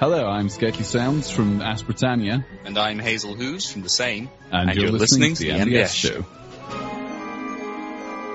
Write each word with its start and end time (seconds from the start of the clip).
Hello, 0.00 0.26
I'm 0.26 0.48
Sketchy 0.48 0.82
Sounds 0.82 1.30
from 1.30 1.60
Ask 1.60 1.84
Britannia, 1.84 2.46
And 2.64 2.78
I'm 2.78 2.98
Hazel 2.98 3.34
Hooves 3.34 3.70
from 3.70 3.82
the 3.82 3.90
same. 3.90 4.30
and, 4.50 4.74
you're, 4.74 4.90
listening, 4.90 5.34
to 5.34 5.42
the 5.42 5.50
MBS 5.50 5.94
show. 5.94 6.22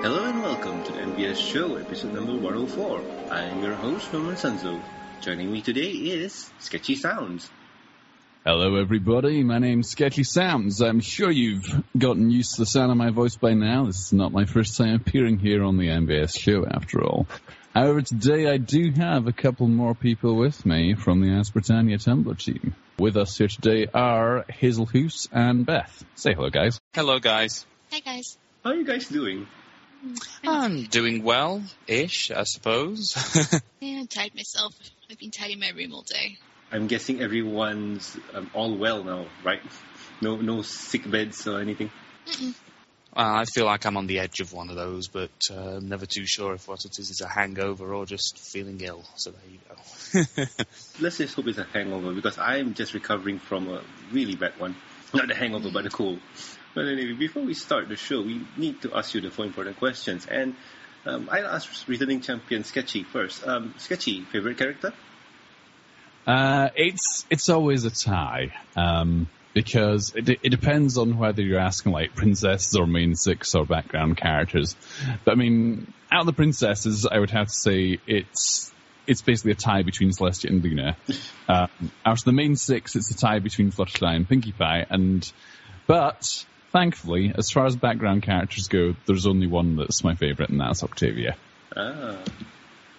Hello 0.04 0.26
and 0.26 0.44
welcome 0.44 0.84
to 0.84 0.92
the 0.92 1.00
MBS 1.00 1.38
Show, 1.38 1.78
episode 1.78 2.14
number 2.14 2.34
104. 2.34 3.02
I 3.32 3.46
am 3.46 3.64
your 3.64 3.74
host, 3.74 4.14
Norman 4.14 4.36
Sanzo. 4.36 4.80
Joining 5.22 5.52
me 5.52 5.64
today 5.64 5.90
is 5.90 6.52
Sketchy 6.60 6.96
Sounds. 6.96 7.50
Hello, 8.46 8.76
everybody. 8.76 9.44
My 9.44 9.58
name's 9.58 9.90
Sketchy 9.90 10.24
Sounds. 10.24 10.84
I'm 10.84 11.00
sure 11.00 11.32
you've 11.32 11.66
gotten 11.98 12.30
used 12.30 12.58
to 12.58 12.62
the 12.62 12.68
sound 12.68 12.92
of 12.92 12.98
my 12.98 13.10
voice 13.10 13.38
by 13.38 13.56
now. 13.56 13.86
This 13.86 14.06
is 14.06 14.14
not 14.14 14.32
my 14.32 14.46
first 14.46 14.78
time 14.78 14.94
appearing 14.94 15.40
here 15.40 15.64
on 15.64 15.78
the 15.78 15.88
MBS 15.88 16.40
show, 16.40 16.64
after 16.64 17.04
all. 17.04 17.26
However, 17.76 18.02
today 18.02 18.50
I 18.50 18.56
do 18.56 18.90
have 18.96 19.28
a 19.28 19.34
couple 19.34 19.68
more 19.68 19.94
people 19.94 20.38
with 20.38 20.66
me 20.66 20.96
from 20.96 21.20
the 21.20 21.38
Ask 21.38 21.52
Britannia 21.52 21.98
Tumblr 21.98 22.38
team. 22.40 22.74
With 22.98 23.18
us 23.18 23.38
here 23.38 23.50
today 23.50 23.88
are 23.94 24.46
Hazel 24.48 24.86
Hooves 24.86 25.28
and 25.30 25.66
Beth. 25.66 26.06
Say 26.16 26.34
hello, 26.34 26.50
guys. 26.50 26.80
Hello, 26.94 27.20
guys. 27.20 27.66
Hi 27.92 28.00
guys. 28.00 28.38
How 28.64 28.70
are 28.70 28.76
you 28.76 28.86
guys 28.86 29.10
doing? 29.10 29.46
I'm 30.48 30.84
doing 30.84 31.22
well-ish, 31.22 32.32
I 32.32 32.44
suppose. 32.44 33.14
Yeah, 33.82 34.00
I'm 34.00 34.08
tired 34.08 34.34
myself. 34.34 34.74
I've 35.12 35.20
been 35.20 35.32
tidying 35.32 35.60
my 35.60 35.70
room 35.70 35.94
all 35.94 36.02
day. 36.02 36.38
I'm 36.72 36.88
guessing 36.88 37.22
everyone's 37.22 38.18
um, 38.34 38.50
all 38.54 38.76
well 38.78 39.04
now, 39.04 39.26
right? 39.44 39.60
No, 40.22 40.38
no 40.38 40.62
sick 40.62 41.12
beds 41.12 41.46
or 41.46 41.60
anything. 41.60 41.92
Mm-mm. 42.26 42.56
Well, 43.16 43.34
I 43.34 43.46
feel 43.46 43.66
like 43.66 43.86
I'm 43.86 43.96
on 43.96 44.08
the 44.08 44.20
edge 44.20 44.42
of 44.42 44.52
one 44.52 44.70
of 44.70 44.76
those, 44.76 45.08
but 45.08 45.32
uh, 45.50 45.78
I'm 45.78 45.88
never 45.88 46.06
too 46.06 46.26
sure 46.26 46.54
if 46.54 46.68
what 46.68 46.84
it 46.84 47.00
is 47.00 47.10
is 47.10 47.22
a 47.22 47.28
hangover 47.28 47.94
or 47.94 48.06
just 48.06 48.40
feeling 48.40 48.80
ill. 48.82 49.04
So 49.16 49.32
there 49.32 49.42
you 49.50 49.60
go. 49.70 50.46
Let's 51.00 51.18
just 51.18 51.34
hope 51.36 51.48
it's 51.48 51.58
a 51.58 51.64
hangover 51.64 52.14
because 52.14 52.38
I'm 52.38 52.74
just 52.74 52.94
recovering 52.94 53.40
from 53.40 53.70
a 53.70 53.82
really 54.12 54.36
bad 54.36 54.60
one. 54.60 54.76
Not 55.14 55.30
the 55.30 55.36
hangover, 55.36 55.70
but 55.72 55.86
the 55.86 55.90
cold. 55.90 56.20
But 56.74 56.88
anyway, 56.88 57.14
before 57.14 57.44
we 57.44 57.54
start 57.54 57.88
the 57.88 57.96
show, 57.96 58.22
we 58.22 58.42
need 58.58 58.82
to 58.82 58.94
ask 58.94 59.14
you 59.14 59.22
the 59.22 59.32
four 59.32 59.46
important 59.46 59.78
questions. 59.78 60.26
And 60.26 60.56
um, 61.06 61.30
I'll 61.32 61.48
ask 61.48 61.88
returning 61.88 62.20
champion 62.20 62.66
Sketchy 62.66 63.04
first. 63.04 63.48
Um, 63.48 63.76
Sketchy, 63.78 64.24
favorite 64.24 64.58
character? 64.58 64.94
Uh, 66.28 66.70
it's 66.76 67.26
it's 67.30 67.50
always 67.50 67.86
a 67.86 67.92
tie 67.92 68.52
um, 68.76 69.30
because 69.56 70.14
it, 70.14 70.28
it 70.44 70.50
depends 70.50 70.98
on 70.98 71.18
whether 71.18 71.42
you're 71.42 71.60
asking 71.60 71.94
like 71.94 72.14
princesses 72.14 72.76
or 72.76 72.86
main 72.86 73.16
six 73.16 73.56
or 73.56 73.66
background 73.66 74.18
characters. 74.18 74.76
But 75.24 75.32
I 75.32 75.36
mean, 75.36 75.92
out 76.12 76.20
of 76.20 76.26
the 76.28 76.34
princesses, 76.34 77.08
I 77.10 77.18
would 77.18 77.32
have 77.32 77.48
to 77.48 77.54
say 77.54 77.98
it's 78.06 78.72
it's 79.08 79.22
basically 79.22 79.54
a 79.54 79.56
tie 79.56 79.84
between 79.84 80.12
Celestia 80.12 80.50
and 80.50 80.64
Luna. 80.64 80.98
Um, 81.48 81.70
out 82.06 82.18
of 82.18 82.24
the 82.26 82.34
main 82.34 82.56
six, 82.56 82.96
it's 82.96 83.10
a 83.12 83.18
tie 83.18 83.40
between 83.40 83.72
Fluttershy 83.72 84.16
and 84.16 84.28
Pinkie 84.28 84.52
Pie. 84.52 84.86
And 84.90 85.32
but 85.88 86.46
thankfully, 86.72 87.34
as 87.36 87.50
far 87.50 87.66
as 87.66 87.78
background 87.78 88.24
characters 88.24 88.68
go, 88.68 88.96
there's 89.06 89.26
only 89.26 89.48
one 89.48 89.78
that's 89.78 90.04
my 90.04 90.16
favorite, 90.16 90.50
and 90.50 90.60
that's 90.60 90.84
Octavia. 90.84 91.38
Ah, 91.76 92.18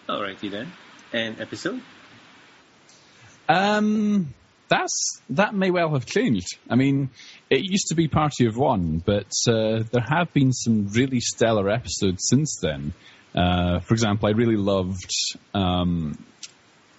alrighty 0.09 0.51
then. 0.51 0.73
And 1.13 1.41
episode? 1.41 1.83
Um, 3.49 4.35
that's 4.69 5.21
that 5.31 5.55
may 5.55 5.71
well 5.71 5.93
have 5.93 6.07
changed. 6.07 6.59
I 6.69 6.75
mean, 6.77 7.11
it 7.51 7.61
used 7.63 7.89
to 7.89 7.95
be 7.95 8.09
Party 8.09 8.47
of 8.47 8.57
One, 8.57 9.03
but 9.05 9.31
uh, 9.49 9.85
there 9.91 10.05
have 10.09 10.33
been 10.33 10.53
some 10.53 10.89
really 10.89 11.21
stellar 11.21 11.71
episodes 11.71 12.27
since 12.29 12.59
then. 12.61 12.93
Uh, 13.35 13.81
for 13.81 13.95
example, 13.95 14.29
I 14.29 14.33
really 14.33 14.57
loved 14.57 15.11
um, 15.55 16.19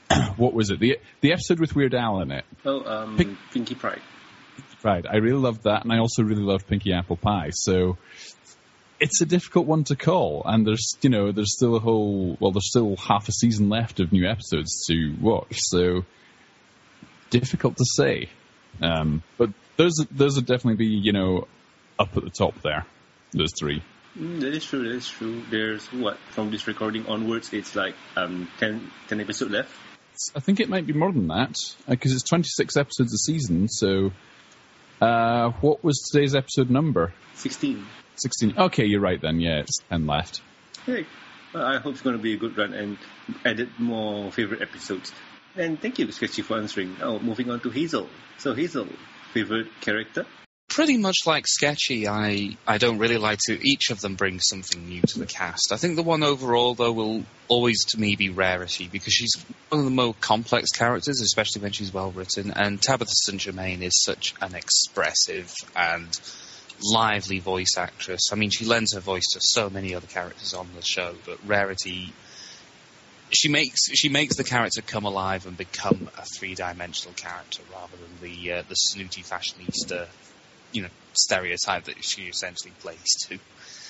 what 0.37 0.53
was 0.53 0.69
it 0.69 0.79
the 0.79 0.99
the 1.21 1.33
episode 1.33 1.59
with 1.59 1.75
Weird 1.75 1.95
Al 1.95 2.21
in 2.21 2.31
it. 2.31 2.45
Oh, 2.65 2.83
um, 2.85 3.17
Pink- 3.17 3.37
Pinkie 3.52 3.75
Pride. 3.75 4.02
Right, 4.83 5.05
I 5.09 5.17
really 5.17 5.39
loved 5.39 5.63
that, 5.63 5.83
and 5.83 5.92
I 5.92 5.97
also 5.97 6.23
really 6.23 6.43
loved 6.43 6.67
Pinkie 6.67 6.93
Apple 6.93 7.17
Pie. 7.17 7.49
So 7.52 7.97
it's 8.99 9.21
a 9.21 9.25
difficult 9.25 9.65
one 9.65 9.83
to 9.86 9.95
call, 9.95 10.43
and 10.45 10.65
there's 10.65 10.97
you 11.02 11.09
know 11.09 11.31
there's 11.31 11.53
still 11.53 11.75
a 11.75 11.80
whole 11.80 12.37
well 12.39 12.52
there's 12.52 12.69
still 12.69 12.95
half 12.95 13.27
a 13.27 13.31
season 13.31 13.69
left 13.69 13.99
of 13.99 14.11
new 14.11 14.27
episodes 14.27 14.86
to 14.87 15.15
watch, 15.19 15.55
so 15.58 16.05
difficult 17.30 17.77
to 17.77 17.86
say. 17.86 18.30
Um, 18.82 19.23
but 19.38 19.49
those 19.76 19.93
those 20.11 20.36
would 20.36 20.45
definitely 20.45 20.76
be 20.76 20.88
you 20.88 21.14
know 21.14 21.48
up 21.99 22.15
at 22.17 22.23
the 22.23 22.30
top 22.30 22.61
there. 22.61 22.86
Those 23.33 23.52
three. 23.60 23.82
Mm, 24.17 24.39
that 24.39 24.54
is 24.54 24.65
true, 24.65 24.83
that 24.83 24.95
is 24.95 25.08
true. 25.08 25.43
There's 25.49 25.86
what? 25.87 26.17
From 26.32 26.49
this 26.49 26.67
recording 26.67 27.05
onwards, 27.08 27.54
it's 27.54 27.76
like 27.76 27.93
um, 28.16 28.49
10, 28.60 28.89
10 29.10 29.21
episodes 29.21 29.52
left. 29.52 29.71
I 30.36 30.39
think 30.39 30.60
it 30.60 30.70
might 30.70 30.87
be 30.87 30.93
more 30.93 31.11
than 31.11 31.27
that 31.27 31.55
because 31.87 32.14
it's 32.14 32.23
26 32.23 32.77
episodes 32.77 33.14
a 33.14 33.17
season. 33.17 33.67
So 33.67 34.11
uh, 34.99 35.52
what 35.61 35.83
was 35.83 36.10
today's 36.11 36.33
episode 36.33 36.71
number? 36.71 37.14
16. 37.36 37.86
16. 38.16 38.55
Okay, 38.58 38.86
you're 38.86 39.02
right 39.02 39.21
then. 39.21 39.39
Yeah, 39.39 39.60
it's 39.60 39.77
10 39.89 40.08
left. 40.08 40.42
Hey, 40.86 41.05
well, 41.54 41.64
I 41.64 41.77
hope 41.77 41.93
it's 41.93 42.02
going 42.02 42.17
to 42.17 42.21
be 42.21 42.33
a 42.33 42.37
good 42.37 42.58
run 42.58 42.73
and 42.73 42.98
added 43.45 43.70
more 43.77 44.32
favorite 44.32 44.64
episodes. 44.64 45.11
And 45.57 45.81
thank 45.81 45.97
you, 45.97 46.11
Sketchy, 46.11 46.43
for 46.43 46.57
answering. 46.57 46.97
Oh, 47.01 47.19
moving 47.19 47.49
on 47.49 47.59
to 47.61 47.69
Hazel. 47.71 48.07
So, 48.37 48.53
Hazel, 48.53 48.87
favorite 49.33 49.67
character? 49.81 50.25
Pretty 50.69 50.97
much 50.97 51.15
like 51.25 51.47
Sketchy, 51.47 52.07
I, 52.07 52.57
I 52.67 52.77
don't 52.77 52.99
really 52.99 53.17
like 53.17 53.39
to. 53.47 53.67
Each 53.67 53.89
of 53.89 53.99
them 53.99 54.15
brings 54.15 54.43
something 54.47 54.87
new 54.87 55.01
to 55.01 55.19
the 55.19 55.25
cast. 55.25 55.71
I 55.71 55.77
think 55.77 55.95
the 55.95 56.03
one 56.03 56.21
overall, 56.21 56.75
though, 56.75 56.91
will 56.91 57.23
always 57.47 57.83
to 57.85 57.99
me 57.99 58.15
be 58.15 58.29
Rarity 58.29 58.87
because 58.87 59.13
she's 59.13 59.33
one 59.69 59.79
of 59.79 59.85
the 59.85 59.91
more 59.91 60.13
complex 60.19 60.69
characters, 60.69 61.21
especially 61.21 61.63
when 61.63 61.71
she's 61.71 61.91
well 61.91 62.11
written. 62.11 62.51
And 62.51 62.79
Tabitha 62.79 63.13
St. 63.13 63.41
Germain 63.41 63.81
is 63.81 64.03
such 64.03 64.35
an 64.41 64.53
expressive 64.53 65.51
and 65.75 66.07
lively 66.83 67.39
voice 67.39 67.75
actress. 67.77 68.29
I 68.31 68.35
mean, 68.35 68.51
she 68.51 68.65
lends 68.65 68.93
her 68.93 68.99
voice 68.99 69.25
to 69.33 69.39
so 69.41 69.71
many 69.71 69.95
other 69.95 70.07
characters 70.07 70.53
on 70.53 70.67
the 70.75 70.83
show, 70.83 71.15
but 71.25 71.39
Rarity. 71.47 72.13
She 73.30 73.49
makes 73.49 73.88
she 73.93 74.10
makes 74.10 74.38
the 74.38 74.43
character 74.43 74.82
come 74.82 75.05
alive 75.05 75.45
and 75.45 75.58
become 75.58 76.10
a 76.17 76.23
three 76.38 76.55
dimensional 76.55 77.14
character 77.14 77.61
rather 77.71 77.98
than 77.98 78.30
the 78.30 78.54
uh, 78.54 78.64
the 78.67 78.76
snooty 78.76 79.21
fashionista 79.21 80.08
you 80.71 80.83
know, 80.83 80.89
stereotype 81.14 81.86
that 81.86 82.04
she 82.04 82.23
essentially 82.23 82.73
plays 82.80 83.16
to. 83.27 83.39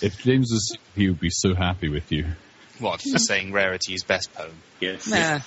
If 0.02 0.20
James 0.20 0.52
was, 0.52 0.78
he 0.96 1.10
would 1.10 1.20
be 1.20 1.30
so 1.30 1.56
happy 1.56 1.90
with 1.90 2.12
you. 2.12 2.26
What, 2.80 3.02
for 3.02 3.18
saying 3.18 3.52
Rarity 3.52 3.94
is 3.94 4.04
best 4.04 4.34
poem? 4.34 4.56
Yes. 4.80 5.08
Nah. 5.08 5.40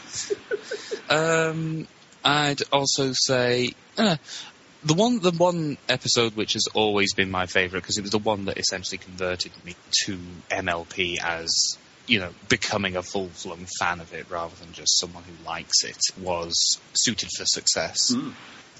um, 1.49 1.87
I'd 2.25 2.61
also 2.73 3.13
say, 3.15 3.73
uh, 3.97 4.17
the 4.83 4.95
one, 4.95 5.21
the 5.21 5.31
one 5.31 5.79
episode 5.89 6.35
which 6.35 6.55
has 6.55 6.67
always 6.75 7.15
been 7.15 7.31
my 7.31 7.47
favourite 7.47 7.83
because 7.83 7.99
it 7.99 8.03
was 8.03 8.11
the 8.11 8.19
one 8.19 8.47
that 8.47 8.59
essentially 8.59 8.99
converted 8.99 9.53
me 9.65 9.77
to 10.05 10.19
MLP 10.51 11.19
as 11.23 11.79
you 12.11 12.19
know 12.19 12.31
becoming 12.49 12.97
a 12.97 13.03
full 13.03 13.29
flung 13.29 13.67
fan 13.79 14.01
of 14.01 14.13
it 14.13 14.29
rather 14.29 14.55
than 14.57 14.73
just 14.73 14.99
someone 14.99 15.23
who 15.23 15.47
likes 15.47 15.85
it 15.85 16.01
was 16.21 16.55
suited 16.93 17.31
for 17.39 17.47
success. 17.47 18.13
Mm. 18.13 18.33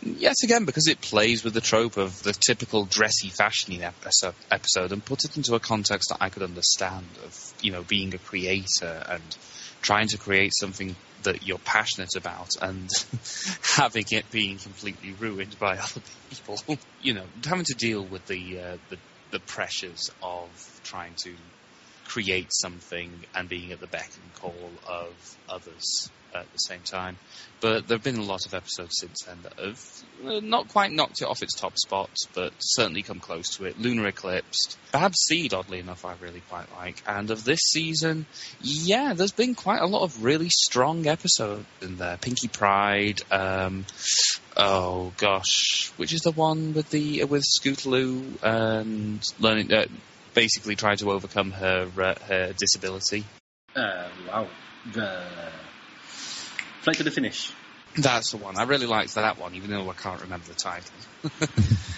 Yet 0.03 0.37
again, 0.43 0.65
because 0.65 0.89
it 0.89 1.01
plays 1.01 1.45
with 1.45 1.53
the 1.53 1.61
trope 1.61 1.99
of 1.99 2.23
the 2.23 2.33
typical 2.33 2.87
dressy 2.87 3.29
fashioning 3.29 3.85
episode, 3.85 4.35
episode 4.51 4.93
and 4.93 5.05
puts 5.05 5.27
it 5.27 5.37
into 5.37 5.55
a 5.55 5.61
context 5.61 6.09
that 6.09 6.17
I 6.21 6.31
could 6.31 6.43
understand 6.43 7.07
of, 7.25 7.53
you 7.61 7.71
know, 7.71 7.83
being 7.83 8.15
a 8.15 8.19
creator 8.19 9.05
and 9.09 9.23
trying 9.83 10.09
to 10.09 10.19
create 10.19 10.53
something 10.59 10.97
that 11.25 11.47
you're 11.47 11.59
passionate 11.59 12.17
about 12.17 12.49
and 12.63 12.91
having 13.63 14.07
it 14.11 14.31
being 14.31 14.57
completely 14.57 15.13
ruined 15.13 15.59
by 15.59 15.77
other 15.77 16.01
people. 16.31 16.59
you 17.03 17.13
know, 17.13 17.25
having 17.45 17.67
to 17.67 17.75
deal 17.75 18.03
with 18.03 18.27
the, 18.27 18.59
uh, 18.59 18.77
the, 18.89 18.97
the 19.33 19.41
pressures 19.41 20.11
of 20.23 20.81
trying 20.83 21.13
to 21.25 21.35
create 22.11 22.49
something 22.51 23.11
and 23.37 23.49
being 23.49 23.71
at 23.71 23.81
the 23.81 23.87
beck 23.87 24.11
and 24.23 24.35
call 24.35 24.71
of 24.89 25.39
others 25.49 26.11
at 26.35 26.51
the 26.53 26.59
same 26.59 26.81
time. 26.81 27.17
But 27.61 27.87
there 27.87 27.97
have 27.97 28.05
been 28.05 28.19
a 28.19 28.23
lot 28.23 28.47
of 28.47 28.55
episodes 28.55 28.97
since 28.99 29.23
then 29.27 29.39
that 29.43 29.59
have 29.59 30.03
uh, 30.25 30.41
not 30.41 30.69
quite 30.69 30.91
knocked 30.91 31.23
it 31.23 31.27
off 31.27 31.43
its 31.43 31.55
top 31.55 31.77
spot, 31.77 32.11
but 32.35 32.53
certainly 32.59 33.03
come 33.03 33.21
close 33.21 33.57
to 33.57 33.65
it. 33.67 33.79
Lunar 33.79 34.09
Eclipsed, 34.09 34.77
Bad 34.93 35.13
Seed, 35.17 35.55
oddly 35.55 35.79
enough, 35.79 36.05
I 36.05 36.15
really 36.21 36.43
quite 36.49 36.67
like. 36.77 37.03
And 37.07 37.31
of 37.31 37.45
this 37.45 37.61
season, 37.61 38.27
yeah, 38.61 39.13
there's 39.15 39.33
been 39.33 39.55
quite 39.55 39.81
a 39.81 39.87
lot 39.87 40.03
of 40.03 40.25
really 40.25 40.49
strong 40.49 41.07
episodes 41.07 41.67
in 41.81 41.97
there. 41.97 42.17
Pinkie 42.17 42.49
Pride, 42.49 43.21
um, 43.31 43.85
oh 44.57 45.13
gosh, 45.17 45.93
which 45.97 46.13
is 46.13 46.23
the 46.23 46.33
one 46.33 46.75
with 46.75 46.91
the 46.91 47.25
with 47.25 47.45
Scootaloo 47.45 48.43
and 48.43 49.23
learning, 49.39 49.73
uh, 49.73 49.87
basically 50.35 50.77
trying 50.77 50.97
to 50.99 51.11
overcome 51.11 51.51
her 51.53 51.91
uh, 51.99 52.15
her 52.27 52.53
disability. 52.53 53.25
Uh, 53.75 54.09
wow. 54.29 54.49
The 54.93 55.23
Flight 56.83 56.97
to 56.97 57.03
the 57.03 57.11
Finish. 57.11 57.53
That's 57.97 58.31
the 58.31 58.37
one. 58.39 58.57
I 58.57 58.63
really 58.63 58.87
liked 58.87 59.17
that 59.17 59.39
one, 59.39 59.55
even 59.55 59.71
though 59.71 59.89
I 59.91 59.95
can't 59.95 60.21
remember 60.23 60.47
the 60.47 60.55
title. 60.55 60.93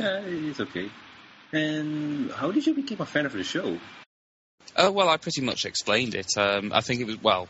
Uh, 0.00 0.22
it's 0.24 0.58
okay. 0.58 0.88
And 1.52 2.32
how 2.32 2.50
did 2.50 2.66
you 2.66 2.74
become 2.74 3.02
a 3.02 3.06
fan 3.06 3.26
of 3.26 3.34
the 3.34 3.44
show? 3.44 3.78
Uh, 4.74 4.90
well, 4.90 5.08
I 5.08 5.18
pretty 5.18 5.42
much 5.42 5.66
explained 5.66 6.14
it. 6.14 6.26
Um, 6.36 6.72
I 6.72 6.80
think 6.80 7.02
it 7.02 7.06
was 7.06 7.22
well. 7.22 7.46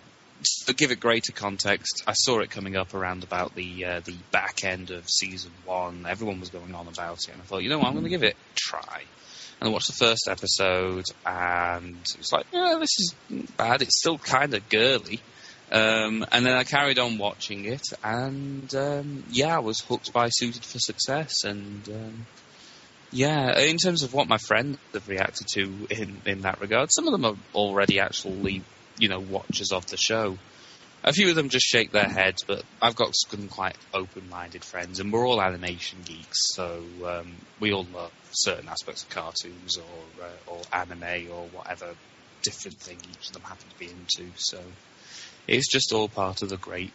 to 0.66 0.74
give 0.74 0.90
it 0.90 0.98
greater 0.98 1.32
context, 1.32 2.02
I 2.06 2.12
saw 2.14 2.40
it 2.40 2.50
coming 2.50 2.76
up 2.76 2.94
around 2.94 3.22
about 3.22 3.54
the 3.54 3.84
uh, 3.84 4.00
the 4.00 4.16
back 4.32 4.64
end 4.64 4.90
of 4.90 5.08
season 5.08 5.52
one. 5.64 6.04
Everyone 6.06 6.40
was 6.40 6.50
going 6.50 6.74
on 6.74 6.88
about 6.88 7.20
it, 7.20 7.28
and 7.32 7.40
I 7.40 7.44
thought, 7.44 7.62
you 7.62 7.70
know 7.70 7.78
what, 7.78 7.86
I'm 7.86 7.92
going 7.92 8.04
to 8.04 8.10
give 8.10 8.24
it 8.24 8.34
a 8.34 8.54
try. 8.56 9.02
And 9.62 9.68
I 9.68 9.72
watched 9.74 9.86
the 9.86 10.04
first 10.04 10.26
episode, 10.28 11.04
and 11.24 11.94
it 11.94 12.18
was 12.18 12.32
like, 12.32 12.46
yeah, 12.52 12.78
this 12.80 12.98
is 12.98 13.14
bad. 13.56 13.80
It's 13.80 13.96
still 13.96 14.18
kind 14.18 14.52
of 14.54 14.68
girly. 14.68 15.20
Um, 15.70 16.26
and 16.32 16.44
then 16.44 16.56
I 16.56 16.64
carried 16.64 16.98
on 16.98 17.16
watching 17.16 17.66
it, 17.66 17.84
and 18.02 18.74
um, 18.74 19.22
yeah, 19.30 19.54
I 19.54 19.60
was 19.60 19.78
hooked 19.78 20.12
by 20.12 20.30
Suited 20.30 20.64
for 20.64 20.80
Success. 20.80 21.44
And 21.44 21.88
um, 21.88 22.26
yeah, 23.12 23.56
in 23.56 23.76
terms 23.76 24.02
of 24.02 24.12
what 24.12 24.26
my 24.26 24.38
friends 24.48 24.78
have 24.94 25.08
reacted 25.08 25.46
to 25.54 25.86
in, 25.90 26.20
in 26.26 26.40
that 26.40 26.60
regard, 26.60 26.88
some 26.92 27.06
of 27.06 27.12
them 27.12 27.24
are 27.24 27.36
already 27.54 28.00
actually, 28.00 28.64
you 28.98 29.08
know, 29.08 29.20
watchers 29.20 29.70
of 29.70 29.86
the 29.86 29.96
show. 29.96 30.38
A 31.04 31.12
few 31.12 31.28
of 31.30 31.34
them 31.34 31.48
just 31.48 31.66
shake 31.66 31.90
their 31.90 32.08
heads, 32.08 32.38
but 32.46 32.62
I've 32.80 32.94
got 32.94 33.12
some 33.14 33.48
quite 33.48 33.76
open-minded 33.92 34.64
friends, 34.64 35.00
and 35.00 35.12
we're 35.12 35.26
all 35.26 35.42
animation 35.42 35.98
geeks, 36.04 36.38
so 36.54 36.84
um, 37.04 37.34
we 37.58 37.72
all 37.72 37.86
love 37.92 38.12
certain 38.30 38.68
aspects 38.68 39.02
of 39.02 39.10
cartoons 39.10 39.78
or 39.78 40.24
uh, 40.24 40.50
or 40.50 40.60
anime 40.72 41.28
or 41.30 41.46
whatever 41.48 41.94
different 42.44 42.78
thing 42.78 42.98
each 43.10 43.28
of 43.28 43.34
them 43.34 43.42
happen 43.42 43.68
to 43.68 43.78
be 43.78 43.90
into. 43.90 44.30
So 44.36 44.60
it's 45.48 45.70
just 45.70 45.92
all 45.92 46.08
part 46.08 46.42
of 46.42 46.48
the 46.48 46.56
great 46.56 46.92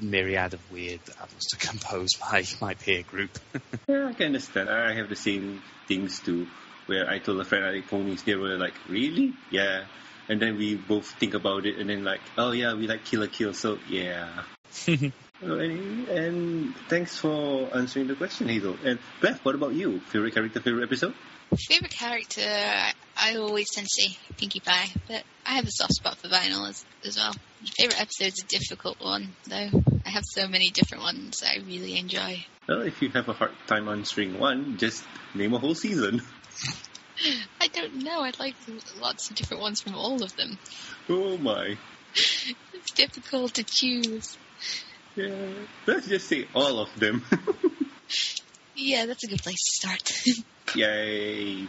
myriad 0.00 0.54
of 0.54 0.70
weird 0.70 1.00
that 1.06 1.16
happens 1.16 1.46
to 1.46 1.56
compose 1.68 2.08
my 2.20 2.44
my 2.60 2.74
peer 2.74 3.02
group. 3.02 3.38
Yeah, 3.88 4.08
I 4.08 4.14
can 4.14 4.26
understand. 4.26 4.68
I 4.68 4.94
have 4.96 5.08
the 5.08 5.14
same 5.14 5.62
things 5.86 6.18
too. 6.18 6.48
Where 6.86 7.08
I 7.08 7.18
told 7.20 7.40
a 7.40 7.44
friend 7.44 7.64
I 7.64 7.70
like 7.70 7.86
ponies, 7.86 8.24
they 8.24 8.34
were 8.34 8.56
like, 8.58 8.74
"Really? 8.88 9.32
Yeah." 9.48 9.84
And 10.28 10.40
then 10.40 10.56
we 10.56 10.74
both 10.74 11.06
think 11.20 11.34
about 11.34 11.66
it, 11.66 11.78
and 11.78 11.88
then 11.88 12.04
like, 12.04 12.20
"Oh 12.36 12.52
yeah, 12.52 12.74
we 12.74 12.86
like 12.88 13.04
Kill 13.04 13.20
la 13.20 13.26
Kill, 13.26 13.54
so 13.54 13.78
yeah." 13.88 14.42
And, 15.40 16.08
and 16.08 16.76
thanks 16.88 17.18
for 17.18 17.68
answering 17.76 18.06
the 18.06 18.14
question, 18.14 18.48
Hazel. 18.48 18.76
And 18.84 18.98
Beth, 19.20 19.44
what 19.44 19.54
about 19.54 19.74
you? 19.74 20.00
Favorite 20.00 20.34
character, 20.34 20.60
favorite 20.60 20.84
episode? 20.84 21.14
Favorite 21.68 21.90
character, 21.90 22.42
I, 22.42 22.92
I 23.16 23.36
always 23.36 23.66
tend 23.72 23.86
to 23.86 24.02
say 24.02 24.16
Pinkie 24.36 24.60
Pie, 24.60 24.88
but 25.06 25.22
I 25.44 25.56
have 25.56 25.66
a 25.66 25.70
soft 25.70 25.94
spot 25.94 26.16
for 26.16 26.28
Vinyl 26.28 26.68
as, 26.68 26.84
as 27.04 27.16
well. 27.16 27.34
Favorite 27.78 28.00
episode's 28.00 28.42
a 28.42 28.46
difficult 28.46 28.98
one, 29.00 29.28
though. 29.46 29.82
I 30.04 30.10
have 30.10 30.24
so 30.24 30.48
many 30.48 30.70
different 30.70 31.04
ones 31.04 31.42
I 31.46 31.58
really 31.58 31.98
enjoy. 31.98 32.44
Well, 32.66 32.82
if 32.82 33.00
you 33.02 33.10
have 33.10 33.28
a 33.28 33.32
hard 33.32 33.52
time 33.66 33.88
answering 33.88 34.38
one, 34.38 34.78
just 34.78 35.04
name 35.34 35.52
a 35.52 35.58
whole 35.58 35.74
season. 35.74 36.22
I 37.60 37.68
don't 37.68 38.02
know, 38.02 38.20
I'd 38.20 38.38
like 38.38 38.54
lots 38.98 39.30
of 39.30 39.36
different 39.36 39.62
ones 39.62 39.80
from 39.80 39.94
all 39.94 40.22
of 40.22 40.34
them. 40.36 40.58
Oh 41.08 41.38
my. 41.38 41.76
It's 42.72 42.92
difficult 42.94 43.54
to 43.54 43.64
choose. 43.64 44.36
Yeah. 45.14 45.34
Let's 45.86 46.08
just 46.08 46.28
say 46.28 46.46
all 46.54 46.80
of 46.80 46.88
them. 46.98 47.24
Yeah, 48.78 49.06
that's 49.06 49.24
a 49.24 49.26
good 49.26 49.42
place 49.42 49.56
to 49.56 49.88
start. 49.88 50.12
Yay. 50.76 51.66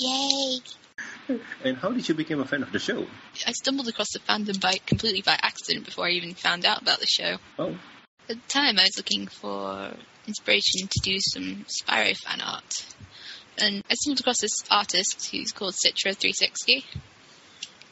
Yay! 0.00 0.58
And 1.64 1.76
how 1.76 1.90
did 1.90 2.08
you 2.08 2.14
become 2.14 2.40
a 2.40 2.44
fan 2.44 2.62
of 2.62 2.72
the 2.72 2.80
show? 2.80 3.06
I 3.46 3.52
stumbled 3.52 3.86
across 3.86 4.12
the 4.12 4.18
fandom 4.18 4.60
by 4.60 4.78
completely 4.84 5.22
by 5.22 5.38
accident 5.40 5.84
before 5.84 6.06
I 6.06 6.10
even 6.10 6.34
found 6.34 6.66
out 6.66 6.82
about 6.82 6.98
the 6.98 7.06
show. 7.06 7.36
Oh, 7.58 7.78
At 8.28 8.36
the 8.36 8.48
time, 8.48 8.78
I 8.78 8.82
was 8.82 8.96
looking 8.96 9.28
for 9.28 9.92
inspiration 10.26 10.88
to 10.88 11.00
do 11.02 11.18
some 11.20 11.64
Spyro 11.66 12.16
fan 12.16 12.40
art. 12.40 12.74
And 13.60 13.82
I 13.90 13.94
stumbled 13.94 14.20
across 14.20 14.40
this 14.40 14.54
artist 14.70 15.30
who's 15.30 15.52
called 15.52 15.74
Citra360. 15.74 16.84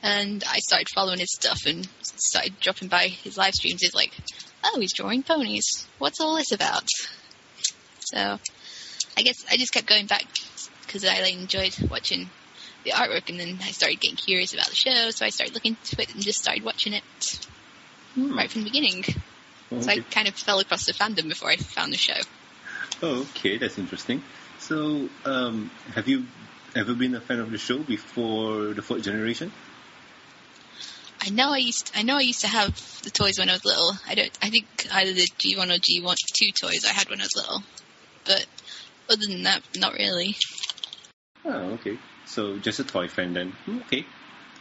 And 0.02 0.44
I 0.48 0.58
started 0.58 0.88
following 0.88 1.18
his 1.18 1.34
stuff 1.34 1.66
and 1.66 1.88
started 2.02 2.60
dropping 2.60 2.88
by 2.88 3.08
his 3.08 3.36
live 3.36 3.54
streams. 3.54 3.82
He's 3.82 3.94
like, 3.94 4.12
oh, 4.62 4.78
he's 4.78 4.94
drawing 4.94 5.22
ponies. 5.22 5.86
What's 5.98 6.20
all 6.20 6.36
this 6.36 6.52
about? 6.52 6.86
So 8.00 8.38
I 9.16 9.22
guess 9.22 9.44
I 9.50 9.56
just 9.56 9.72
kept 9.72 9.86
going 9.86 10.06
back 10.06 10.24
because 10.82 11.04
I 11.04 11.20
like, 11.20 11.34
enjoyed 11.34 11.76
watching 11.90 12.30
the 12.84 12.90
artwork. 12.92 13.28
And 13.30 13.40
then 13.40 13.58
I 13.62 13.70
started 13.72 14.00
getting 14.00 14.16
curious 14.16 14.54
about 14.54 14.68
the 14.68 14.76
show. 14.76 15.10
So 15.10 15.26
I 15.26 15.30
started 15.30 15.54
looking 15.54 15.76
into 15.80 16.00
it 16.00 16.14
and 16.14 16.22
just 16.22 16.40
started 16.40 16.62
watching 16.62 16.92
it 16.92 17.48
hmm. 18.14 18.36
right 18.36 18.50
from 18.50 18.62
the 18.62 18.70
beginning. 18.70 19.04
So 19.80 19.90
I 19.90 19.98
kind 19.98 20.28
of 20.28 20.34
fell 20.34 20.60
across 20.60 20.86
the 20.86 20.92
fandom 20.92 21.28
before 21.28 21.50
I 21.50 21.56
found 21.56 21.92
the 21.92 21.98
show. 21.98 22.14
Oh, 23.02 23.26
okay, 23.34 23.58
that's 23.58 23.78
interesting. 23.78 24.22
So, 24.66 25.08
um, 25.24 25.70
have 25.94 26.08
you 26.08 26.26
ever 26.74 26.92
been 26.94 27.14
a 27.14 27.20
fan 27.20 27.38
of 27.38 27.52
the 27.52 27.58
show 27.58 27.78
before 27.78 28.74
the 28.74 28.82
fourth 28.82 29.04
generation? 29.04 29.52
I 31.20 31.30
know 31.30 31.52
I 31.52 31.58
used 31.58 31.92
I 31.94 32.02
know 32.02 32.16
I 32.16 32.22
used 32.22 32.40
to 32.40 32.48
have 32.48 32.74
the 33.02 33.10
toys 33.10 33.38
when 33.38 33.48
I 33.48 33.52
was 33.52 33.64
little. 33.64 33.92
I 34.08 34.16
don't 34.16 34.38
I 34.42 34.50
think 34.50 34.66
either 34.92 35.12
the 35.12 35.28
G1 35.38 35.70
or 35.70 35.78
G1 35.78 36.16
two 36.34 36.50
toys 36.50 36.84
I 36.84 36.92
had 36.92 37.08
when 37.08 37.20
I 37.20 37.24
was 37.24 37.36
little. 37.36 37.62
But 38.24 38.44
other 39.08 39.22
than 39.28 39.44
that, 39.44 39.62
not 39.76 39.92
really. 39.92 40.34
Oh, 41.44 41.74
okay. 41.74 41.96
So 42.26 42.58
just 42.58 42.80
a 42.80 42.84
toy 42.84 43.06
fan 43.06 43.34
then. 43.34 43.52
Hmm, 43.66 43.78
Okay. 43.86 44.04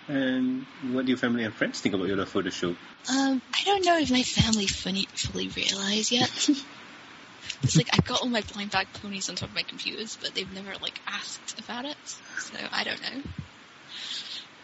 And 0.07 0.67
what 0.91 1.05
do 1.05 1.11
your 1.11 1.17
family 1.17 1.45
and 1.45 1.53
friends 1.53 1.81
think 1.81 1.95
about 1.95 2.07
your 2.07 2.17
love 2.17 2.29
for 2.29 2.43
the 2.43 2.51
show? 2.51 2.75
Um, 3.09 3.41
I 3.55 3.63
don't 3.65 3.83
know 3.83 3.97
if 3.97 4.11
my 4.11 4.21
family 4.21 4.67
fully 4.67 5.07
fully 5.15 5.47
realize 5.47 6.11
yet. 6.11 6.49
it's 7.63 7.75
like 7.75 7.89
I've 7.93 8.05
got 8.05 8.21
all 8.21 8.29
my 8.29 8.41
blind 8.53 8.71
bag 8.71 8.87
ponies 8.93 9.29
on 9.29 9.35
top 9.35 9.49
of 9.49 9.55
my 9.55 9.63
computers, 9.63 10.17
but 10.21 10.33
they've 10.33 10.51
never 10.53 10.73
like 10.81 10.99
asked 11.07 11.59
about 11.59 11.85
it. 11.85 11.97
So 12.39 12.57
I 12.71 12.83
don't 12.83 13.01
know. 13.01 13.21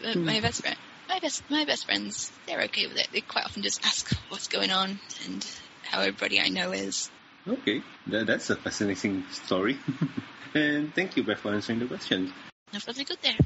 But 0.00 0.16
Hmm. 0.16 0.26
my 0.26 0.40
best 0.40 0.62
friend, 0.62 0.76
my 1.08 1.18
best 1.20 1.50
my 1.50 1.64
best 1.64 1.84
friends, 1.86 2.30
they're 2.46 2.62
okay 2.62 2.86
with 2.86 2.98
it. 2.98 3.08
They 3.12 3.20
quite 3.20 3.44
often 3.44 3.62
just 3.62 3.84
ask 3.84 4.12
what's 4.28 4.48
going 4.48 4.70
on 4.70 4.98
and 5.26 5.46
how 5.82 6.00
everybody 6.00 6.40
I 6.40 6.48
know 6.48 6.72
is. 6.72 7.10
Okay, 7.46 7.82
that, 8.06 8.26
that's 8.26 8.50
a 8.50 8.56
fascinating 8.56 9.24
story. 9.32 9.76
and 10.54 10.94
thank 10.94 11.16
you, 11.16 11.24
Beth, 11.24 11.40
for 11.40 11.52
answering 11.52 11.80
the 11.80 11.86
questions. 11.86 12.30
No 12.72 12.78
further 12.78 13.04
good 13.04 13.18
there. 13.22 13.36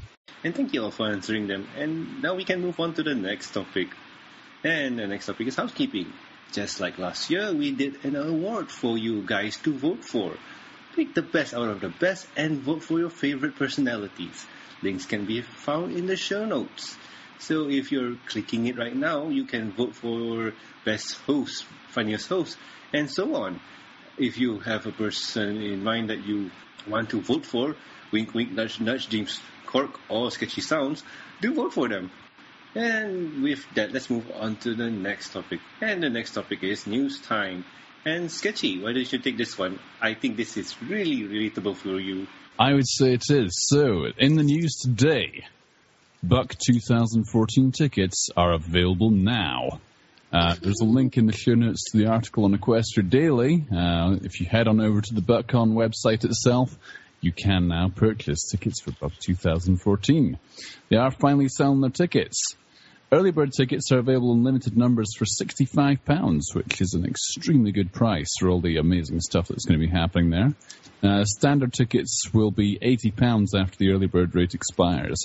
And 0.43 0.55
thank 0.55 0.73
you 0.73 0.83
all 0.83 0.91
for 0.91 1.07
answering 1.07 1.47
them. 1.47 1.67
And 1.75 2.21
now 2.21 2.35
we 2.35 2.45
can 2.45 2.61
move 2.61 2.79
on 2.79 2.93
to 2.93 3.03
the 3.03 3.15
next 3.15 3.53
topic. 3.53 3.87
And 4.63 4.99
the 4.99 5.07
next 5.07 5.25
topic 5.25 5.47
is 5.47 5.55
housekeeping. 5.55 6.13
Just 6.51 6.79
like 6.79 6.97
last 6.97 7.29
year, 7.29 7.53
we 7.53 7.71
did 7.71 8.05
an 8.05 8.15
award 8.15 8.71
for 8.71 8.97
you 8.97 9.21
guys 9.21 9.57
to 9.57 9.73
vote 9.73 10.03
for. 10.03 10.33
Pick 10.95 11.13
the 11.13 11.21
best 11.21 11.53
out 11.53 11.67
of 11.67 11.81
the 11.81 11.89
best 11.89 12.27
and 12.35 12.57
vote 12.61 12.83
for 12.83 12.99
your 12.99 13.09
favorite 13.09 13.55
personalities. 13.55 14.45
Links 14.81 15.05
can 15.05 15.25
be 15.25 15.41
found 15.41 15.95
in 15.95 16.07
the 16.07 16.15
show 16.15 16.45
notes. 16.45 16.97
So 17.39 17.69
if 17.69 17.91
you're 17.91 18.15
clicking 18.27 18.65
it 18.65 18.77
right 18.77 18.95
now, 18.95 19.27
you 19.27 19.45
can 19.45 19.71
vote 19.71 19.95
for 19.95 20.53
best 20.85 21.17
host, 21.27 21.65
funniest 21.89 22.29
host, 22.29 22.57
and 22.93 23.09
so 23.09 23.35
on. 23.35 23.59
If 24.17 24.39
you 24.39 24.59
have 24.59 24.87
a 24.87 24.91
person 24.91 25.61
in 25.61 25.83
mind 25.83 26.09
that 26.09 26.25
you 26.25 26.49
want 26.87 27.11
to 27.11 27.21
vote 27.21 27.45
for, 27.45 27.75
wink 28.11 28.33
wink 28.33 28.51
nudge 28.51 28.79
nudge 28.79 29.09
James 29.09 29.39
Cork 29.65 29.99
or 30.09 30.31
Sketchy 30.31 30.61
Sounds, 30.61 31.03
do 31.41 31.53
vote 31.53 31.73
for 31.73 31.87
them. 31.87 32.09
And 32.77 33.41
with 33.41 33.65
that, 33.73 33.91
let's 33.91 34.07
move 34.07 34.31
on 34.35 34.57
to 34.57 34.75
the 34.75 34.91
next 34.91 35.33
topic. 35.33 35.61
And 35.81 36.03
the 36.03 36.11
next 36.11 36.33
topic 36.35 36.61
is 36.61 36.85
news 36.85 37.19
time. 37.19 37.65
And 38.05 38.31
Sketchy, 38.31 38.83
why 38.83 38.93
don't 38.93 39.11
you 39.11 39.17
take 39.17 39.35
this 39.35 39.57
one? 39.57 39.79
I 39.99 40.13
think 40.13 40.37
this 40.37 40.57
is 40.57 40.79
really 40.79 41.23
relatable 41.23 41.75
for 41.75 41.99
you. 41.99 42.27
I 42.59 42.73
would 42.73 42.87
say 42.87 43.13
it 43.13 43.23
is. 43.31 43.67
So, 43.67 44.05
in 44.19 44.35
the 44.35 44.43
news 44.43 44.75
today, 44.75 45.47
Buck 46.21 46.53
2014 46.55 47.71
tickets 47.71 48.29
are 48.37 48.53
available 48.53 49.09
now. 49.09 49.81
Uh, 50.31 50.55
there's 50.61 50.81
a 50.81 50.85
link 50.85 51.17
in 51.17 51.25
the 51.25 51.33
show 51.33 51.55
notes 51.55 51.89
to 51.91 51.97
the 51.97 52.05
article 52.05 52.45
on 52.45 52.55
Equestria 52.55 53.09
Daily. 53.09 53.65
Uh, 53.75 54.17
if 54.21 54.39
you 54.39 54.45
head 54.45 54.67
on 54.67 54.79
over 54.79 55.01
to 55.01 55.13
the 55.15 55.21
BuckCon 55.21 55.73
website 55.73 56.25
itself, 56.25 56.77
you 57.21 57.31
can 57.31 57.69
now 57.69 57.89
purchase 57.89 58.51
tickets 58.51 58.81
for 58.81 58.91
Buck 58.91 59.13
2014. 59.19 60.37
They 60.89 60.97
are 60.97 61.09
finally 61.09 61.47
selling 61.49 61.81
their 61.81 61.89
tickets. 61.89 62.55
Early 63.09 63.31
bird 63.31 63.53
tickets 63.53 63.89
are 63.93 63.99
available 63.99 64.33
in 64.33 64.43
limited 64.43 64.75
numbers 64.75 65.15
for 65.17 65.23
£65, 65.23 66.53
which 66.53 66.81
is 66.81 66.93
an 66.93 67.05
extremely 67.05 67.71
good 67.71 67.93
price 67.93 68.27
for 68.37 68.49
all 68.49 68.59
the 68.59 68.75
amazing 68.77 69.21
stuff 69.21 69.47
that's 69.47 69.63
going 69.63 69.79
to 69.79 69.85
be 69.85 69.89
happening 69.89 70.29
there. 70.29 70.53
Uh, 71.01 71.23
standard 71.23 71.71
tickets 71.71 72.29
will 72.33 72.51
be 72.51 72.77
£80 72.77 73.47
after 73.57 73.77
the 73.77 73.91
early 73.91 74.07
bird 74.07 74.35
rate 74.35 74.53
expires. 74.53 75.23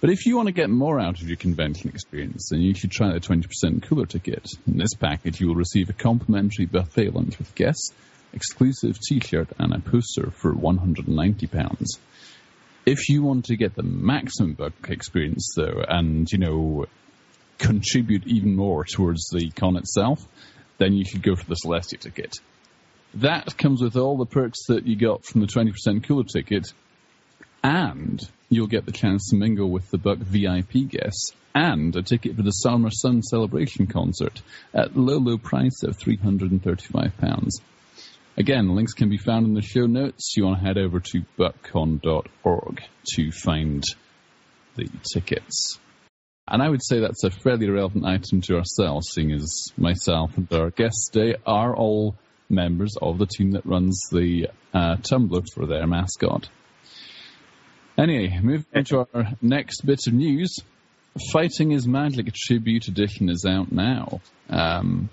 But 0.00 0.10
if 0.10 0.26
you 0.26 0.34
want 0.34 0.48
to 0.48 0.52
get 0.52 0.68
more 0.68 0.98
out 0.98 1.22
of 1.22 1.28
your 1.28 1.36
convention 1.36 1.90
experience, 1.90 2.48
then 2.50 2.60
you 2.60 2.74
should 2.74 2.90
try 2.90 3.12
the 3.12 3.20
20% 3.20 3.84
cooler 3.84 4.06
ticket. 4.06 4.44
In 4.66 4.78
this 4.78 4.94
package, 4.94 5.40
you 5.40 5.46
will 5.46 5.54
receive 5.54 5.90
a 5.90 5.94
complimentary 5.94 6.66
buffet 6.66 7.14
lunch 7.14 7.38
with 7.38 7.54
guests, 7.54 7.92
exclusive 8.32 8.98
t-shirt, 8.98 9.48
and 9.60 9.72
a 9.72 9.78
poster 9.78 10.32
for 10.32 10.52
£190. 10.52 11.86
If 12.84 13.08
you 13.08 13.22
want 13.22 13.44
to 13.44 13.56
get 13.56 13.76
the 13.76 13.84
maximum 13.84 14.54
buck 14.54 14.72
experience, 14.88 15.52
though, 15.56 15.84
and, 15.86 16.26
you 16.32 16.38
know, 16.38 16.86
contribute 17.62 18.26
even 18.26 18.56
more 18.56 18.84
towards 18.84 19.28
the 19.30 19.50
con 19.50 19.76
itself, 19.76 20.26
then 20.78 20.92
you 20.92 21.04
should 21.04 21.22
go 21.22 21.36
for 21.36 21.46
the 21.46 21.54
Celestia 21.54 21.98
ticket. 21.98 22.40
That 23.14 23.56
comes 23.56 23.80
with 23.80 23.96
all 23.96 24.16
the 24.16 24.26
perks 24.26 24.66
that 24.66 24.86
you 24.86 24.96
got 24.96 25.24
from 25.24 25.42
the 25.42 25.46
20% 25.46 26.04
cooler 26.04 26.24
ticket, 26.24 26.72
and 27.62 28.20
you'll 28.48 28.66
get 28.66 28.84
the 28.84 28.92
chance 28.92 29.28
to 29.30 29.36
mingle 29.36 29.70
with 29.70 29.90
the 29.90 29.98
Buck 29.98 30.18
VIP 30.18 30.88
guests 30.88 31.32
and 31.54 31.94
a 31.94 32.02
ticket 32.02 32.34
for 32.34 32.42
the 32.42 32.50
Summer 32.50 32.90
Sun 32.90 33.22
Celebration 33.22 33.86
concert 33.86 34.42
at 34.74 34.96
low, 34.96 35.18
low 35.18 35.38
price 35.38 35.82
of 35.82 35.98
£335. 35.98 37.60
Again, 38.36 38.74
links 38.74 38.94
can 38.94 39.10
be 39.10 39.18
found 39.18 39.46
in 39.46 39.54
the 39.54 39.62
show 39.62 39.86
notes. 39.86 40.34
You 40.36 40.46
want 40.46 40.60
to 40.60 40.66
head 40.66 40.78
over 40.78 41.00
to 41.00 41.22
buckcon.org 41.38 42.82
to 43.14 43.30
find 43.30 43.84
the 44.74 44.88
tickets. 45.12 45.78
And 46.48 46.60
I 46.60 46.68
would 46.68 46.82
say 46.82 47.00
that's 47.00 47.24
a 47.24 47.30
fairly 47.30 47.70
relevant 47.70 48.04
item 48.04 48.40
to 48.42 48.56
ourselves, 48.56 49.10
seeing 49.12 49.32
as 49.32 49.72
myself 49.76 50.36
and 50.36 50.52
our 50.52 50.70
guests 50.70 51.08
today 51.08 51.36
are 51.46 51.74
all 51.74 52.16
members 52.48 52.96
of 53.00 53.18
the 53.18 53.26
team 53.26 53.52
that 53.52 53.64
runs 53.64 54.00
the 54.10 54.48
uh, 54.74 54.96
Tumblr 54.96 55.44
for 55.54 55.66
their 55.66 55.86
mascot. 55.86 56.48
Anyway, 57.96 58.38
moving 58.42 58.66
on 58.74 58.84
to 58.84 59.06
our 59.14 59.32
next 59.40 59.82
bit 59.86 60.00
of 60.06 60.14
news. 60.14 60.56
Fighting 61.30 61.72
is 61.72 61.86
Magic 61.86 62.32
Tribute 62.34 62.88
Edition 62.88 63.28
is 63.28 63.44
out 63.46 63.70
now. 63.70 64.20
Um, 64.48 65.10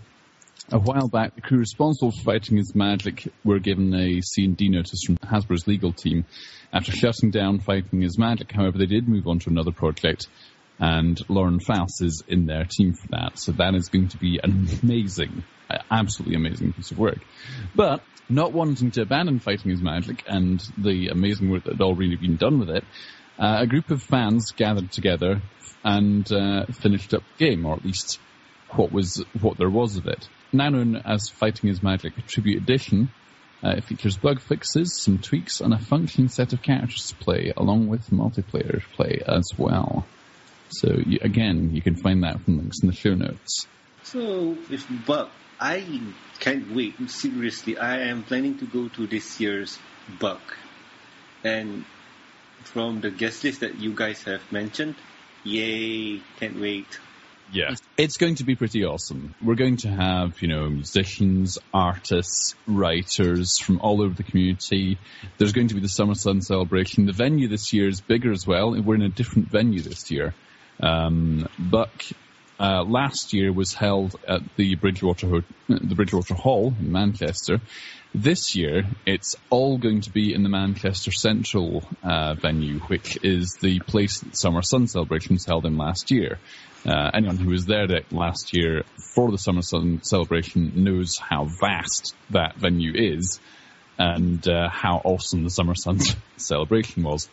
a 0.72 0.80
while 0.80 1.10
back, 1.10 1.36
the 1.36 1.42
crew 1.42 1.60
responsible 1.60 2.12
for 2.12 2.24
Fighting 2.24 2.58
is 2.58 2.74
Magic 2.74 3.28
were 3.44 3.60
given 3.60 3.94
a 3.94 4.22
C&D 4.22 4.70
notice 4.70 5.02
from 5.06 5.18
Hasbro's 5.18 5.68
legal 5.68 5.92
team 5.92 6.26
after 6.72 6.92
shutting 6.92 7.32
down 7.32 7.60
Fighting 7.60 8.02
is 8.02 8.18
Magic. 8.18 8.52
However, 8.52 8.78
they 8.78 8.86
did 8.86 9.08
move 9.08 9.28
on 9.28 9.40
to 9.40 9.50
another 9.50 9.72
project, 9.72 10.28
and 10.80 11.20
Lauren 11.28 11.60
Faust 11.60 12.02
is 12.02 12.24
in 12.28 12.46
their 12.46 12.66
team 12.66 12.94
for 12.94 13.08
that. 13.10 13.38
So 13.38 13.52
that 13.54 13.76
is 13.76 13.90
going 13.90 14.10
to 14.10 14.18
be 14.18 14.40
an 14.42 14.68
amazing, 14.82 15.44
absolutely 15.92 16.36
amazing 16.36 16.74
piece 16.74 16.92
of 16.92 17.00
work. 17.00 17.20
But 17.76 18.02
not 18.30 18.54
wanting 18.54 18.92
to 18.92 19.02
abandon 19.02 19.40
Fighting 19.40 19.72
is 19.72 19.82
Magic 19.82 20.24
and 20.28 20.62
the 20.78 21.10
amazing 21.10 21.50
work 21.50 21.64
that 21.64 21.74
had 21.74 21.82
already 21.82 22.16
been 22.16 22.38
done 22.38 22.60
with 22.60 22.70
it, 22.70 22.84
uh, 23.38 23.58
a 23.62 23.68
group 23.68 23.90
of 23.90 24.02
fans 24.02 24.52
gathered 24.56 24.92
together 24.92 25.42
and 25.84 26.32
uh, 26.32 26.66
finished 26.66 27.14
up 27.14 27.24
the 27.38 27.46
game, 27.46 27.66
or 27.66 27.74
at 27.74 27.86
least 27.86 28.20
what 28.72 28.92
was 28.92 29.24
what 29.42 29.58
there 29.58 29.70
was 29.70 29.98
of 29.98 30.08
it. 30.08 30.28
Now 30.54 30.70
known 30.70 30.98
as 30.98 31.30
Fighting 31.30 31.70
is 31.70 31.82
Magic 31.82 32.14
Tribute 32.28 32.62
Edition, 32.62 33.10
uh, 33.64 33.76
it 33.78 33.84
features 33.84 34.18
bug 34.18 34.40
fixes, 34.40 35.02
some 35.02 35.18
tweaks, 35.18 35.60
and 35.60 35.74
a 35.74 35.80
functioning 35.80 36.30
set 36.30 36.54
of 36.54 36.62
characters 36.62 37.10
to 37.10 37.16
play, 37.16 37.52
along 37.56 37.88
with 37.88 38.10
multiplayer 38.10 38.82
play 38.94 39.22
as 39.26 39.52
well. 39.58 40.06
So 40.70 40.94
you, 41.06 41.20
again, 41.22 41.72
you 41.74 41.82
can 41.82 41.96
find 41.96 42.24
that 42.24 42.42
from 42.42 42.58
links 42.58 42.82
in 42.82 42.90
the 42.90 42.96
show 42.96 43.16
notes. 43.16 43.68
So, 44.04 44.58
if 44.70 44.88
Buck, 45.06 45.32
I 45.60 46.02
can't 46.40 46.74
wait. 46.74 46.96
Seriously, 47.10 47.78
I 47.78 48.00
am 48.10 48.24
planning 48.24 48.58
to 48.60 48.66
go 48.66 48.88
to 48.90 49.08
this 49.08 49.40
year's 49.40 49.78
Buck. 50.20 50.58
And 51.44 51.86
from 52.64 53.02
the 53.02 53.12
guest 53.12 53.44
list 53.44 53.62
that 53.62 53.80
you 53.80 53.94
guys 53.94 54.24
have 54.24 54.42
mentioned, 54.52 54.96
yay, 55.44 56.22
can't 56.40 56.60
wait. 56.60 57.00
Yeah. 57.52 57.74
It's 57.98 58.18
going 58.18 58.36
to 58.36 58.44
be 58.44 58.56
pretty 58.56 58.86
awesome. 58.86 59.34
We're 59.42 59.56
going 59.56 59.78
to 59.78 59.90
have, 59.90 60.42
you 60.42 60.48
know, 60.48 60.70
musicians, 60.70 61.58
artists, 61.74 62.56
writers 62.68 63.58
from 63.58 63.80
all 63.80 64.02
over 64.02 64.14
the 64.14 64.24
community. 64.24 65.00
There's 65.38 65.52
going 65.52 65.70
to 65.70 65.76
be 65.76 65.82
the 65.82 65.90
Summer 65.90 66.14
Sun 66.14 66.42
celebration. 66.42 67.06
The 67.06 67.14
venue 67.14 67.48
this 67.48 67.74
year 67.74 67.88
is 67.88 68.02
bigger 68.02 68.32
as 68.32 68.46
well. 68.46 68.80
We're 68.80 68.96
in 68.96 69.02
a 69.02 69.10
different 69.10 69.50
venue 69.50 69.82
this 69.82 70.12
year. 70.12 70.34
Um, 70.82 71.48
Buck 71.58 71.92
uh, 72.60 72.84
last 72.84 73.34
year 73.34 73.54
was 73.54 73.74
held 73.74 74.16
at 74.28 74.42
the 74.58 74.76
Bridgewater 74.76 75.44
the 75.68 75.96
Bridgewater 75.96 76.34
Hall 76.34 76.74
in 76.80 76.92
Manchester. 76.92 77.62
This 78.14 78.56
year, 78.56 78.84
it's 79.06 79.36
all 79.50 79.78
going 79.78 80.02
to 80.02 80.10
be 80.10 80.34
in 80.34 80.44
the 80.44 80.50
Manchester 80.50 81.12
Central 81.12 81.84
uh, 82.04 82.34
venue, 82.34 82.80
which 82.80 83.20
is 83.24 83.58
the 83.62 83.80
place 83.80 84.20
that 84.20 84.36
Summer 84.36 84.62
Sun 84.62 84.88
celebrations 84.88 85.46
held 85.46 85.66
in 85.66 85.78
last 85.78 86.12
year. 86.12 86.40
Uh, 86.86 87.12
anyone 87.14 87.38
who 87.38 87.52
was 87.52 87.66
there 87.66 87.88
last 88.10 88.56
year 88.56 88.84
for 89.14 89.32
the 89.32 89.38
Summer 89.38 89.62
Sun 89.62 90.02
celebration 90.04 90.84
knows 90.84 91.18
how 91.18 91.48
vast 91.62 92.16
that 92.32 92.56
venue 92.56 92.94
is 92.96 93.40
and 93.98 94.48
uh, 94.48 94.70
how 94.70 95.02
awesome 95.04 95.44
the 95.44 95.50
Summer 95.50 95.76
Sun 95.76 96.00
celebration 96.38 97.04
was. 97.04 97.30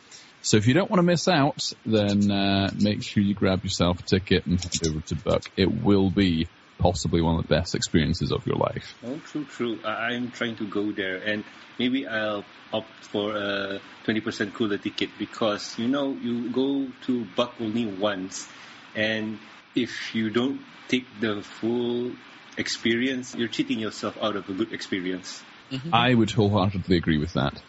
So 0.46 0.58
if 0.58 0.68
you 0.68 0.74
don't 0.74 0.88
want 0.88 1.00
to 1.00 1.02
miss 1.02 1.26
out, 1.26 1.58
then 1.84 2.30
uh, 2.30 2.70
make 2.78 3.02
sure 3.02 3.20
you 3.20 3.34
grab 3.34 3.64
yourself 3.64 3.98
a 3.98 4.02
ticket 4.04 4.46
and 4.46 4.62
head 4.62 4.88
over 4.88 5.00
to 5.00 5.16
Buck. 5.16 5.42
It 5.56 5.68
will 5.82 6.08
be 6.08 6.46
possibly 6.78 7.20
one 7.20 7.34
of 7.34 7.42
the 7.42 7.48
best 7.48 7.74
experiences 7.74 8.30
of 8.30 8.46
your 8.46 8.54
life. 8.54 8.94
Oh, 9.04 9.18
true, 9.26 9.44
true. 9.44 9.80
I'm 9.84 10.30
trying 10.30 10.54
to 10.58 10.68
go 10.68 10.92
there, 10.92 11.16
and 11.16 11.42
maybe 11.80 12.06
I'll 12.06 12.44
opt 12.72 13.06
for 13.06 13.34
a 13.34 13.80
20% 14.06 14.54
cooler 14.54 14.78
ticket 14.78 15.10
because 15.18 15.76
you 15.80 15.88
know 15.88 16.12
you 16.12 16.48
go 16.50 16.86
to 17.06 17.24
Buck 17.34 17.54
only 17.60 17.86
once, 17.86 18.46
and 18.94 19.40
if 19.74 20.14
you 20.14 20.30
don't 20.30 20.60
take 20.86 21.06
the 21.18 21.42
full 21.42 22.12
experience, 22.56 23.34
you're 23.34 23.48
cheating 23.48 23.80
yourself 23.80 24.16
out 24.22 24.36
of 24.36 24.48
a 24.48 24.52
good 24.52 24.72
experience. 24.72 25.42
Mm-hmm. 25.72 25.92
I 25.92 26.14
would 26.14 26.30
wholeheartedly 26.30 26.98
agree 26.98 27.18
with 27.18 27.32
that. 27.32 27.60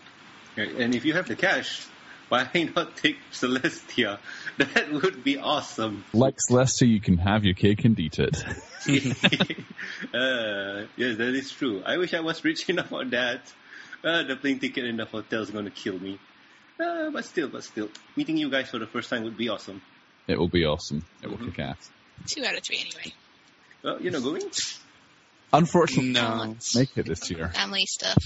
And 0.56 0.94
if 0.94 1.06
you 1.06 1.14
have 1.14 1.28
the 1.28 1.36
cash, 1.36 1.88
why 2.30 2.50
not 2.76 2.98
take 2.98 3.18
Celestia? 3.32 4.20
That 4.58 4.92
would 4.92 5.24
be 5.24 5.38
awesome. 5.38 6.04
Like 6.14 6.38
Celestia, 6.50 6.88
you 6.88 7.00
can 7.02 7.18
have 7.18 7.46
your 7.46 7.56
cake 7.56 7.86
and 7.86 8.00
eat 8.00 8.20
it. 8.20 8.36
uh, 10.14 10.88
yes, 10.96 11.18
that 11.18 11.34
is 11.36 11.52
true. 11.52 11.82
I 11.86 11.98
wish 11.98 12.14
I 12.14 12.22
was 12.22 12.44
rich 12.44 12.70
enough 12.70 12.90
for 12.90 13.06
that. 13.06 13.42
Uh, 14.04 14.24
the 14.24 14.36
plane 14.36 14.60
ticket 14.60 14.86
and 14.86 15.00
the 15.00 15.06
hotel 15.06 15.42
is 15.42 15.50
going 15.50 15.66
to 15.66 15.72
kill 15.72 16.00
me. 16.00 16.20
Uh, 16.80 17.10
but 17.10 17.26
still, 17.26 17.48
but 17.50 17.64
still, 17.64 17.90
meeting 18.16 18.38
you 18.38 18.50
guys 18.50 18.70
for 18.70 18.78
the 18.80 18.86
first 18.86 19.10
time 19.10 19.24
would 19.24 19.38
be 19.38 19.50
awesome. 19.50 19.82
It 20.28 20.38
will 20.38 20.50
be 20.50 20.66
awesome. 20.66 21.04
It 21.24 21.30
will 21.30 21.38
Mhm. 21.38 21.46
kick 21.56 21.60
ass. 21.60 21.90
Two 22.28 22.46
out 22.46 22.56
of 22.56 22.64
three 22.64 22.80
anyway. 22.80 23.14
Well, 23.84 24.02
you're 24.02 24.12
not 24.12 24.24
going? 24.24 24.44
Unfortunately, 25.54 26.12
No. 26.12 26.56
Make 26.76 26.98
it 26.98 27.06
this 27.06 27.32
year. 27.32 27.50
Family 27.50 27.86
stuff. 27.86 28.18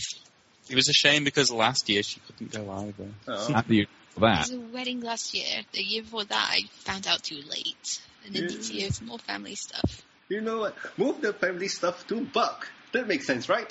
It 0.72 0.76
was 0.76 0.88
a 0.88 0.94
shame 0.94 1.26
because 1.26 1.52
last 1.52 1.90
year 1.90 2.02
she 2.02 2.22
couldn't 2.22 2.52
go 2.52 2.72
either. 2.72 3.10
Oh. 3.28 3.54
At 3.54 3.68
the 3.68 3.76
year 3.76 3.86
for 4.12 4.22
There 4.22 4.30
that. 4.30 4.40
was 4.40 4.52
a 4.52 4.60
wedding 4.60 5.02
last 5.02 5.34
year. 5.34 5.64
The 5.74 5.84
year 5.84 6.02
before 6.02 6.24
that, 6.24 6.50
I 6.50 6.62
found 6.86 7.08
out 7.08 7.22
too 7.24 7.42
late. 7.50 8.00
And 8.26 8.34
then 8.34 8.48
this 8.48 8.70
Yeah. 8.72 8.78
year, 8.80 8.88
it's 8.88 9.02
more 9.02 9.20
family 9.20 9.56
stuff. 9.56 10.02
You 10.30 10.40
know 10.40 10.60
what? 10.60 10.78
Move 10.98 11.20
the 11.20 11.34
family 11.34 11.68
stuff 11.68 12.08
to 12.08 12.22
Buck. 12.22 12.70
That 12.94 13.06
makes 13.08 13.28
sense, 13.28 13.50
right? 13.50 13.70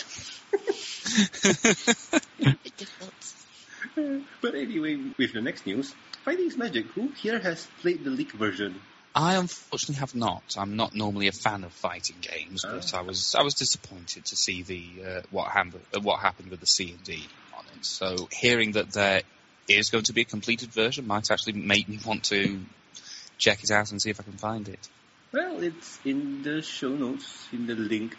Difficult. 2.73 3.15
but 4.43 4.55
anyway, 4.55 4.99
with 5.19 5.33
the 5.33 5.41
next 5.41 5.67
news, 5.67 5.95
Fighting's 6.25 6.57
Magic. 6.59 6.85
Who 6.89 7.09
here 7.17 7.39
has 7.39 7.67
played 7.81 8.05
the 8.05 8.11
leak 8.11 8.33
version? 8.33 8.81
I 9.15 9.37
unfortunately 9.37 9.97
have 9.97 10.15
not. 10.15 10.43
I'm 10.57 10.77
not 10.77 10.95
normally 10.95 11.27
a 11.29 11.33
fan 11.33 11.65
of 11.65 11.73
fighting 11.73 12.17
games, 12.21 12.63
but 12.65 12.95
Ah. 12.95 12.99
I 12.99 13.03
was 13.03 13.35
I 13.37 13.43
was 13.43 13.55
disappointed 13.55 14.25
to 14.25 14.37
see 14.37 14.63
the 14.63 15.05
uh, 15.05 15.23
what 15.31 15.51
happened 15.51 15.81
uh, 15.95 16.01
what 16.01 16.21
happened 16.21 16.51
with 16.51 16.61
the 16.61 16.67
C 16.67 16.91
and 16.91 17.03
D 17.03 17.29
on 17.57 17.65
it. 17.77 17.85
So 17.85 18.29
hearing 18.31 18.73
that 18.73 18.93
there 18.93 19.23
is 19.69 19.91
going 19.91 20.05
to 20.05 20.13
be 20.13 20.23
a 20.23 20.25
completed 20.25 20.73
version 20.73 21.07
might 21.07 21.31
actually 21.31 21.55
make 21.55 21.89
me 21.89 21.99
want 22.05 22.25
to 22.25 22.61
check 23.39 23.65
it 23.65 23.71
out 23.71 23.91
and 23.91 24.01
see 24.01 24.11
if 24.11 24.21
I 24.21 24.23
can 24.23 24.39
find 24.39 24.69
it. 24.69 24.89
Well, 25.33 25.63
it's 25.63 25.99
in 26.05 26.43
the 26.43 26.61
show 26.63 26.91
notes, 26.91 27.47
in 27.53 27.67
the 27.67 27.75
link 27.75 28.17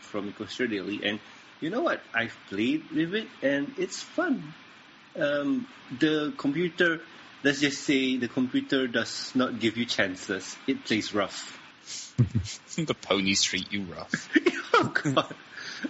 from 0.00 0.32
Coaster 0.32 0.66
Daily, 0.66 1.00
and 1.04 1.20
you 1.60 1.70
know 1.70 1.82
what? 1.82 2.00
I've 2.14 2.36
played 2.48 2.88
with 2.90 3.14
it, 3.14 3.28
and 3.42 3.74
it's 3.78 4.00
fun. 4.02 4.54
Um, 5.18 5.66
the 5.98 6.32
computer, 6.36 7.00
let's 7.42 7.60
just 7.60 7.82
say, 7.82 8.16
the 8.16 8.28
computer 8.28 8.86
does 8.86 9.32
not 9.34 9.58
give 9.58 9.76
you 9.76 9.86
chances. 9.86 10.56
It 10.66 10.84
plays 10.84 11.12
rough. 11.14 11.58
the 12.76 12.94
ponies 12.94 13.42
treat 13.42 13.72
you 13.72 13.82
rough. 13.84 14.28
oh 14.74 14.92
God! 15.02 15.34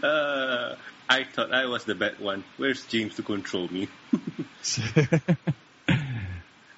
Uh, 0.02 0.76
I 1.08 1.24
thought 1.24 1.52
I 1.52 1.66
was 1.66 1.84
the 1.84 1.94
bad 1.94 2.18
one. 2.18 2.44
Where's 2.56 2.84
James 2.86 3.16
to 3.16 3.22
control 3.22 3.68
me? 3.68 3.88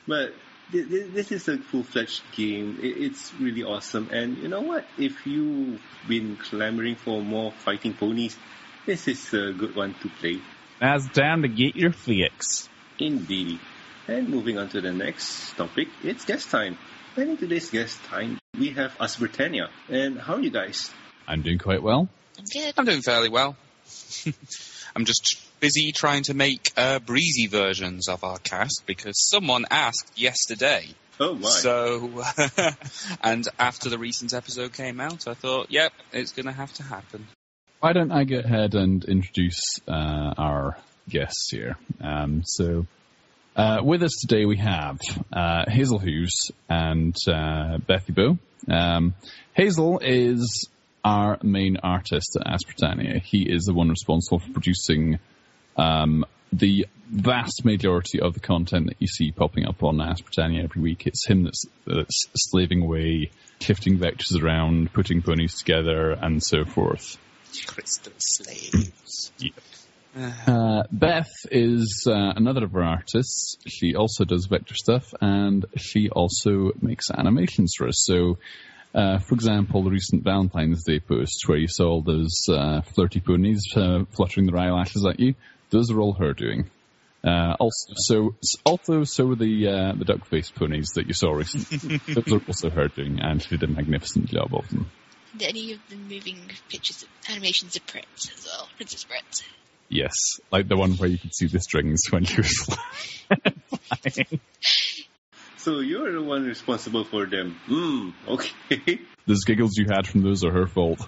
But 0.07 0.35
th- 0.73 0.89
th- 0.89 1.13
this 1.13 1.33
is 1.33 1.49
a 1.49 1.57
full-fledged 1.59 2.23
game. 2.33 2.79
I- 2.83 2.87
It's 3.09 3.33
really 3.41 3.63
awesome. 3.63 4.09
And 4.13 4.37
you 4.39 4.49
know 4.49 4.61
what? 4.61 4.87
If 4.99 5.27
you've 5.27 5.81
been 6.07 6.37
clamoring 6.37 6.97
for 6.97 7.23
more 7.23 7.53
fighting 7.53 7.95
ponies, 7.95 8.37
this 8.87 9.09
is 9.09 9.33
a 9.33 9.53
good 9.53 9.75
one 9.75 9.95
to 10.03 10.09
play. 10.21 10.41
Now 10.81 10.97
it's 10.97 11.09
time 11.09 11.43
to 11.43 11.49
get 11.49 11.77
your 11.77 11.93
fix. 11.93 12.69
Indeed. 12.99 13.61
And 14.07 14.29
moving 14.29 14.59
on 14.59 14.69
to 14.69 14.83
the 14.83 14.93
next 14.93 15.57
topic, 15.57 15.89
it's 16.03 16.27
guest 16.27 16.51
time. 16.51 16.77
And 17.17 17.31
in 17.31 17.37
today's 17.39 17.71
guest 17.71 18.03
time, 18.05 18.39
we 18.59 18.71
have 18.71 18.95
Ask 19.01 19.19
Britannia. 19.19 19.71
And 19.89 20.19
how 20.19 20.35
are 20.35 20.41
you 20.41 20.51
guys? 20.51 20.91
I'm 21.27 21.41
doing 21.41 21.59
quite 21.59 21.83
well. 21.83 22.09
I'm 22.39 22.45
good. 22.45 22.75
I'm 22.77 22.85
doing 22.85 23.01
fairly 23.01 23.31
well. 23.31 23.57
I'm 24.97 25.07
just 25.07 25.43
busy 25.59 25.93
trying 25.93 26.25
to 26.25 26.35
make 26.35 26.71
uh, 26.77 26.99
breezy 26.99 27.47
versions 27.47 28.09
of 28.09 28.25
our 28.25 28.39
cast 28.39 28.83
because 28.85 29.15
someone 29.31 29.65
asked 29.71 30.13
yesterday. 30.17 30.87
Oh 31.19 31.35
my. 31.35 31.49
So, 31.49 32.23
and 33.23 33.49
after 33.59 33.89
the 33.89 33.99
recent 33.99 34.35
episode 34.35 34.75
came 34.75 35.01
out, 35.01 35.27
I 35.27 35.33
thought, 35.33 35.71
yep, 35.71 35.93
it's 36.13 36.33
going 36.33 36.47
to 36.47 36.53
have 36.53 36.75
to 36.75 36.83
happen. 36.83 37.27
Why 37.81 37.95
don't 37.95 38.13
I 38.13 38.25
go 38.25 38.39
ahead 38.39 38.75
and 38.75 39.03
introduce 39.05 39.61
uh, 39.89 40.35
our 40.37 40.77
guests 41.09 41.49
here? 41.51 41.77
Um, 42.03 42.43
so, 42.45 42.87
Uh, 43.57 43.81
with 43.85 44.03
us 44.03 44.11
today 44.21 44.45
we 44.45 44.57
have 44.57 44.99
uh, 45.33 45.65
Hazel 45.69 46.01
Hooves 46.01 46.51
and 46.69 47.15
uh, 47.29 47.79
Beathiebo. 47.79 48.39
Um, 48.69 49.15
Hazel 49.53 50.01
is 50.01 50.69
our 51.05 51.39
main 51.43 51.77
artist 51.77 52.37
at 52.41 52.53
Ask 52.53 52.67
Britannia. 52.67 53.21
He 53.21 53.43
is 53.43 53.65
the 53.65 53.75
one 53.75 53.91
responsible 53.91 54.41
for 54.41 54.51
producing 54.51 55.21
um, 55.77 56.25
the 56.53 56.87
vast 57.09 57.65
majority 57.65 58.21
of 58.21 58.35
the 58.35 58.41
content 58.41 58.87
that 58.89 58.97
you 58.99 59.07
see 59.07 59.31
popping 59.31 59.67
up 59.67 59.85
on 59.85 60.01
Ask 60.01 60.25
Britannia 60.25 60.65
every 60.65 60.83
week. 60.83 61.07
It's 61.07 61.25
him 61.25 61.45
that's, 61.45 61.65
that's 61.87 62.27
slaving 62.35 62.83
away, 62.83 63.31
shifting 63.61 63.99
vectors 63.99 64.43
around, 64.43 64.93
putting 64.93 65.23
ponies 65.23 65.55
together, 65.55 66.11
and 66.11 66.43
so 66.43 66.65
forth. 66.65 67.19
Crystal 67.67 68.13
slaves. 68.19 69.31
Yeah. 69.39 69.51
Uh, 70.17 70.85
Beth 70.93 71.33
is 71.51 72.07
uh, 72.07 72.33
another 72.37 72.65
of 72.65 72.75
our 72.77 72.85
artists. 72.85 73.57
She 73.67 73.97
also 73.97 74.25
does 74.25 74.47
vector 74.47 74.75
stuff, 74.75 75.13
and 75.21 75.65
she 75.77 76.09
also 76.09 76.73
makes 76.81 77.11
animations 77.11 77.75
for 77.77 77.89
us. 77.89 78.05
So, 78.07 78.39
uh, 78.95 79.19
for 79.19 79.35
example, 79.35 79.83
the 79.83 79.91
recent 79.91 80.23
Valentine's 80.23 80.85
Day 80.85 81.01
post 81.01 81.43
where 81.47 81.59
you 81.59 81.67
saw 81.67 81.89
all 81.89 82.03
those 82.03 82.45
uh, 82.49 82.83
flirty 82.83 83.21
ponies 83.21 83.65
uh, 83.75 84.05
fluttering 84.13 84.47
their 84.47 84.59
eyelashes 84.59 85.05
at 85.05 85.19
you, 85.19 85.35
those 85.71 85.91
are 85.91 85.99
all 85.99 86.13
her 86.15 86.33
doing. 86.33 86.71
Uh, 87.25 87.57
also, 87.59 87.95
so 87.97 88.35
also 88.65 89.03
so 89.05 89.25
were 89.25 89.35
the 89.35 89.95
the 89.99 90.05
duck 90.05 90.27
faced 90.27 90.55
ponies 90.55 90.91
that 90.95 91.07
you 91.07 91.15
saw 91.15 91.33
recently. 91.33 91.97
those 92.15 92.33
are 92.33 92.43
also 92.47 92.71
her 92.71 92.89
doing, 92.89 93.19
and 93.21 93.43
she 93.43 93.57
did 93.57 93.63
a 93.63 93.73
magnificent 93.73 94.27
job 94.27 94.55
of 94.55 94.69
them. 94.69 94.91
Did 95.37 95.49
any 95.49 95.73
of 95.73 95.81
the 95.89 95.97
moving 95.97 96.39
pictures, 96.69 97.03
of 97.03 97.09
animations 97.29 97.75
of 97.75 97.87
Prince 97.87 98.31
as 98.37 98.47
well, 98.47 98.69
Princess 98.77 99.05
Prince? 99.05 99.43
Yes, 99.95 100.41
like 100.51 100.67
the 100.67 100.77
one 100.77 100.95
where 100.95 101.09
you 101.09 101.19
could 101.19 101.33
see 101.33 101.47
the 101.47 101.61
strings 101.61 102.03
when 102.11 102.25
she 102.25 102.41
was 102.41 102.67
flying. 104.03 104.41
So 105.57 105.79
you're 105.79 106.11
the 106.11 106.21
one 106.21 106.45
responsible 106.45 107.05
for 107.05 107.27
them. 107.27 107.57
Hmm, 107.67 108.11
okay. 108.27 108.99
Those 109.27 109.45
giggles 109.45 109.79
you 109.79 109.87
had 109.89 110.09
from 110.09 110.23
those 110.23 110.43
are 110.43 110.51
her 110.51 110.67
fault. 110.67 110.99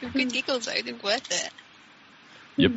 Good 0.00 0.32
giggles 0.32 0.64
though, 0.64 0.72
they're 0.82 0.94
worth 0.94 1.30
it. 1.30 1.50
Yep. 2.56 2.72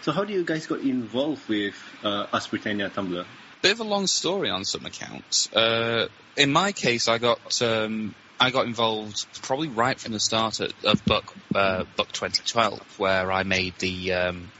So 0.00 0.12
how 0.12 0.24
do 0.24 0.32
you 0.32 0.42
guys 0.42 0.66
got 0.66 0.80
involved 0.80 1.46
with 1.46 1.76
uh, 2.02 2.26
Ask 2.32 2.48
Britannia 2.48 2.88
Tumblr? 2.88 3.26
Bit 3.60 3.72
of 3.72 3.80
a 3.80 3.84
long 3.84 4.06
story 4.06 4.48
on 4.48 4.64
some 4.64 4.86
accounts. 4.86 5.52
Uh, 5.52 6.08
in 6.38 6.52
my 6.52 6.72
case, 6.72 7.06
I 7.06 7.18
got 7.18 7.60
um, 7.60 8.14
I 8.38 8.50
got 8.50 8.66
involved 8.66 9.26
probably 9.42 9.68
right 9.68 9.98
from 9.98 10.12
the 10.12 10.20
start 10.20 10.60
of 10.60 11.04
Buck 11.04 11.34
uh, 11.54 11.84
Buck 11.96 12.12
2012, 12.12 12.98
where 12.98 13.32
I 13.32 13.44
made 13.44 13.74
the 13.78 14.12
um, 14.12 14.50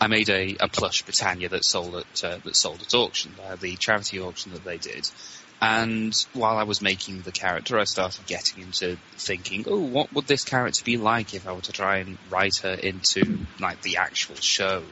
I 0.00 0.06
made 0.06 0.28
a, 0.28 0.56
a, 0.60 0.68
plush 0.68 1.02
Britannia 1.02 1.48
that 1.50 1.64
sold 1.64 1.96
at 1.96 2.24
uh, 2.24 2.38
that 2.44 2.56
sold 2.56 2.82
at 2.82 2.94
auction, 2.94 3.34
uh, 3.42 3.56
the 3.56 3.76
charity 3.76 4.20
auction 4.20 4.52
that 4.52 4.64
they 4.64 4.76
did. 4.76 5.04
And 5.62 6.14
while 6.32 6.56
I 6.56 6.62
was 6.62 6.80
making 6.80 7.20
the 7.20 7.32
character, 7.32 7.78
I 7.78 7.84
started 7.84 8.26
getting 8.26 8.64
into 8.64 8.96
thinking, 9.12 9.66
oh, 9.68 9.80
what 9.80 10.10
would 10.14 10.26
this 10.26 10.42
character 10.42 10.82
be 10.84 10.96
like 10.96 11.34
if 11.34 11.46
I 11.46 11.52
were 11.52 11.60
to 11.60 11.72
try 11.72 11.98
and 11.98 12.16
write 12.30 12.56
her 12.62 12.72
into 12.72 13.40
like 13.58 13.82
the 13.82 13.98
actual 13.98 14.36
show? 14.36 14.82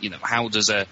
You 0.00 0.10
know, 0.10 0.18
how 0.22 0.48
does 0.48 0.68
a 0.68 0.86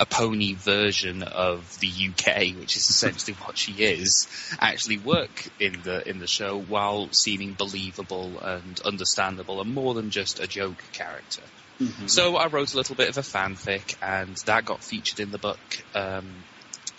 a 0.00 0.06
pony 0.06 0.54
version 0.54 1.22
of 1.22 1.78
the 1.80 1.88
UK, 1.88 2.58
which 2.58 2.74
is 2.76 2.88
essentially 2.88 3.36
what 3.44 3.58
she 3.58 3.72
is, 3.72 4.26
actually 4.58 4.96
work 4.96 5.46
in 5.60 5.82
the 5.82 6.08
in 6.08 6.18
the 6.18 6.26
show 6.26 6.58
while 6.58 7.10
seeming 7.12 7.52
believable 7.52 8.40
and 8.40 8.80
understandable 8.80 9.60
and 9.60 9.74
more 9.74 9.92
than 9.92 10.10
just 10.10 10.40
a 10.40 10.46
joke 10.46 10.82
character. 10.92 11.42
Mm-hmm. 11.80 12.06
So 12.06 12.36
I 12.36 12.46
wrote 12.46 12.72
a 12.72 12.76
little 12.76 12.94
bit 12.94 13.10
of 13.10 13.18
a 13.18 13.22
fanfic, 13.22 13.94
and 14.02 14.36
that 14.46 14.64
got 14.64 14.82
featured 14.82 15.20
in 15.20 15.30
the 15.30 15.38
Buck 15.38 15.58
um, 15.94 16.26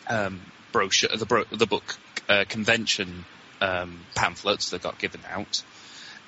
um, 0.08 0.42
brochure, 0.72 1.10
the, 1.16 1.26
bro- 1.26 1.44
the 1.52 1.68
Buck 1.68 1.98
uh, 2.30 2.46
convention 2.48 3.26
um, 3.62 4.00
pamphlets 4.16 4.70
that 4.72 4.84
got 4.84 5.00
given 5.00 5.22
out, 5.30 5.64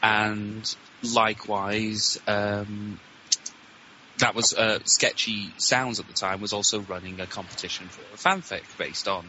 and 0.02 0.64
likewise 1.04 2.20
um, 2.28 3.00
that 4.20 4.36
was 4.36 4.54
uh, 4.54 4.80
Sketchy 4.86 5.54
Sounds 5.58 6.00
at 6.00 6.08
the 6.08 6.14
time 6.14 6.42
was 6.42 6.54
also 6.54 6.82
running 6.82 7.20
a 7.20 7.28
competition 7.28 7.88
for 7.88 8.02
a 8.14 8.18
fanfic 8.18 8.64
based 8.78 9.08
on 9.08 9.28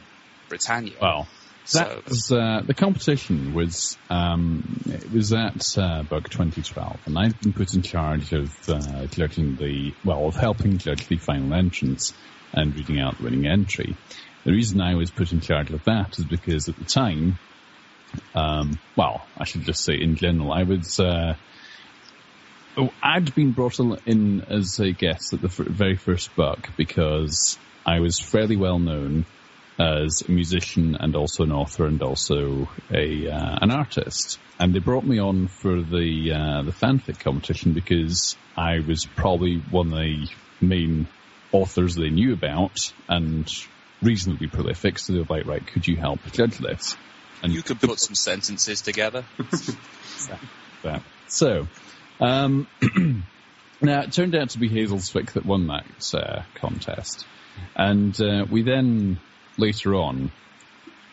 Britannia. 0.49 0.95
Well, 1.01 1.29
that 1.73 1.89
so, 1.89 2.03
was, 2.07 2.31
uh, 2.31 2.63
the 2.67 2.75
competition 2.75 3.55
was 3.55 3.97
um, 4.11 4.83
it 4.87 5.11
was 5.11 5.33
at 5.33 5.79
uh, 5.79 6.03
Buck 6.03 6.29
2012, 6.29 6.99
and 7.07 7.19
I'd 7.19 7.41
been 7.41 7.55
put 7.55 7.75
in 7.75 7.81
charge 7.81 8.33
of 8.33 8.53
uh, 8.69 9.07
judging 9.07 9.57
the 9.57 9.95
well 10.05 10.27
of 10.27 10.37
helping 10.37 10.77
judge 10.77 11.07
the 11.07 11.17
final 11.17 11.55
entrance 11.55 12.13
and 12.53 12.75
reading 12.75 13.01
out 13.01 13.17
the 13.17 13.25
winning 13.25 13.47
entry. 13.47 13.97
The 14.45 14.53
reason 14.53 14.83
I 14.83 14.95
was 14.95 15.11
put 15.11 15.33
in 15.33 15.41
charge 15.41 15.71
of 15.71 15.83
that 15.85 16.19
is 16.19 16.27
because 16.27 16.69
at 16.69 16.77
the 16.77 16.85
time, 16.85 17.39
um, 18.35 18.79
well, 18.95 19.27
I 19.39 19.45
should 19.45 19.63
just 19.63 19.83
say 19.85 19.95
in 19.95 20.17
general, 20.17 20.53
I 20.53 20.65
was 20.65 21.01
uh, 21.01 21.35
Oh, 22.77 22.91
I'd 23.01 23.35
been 23.35 23.53
brought 23.53 23.79
in 24.05 24.41
as 24.49 24.81
a 24.81 24.91
guest 24.91 25.33
at 25.33 25.41
the 25.41 25.49
very 25.49 25.97
first 25.97 26.35
buck 26.35 26.71
because 26.77 27.57
I 27.87 28.01
was 28.01 28.19
fairly 28.19 28.57
well 28.57 28.81
known 28.81 29.27
as 29.79 30.23
a 30.27 30.31
musician 30.33 30.97
and 30.99 31.15
also 31.15 31.45
an 31.45 31.53
author 31.53 31.87
and 31.87 32.03
also 32.03 32.69
a 32.93 33.29
uh, 33.29 33.59
an 33.63 33.71
artist. 33.71 34.39
And 34.59 34.75
they 34.75 34.81
brought 34.81 35.05
me 35.05 35.21
on 35.21 35.47
for 35.47 35.83
the 35.83 36.33
uh, 36.33 36.63
the 36.63 36.73
fanfic 36.73 37.21
competition 37.21 37.75
because 37.75 38.37
I 38.57 38.81
was 38.81 39.07
probably 39.15 39.59
one 39.71 39.93
of 39.93 39.99
the 39.99 40.29
main 40.61 41.07
authors 41.53 41.95
they 41.95 42.11
knew 42.11 42.33
about 42.33 42.77
and 43.09 43.49
reasonably 44.03 44.49
prolific. 44.49 44.99
So 44.99 45.13
they 45.13 45.21
were 45.21 45.27
like, 45.29 45.47
right, 45.47 45.65
could 45.65 45.87
you 45.87 45.97
help 45.97 46.21
judge 46.33 46.59
this? 46.59 46.97
And 47.41 47.53
you 47.53 47.63
could 47.63 47.81
put 47.81 48.01
some 48.01 48.17
sentences 48.17 48.81
together. 48.81 49.25
so 51.29 51.69
um, 52.21 52.67
now, 53.81 54.03
it 54.03 54.13
turned 54.13 54.35
out 54.35 54.51
to 54.51 54.59
be 54.59 54.69
Hazel's 54.69 55.11
fic 55.11 55.33
that 55.33 55.45
won 55.45 55.67
that 55.69 56.15
uh, 56.15 56.43
contest. 56.55 57.27
And 57.77 58.19
uh, 58.21 58.47
we 58.51 58.63
then, 58.63 59.21
later 59.59 59.95
on, 59.95 60.33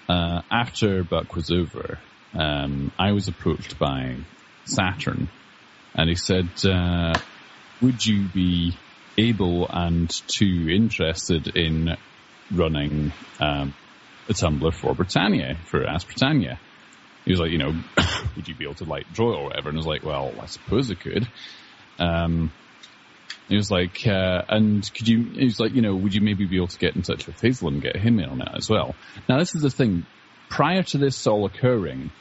uh, 0.10 0.42
after 0.52 1.04
Buck 1.04 1.36
was 1.36 1.52
over, 1.52 2.00
um, 2.34 2.92
I 2.98 3.12
was 3.12 3.28
approached 3.28 3.78
by 3.78 4.18
Saturn, 4.66 5.30
and 5.94 6.10
he 6.10 6.16
said, 6.16 6.50
uh, 6.66 7.14
would 7.82 8.06
you 8.06 8.28
be 8.28 8.78
able 9.18 9.68
and 9.70 10.10
too 10.28 10.68
interested 10.70 11.48
in 11.56 11.98
running 12.52 13.12
um, 13.40 13.74
a 14.30 14.34
Tumblr 14.34 14.74
for 14.74 14.94
Britannia, 14.94 15.58
for 15.66 15.86
Ask 15.86 16.08
Britannia? 16.08 16.60
He 17.26 17.32
was 17.32 17.40
like, 17.40 17.52
you 17.52 17.58
know, 17.58 17.74
would 18.36 18.48
you 18.48 18.56
be 18.56 18.66
able 18.66 18.76
to 18.76 18.86
like 18.86 19.12
draw 19.14 19.38
or 19.38 19.44
whatever? 19.46 19.70
And 19.70 19.78
I 19.78 19.80
was 19.80 19.88
like, 19.88 20.04
well, 20.04 20.34
I 20.42 20.46
suppose 20.48 20.90
I 20.92 20.96
could. 20.96 21.28
Um, 22.00 22.52
he 23.48 23.56
was 23.56 23.70
like, 23.70 24.08
uh, 24.08 24.44
and 24.50 24.94
could 24.94 25.08
you, 25.08 25.24
he 25.24 25.46
was 25.46 25.60
like, 25.60 25.74
you 25.74 25.82
know, 25.82 25.96
would 25.96 26.14
you 26.14 26.22
maybe 26.22 26.46
be 26.46 26.56
able 26.56 26.68
to 26.68 26.80
get 26.80 26.96
in 26.96 27.02
touch 27.02 27.28
with 27.28 27.40
Hazel 27.42 27.68
and 27.68 27.82
get 27.82 27.98
him 27.98 28.20
in 28.20 28.30
on 28.30 28.42
it 28.42 28.50
as 28.56 28.70
well? 28.70 28.96
Now, 29.28 29.40
this 29.40 29.56
is 29.56 29.62
the 29.62 29.70
thing. 29.70 30.06
Prior 30.50 30.84
to 30.84 30.98
this 30.98 31.28
all 31.28 31.46
occurring, 31.46 32.12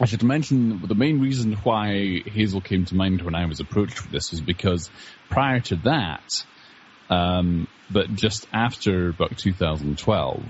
I 0.00 0.06
should 0.06 0.22
mention 0.22 0.80
the 0.86 0.94
main 0.94 1.20
reason 1.20 1.52
why 1.52 2.22
Hazel 2.24 2.60
came 2.60 2.86
to 2.86 2.94
mind 2.94 3.22
when 3.22 3.34
I 3.34 3.46
was 3.46 3.60
approached 3.60 4.02
with 4.02 4.10
this 4.10 4.30
was 4.30 4.40
because 4.40 4.90
prior 5.28 5.60
to 5.60 5.76
that, 5.76 6.44
um, 7.10 7.68
but 7.90 8.14
just 8.14 8.46
after 8.52 9.10
about 9.10 9.36
2012, 9.36 10.42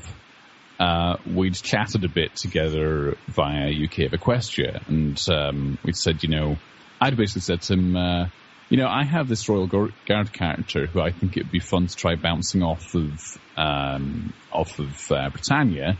uh, 0.78 1.16
we'd 1.26 1.54
chatted 1.54 2.04
a 2.04 2.08
bit 2.08 2.34
together 2.36 3.16
via 3.28 3.70
UK 3.70 4.12
of 4.12 4.12
Equestria, 4.12 4.86
and 4.88 5.20
um, 5.28 5.78
we'd 5.84 5.96
said, 5.96 6.22
you 6.22 6.28
know, 6.28 6.56
I'd 7.00 7.16
basically 7.16 7.42
said 7.42 7.62
to 7.62 7.74
him, 7.74 7.96
uh, 7.96 8.28
you 8.68 8.78
know, 8.78 8.88
I 8.88 9.04
have 9.04 9.28
this 9.28 9.48
Royal 9.48 9.66
Guard 9.66 10.32
character 10.32 10.86
who 10.86 11.00
I 11.00 11.10
think 11.10 11.36
it'd 11.36 11.52
be 11.52 11.60
fun 11.60 11.88
to 11.88 11.94
try 11.94 12.14
bouncing 12.14 12.62
off 12.62 12.94
of 12.94 13.38
um, 13.56 14.32
off 14.50 14.78
of 14.78 15.12
uh, 15.12 15.28
Britannia 15.28 15.98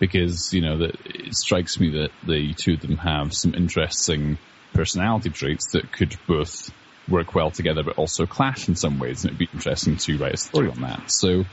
because 0.00 0.52
you 0.52 0.60
know 0.60 0.78
that 0.78 0.96
it 1.06 1.34
strikes 1.34 1.78
me 1.78 1.90
that 1.90 2.10
the 2.26 2.52
two 2.54 2.74
of 2.74 2.80
them 2.80 2.96
have 2.96 3.32
some 3.32 3.54
interesting 3.54 4.38
personality 4.74 5.30
traits 5.30 5.72
that 5.72 5.92
could 5.92 6.14
both 6.26 6.70
work 7.08 7.34
well 7.34 7.50
together 7.50 7.82
but 7.82 7.96
also 7.96 8.26
clash 8.26 8.68
in 8.68 8.76
some 8.76 8.98
ways, 8.98 9.24
and 9.24 9.30
it'd 9.30 9.38
be 9.38 9.48
interesting 9.52 9.96
to 9.96 10.18
write 10.18 10.34
a 10.34 10.36
story 10.36 10.68
on 10.68 10.80
that. 10.80 11.10
So 11.10 11.44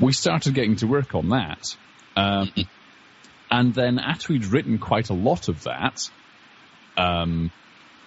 we 0.00 0.12
started 0.12 0.54
getting 0.54 0.76
to 0.76 0.86
work 0.86 1.14
on 1.14 1.30
that. 1.30 1.62
Um, 2.16 2.52
and 3.50 3.74
then 3.74 3.98
after 3.98 4.32
we'd 4.32 4.46
written 4.46 4.78
quite 4.78 5.10
a 5.10 5.14
lot 5.14 5.48
of 5.48 5.64
that, 5.64 6.08
um, 6.96 7.50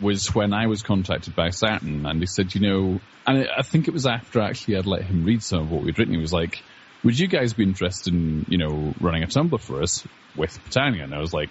was 0.01 0.33
when 0.33 0.53
I 0.53 0.67
was 0.67 0.81
contacted 0.81 1.35
by 1.35 1.49
Saturn 1.51 2.05
and 2.05 2.19
he 2.19 2.25
said, 2.25 2.53
you 2.53 2.61
know, 2.61 2.99
and 3.25 3.47
I 3.57 3.61
think 3.61 3.87
it 3.87 3.93
was 3.93 4.05
after 4.05 4.41
actually 4.41 4.77
I'd 4.77 4.85
let 4.85 5.03
him 5.03 5.23
read 5.23 5.41
some 5.41 5.59
of 5.61 5.71
what 5.71 5.83
we'd 5.83 5.97
written. 5.97 6.13
He 6.13 6.19
was 6.19 6.33
like, 6.33 6.61
would 7.03 7.17
you 7.17 7.27
guys 7.27 7.53
be 7.53 7.63
interested 7.63 8.13
in, 8.13 8.45
you 8.49 8.57
know, 8.57 8.93
running 8.99 9.23
a 9.23 9.27
Tumblr 9.27 9.59
for 9.61 9.81
us 9.81 10.05
with 10.35 10.59
Britannia? 10.63 11.03
And 11.03 11.13
I 11.13 11.19
was 11.19 11.33
like, 11.33 11.49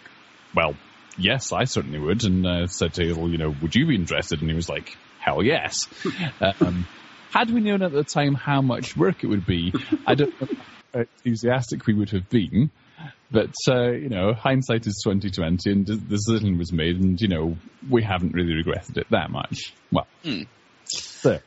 well, 0.54 0.74
yes, 1.16 1.52
I 1.52 1.64
certainly 1.64 1.98
would. 1.98 2.24
And 2.24 2.46
I 2.46 2.62
uh, 2.62 2.66
said 2.66 2.94
to 2.94 3.04
Hazel, 3.04 3.30
you 3.30 3.38
know, 3.38 3.54
would 3.62 3.74
you 3.74 3.86
be 3.86 3.94
interested? 3.94 4.40
And 4.40 4.50
he 4.50 4.56
was 4.56 4.68
like, 4.68 4.96
hell 5.20 5.42
yes. 5.42 5.88
um, 6.40 6.86
had 7.30 7.50
we 7.50 7.60
known 7.60 7.82
at 7.82 7.92
the 7.92 8.04
time 8.04 8.34
how 8.34 8.60
much 8.60 8.96
work 8.96 9.24
it 9.24 9.28
would 9.28 9.46
be, 9.46 9.72
I 10.06 10.14
don't 10.14 10.40
know 10.40 10.48
enthusiastic 10.94 11.86
we 11.86 11.94
would 11.94 12.10
have 12.10 12.28
been. 12.28 12.70
But 13.30 13.54
uh, 13.68 13.90
you 13.90 14.08
know, 14.08 14.32
hindsight 14.32 14.86
is 14.86 15.00
twenty 15.02 15.30
twenty, 15.30 15.72
and 15.72 15.86
the 15.86 15.96
decision 15.96 16.56
was 16.56 16.72
made, 16.72 17.00
and 17.00 17.20
you 17.20 17.28
know, 17.28 17.56
we 17.90 18.02
haven't 18.02 18.32
really 18.32 18.54
regretted 18.54 18.96
it 18.98 19.06
that 19.10 19.30
much. 19.30 19.74
Well, 19.90 20.06
Hmm. 20.22 20.42
so 20.84 21.40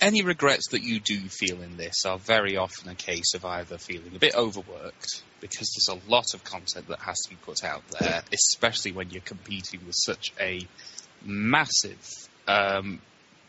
Any 0.00 0.22
regrets 0.22 0.70
that 0.70 0.82
you 0.82 1.00
do 1.00 1.16
feel 1.28 1.62
in 1.62 1.76
this 1.76 2.04
are 2.04 2.18
very 2.18 2.56
often 2.56 2.88
a 2.88 2.94
case 2.94 3.34
of 3.34 3.44
either 3.44 3.78
feeling 3.78 4.12
a 4.14 4.18
bit 4.18 4.34
overworked 4.34 5.22
because 5.40 5.70
there's 5.76 6.00
a 6.00 6.10
lot 6.10 6.34
of 6.34 6.42
content 6.44 6.88
that 6.88 7.00
has 7.00 7.18
to 7.20 7.30
be 7.30 7.36
put 7.36 7.62
out 7.64 7.82
there, 8.00 8.22
especially 8.32 8.92
when 8.92 9.10
you're 9.10 9.20
competing 9.22 9.80
with 9.86 9.94
such 9.96 10.32
a 10.40 10.60
massive 11.24 12.04
um, 12.48 13.00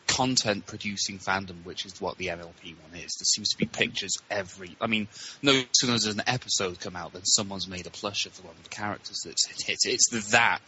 content 0.10 0.66
producing 0.66 1.20
fandom, 1.20 1.64
which 1.64 1.86
is 1.86 2.02
what 2.02 2.18
the 2.18 2.28
MLP 2.28 2.76
one 2.82 3.00
is. 3.00 3.16
There 3.20 3.26
seems 3.26 3.50
to 3.50 3.58
be 3.58 3.66
pictures 3.66 4.18
every. 4.30 4.76
I 4.82 4.88
mean, 4.88 5.08
no 5.42 5.62
sooner 5.72 5.94
does 5.94 6.08
an 6.08 6.24
episode 6.26 6.80
come 6.80 6.96
out 6.96 7.14
than 7.14 7.26
someone's 7.26 7.68
made 7.68 7.86
a 7.86 7.92
plush 7.92 8.26
of 8.26 8.44
one 8.44 8.56
of 8.56 8.64
the 8.64 8.70
characters 8.70 9.22
that's 9.24 9.48
in 9.48 9.74
it. 9.74 9.80
It's 9.86 10.32
that 10.32 10.66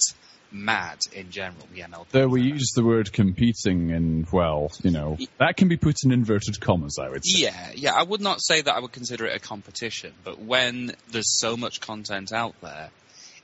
mad 0.52 1.00
in 1.14 1.32
general. 1.32 1.66
The 1.74 1.82
MLP. 1.82 2.10
Though 2.10 2.28
we 2.28 2.44
use 2.44 2.72
the 2.76 2.84
word 2.84 3.12
competing, 3.12 3.92
and 3.92 4.28
well, 4.32 4.72
you 4.84 4.92
know, 4.92 5.18
that 5.40 5.58
can 5.58 5.68
be 5.68 5.78
put 5.78 5.96
in 6.04 6.12
inverted 6.12 6.62
commas, 6.62 6.98
I 7.02 7.10
would 7.10 7.26
say. 7.26 7.44
Yeah, 7.44 7.72
yeah. 7.74 7.94
I 7.94 8.04
would 8.04 8.22
not 8.22 8.42
say 8.42 8.62
that 8.62 8.74
I 8.74 8.80
would 8.80 8.92
consider 8.92 9.26
it 9.26 9.36
a 9.36 9.40
competition, 9.40 10.14
but 10.24 10.40
when 10.40 10.94
there's 11.12 11.40
so 11.40 11.58
much 11.58 11.82
content 11.82 12.32
out 12.32 12.56
there, 12.62 12.92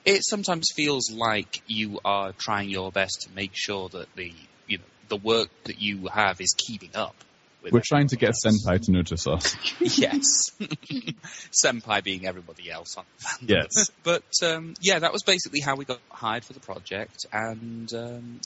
it 0.05 0.23
sometimes 0.23 0.67
feels 0.75 1.11
like 1.11 1.63
you 1.65 1.99
are 2.05 2.33
trying 2.33 2.69
your 2.69 2.91
best 2.91 3.23
to 3.23 3.31
make 3.33 3.51
sure 3.53 3.89
that 3.89 4.07
the 4.15 4.31
you 4.67 4.77
know 4.77 4.83
the 5.09 5.17
work 5.17 5.49
that 5.65 5.81
you 5.81 6.07
have 6.07 6.41
is 6.41 6.53
keeping 6.57 6.91
up. 6.95 7.15
With 7.63 7.73
We're 7.73 7.81
trying 7.83 8.07
to 8.09 8.15
get 8.15 8.29
else. 8.29 8.45
Senpai 8.45 8.79
to 8.85 8.91
notice 8.91 9.25
us. 9.27 9.55
yes, 9.97 10.51
senpai 11.65 12.03
being 12.03 12.27
everybody 12.27 12.69
else 12.69 12.95
on 12.97 13.03
fandom. 13.19 13.49
Yes. 13.49 13.89
But 14.03 14.23
um, 14.43 14.75
yeah, 14.79 14.99
that 14.99 15.11
was 15.11 15.23
basically 15.23 15.61
how 15.61 15.75
we 15.75 15.83
got 15.83 15.99
hired 16.09 16.45
for 16.45 16.53
the 16.53 16.59
project, 16.59 17.25
and 17.33 17.91
um, 17.93 18.39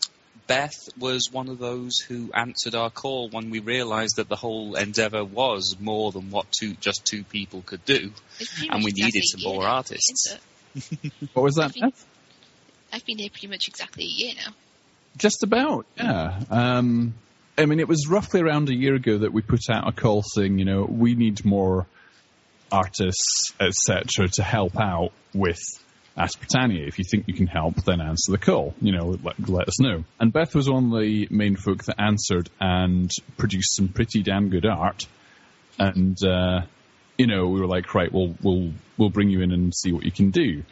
Beth 0.47 0.89
was 0.97 1.29
one 1.31 1.49
of 1.49 1.59
those 1.59 1.99
who 1.99 2.31
answered 2.33 2.75
our 2.75 2.89
call 2.89 3.29
when 3.29 3.49
we 3.51 3.59
realised 3.59 4.15
that 4.15 4.29
the 4.29 4.35
whole 4.35 4.75
endeavour 4.75 5.23
was 5.23 5.75
more 5.79 6.11
than 6.11 6.31
what 6.31 6.51
two 6.51 6.73
just 6.75 7.05
two 7.05 7.23
people 7.23 7.61
could 7.65 7.83
do. 7.85 8.11
And 8.69 8.83
we 8.83 8.91
needed 8.91 9.23
some 9.23 9.41
more 9.43 9.65
artists. 9.65 10.27
isn't 10.27 11.03
it? 11.03 11.29
What 11.33 11.43
was 11.43 11.55
that? 11.55 11.73
Beth? 11.73 12.05
I've 12.91 13.05
been 13.05 13.17
here 13.17 13.29
pretty 13.29 13.47
much 13.47 13.67
exactly 13.67 14.03
a 14.03 14.07
year 14.07 14.33
now. 14.35 14.53
Just 15.17 15.43
about, 15.43 15.85
yeah. 15.97 16.39
Um, 16.49 17.13
I 17.57 17.65
mean, 17.65 17.79
it 17.79 17.87
was 17.87 18.07
roughly 18.07 18.41
around 18.41 18.69
a 18.69 18.75
year 18.75 18.95
ago 18.95 19.19
that 19.19 19.33
we 19.33 19.41
put 19.41 19.69
out 19.69 19.87
a 19.87 19.91
call 19.91 20.23
saying, 20.23 20.57
you 20.57 20.65
know, 20.65 20.83
we 20.83 21.15
need 21.15 21.43
more 21.45 21.85
artists, 22.71 23.53
etc., 23.59 24.29
to 24.29 24.43
help 24.43 24.79
out 24.79 25.11
with 25.33 25.59
Ask. 26.17 26.39
If 26.53 26.99
you 26.99 27.05
think 27.09 27.27
you 27.27 27.33
can 27.33 27.47
help, 27.47 27.75
then 27.85 28.01
answer 28.01 28.33
the 28.33 28.37
call. 28.37 28.73
You 28.81 28.91
know, 28.91 29.17
let, 29.23 29.49
let 29.49 29.67
us 29.67 29.79
know. 29.79 30.03
And 30.19 30.33
Beth 30.33 30.53
was 30.53 30.69
one 30.69 30.93
of 30.93 30.99
the 30.99 31.27
main 31.31 31.55
folk 31.55 31.85
that 31.85 32.01
answered 32.01 32.49
and 32.59 33.09
produced 33.37 33.75
some 33.75 33.87
pretty 33.87 34.21
damn 34.21 34.49
good 34.49 34.65
art. 34.65 35.07
And 35.79 36.17
uh, 36.21 36.61
you 37.17 37.27
know, 37.27 37.47
we 37.47 37.61
were 37.61 37.67
like, 37.67 37.95
right, 37.95 38.11
we'll 38.11 38.35
we'll 38.43 38.73
we'll 38.97 39.09
bring 39.09 39.29
you 39.29 39.41
in 39.41 39.51
and 39.51 39.73
see 39.73 39.93
what 39.93 40.03
you 40.03 40.11
can 40.11 40.31
do. 40.31 40.63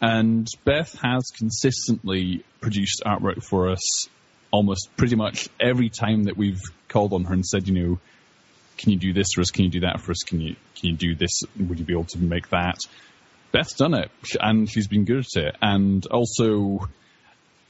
And 0.00 0.46
Beth 0.64 0.96
has 1.02 1.24
consistently 1.36 2.44
produced 2.60 3.02
artwork 3.04 3.42
for 3.42 3.70
us 3.70 4.08
almost 4.50 4.90
pretty 4.96 5.16
much 5.16 5.48
every 5.60 5.90
time 5.90 6.24
that 6.24 6.36
we've 6.36 6.60
called 6.88 7.12
on 7.12 7.24
her 7.24 7.34
and 7.34 7.44
said, 7.44 7.68
you 7.68 7.74
know, 7.74 7.98
can 8.76 8.92
you 8.92 8.98
do 8.98 9.12
this 9.12 9.28
for 9.34 9.40
us? 9.40 9.50
Can 9.50 9.64
you 9.64 9.70
do 9.70 9.80
that 9.80 10.00
for 10.00 10.12
us? 10.12 10.22
Can 10.24 10.40
you 10.40 10.56
can 10.76 10.90
you 10.90 10.96
do 10.96 11.14
this? 11.14 11.40
Would 11.58 11.80
you 11.80 11.84
be 11.84 11.92
able 11.92 12.04
to 12.04 12.18
make 12.18 12.48
that? 12.50 12.78
Beth's 13.50 13.74
done 13.74 13.94
it, 13.94 14.10
and 14.40 14.70
she's 14.70 14.86
been 14.86 15.04
good 15.04 15.24
at 15.36 15.42
it. 15.42 15.56
And 15.60 16.06
also, 16.06 16.88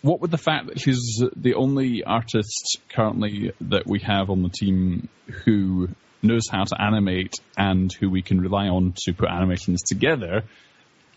what 0.03 0.21
with 0.21 0.31
the 0.31 0.39
fact 0.39 0.67
that 0.67 0.81
she's 0.81 1.23
the 1.35 1.55
only 1.55 2.05
artist 2.05 2.79
currently 2.91 3.53
that 3.63 3.87
we 3.87 4.01
have 4.01 4.29
on 4.29 4.43
the 4.43 4.51
team 4.51 5.09
who 5.45 5.89
knows 6.23 6.49
how 6.51 6.65
to 6.65 6.81
animate 6.81 7.35
and 7.57 7.93
who 7.93 8.11
we 8.11 8.23
can 8.23 8.41
rely 8.41 8.67
on 8.67 8.93
to 9.05 9.13
put 9.15 9.29
animations 9.29 9.83
together 9.83 10.43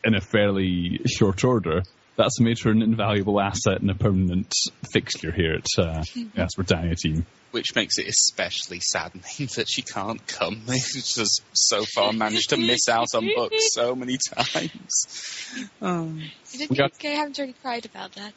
in 0.04 0.16
a 0.16 0.22
fairly 0.22 1.02
short 1.06 1.44
order, 1.44 1.84
that's 2.18 2.40
made 2.40 2.60
her 2.60 2.72
an 2.72 2.82
invaluable 2.82 3.40
asset 3.40 3.82
and 3.82 3.90
a 3.90 3.96
permanent 3.96 4.54
fixture 4.92 5.32
here 5.32 5.54
at 5.54 5.66
uh, 5.78 6.04
the 6.14 6.28
Ask 6.38 6.56
Britannia 6.58 6.96
team. 6.96 7.26
Which 7.52 7.76
makes 7.76 7.98
it 7.98 8.08
especially 8.08 8.80
saddening 8.80 9.50
that 9.56 9.68
she 9.70 9.82
can't 9.82 10.26
come. 10.28 10.62
She's 10.72 11.14
just 11.16 11.42
so 11.54 11.84
far 11.84 12.14
managed 12.14 12.52
to 12.52 12.58
miss 12.58 12.88
out 12.88 13.08
on 13.14 13.30
books 13.36 13.74
so 13.74 13.96
many 13.96 14.18
times. 14.36 15.38
Um, 15.82 16.22
I 16.54 16.58
don't 16.60 16.70
We 16.70 16.78
got- 16.78 16.94
I 17.04 17.08
haven't 17.10 17.38
really 17.38 17.56
cried 17.62 17.86
about 17.86 18.14
that. 18.14 18.34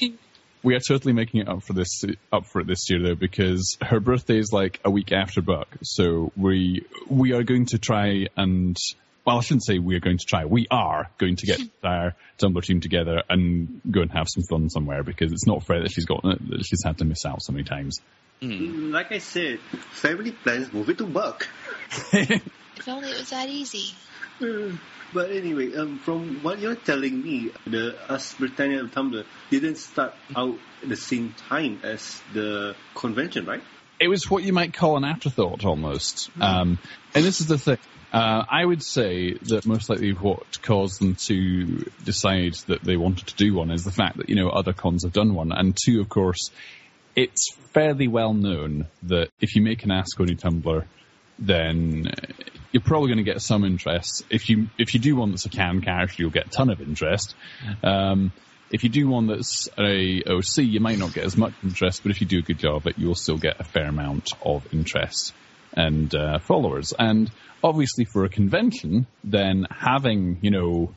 We 0.62 0.76
are 0.76 0.80
totally 0.80 1.12
making 1.12 1.40
it 1.40 1.48
up 1.48 1.64
for 1.64 1.72
this 1.72 2.04
up 2.32 2.46
for 2.46 2.60
it 2.60 2.68
this 2.68 2.88
year 2.88 3.02
though 3.02 3.14
because 3.16 3.76
her 3.82 3.98
birthday 3.98 4.38
is 4.38 4.52
like 4.52 4.78
a 4.84 4.90
week 4.92 5.10
after 5.10 5.42
Buck, 5.42 5.66
so 5.82 6.30
we 6.36 6.86
we 7.08 7.32
are 7.32 7.42
going 7.42 7.66
to 7.66 7.78
try 7.78 8.28
and 8.36 8.76
well 9.24 9.38
I 9.38 9.40
shouldn't 9.40 9.64
say 9.64 9.78
we 9.78 9.96
are 9.96 10.00
going 10.00 10.18
to 10.18 10.24
try 10.24 10.44
we 10.44 10.66
are 10.70 11.10
going 11.18 11.36
to 11.36 11.46
get 11.46 11.60
our 11.84 12.14
Tumblr 12.38 12.62
team 12.64 12.80
together 12.80 13.22
and 13.28 13.80
go 13.90 14.02
and 14.02 14.10
have 14.12 14.26
some 14.28 14.44
fun 14.44 14.70
somewhere 14.70 15.02
because 15.02 15.32
it's 15.32 15.46
not 15.46 15.64
fair 15.64 15.80
that 15.82 15.92
she's 15.92 16.04
got 16.06 16.22
that 16.22 16.64
she's 16.64 16.82
had 16.84 16.98
to 16.98 17.04
miss 17.04 17.24
out 17.24 17.42
so 17.42 17.52
many 17.52 17.64
times. 17.64 18.00
hmm. 18.40 18.90
Like 18.90 19.12
I 19.12 19.18
said, 19.18 19.60
family 19.90 20.32
plans 20.32 20.72
move 20.72 20.88
it 20.90 20.98
to 20.98 21.06
Buck. 21.06 21.48
if 22.12 22.88
only 22.88 23.10
it 23.10 23.18
was 23.18 23.30
that 23.30 23.48
easy. 23.48 23.94
Uh, 24.40 24.76
But 25.12 25.30
anyway, 25.30 25.74
um, 25.76 25.98
from 25.98 26.42
what 26.42 26.58
you're 26.58 26.74
telling 26.74 27.22
me, 27.22 27.50
the 27.66 27.94
Ask 28.08 28.38
Britannia 28.38 28.82
Tumblr 28.84 29.26
didn't 29.50 29.76
start 29.76 30.14
out 30.34 30.56
at 30.82 30.88
the 30.88 30.96
same 30.96 31.34
time 31.50 31.80
as 31.82 32.18
the 32.32 32.74
convention, 32.94 33.44
right? 33.44 33.62
it 34.00 34.08
was 34.08 34.28
what 34.28 34.42
you 34.42 34.52
might 34.52 34.74
call 34.74 34.96
an 34.96 35.04
afterthought 35.04 35.64
almost. 35.64 36.28
Um, 36.40 36.78
and 37.14 37.24
this 37.24 37.40
is 37.40 37.46
the 37.46 37.58
thing. 37.58 37.78
Uh, 38.12 38.44
I 38.46 38.62
would 38.62 38.82
say 38.82 39.32
that 39.32 39.64
most 39.64 39.88
likely 39.88 40.12
what 40.12 40.60
caused 40.60 41.00
them 41.00 41.14
to 41.26 41.90
decide 42.04 42.54
that 42.66 42.84
they 42.84 42.98
wanted 42.98 43.28
to 43.28 43.36
do 43.36 43.54
one 43.54 43.70
is 43.70 43.84
the 43.84 43.90
fact 43.90 44.18
that, 44.18 44.28
you 44.28 44.36
know, 44.36 44.50
other 44.50 44.74
cons 44.74 45.04
have 45.04 45.14
done 45.14 45.34
one. 45.34 45.50
And 45.50 45.74
two, 45.74 46.00
of 46.00 46.10
course, 46.10 46.50
it's 47.16 47.54
fairly 47.72 48.08
well 48.08 48.34
known 48.34 48.86
that 49.04 49.30
if 49.40 49.56
you 49.56 49.62
make 49.62 49.84
an 49.84 49.90
Ask 49.90 50.20
Only 50.20 50.36
Tumblr, 50.36 50.84
then 51.38 52.12
you're 52.70 52.82
probably 52.82 53.08
going 53.08 53.24
to 53.24 53.24
get 53.24 53.40
some 53.40 53.64
interest. 53.64 54.24
If 54.28 54.50
you 54.50 54.68
if 54.78 54.92
you 54.92 55.00
do 55.00 55.16
one 55.16 55.30
that's 55.30 55.46
a 55.46 55.50
can 55.50 55.80
character, 55.80 56.16
you'll 56.18 56.30
get 56.30 56.46
a 56.46 56.50
ton 56.50 56.68
of 56.68 56.82
interest. 56.82 57.34
Um, 57.82 58.32
if 58.70 58.84
you 58.84 58.90
do 58.90 59.08
one 59.08 59.26
that's 59.26 59.68
a 59.78 60.22
OC, 60.22 60.58
you 60.58 60.80
might 60.80 60.98
not 60.98 61.14
get 61.14 61.24
as 61.24 61.36
much 61.36 61.54
interest, 61.62 62.02
but 62.02 62.10
if 62.10 62.20
you 62.20 62.26
do 62.26 62.38
a 62.38 62.42
good 62.42 62.58
job, 62.58 62.86
it 62.86 62.98
you'll 62.98 63.14
still 63.14 63.38
get 63.38 63.58
a 63.58 63.64
fair 63.64 63.86
amount 63.86 64.32
of 64.42 64.66
interest 64.72 65.32
and 65.74 66.14
uh, 66.14 66.38
followers. 66.38 66.92
And 66.98 67.30
obviously, 67.62 68.04
for 68.04 68.24
a 68.24 68.28
convention, 68.28 69.06
then 69.24 69.66
having 69.70 70.38
you 70.42 70.50
know 70.50 70.94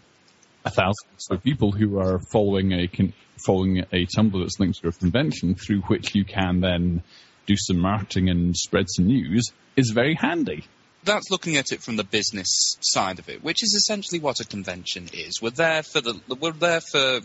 a 0.64 0.72
thousand 0.72 1.10
so 1.18 1.38
people 1.38 1.72
who 1.72 2.00
are 2.00 2.20
following 2.32 2.74
a 2.74 2.88
con- 2.88 3.14
following 3.46 3.80
a 3.80 4.06
Tumblr 4.06 4.40
that's 4.42 4.60
linked 4.60 4.82
to 4.82 4.88
a 4.88 4.92
convention 4.92 5.56
through 5.56 5.82
which 5.82 6.16
you 6.16 6.26
can 6.26 6.62
then 6.62 7.04
do 7.46 7.56
some 7.56 7.78
marketing 7.78 8.30
and 8.30 8.56
spread 8.58 8.88
some 8.90 9.06
news 9.06 9.52
is 9.76 9.92
very 9.92 10.16
handy. 10.16 10.64
that's 11.04 11.30
looking 11.30 11.58
at 11.58 11.72
it 11.72 11.84
from 11.84 11.96
the 11.96 12.04
business 12.04 12.78
side 12.82 13.20
of 13.20 13.30
it, 13.30 13.44
which 13.44 13.62
is 13.62 13.76
essentially 13.76 14.20
what 14.20 14.40
a 14.40 14.46
convention 14.46 15.08
is. 15.14 15.40
We're 15.42 15.52
there 15.52 15.84
for 15.84 16.02
the 16.02 16.20
we're 16.40 16.52
there 16.52 16.82
for 16.82 17.20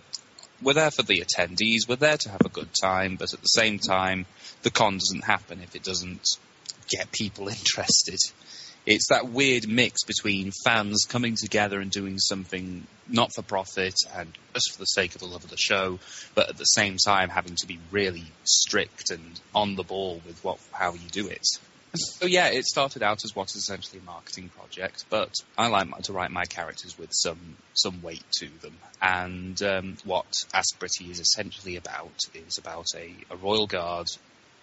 we're 0.62 0.74
there 0.74 0.90
for 0.90 1.02
the 1.02 1.24
attendees. 1.24 1.88
We're 1.88 1.96
there 1.96 2.18
to 2.18 2.28
have 2.28 2.42
a 2.44 2.50
good 2.50 2.68
time, 2.78 3.16
but 3.16 3.32
at 3.32 3.40
the 3.40 3.46
same 3.46 3.78
time, 3.78 4.26
the 4.62 4.70
con 4.70 4.94
doesn't 4.98 5.24
happen 5.24 5.62
if 5.62 5.74
it 5.74 5.82
doesn't 5.82 6.36
get 6.90 7.10
people 7.12 7.48
interested. 7.48 8.18
It's 8.86 9.08
that 9.10 9.28
weird 9.28 9.68
mix 9.68 10.04
between 10.04 10.52
fans 10.64 11.04
coming 11.08 11.36
together 11.36 11.80
and 11.80 11.90
doing 11.90 12.18
something 12.18 12.86
not 13.08 13.30
for 13.34 13.42
profit 13.42 13.94
and 14.14 14.32
just 14.54 14.72
for 14.72 14.78
the 14.78 14.86
sake 14.86 15.14
of 15.14 15.20
the 15.20 15.26
love 15.26 15.44
of 15.44 15.50
the 15.50 15.58
show, 15.58 15.98
but 16.34 16.48
at 16.48 16.56
the 16.56 16.64
same 16.64 16.96
time 16.96 17.28
having 17.28 17.56
to 17.56 17.66
be 17.66 17.78
really 17.90 18.24
strict 18.44 19.10
and 19.10 19.40
on 19.54 19.76
the 19.76 19.82
ball 19.82 20.20
with 20.26 20.42
what 20.42 20.58
how 20.72 20.94
you 20.94 21.08
do 21.10 21.28
it. 21.28 21.46
So 21.94 22.26
yeah, 22.26 22.48
it 22.48 22.64
started 22.66 23.02
out 23.02 23.24
as 23.24 23.34
what 23.34 23.50
is 23.50 23.56
essentially 23.56 24.00
a 24.00 24.04
marketing 24.04 24.48
project, 24.48 25.04
but 25.10 25.32
I 25.58 25.66
like 25.66 26.02
to 26.02 26.12
write 26.12 26.30
my 26.30 26.44
characters 26.44 26.96
with 26.96 27.10
some 27.12 27.56
some 27.74 28.00
weight 28.00 28.24
to 28.38 28.48
them. 28.62 28.76
And 29.02 29.60
um, 29.62 29.96
what 30.04 30.26
Asperity 30.54 31.10
is 31.10 31.18
essentially 31.18 31.76
about 31.76 32.16
is 32.34 32.58
about 32.58 32.86
a, 32.94 33.12
a 33.30 33.36
royal 33.36 33.66
guard 33.66 34.06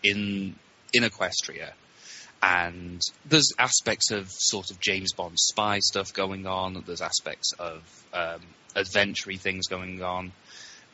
in 0.03 0.55
in 0.93 1.03
Equestria, 1.03 1.71
and 2.41 3.01
there's 3.25 3.51
aspects 3.57 4.11
of 4.11 4.29
sort 4.29 4.71
of 4.71 4.79
James 4.79 5.13
Bond 5.13 5.39
spy 5.39 5.79
stuff 5.79 6.13
going 6.13 6.45
on. 6.45 6.83
There's 6.85 7.01
aspects 7.01 7.53
of 7.57 7.81
um, 8.13 8.41
adventure 8.75 9.33
things 9.33 9.67
going 9.67 10.01
on. 10.03 10.31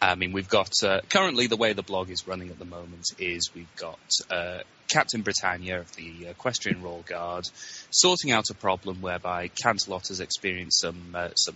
I 0.01 0.15
mean, 0.15 0.33
we've 0.33 0.49
got 0.49 0.71
uh, 0.83 0.99
currently 1.09 1.47
the 1.47 1.55
way 1.55 1.71
the 1.71 1.83
blog 1.83 2.09
is 2.09 2.27
running 2.27 2.49
at 2.49 2.59
the 2.59 2.65
moment 2.65 3.05
is 3.19 3.49
we've 3.55 3.73
got 3.77 3.99
uh, 4.29 4.59
Captain 4.89 5.21
Britannia 5.21 5.79
of 5.79 5.95
the 5.95 6.27
Equestrian 6.27 6.81
Royal 6.81 7.03
Guard 7.03 7.47
sorting 7.89 8.31
out 8.31 8.45
a 8.51 8.53
problem 8.53 9.01
whereby 9.01 9.47
Canterlot 9.47 10.09
has 10.09 10.19
experienced 10.19 10.81
some 10.81 11.15
uh, 11.15 11.29
some 11.35 11.55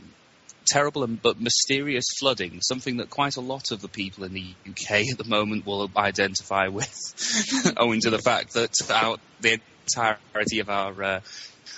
terrible 0.65 1.04
and 1.04 1.21
but 1.21 1.39
mysterious 1.41 2.06
flooding, 2.19 2.62
something 2.62 2.97
that 2.97 3.10
quite 3.10 3.36
a 3.36 3.41
lot 3.41 3.71
of 3.71 3.82
the 3.82 3.88
people 3.88 4.23
in 4.23 4.34
the 4.34 4.54
UK 4.69 5.10
at 5.12 5.17
the 5.17 5.26
moment 5.28 5.65
will 5.65 5.89
identify 5.95 6.67
with, 6.67 7.73
owing 7.78 8.02
to 8.02 8.10
the 8.10 8.19
fact 8.19 8.54
that 8.54 8.73
our, 8.89 9.17
the 9.41 9.60
entirety 9.88 10.60
of 10.60 10.69
our 10.69 11.04
uh, 11.04 11.19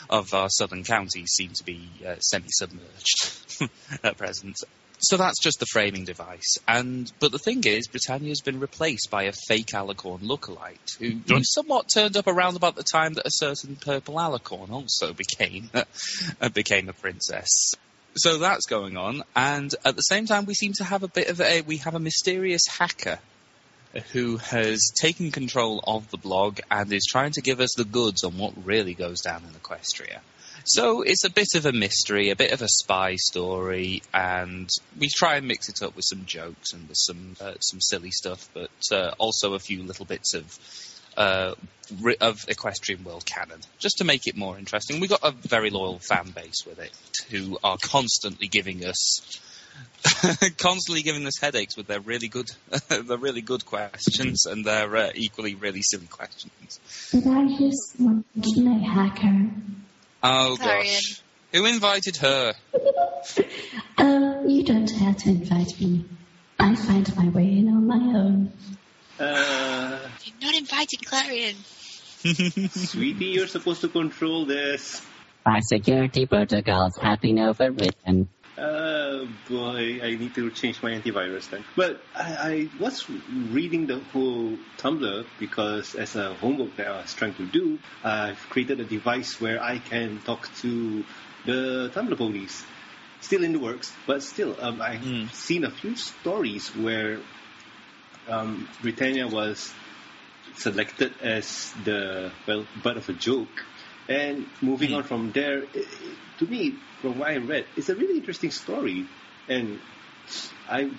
of 0.09 0.33
our 0.33 0.49
southern 0.49 0.83
counties 0.83 1.31
seem 1.31 1.51
to 1.55 1.63
be 1.63 1.89
uh, 2.05 2.15
semi-submerged 2.19 3.69
at 4.03 4.17
present. 4.17 4.57
So 5.01 5.15
that's 5.15 5.39
just 5.41 5.61
the 5.61 5.65
framing 5.65 6.03
device. 6.03 6.57
And 6.67 7.11
but 7.19 7.31
the 7.31 7.39
thing 7.39 7.63
is, 7.63 7.87
Britannia's 7.87 8.41
been 8.41 8.59
replaced 8.59 9.09
by 9.09 9.23
a 9.23 9.31
fake 9.47 9.67
alicorn 9.67 10.19
lookalike 10.21 10.97
who 10.99 11.11
mm. 11.11 11.41
somewhat 11.45 11.89
turned 11.93 12.17
up 12.17 12.27
around 12.27 12.57
about 12.57 12.75
the 12.75 12.83
time 12.83 13.13
that 13.13 13.25
a 13.25 13.31
certain 13.31 13.77
purple 13.77 14.15
alicorn 14.15 14.71
also 14.71 15.13
became 15.23 15.69
uh, 15.73 16.49
became 16.49 16.89
a 16.89 16.93
princess. 16.93 17.73
So 18.15 18.39
that's 18.39 18.65
going 18.65 18.97
on, 18.97 19.23
and 19.35 19.73
at 19.85 19.95
the 19.95 20.01
same 20.01 20.25
time, 20.25 20.45
we 20.45 20.55
seem 20.55 20.73
to 20.79 20.83
have 20.83 21.03
a 21.03 21.07
bit 21.07 21.29
of 21.29 21.39
a 21.39 21.61
we 21.61 21.77
have 21.77 21.95
a 21.95 21.99
mysterious 21.99 22.63
hacker 22.67 23.19
who 24.11 24.37
has 24.37 24.91
taken 25.01 25.31
control 25.31 25.83
of 25.85 26.09
the 26.11 26.17
blog 26.17 26.59
and 26.69 26.91
is 26.93 27.05
trying 27.09 27.31
to 27.31 27.41
give 27.41 27.59
us 27.59 27.73
the 27.75 27.85
goods 27.85 28.23
on 28.23 28.37
what 28.37 28.53
really 28.63 28.93
goes 28.93 29.21
down 29.21 29.43
in 29.43 29.59
Equestria. 29.59 30.19
So 30.65 31.01
it's 31.01 31.23
a 31.23 31.31
bit 31.31 31.55
of 31.55 31.65
a 31.65 31.71
mystery, 31.71 32.29
a 32.29 32.35
bit 32.35 32.51
of 32.51 32.61
a 32.61 32.67
spy 32.67 33.15
story, 33.15 34.03
and 34.13 34.69
we 34.99 35.09
try 35.09 35.37
and 35.37 35.47
mix 35.47 35.69
it 35.69 35.81
up 35.81 35.95
with 35.95 36.05
some 36.05 36.25
jokes 36.25 36.73
and 36.73 36.87
with 36.87 36.97
some 36.97 37.35
uh, 37.41 37.55
some 37.59 37.81
silly 37.81 38.11
stuff, 38.11 38.47
but 38.53 38.69
uh, 38.91 39.13
also 39.17 39.53
a 39.53 39.59
few 39.59 39.81
little 39.83 40.05
bits 40.05 40.35
of 40.35 40.59
uh, 41.17 41.55
of 42.21 42.45
equestrian 42.47 43.03
world 43.03 43.25
canon, 43.25 43.59
just 43.79 43.97
to 43.97 44.03
make 44.03 44.27
it 44.27 44.37
more 44.37 44.59
interesting. 44.59 44.99
We've 44.99 45.09
got 45.09 45.23
a 45.23 45.31
very 45.31 45.69
loyal 45.69 45.99
fan 45.99 46.29
base 46.35 46.65
with 46.67 46.79
it, 46.79 46.95
who 47.31 47.57
are 47.63 47.77
constantly 47.81 48.47
giving 48.47 48.85
us 48.85 49.21
constantly 50.57 51.01
giving 51.01 51.25
us 51.25 51.39
headaches 51.39 51.75
with 51.77 51.87
their 51.87 51.99
really 51.99 52.27
good, 52.27 52.47
their 52.89 53.17
really 53.17 53.41
good 53.41 53.65
questions 53.65 54.45
and 54.45 54.65
their 54.65 54.95
uh, 54.95 55.11
equally 55.15 55.55
really 55.55 55.81
silly 55.81 56.07
questions. 56.07 56.79
Did 57.11 57.27
I 57.27 57.47
just 57.57 57.99
mention 57.99 58.67
a 58.67 58.79
hacker? 58.79 59.49
Oh 60.23 60.55
gosh, 60.57 61.21
who 61.53 61.65
invited 61.65 62.17
her? 62.17 62.53
um, 63.97 64.47
you 64.47 64.63
don't 64.63 64.89
have 64.91 65.17
to 65.17 65.29
invite 65.29 65.79
me. 65.79 66.05
I 66.59 66.75
find 66.75 67.15
my 67.15 67.29
way 67.29 67.43
in 67.43 67.69
on 67.69 67.87
my 67.87 68.19
own. 68.19 68.51
Uh, 69.19 69.99
you're 70.23 70.35
not 70.41 70.55
inviting 70.55 70.99
Clarion. 71.05 71.55
Sweetie, 72.69 73.25
you're 73.25 73.47
supposed 73.47 73.81
to 73.81 73.87
control 73.87 74.45
this. 74.45 75.01
My 75.45 75.59
security 75.61 76.25
protocols 76.25 76.97
have 76.97 77.21
been 77.21 77.37
overwritten. 77.37 78.27
Uh, 78.59 79.25
boy, 79.47 80.01
I 80.03 80.15
need 80.15 80.35
to 80.35 80.51
change 80.51 80.83
my 80.83 80.91
antivirus 80.91 81.49
then. 81.49 81.63
But 81.77 82.01
I, 82.13 82.35
I 82.51 82.69
was 82.77 83.09
reading 83.09 83.87
the 83.87 83.99
whole 84.11 84.57
Tumblr 84.77 85.25
because 85.39 85.95
as 85.95 86.17
a 86.17 86.33
homework 86.33 86.75
that 86.75 86.87
I 86.87 87.01
was 87.01 87.13
trying 87.13 87.35
to 87.35 87.45
do, 87.45 87.79
I've 88.03 88.39
created 88.49 88.81
a 88.81 88.83
device 88.83 89.39
where 89.39 89.63
I 89.63 89.79
can 89.79 90.19
talk 90.25 90.53
to 90.57 91.05
the 91.45 91.89
Tumblr 91.95 92.17
ponies. 92.17 92.65
Still 93.21 93.43
in 93.43 93.53
the 93.53 93.59
works, 93.59 93.93
but 94.05 94.23
still, 94.23 94.55
um, 94.59 94.81
I've 94.81 95.01
mm. 95.01 95.31
seen 95.33 95.63
a 95.63 95.71
few 95.71 95.95
stories 95.95 96.67
where 96.75 97.19
um, 98.27 98.67
Britannia 98.81 99.27
was 99.27 99.73
selected 100.55 101.13
as 101.21 101.73
the 101.83 102.31
well 102.47 102.65
butt 102.83 102.97
of 102.97 103.07
a 103.09 103.13
joke, 103.13 103.65
and 104.07 104.47
moving 104.61 104.91
mm. 104.91 104.97
on 104.97 105.03
from 105.03 105.31
there, 105.31 105.63
it, 105.63 105.87
to 106.39 106.45
me, 106.45 106.75
from 107.01 107.19
what 107.19 107.29
I 107.29 107.37
read, 107.37 107.65
it's 107.75 107.89
a 107.89 107.95
really 107.95 108.17
interesting 108.17 108.51
story, 108.51 109.05
and 109.47 109.79
I 110.67 110.89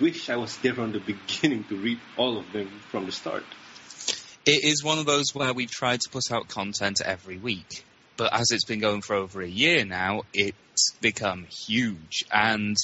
wish 0.00 0.30
I 0.30 0.36
was 0.36 0.56
there 0.58 0.74
from 0.74 0.92
the 0.92 1.00
beginning 1.00 1.64
to 1.64 1.76
read 1.76 2.00
all 2.16 2.38
of 2.38 2.50
them 2.52 2.68
from 2.90 3.06
the 3.06 3.12
start. 3.12 3.44
It 4.46 4.64
is 4.64 4.82
one 4.82 4.98
of 4.98 5.06
those 5.06 5.34
where 5.34 5.52
we've 5.52 5.70
tried 5.70 6.00
to 6.00 6.10
put 6.10 6.30
out 6.30 6.48
content 6.48 7.00
every 7.04 7.38
week, 7.38 7.84
but 8.16 8.32
as 8.32 8.50
it's 8.50 8.64
been 8.64 8.80
going 8.80 9.02
for 9.02 9.16
over 9.16 9.40
a 9.40 9.48
year 9.48 9.84
now, 9.84 10.22
it's 10.32 10.92
become 11.00 11.46
huge, 11.66 12.24
and 12.32 12.76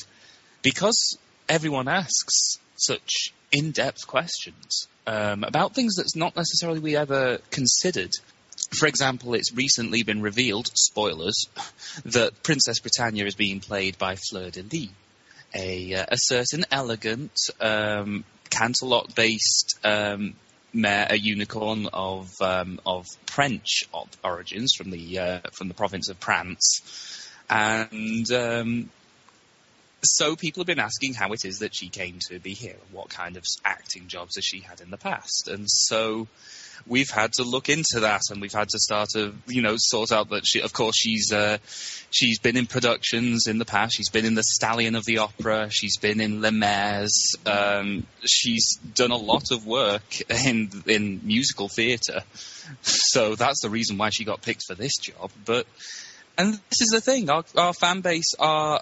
because 0.62 1.18
everyone 1.48 1.88
asks 1.88 2.58
such 2.76 3.32
in-depth 3.52 4.06
questions 4.06 4.88
um, 5.06 5.44
about 5.44 5.74
things 5.74 5.96
that's 5.96 6.16
not 6.16 6.36
necessarily 6.36 6.78
we 6.78 6.96
ever 6.96 7.38
considered 7.50 8.12
for 8.78 8.86
example, 8.86 9.34
it's 9.34 9.52
recently 9.52 10.02
been 10.02 10.22
revealed, 10.22 10.70
spoilers, 10.74 11.46
that 12.04 12.42
Princess 12.42 12.80
Britannia 12.80 13.26
is 13.26 13.34
being 13.34 13.60
played 13.60 13.98
by 13.98 14.16
Fleur 14.16 14.50
de 14.50 14.62
Lis, 14.62 14.90
a, 15.54 15.94
uh, 15.94 16.06
a 16.08 16.16
certain 16.16 16.64
elegant, 16.70 17.32
um, 17.60 18.24
Canterlot-based 18.50 19.78
um, 19.84 20.34
mare, 20.72 21.06
a 21.10 21.16
unicorn 21.16 21.88
of 21.92 22.30
um, 22.40 22.80
of 22.86 23.06
French 23.26 23.84
origins 24.22 24.74
from 24.76 24.90
the 24.90 25.18
uh, 25.18 25.40
from 25.52 25.68
the 25.68 25.74
province 25.74 26.08
of 26.08 26.18
Prance, 26.20 27.28
and 27.48 28.30
um, 28.32 28.90
so 30.02 30.36
people 30.36 30.60
have 30.60 30.66
been 30.66 30.80
asking 30.80 31.14
how 31.14 31.32
it 31.32 31.44
is 31.44 31.60
that 31.60 31.74
she 31.74 31.88
came 31.88 32.18
to 32.28 32.38
be 32.38 32.54
here, 32.54 32.76
and 32.80 32.92
what 32.92 33.08
kind 33.08 33.36
of 33.36 33.44
acting 33.64 34.08
jobs 34.08 34.36
has 34.36 34.44
she 34.44 34.60
had 34.60 34.80
in 34.80 34.90
the 34.90 34.98
past, 34.98 35.48
and 35.48 35.68
so 35.68 36.28
we've 36.86 37.10
had 37.10 37.32
to 37.34 37.42
look 37.42 37.68
into 37.68 38.00
that 38.00 38.22
and 38.30 38.40
we've 38.40 38.52
had 38.52 38.68
to 38.68 38.78
start 38.78 39.10
to, 39.10 39.34
you 39.46 39.62
know, 39.62 39.74
sort 39.76 40.12
out 40.12 40.30
that 40.30 40.46
she, 40.46 40.60
of 40.60 40.72
course, 40.72 40.96
she's, 40.96 41.32
uh, 41.32 41.58
she's 42.10 42.38
been 42.38 42.56
in 42.56 42.66
productions 42.66 43.46
in 43.46 43.58
the 43.58 43.64
past. 43.64 43.94
She's 43.96 44.10
been 44.10 44.24
in 44.24 44.34
The 44.34 44.42
Stallion 44.42 44.94
of 44.94 45.04
the 45.04 45.18
Opera. 45.18 45.68
She's 45.70 45.96
been 45.98 46.20
in 46.20 46.40
Les 46.40 46.50
Mis. 46.50 47.34
Um, 47.46 48.06
she's 48.24 48.76
done 48.94 49.10
a 49.10 49.16
lot 49.16 49.50
of 49.50 49.66
work 49.66 50.20
in, 50.44 50.70
in 50.86 51.20
musical 51.24 51.68
theatre. 51.68 52.22
So 52.82 53.34
that's 53.34 53.60
the 53.62 53.70
reason 53.70 53.98
why 53.98 54.10
she 54.10 54.24
got 54.24 54.42
picked 54.42 54.64
for 54.66 54.74
this 54.74 54.96
job. 54.98 55.30
But, 55.44 55.66
and 56.38 56.54
this 56.54 56.80
is 56.80 56.90
the 56.92 57.00
thing, 57.00 57.30
our, 57.30 57.44
our 57.56 57.72
fan 57.72 58.00
base 58.00 58.34
are 58.38 58.80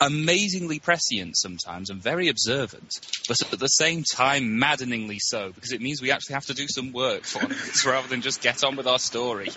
amazingly 0.00 0.78
prescient 0.78 1.36
sometimes 1.36 1.90
and 1.90 2.02
very 2.02 2.28
observant, 2.28 3.00
but 3.28 3.52
at 3.52 3.58
the 3.58 3.68
same 3.68 4.02
time 4.02 4.58
maddeningly 4.58 5.18
so, 5.18 5.50
because 5.52 5.72
it 5.72 5.80
means 5.80 6.02
we 6.02 6.10
actually 6.10 6.34
have 6.34 6.46
to 6.46 6.54
do 6.54 6.66
some 6.68 6.92
work 6.92 7.24
for 7.24 7.42
it 7.50 7.84
rather 7.84 8.08
than 8.08 8.20
just 8.20 8.42
get 8.42 8.62
on 8.64 8.76
with 8.76 8.86
our 8.86 8.98
story. 8.98 9.48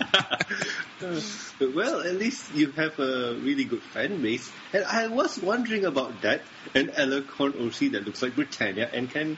well, 1.00 2.00
at 2.00 2.14
least 2.14 2.54
you 2.54 2.70
have 2.72 2.98
a 2.98 3.34
really 3.40 3.64
good 3.64 3.82
fan 3.82 4.22
base. 4.22 4.50
And 4.72 4.84
I 4.84 5.08
was 5.08 5.40
wondering 5.40 5.84
about 5.84 6.22
that. 6.22 6.42
An 6.74 6.88
Alicorn 6.88 7.54
OC 7.66 7.92
that 7.92 8.04
looks 8.04 8.22
like 8.22 8.34
Britannia 8.34 8.88
and 8.92 9.10
can 9.10 9.36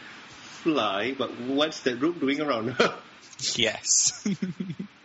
fly, 0.63 1.15
but 1.17 1.31
what's 1.41 1.81
that 1.81 2.01
rope 2.01 2.21
doing 2.21 2.41
around 2.41 2.71
her? 2.71 2.95
yes. 3.55 4.27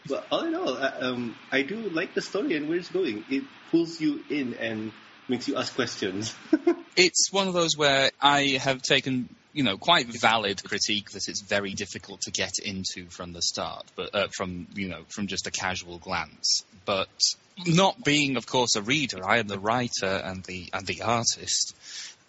but 0.07 0.25
all 0.31 0.45
in 0.45 0.55
all, 0.55 0.77
I, 0.77 0.88
um, 0.99 1.36
I 1.51 1.63
do 1.63 1.75
like 1.89 2.13
the 2.13 2.21
story 2.21 2.55
and 2.55 2.69
where 2.69 2.77
it's 2.77 2.89
going. 2.89 3.25
It 3.29 3.43
pulls 3.71 3.99
you 3.99 4.23
in 4.29 4.53
and 4.55 4.91
makes 5.29 5.47
you 5.47 5.55
ask 5.55 5.75
questions. 5.75 6.35
it's 6.95 7.31
one 7.31 7.47
of 7.47 7.53
those 7.53 7.77
where 7.77 8.11
I 8.21 8.59
have 8.61 8.81
taken 8.81 9.29
you 9.57 9.63
know, 9.63 9.75
quite 9.75 10.05
valid 10.05 10.63
critique 10.63 11.09
that 11.11 11.27
it's 11.27 11.41
very 11.41 11.73
difficult 11.73 12.21
to 12.21 12.31
get 12.31 12.59
into 12.63 13.09
from 13.09 13.33
the 13.33 13.41
start, 13.41 13.85
but 13.95 14.13
uh, 14.13 14.27
from 14.27 14.67
you 14.75 14.87
know, 14.87 15.01
from 15.09 15.25
just 15.25 15.47
a 15.47 15.51
casual 15.51 15.97
glance. 15.97 16.63
But 16.85 17.09
not 17.65 18.03
being, 18.03 18.37
of 18.37 18.45
course, 18.45 18.75
a 18.75 18.83
reader, 18.83 19.27
I 19.27 19.39
am 19.39 19.47
the 19.47 19.57
writer 19.57 20.05
and 20.05 20.43
the 20.43 20.69
and 20.73 20.85
the 20.85 21.01
artist. 21.01 21.75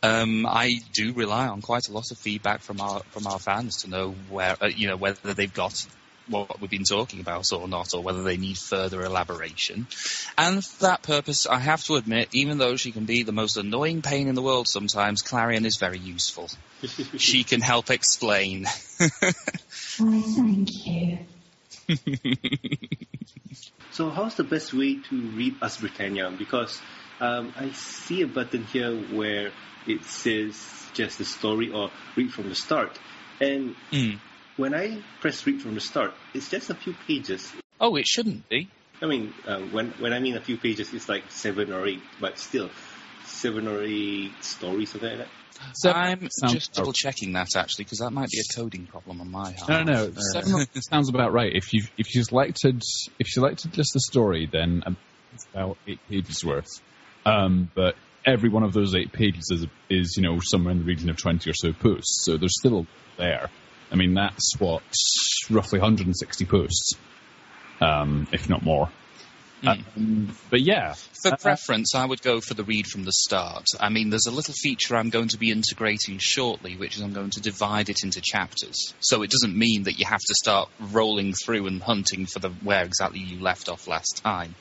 Um, 0.02 0.46
I 0.46 0.80
do 0.94 1.12
rely 1.12 1.48
on 1.48 1.60
quite 1.60 1.88
a 1.88 1.92
lot 1.92 2.10
of 2.10 2.16
feedback 2.16 2.62
from 2.62 2.80
our 2.80 3.00
from 3.10 3.26
our 3.26 3.38
fans 3.38 3.82
to 3.82 3.90
know 3.90 4.14
where 4.30 4.56
uh, 4.58 4.68
you 4.74 4.88
know 4.88 4.96
whether 4.96 5.34
they've 5.34 5.52
got 5.52 5.86
what 6.28 6.60
we've 6.60 6.70
been 6.70 6.84
talking 6.84 7.20
about 7.20 7.52
or 7.52 7.68
not, 7.68 7.94
or 7.94 8.02
whether 8.02 8.22
they 8.22 8.36
need 8.36 8.58
further 8.58 9.02
elaboration. 9.02 9.86
And 10.36 10.64
for 10.64 10.86
that 10.86 11.02
purpose, 11.02 11.46
I 11.46 11.58
have 11.58 11.82
to 11.84 11.96
admit, 11.96 12.28
even 12.32 12.58
though 12.58 12.76
she 12.76 12.92
can 12.92 13.04
be 13.04 13.22
the 13.22 13.32
most 13.32 13.56
annoying 13.56 14.02
pain 14.02 14.28
in 14.28 14.34
the 14.34 14.42
world 14.42 14.68
sometimes, 14.68 15.22
Clarion 15.22 15.64
is 15.64 15.76
very 15.76 15.98
useful. 15.98 16.50
she 17.16 17.44
can 17.44 17.60
help 17.60 17.90
explain. 17.90 18.64
Why, 19.98 20.22
thank 20.36 20.86
you. 20.86 21.18
so, 23.90 24.10
how's 24.10 24.34
the 24.34 24.44
best 24.44 24.74
way 24.74 25.00
to 25.08 25.20
read 25.30 25.56
Ask 25.62 25.80
Britannia? 25.80 26.30
Because 26.30 26.80
um, 27.20 27.52
I 27.56 27.70
see 27.72 28.22
a 28.22 28.26
button 28.26 28.64
here 28.64 28.94
where 28.94 29.52
it 29.86 30.04
says 30.04 30.54
just 30.92 31.18
the 31.18 31.24
story 31.24 31.70
or 31.72 31.90
read 32.16 32.32
from 32.32 32.48
the 32.48 32.54
start. 32.54 32.98
And 33.40 33.74
mm 33.90 34.18
when 34.58 34.74
I 34.74 35.00
press 35.20 35.46
read 35.46 35.62
from 35.62 35.74
the 35.74 35.80
start, 35.80 36.12
it's 36.34 36.50
just 36.50 36.68
a 36.68 36.74
few 36.74 36.94
pages. 37.06 37.50
Oh, 37.80 37.96
it 37.96 38.06
shouldn't 38.06 38.46
be. 38.48 38.68
I 39.00 39.06
mean, 39.06 39.32
uh, 39.46 39.60
when 39.60 39.90
when 39.92 40.12
I 40.12 40.18
mean 40.18 40.36
a 40.36 40.40
few 40.40 40.58
pages, 40.58 40.92
it's 40.92 41.08
like 41.08 41.30
seven 41.30 41.72
or 41.72 41.86
eight, 41.86 42.02
but 42.20 42.38
still, 42.38 42.68
seven 43.24 43.68
or 43.68 43.82
eight 43.82 44.32
stories, 44.40 44.90
something 44.90 45.08
like 45.08 45.18
that. 45.18 45.28
So- 45.74 45.90
I'm 45.90 46.28
sounds 46.30 46.52
just 46.54 46.72
double 46.74 46.92
checking 46.92 47.32
that 47.32 47.48
actually 47.56 47.84
because 47.84 47.98
that 47.98 48.10
might 48.10 48.28
be 48.28 48.38
a 48.38 48.54
coding 48.54 48.86
problem 48.86 49.20
on 49.20 49.30
my 49.30 49.50
half. 49.50 49.68
No, 49.68 49.82
no, 49.82 50.10
seven 50.32 50.66
sounds 50.82 51.08
about 51.08 51.32
right. 51.32 51.52
If 51.52 51.72
you 51.72 51.84
if 51.96 52.14
you 52.14 52.22
selected 52.24 52.82
if 53.18 53.26
you 53.26 53.32
selected 53.32 53.72
just 53.72 53.92
the 53.92 54.00
story, 54.00 54.46
then 54.50 54.82
um, 54.86 54.96
it's 55.34 55.46
about 55.52 55.78
eight 55.86 56.00
pages 56.08 56.44
worth. 56.44 56.68
Um, 57.26 57.70
but 57.74 57.96
every 58.24 58.48
one 58.48 58.62
of 58.62 58.72
those 58.72 58.94
eight 58.94 59.12
pages 59.12 59.50
is 59.52 59.66
is 59.90 60.14
you 60.16 60.22
know 60.22 60.38
somewhere 60.42 60.72
in 60.72 60.78
the 60.78 60.84
region 60.84 61.10
of 61.10 61.16
twenty 61.16 61.50
or 61.50 61.54
so 61.54 61.72
posts. 61.72 62.24
So 62.24 62.36
there's 62.36 62.56
still 62.58 62.86
there. 63.16 63.50
I 63.90 63.96
mean, 63.96 64.14
that's 64.14 64.52
what 64.58 64.82
roughly 65.50 65.78
160 65.78 66.44
posts, 66.44 66.92
um, 67.80 68.26
if 68.32 68.48
not 68.48 68.62
more. 68.62 68.90
Um, 69.66 70.36
but 70.50 70.60
yeah, 70.60 70.94
For 71.22 71.32
Uh, 71.32 71.36
preference, 71.36 71.94
I 71.94 72.04
would 72.04 72.22
go 72.22 72.40
for 72.40 72.54
the 72.54 72.62
read 72.62 72.86
from 72.86 73.04
the 73.04 73.12
start. 73.12 73.66
I 73.80 73.88
mean, 73.88 74.10
there's 74.10 74.26
a 74.26 74.30
little 74.30 74.54
feature 74.54 74.96
I'm 74.96 75.10
going 75.10 75.28
to 75.28 75.38
be 75.38 75.50
integrating 75.50 76.18
shortly, 76.20 76.76
which 76.76 76.96
is 76.96 77.02
I'm 77.02 77.12
going 77.12 77.30
to 77.30 77.40
divide 77.40 77.88
it 77.88 78.04
into 78.04 78.20
chapters. 78.20 78.94
So 79.00 79.22
it 79.22 79.30
doesn't 79.30 79.56
mean 79.56 79.84
that 79.84 79.98
you 79.98 80.06
have 80.06 80.20
to 80.20 80.34
start 80.34 80.68
rolling 80.78 81.32
through 81.32 81.66
and 81.66 81.82
hunting 81.82 82.26
for 82.26 82.38
the 82.38 82.50
where 82.50 82.84
exactly 82.84 83.20
you 83.20 83.40
left 83.40 83.68
off 83.68 83.88
last 83.88 84.20
time. 84.22 84.54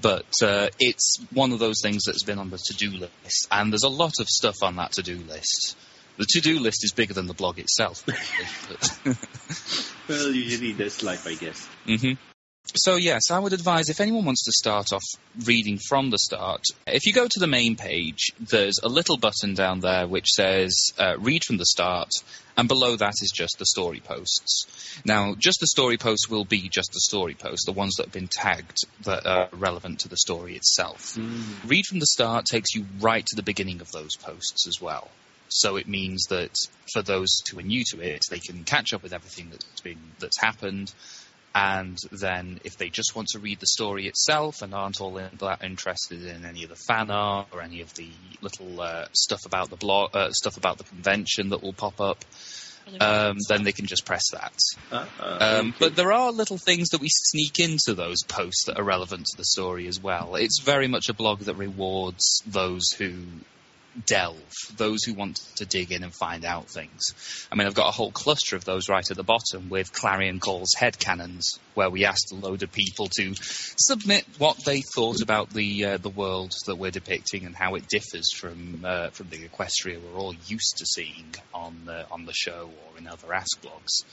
But 0.00 0.42
uh, 0.42 0.70
it's 0.78 1.18
one 1.32 1.52
of 1.52 1.58
those 1.58 1.82
things 1.82 2.04
that's 2.04 2.24
been 2.24 2.38
on 2.38 2.48
the 2.48 2.58
to-do 2.58 2.92
list, 2.92 3.48
and 3.50 3.70
there's 3.70 3.84
a 3.84 3.88
lot 3.88 4.14
of 4.20 4.28
stuff 4.28 4.56
on 4.62 4.76
that 4.76 4.92
to-do 4.92 5.18
list. 5.18 5.76
The 6.20 6.26
to-do 6.28 6.60
list 6.60 6.84
is 6.84 6.92
bigger 6.92 7.14
than 7.14 7.26
the 7.26 7.32
blog 7.32 7.58
itself. 7.58 8.04
Well, 10.06 10.32
usually 10.32 10.72
that's 10.72 11.04
life, 11.04 11.24
I 11.26 11.34
guess. 11.34 11.66
hmm 11.86 12.12
So 12.74 12.96
yes, 12.96 13.30
I 13.30 13.38
would 13.38 13.52
advise 13.52 13.88
if 13.88 14.00
anyone 14.00 14.24
wants 14.24 14.44
to 14.44 14.52
start 14.52 14.92
off 14.92 15.04
reading 15.44 15.78
from 15.88 16.10
the 16.10 16.18
start, 16.18 16.62
if 16.86 17.06
you 17.06 17.12
go 17.12 17.28
to 17.28 17.38
the 17.38 17.46
main 17.46 17.76
page, 17.76 18.32
there's 18.40 18.80
a 18.82 18.88
little 18.88 19.18
button 19.18 19.54
down 19.54 19.80
there 19.80 20.08
which 20.08 20.32
says 20.32 20.74
uh, 20.98 21.16
"Read 21.18 21.44
from 21.44 21.58
the 21.58 21.64
start," 21.64 22.10
and 22.56 22.66
below 22.66 22.96
that 22.96 23.14
is 23.22 23.30
just 23.32 23.60
the 23.60 23.66
story 23.66 24.00
posts. 24.00 24.66
Now, 25.04 25.36
just 25.38 25.60
the 25.60 25.68
story 25.68 25.96
posts 25.96 26.28
will 26.28 26.44
be 26.44 26.68
just 26.68 26.92
the 26.92 27.00
story 27.00 27.34
posts, 27.34 27.64
the 27.64 27.72
ones 27.72 27.94
that 27.96 28.06
have 28.06 28.12
been 28.12 28.28
tagged 28.28 28.78
that 29.04 29.26
are 29.26 29.48
relevant 29.52 30.00
to 30.00 30.08
the 30.08 30.18
story 30.18 30.56
itself. 30.56 31.16
Read 31.64 31.86
from 31.86 32.00
the 32.00 32.06
start 32.06 32.46
takes 32.46 32.74
you 32.74 32.84
right 32.98 33.24
to 33.24 33.36
the 33.36 33.44
beginning 33.44 33.80
of 33.80 33.92
those 33.92 34.16
posts 34.16 34.66
as 34.66 34.80
well. 34.82 35.08
So 35.50 35.76
it 35.76 35.88
means 35.88 36.26
that 36.30 36.54
for 36.92 37.02
those 37.02 37.36
who 37.50 37.58
are 37.58 37.62
new 37.62 37.84
to 37.90 38.00
it, 38.00 38.22
they 38.30 38.38
can 38.38 38.64
catch 38.64 38.92
up 38.92 39.02
with 39.02 39.12
everything 39.12 39.48
that's 39.50 39.80
been 39.80 39.98
that's 40.18 40.40
happened, 40.40 40.92
and 41.54 41.98
then 42.12 42.60
if 42.64 42.76
they 42.78 42.88
just 42.88 43.16
want 43.16 43.28
to 43.28 43.40
read 43.40 43.58
the 43.58 43.66
story 43.66 44.06
itself 44.06 44.62
and 44.62 44.72
aren't 44.72 45.00
all 45.00 45.18
in, 45.18 45.30
that 45.40 45.64
interested 45.64 46.24
in 46.24 46.44
any 46.44 46.62
of 46.62 46.68
the 46.70 46.76
fan 46.76 47.10
art 47.10 47.48
or 47.52 47.60
any 47.60 47.80
of 47.80 47.92
the 47.94 48.08
little 48.40 48.80
uh, 48.80 49.06
stuff 49.12 49.40
about 49.46 49.68
the 49.68 49.76
blog, 49.76 50.14
uh, 50.14 50.30
stuff 50.30 50.56
about 50.56 50.78
the 50.78 50.84
convention 50.84 51.48
that 51.48 51.60
will 51.60 51.72
pop 51.72 52.00
up, 52.00 52.24
um, 53.00 53.36
then 53.48 53.64
they 53.64 53.72
can 53.72 53.86
just 53.86 54.06
press 54.06 54.30
that. 54.30 54.52
Uh, 54.92 55.06
uh, 55.18 55.38
Um, 55.40 55.68
okay. 55.68 55.76
But 55.80 55.96
there 55.96 56.12
are 56.12 56.30
little 56.30 56.58
things 56.58 56.90
that 56.90 57.00
we 57.00 57.08
sneak 57.10 57.58
into 57.58 57.94
those 57.94 58.22
posts 58.28 58.66
that 58.66 58.78
are 58.78 58.84
relevant 58.84 59.26
to 59.26 59.36
the 59.36 59.44
story 59.44 59.88
as 59.88 59.98
well. 60.00 60.36
It's 60.36 60.62
very 60.62 60.86
much 60.86 61.08
a 61.08 61.14
blog 61.14 61.40
that 61.40 61.56
rewards 61.56 62.42
those 62.46 62.92
who 62.96 63.24
delve, 64.06 64.42
those 64.76 65.02
who 65.04 65.14
want 65.14 65.36
to 65.56 65.66
dig 65.66 65.92
in 65.92 66.02
and 66.02 66.14
find 66.14 66.44
out 66.44 66.68
things. 66.68 67.14
I 67.50 67.56
mean, 67.56 67.66
I've 67.66 67.74
got 67.74 67.88
a 67.88 67.92
whole 67.92 68.12
cluster 68.12 68.56
of 68.56 68.64
those 68.64 68.88
right 68.88 69.08
at 69.10 69.16
the 69.16 69.22
bottom 69.22 69.68
with 69.68 69.92
Clarion 69.92 70.40
Call's 70.40 70.74
headcanons, 70.78 71.58
where 71.74 71.90
we 71.90 72.04
asked 72.04 72.32
a 72.32 72.36
load 72.36 72.62
of 72.62 72.72
people 72.72 73.08
to 73.18 73.34
submit 73.40 74.24
what 74.38 74.64
they 74.64 74.82
thought 74.94 75.20
about 75.20 75.50
the 75.50 75.84
uh, 75.84 75.96
the 75.96 76.08
world 76.08 76.52
that 76.66 76.76
we're 76.76 76.90
depicting 76.90 77.46
and 77.46 77.56
how 77.56 77.74
it 77.74 77.88
differs 77.88 78.32
from 78.34 78.84
uh, 78.84 79.10
from 79.10 79.28
the 79.30 79.48
Equestria 79.48 80.00
we're 80.00 80.18
all 80.18 80.34
used 80.46 80.76
to 80.78 80.86
seeing 80.86 81.34
on 81.52 81.82
the, 81.84 82.06
on 82.10 82.26
the 82.26 82.32
show 82.32 82.68
or 82.68 82.98
in 82.98 83.06
other 83.06 83.32
Ask 83.32 83.60
blogs. 83.62 84.04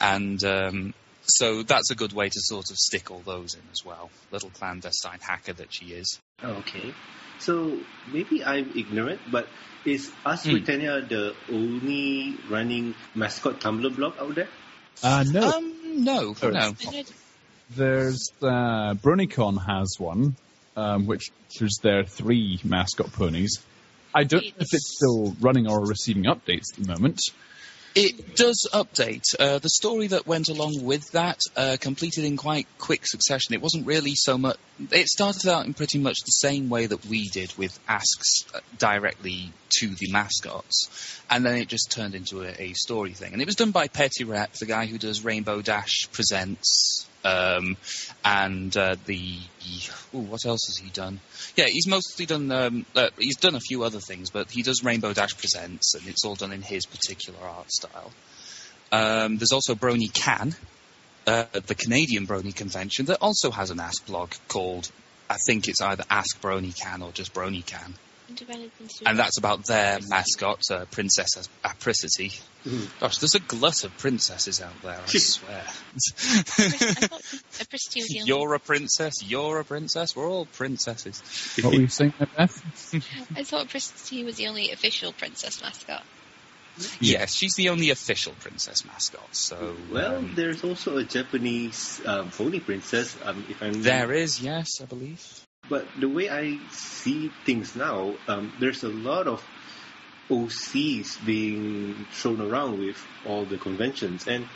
And 0.00 0.42
um, 0.44 0.94
so 1.22 1.62
that's 1.62 1.90
a 1.90 1.94
good 1.94 2.12
way 2.12 2.28
to 2.28 2.40
sort 2.40 2.70
of 2.70 2.76
stick 2.76 3.10
all 3.10 3.20
those 3.24 3.54
in 3.54 3.62
as 3.72 3.84
well. 3.84 4.10
Little 4.30 4.50
clandestine 4.50 5.18
hacker 5.20 5.52
that 5.54 5.72
she 5.72 5.86
is. 5.86 6.20
Okay. 6.42 6.94
So 7.38 7.78
maybe 8.12 8.44
I'm 8.44 8.70
ignorant, 8.76 9.20
but 9.30 9.48
is 9.84 10.10
Ask 10.26 10.44
Hmm. 10.44 10.52
Britannia 10.52 11.00
the 11.00 11.34
only 11.52 12.36
running 12.50 12.94
mascot 13.14 13.60
Tumblr 13.60 13.94
blog 13.96 14.14
out 14.20 14.34
there? 14.34 14.48
uh, 15.02 15.24
no, 15.30 15.42
Um, 15.52 16.04
no, 16.04 16.34
Sorry. 16.34 16.54
no. 16.54 16.74
There's 17.70 18.32
uh, 18.42 18.94
BronyCon 18.94 19.64
has 19.66 19.94
one, 19.98 20.34
um, 20.76 21.06
which 21.06 21.30
is 21.60 21.78
their 21.82 22.04
three 22.04 22.58
mascot 22.64 23.12
ponies. 23.12 23.58
I 24.14 24.24
don't 24.24 24.42
know 24.42 24.50
if 24.60 24.72
it's 24.72 24.96
still 24.96 25.34
running 25.40 25.68
or 25.68 25.84
receiving 25.84 26.24
updates 26.24 26.72
at 26.72 26.86
the 26.86 26.92
moment. 26.92 27.20
It 27.94 28.36
does 28.36 28.68
update. 28.72 29.24
Uh, 29.38 29.58
the 29.58 29.70
story 29.70 30.08
that 30.08 30.26
went 30.26 30.48
along 30.48 30.84
with 30.84 31.10
that 31.12 31.40
uh, 31.56 31.76
completed 31.80 32.24
in 32.24 32.36
quite 32.36 32.66
quick 32.78 33.06
succession. 33.06 33.54
It 33.54 33.62
wasn't 33.62 33.86
really 33.86 34.14
so 34.14 34.38
much. 34.38 34.56
It 34.92 35.08
started 35.08 35.48
out 35.48 35.66
in 35.66 35.74
pretty 35.74 35.98
much 35.98 36.18
the 36.20 36.30
same 36.30 36.68
way 36.68 36.86
that 36.86 37.04
we 37.06 37.28
did 37.28 37.56
with 37.58 37.78
asks 37.88 38.44
uh, 38.54 38.60
directly 38.78 39.52
to 39.80 39.88
the 39.88 40.12
mascots, 40.12 41.20
and 41.28 41.44
then 41.44 41.56
it 41.56 41.68
just 41.68 41.90
turned 41.90 42.14
into 42.14 42.42
a, 42.42 42.54
a 42.62 42.72
story 42.74 43.14
thing. 43.14 43.32
And 43.32 43.42
it 43.42 43.46
was 43.46 43.56
done 43.56 43.72
by 43.72 43.88
Petty 43.88 44.24
Rep, 44.24 44.52
the 44.54 44.66
guy 44.66 44.86
who 44.86 44.98
does 44.98 45.24
Rainbow 45.24 45.62
Dash 45.62 46.08
Presents. 46.12 47.07
Um, 47.24 47.76
and 48.24 48.76
uh, 48.76 48.96
the 49.06 49.38
ooh, 50.14 50.18
what 50.18 50.44
else 50.46 50.60
has 50.66 50.76
he 50.82 50.90
done? 50.90 51.20
Yeah, 51.56 51.66
he's 51.66 51.86
mostly 51.88 52.26
done. 52.26 52.50
Um, 52.52 52.86
uh, 52.94 53.08
he's 53.18 53.36
done 53.36 53.54
a 53.54 53.60
few 53.60 53.82
other 53.82 54.00
things, 54.00 54.30
but 54.30 54.50
he 54.50 54.62
does 54.62 54.84
Rainbow 54.84 55.12
Dash 55.12 55.36
Presents, 55.36 55.94
and 55.94 56.06
it's 56.06 56.24
all 56.24 56.36
done 56.36 56.52
in 56.52 56.62
his 56.62 56.86
particular 56.86 57.40
art 57.40 57.70
style. 57.70 58.12
Um, 58.92 59.36
there's 59.36 59.52
also 59.52 59.74
Brony 59.74 60.12
Can, 60.12 60.54
uh, 61.26 61.44
the 61.52 61.74
Canadian 61.74 62.26
Brony 62.26 62.54
convention, 62.54 63.06
that 63.06 63.18
also 63.20 63.50
has 63.50 63.70
an 63.70 63.80
Ask 63.80 64.06
blog 64.06 64.32
called, 64.48 64.90
I 65.28 65.36
think 65.46 65.68
it's 65.68 65.80
either 65.82 66.04
Ask 66.08 66.40
Brony 66.40 66.74
Can 66.74 67.02
or 67.02 67.12
just 67.12 67.34
Brony 67.34 67.64
Can, 67.64 67.94
and 69.06 69.18
that's 69.18 69.38
about 69.38 69.66
their 69.66 69.98
mascot, 70.08 70.60
uh, 70.70 70.84
Princess 70.90 71.48
Apricity. 71.64 72.32
Gosh, 73.00 73.18
there's 73.18 73.34
a 73.34 73.40
glut 73.40 73.84
of 73.84 73.96
princesses 73.98 74.60
out 74.60 74.82
there, 74.82 75.00
I 75.00 75.06
swear. 75.06 75.64
Apricity 77.60 78.00
was 78.00 78.08
the 78.08 78.22
You're 78.26 78.54
a 78.54 78.60
princess, 78.60 79.14
you're 79.24 79.60
a 79.60 79.64
princess, 79.64 80.14
we're 80.14 80.28
all 80.28 80.46
princesses. 80.46 81.22
What 81.62 81.74
were 81.74 81.80
you 81.80 81.88
saying, 81.88 82.14
there, 82.18 82.28
Beth? 82.36 83.34
I 83.36 83.44
thought 83.44 83.66
Apricity 83.66 84.24
was 84.24 84.36
the 84.36 84.48
only 84.48 84.72
official 84.72 85.12
princess 85.12 85.62
mascot. 85.62 86.04
Yes, 87.00 87.34
she's 87.34 87.54
the 87.54 87.70
only 87.70 87.90
official 87.90 88.34
princess 88.38 88.84
mascot, 88.84 89.34
so. 89.34 89.76
Well, 89.90 90.16
um, 90.16 90.32
there's 90.36 90.62
also 90.62 90.98
a 90.98 91.04
Japanese 91.04 92.00
um, 92.04 92.30
pony 92.30 92.60
princess. 92.60 93.16
Um, 93.24 93.44
if 93.48 93.60
I'm 93.62 93.82
there 93.82 94.12
is, 94.12 94.40
yes, 94.40 94.80
I 94.80 94.84
believe. 94.84 95.46
But 95.68 95.86
the 95.98 96.08
way 96.08 96.30
I 96.30 96.58
see 96.70 97.30
things 97.44 97.76
now, 97.76 98.14
um, 98.26 98.52
there's 98.58 98.82
a 98.84 98.88
lot 98.88 99.26
of 99.26 99.44
OCs 100.30 101.24
being 101.24 102.06
thrown 102.12 102.40
around 102.40 102.78
with 102.78 102.96
all 103.26 103.44
the 103.44 103.58
conventions, 103.58 104.26
and 104.26 104.46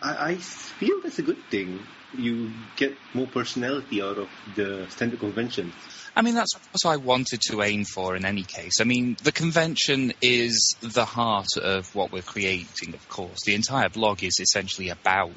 I, 0.00 0.32
I 0.32 0.34
feel 0.36 1.00
that's 1.02 1.18
a 1.18 1.22
good 1.22 1.42
thing. 1.50 1.80
You 2.16 2.52
get 2.76 2.96
more 3.14 3.26
personality 3.26 4.02
out 4.02 4.18
of 4.18 4.28
the 4.54 4.86
standard 4.90 5.20
conventions. 5.20 5.72
I 6.14 6.20
mean, 6.20 6.34
that's 6.34 6.52
what 6.54 6.92
I 6.92 6.96
wanted 6.98 7.40
to 7.48 7.62
aim 7.62 7.84
for 7.84 8.16
in 8.16 8.26
any 8.26 8.42
case. 8.42 8.80
I 8.80 8.84
mean, 8.84 9.16
the 9.22 9.32
convention 9.32 10.12
is 10.20 10.76
the 10.82 11.06
heart 11.06 11.46
of 11.56 11.94
what 11.94 12.12
we're 12.12 12.20
creating, 12.20 12.92
of 12.92 13.08
course. 13.08 13.38
The 13.46 13.54
entire 13.54 13.88
blog 13.88 14.22
is 14.22 14.38
essentially 14.38 14.90
about 14.90 15.30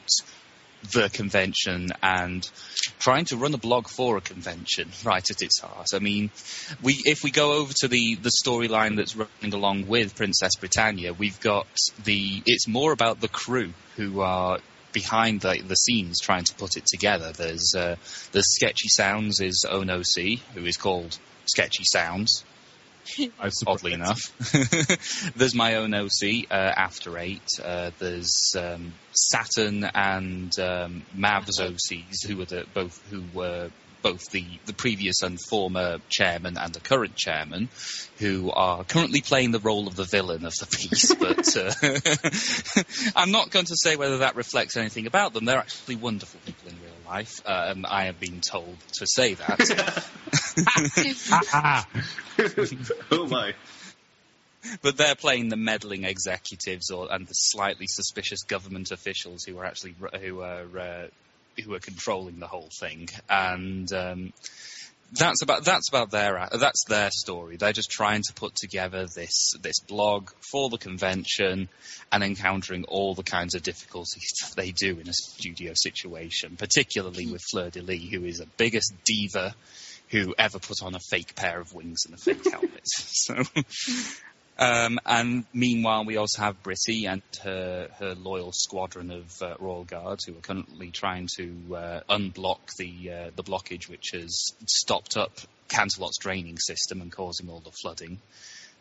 the 0.94 1.10
convention 1.10 1.92
and 2.02 2.48
trying 3.00 3.26
to 3.26 3.38
run 3.38 3.54
a 3.54 3.58
blog 3.58 3.88
for 3.88 4.18
a 4.18 4.22
convention 4.22 4.90
right 5.04 5.30
at 5.30 5.42
its 5.42 5.60
heart. 5.60 5.88
I 5.94 6.00
mean, 6.00 6.32
we 6.82 6.94
if 7.06 7.24
we 7.24 7.32
go 7.32 7.54
over 7.54 7.74
to 7.82 7.88
the 7.88 8.16
the 8.16 8.32
storyline 8.44 8.96
that's 8.98 9.16
running 9.16 9.54
along 9.54 9.88
with 9.88 10.16
Princess 10.16 10.56
Britannia, 10.60 11.14
we've 11.14 11.40
got 11.40 11.68
the 12.04 12.42
it's 12.46 12.68
more 12.68 12.92
about 12.92 13.20
the 13.20 13.28
crew 13.28 13.74
who 13.96 14.22
are 14.22 14.60
behind 14.92 15.42
the, 15.42 15.62
the 15.68 15.76
scenes 15.76 16.20
trying 16.22 16.46
to 16.46 16.56
put 16.56 16.78
it 16.78 16.86
together. 16.86 17.32
There's 17.32 17.74
uh, 17.76 17.96
there's 18.32 18.54
Sketchy 18.56 18.88
Sounds 18.88 19.42
is 19.42 19.66
Ono 19.70 20.02
C, 20.04 20.42
who 20.54 20.66
is 20.66 20.78
called 20.78 21.18
Sketchy 21.46 21.84
Sounds. 21.84 22.44
oddly 23.68 23.94
enough. 23.94 24.20
there's 25.36 25.56
my 25.56 25.76
own 25.76 25.94
OC, 25.94 26.50
uh, 26.50 26.54
After 26.54 27.18
Eight. 27.18 27.48
Uh, 27.64 27.92
there's 28.00 28.54
um, 28.58 28.94
Saturn 29.12 29.84
and 29.84 30.58
um, 30.60 31.04
Mav's 31.14 31.60
OCs, 31.60 32.26
who 32.28 32.42
are 32.42 32.46
the, 32.46 32.66
both 32.74 33.02
who 33.10 33.24
were 33.34 33.70
both 34.06 34.30
the, 34.30 34.46
the 34.68 34.74
previous 34.74 35.24
and 35.24 35.40
former 35.50 35.98
chairman 36.10 36.60
and 36.60 36.72
the 36.74 36.80
current 36.80 37.16
chairman, 37.16 37.70
who 38.20 38.52
are 38.52 38.84
currently 38.84 39.22
playing 39.22 39.50
the 39.50 39.60
role 39.60 39.88
of 39.88 39.96
the 39.96 40.04
villain 40.04 40.46
of 40.46 40.54
the 40.54 40.68
piece. 40.78 41.16
but 41.16 41.58
uh, 41.58 43.12
I'm 43.20 43.32
not 43.32 43.50
going 43.50 43.66
to 43.66 43.76
say 43.76 43.96
whether 43.96 44.20
that 44.20 44.36
reflects 44.36 44.78
anything 44.78 45.08
about 45.08 45.34
them. 45.34 45.46
They're 45.46 45.58
actually 45.58 45.96
wonderful 45.96 46.40
people 46.46 46.70
in 46.70 46.76
life. 47.06 47.42
Um, 47.46 47.86
I 47.88 48.06
have 48.06 48.20
been 48.20 48.42
told 48.42 48.78
to 49.00 49.08
say 49.08 49.36
that. 49.36 50.06
oh 53.12 53.28
my. 53.28 53.54
but 54.82 54.98
they're 54.98 55.16
playing 55.16 55.50
the 55.50 55.56
meddling 55.56 56.04
executives 56.04 56.90
or 56.90 57.12
and 57.12 57.28
the 57.28 57.34
slightly 57.34 57.88
suspicious 57.88 58.44
government 58.44 58.92
officials 58.92 59.44
who 59.44 59.58
are 59.60 59.66
actually 59.66 59.96
who 60.22 60.42
are 60.42 60.80
uh, 60.80 61.08
who 61.64 61.74
are 61.74 61.80
controlling 61.80 62.40
the 62.40 62.48
whole 62.48 62.70
thing, 62.80 63.08
and 63.30 63.92
um, 63.94 64.34
that's 65.12 65.42
about 65.42 65.64
that's 65.64 65.90
about 65.90 66.12
their 66.12 66.48
that's 66.52 66.84
their 66.88 67.10
story. 67.12 67.58
They're 67.58 67.74
just 67.74 67.92
trying 67.92 68.22
to 68.28 68.34
put 68.34 68.56
together 68.56 69.06
this 69.06 69.54
this 69.62 69.80
blog 69.80 70.32
for 70.52 70.70
the 70.70 70.78
convention 70.78 71.70
and 72.12 72.24
encountering 72.24 72.86
all 72.86 73.14
the 73.14 73.24
kinds 73.24 73.56
of 73.56 73.64
difficulties 73.64 74.54
they 74.56 74.72
do 74.72 75.00
in 75.00 75.08
a 75.08 75.14
studio 75.14 75.74
situation, 75.76 76.56
particularly 76.58 77.26
hmm. 77.26 77.34
with 77.34 77.44
Fleur 77.52 77.70
de 77.70 77.82
Lis, 77.82 78.10
who 78.12 78.26
is 78.26 78.40
the 78.40 78.48
biggest 78.58 78.94
diva 79.04 79.56
who 80.10 80.36
ever 80.38 80.60
put 80.60 80.84
on 80.84 80.96
a 80.96 81.00
fake 81.00 81.36
pair 81.36 81.60
of 81.60 81.74
wings 81.74 82.04
and 82.06 82.14
a 82.14 82.18
fake 82.18 82.44
helmet. 82.52 82.82
So 83.18 83.44
um, 84.58 85.00
and 85.06 85.46
meanwhile, 85.54 86.06
we 86.06 86.18
also 86.18 86.42
have 86.42 86.64
Britty 86.64 87.06
and 87.08 87.22
her, 87.44 87.90
her 88.00 88.16
loyal 88.16 88.52
squadron 88.54 89.12
of 89.12 89.42
uh, 89.42 89.56
Royal 89.60 89.84
Guards 89.84 90.26
who 90.26 90.34
are 90.38 90.42
currently 90.42 90.92
trying 90.92 91.28
to 91.38 91.76
uh, 91.76 92.00
unblock 92.10 92.60
the 92.78 93.12
uh, 93.12 93.32
the 93.36 93.44
blockage 93.44 93.90
which 93.90 94.12
has 94.14 94.54
stopped 94.66 95.18
up 95.18 95.32
Canterlot's 95.68 96.18
draining 96.20 96.58
system 96.58 97.02
and 97.02 97.12
causing 97.12 97.50
all 97.50 97.60
the 97.60 97.72
flooding. 97.72 98.20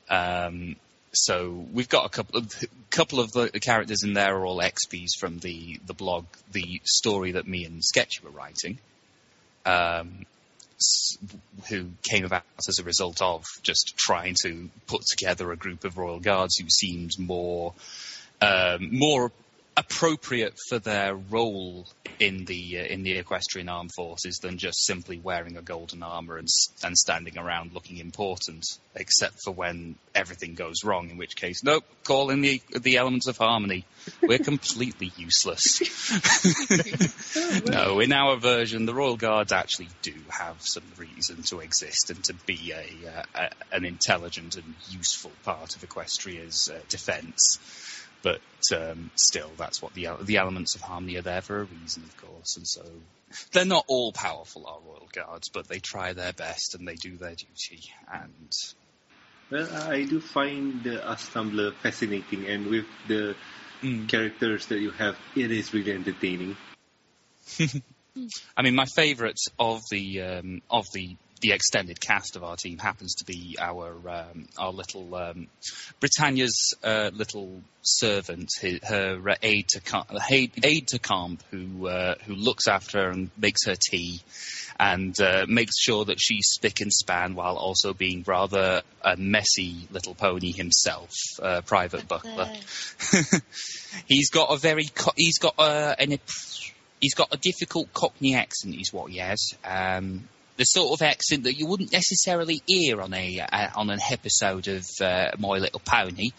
Um, 0.08 0.76
so 1.12 1.66
we've 1.72 1.88
got 1.88 2.06
a 2.06 2.08
couple 2.08 2.38
of 2.38 2.52
couple 2.90 3.18
of 3.18 3.32
the 3.32 3.50
characters 3.60 4.04
in 4.04 4.14
there 4.14 4.36
are 4.36 4.46
all 4.46 4.58
XPs 4.58 5.18
from 5.18 5.38
the 5.38 5.80
the 5.86 5.94
blog, 5.94 6.26
the 6.52 6.80
story 6.84 7.32
that 7.32 7.48
me 7.48 7.64
and 7.64 7.84
Sketchy 7.84 8.20
were 8.22 8.30
writing. 8.30 8.78
Um, 9.66 10.26
who 11.68 11.86
came 12.02 12.24
about 12.24 12.42
as 12.68 12.78
a 12.78 12.84
result 12.84 13.22
of 13.22 13.44
just 13.62 13.96
trying 13.96 14.34
to 14.42 14.68
put 14.86 15.02
together 15.06 15.50
a 15.52 15.56
group 15.56 15.84
of 15.84 15.96
royal 15.96 16.20
guards 16.20 16.56
who 16.56 16.66
seemed 16.68 17.12
more 17.18 17.74
um, 18.40 18.96
more 18.96 19.32
appropriate 19.76 20.54
for 20.68 20.78
their 20.78 21.14
role 21.14 21.86
in 22.20 22.44
the 22.44 22.78
uh, 22.78 22.84
in 22.84 23.02
the 23.02 23.18
equestrian 23.18 23.68
armed 23.68 23.90
forces 23.94 24.38
than 24.38 24.56
just 24.56 24.84
simply 24.84 25.18
wearing 25.18 25.56
a 25.56 25.62
golden 25.62 26.02
armor 26.02 26.36
and 26.36 26.48
and 26.84 26.96
standing 26.96 27.36
around 27.38 27.72
looking 27.72 27.98
important, 27.98 28.64
except 28.94 29.42
for 29.42 29.52
when 29.52 29.96
everything 30.14 30.54
goes 30.54 30.84
wrong. 30.84 31.10
In 31.10 31.16
which 31.16 31.34
case, 31.34 31.64
nope, 31.64 31.84
call 32.04 32.30
in 32.30 32.40
the 32.40 32.62
the 32.78 32.98
elements 32.98 33.26
of 33.26 33.36
harmony. 33.36 33.84
We're 34.22 34.38
completely 34.52 35.12
useless. 35.16 35.80
no, 37.66 38.00
in 38.00 38.12
our 38.12 38.36
version, 38.36 38.86
the 38.86 38.94
royal 38.94 39.16
guards 39.16 39.50
actually 39.50 39.88
do 40.02 40.14
have 40.28 40.56
some 40.60 40.84
reason 40.98 41.42
to 41.44 41.60
exist 41.60 42.10
and 42.10 42.22
to 42.24 42.34
be 42.46 42.72
a, 42.72 43.08
uh, 43.08 43.22
a 43.34 43.76
an 43.76 43.84
intelligent 43.84 44.56
and 44.56 44.74
useful 44.90 45.32
part 45.42 45.74
of 45.74 45.82
Equestria's 45.82 46.70
uh, 46.72 46.78
defence 46.88 47.58
but 48.24 48.40
um, 48.74 49.10
still, 49.14 49.50
that's 49.58 49.82
what 49.82 49.92
the 49.92 50.08
the 50.22 50.38
elements 50.38 50.74
of 50.74 50.80
harmony 50.80 51.16
are 51.16 51.22
there 51.22 51.42
for 51.42 51.60
a 51.60 51.64
reason, 51.64 52.02
of 52.02 52.16
course. 52.16 52.56
And 52.56 52.66
so 52.66 52.82
they're 53.52 53.66
not 53.66 53.84
all 53.86 54.12
powerful, 54.12 54.66
our 54.66 54.78
royal 54.84 55.08
guards, 55.12 55.50
but 55.50 55.68
they 55.68 55.78
try 55.78 56.14
their 56.14 56.32
best 56.32 56.74
and 56.74 56.88
they 56.88 56.94
do 56.94 57.16
their 57.16 57.34
duty. 57.34 57.82
And 58.12 58.52
well, 59.50 59.68
I 59.90 60.04
do 60.04 60.20
find 60.20 60.82
the 60.82 60.96
Assembler 60.96 61.74
fascinating, 61.74 62.46
and 62.46 62.66
with 62.68 62.86
the 63.06 63.36
mm. 63.82 64.08
characters 64.08 64.66
that 64.66 64.80
you 64.80 64.90
have, 64.92 65.16
it 65.36 65.50
is 65.50 65.74
really 65.74 65.92
entertaining. 65.92 66.56
I 68.56 68.62
mean, 68.62 68.74
my 68.74 68.86
favourite 68.86 69.38
of 69.58 69.82
the 69.90 70.22
um, 70.22 70.62
of 70.70 70.86
the 70.92 71.16
the 71.44 71.52
extended 71.52 72.00
cast 72.00 72.36
of 72.36 72.42
our 72.42 72.56
team 72.56 72.78
happens 72.78 73.16
to 73.16 73.24
be 73.26 73.58
our 73.60 73.92
um, 74.08 74.48
our 74.56 74.72
little 74.72 75.14
um, 75.14 75.46
Britannia's 76.00 76.72
uh, 76.82 77.10
little 77.12 77.60
servant, 77.82 78.48
her, 78.62 78.78
her 78.82 79.36
aide 79.42 79.68
to 79.68 79.80
camp, 79.80 80.10
aide 80.30 80.88
to 80.88 80.98
camp, 80.98 81.42
who 81.50 81.86
uh, 81.86 82.14
who 82.24 82.34
looks 82.34 82.66
after 82.66 83.02
her 83.02 83.10
and 83.10 83.30
makes 83.36 83.66
her 83.66 83.74
tea, 83.74 84.22
and 84.80 85.20
uh, 85.20 85.44
makes 85.46 85.78
sure 85.78 86.06
that 86.06 86.16
she's 86.18 86.46
spick 86.46 86.80
and 86.80 86.90
span 86.90 87.34
while 87.34 87.58
also 87.58 87.92
being 87.92 88.24
rather 88.26 88.80
a 89.02 89.14
messy 89.18 89.86
little 89.90 90.14
pony 90.14 90.50
himself, 90.50 91.10
uh, 91.42 91.60
Private 91.60 92.08
Buckler. 92.08 92.50
he's 94.06 94.30
got 94.30 94.50
a 94.50 94.56
very 94.56 94.86
co- 94.86 95.12
he's 95.14 95.38
got 95.38 95.56
a 95.58 95.94
an, 96.00 96.18
he's 97.02 97.14
got 97.14 97.34
a 97.34 97.36
difficult 97.36 97.92
Cockney 97.92 98.34
accent, 98.34 98.76
is 98.80 98.94
what 98.94 99.10
he 99.10 99.18
has. 99.18 99.52
Um, 99.62 100.26
the 100.56 100.64
sort 100.64 101.00
of 101.00 101.06
accent 101.06 101.44
that 101.44 101.54
you 101.54 101.66
wouldn't 101.66 101.92
necessarily 101.92 102.62
hear 102.66 103.00
on 103.00 103.12
a 103.12 103.40
uh, 103.40 103.68
on 103.74 103.90
an 103.90 103.98
episode 104.10 104.68
of 104.68 104.86
uh, 105.00 105.30
My 105.38 105.58
Little 105.58 105.80
Pony, 105.84 106.30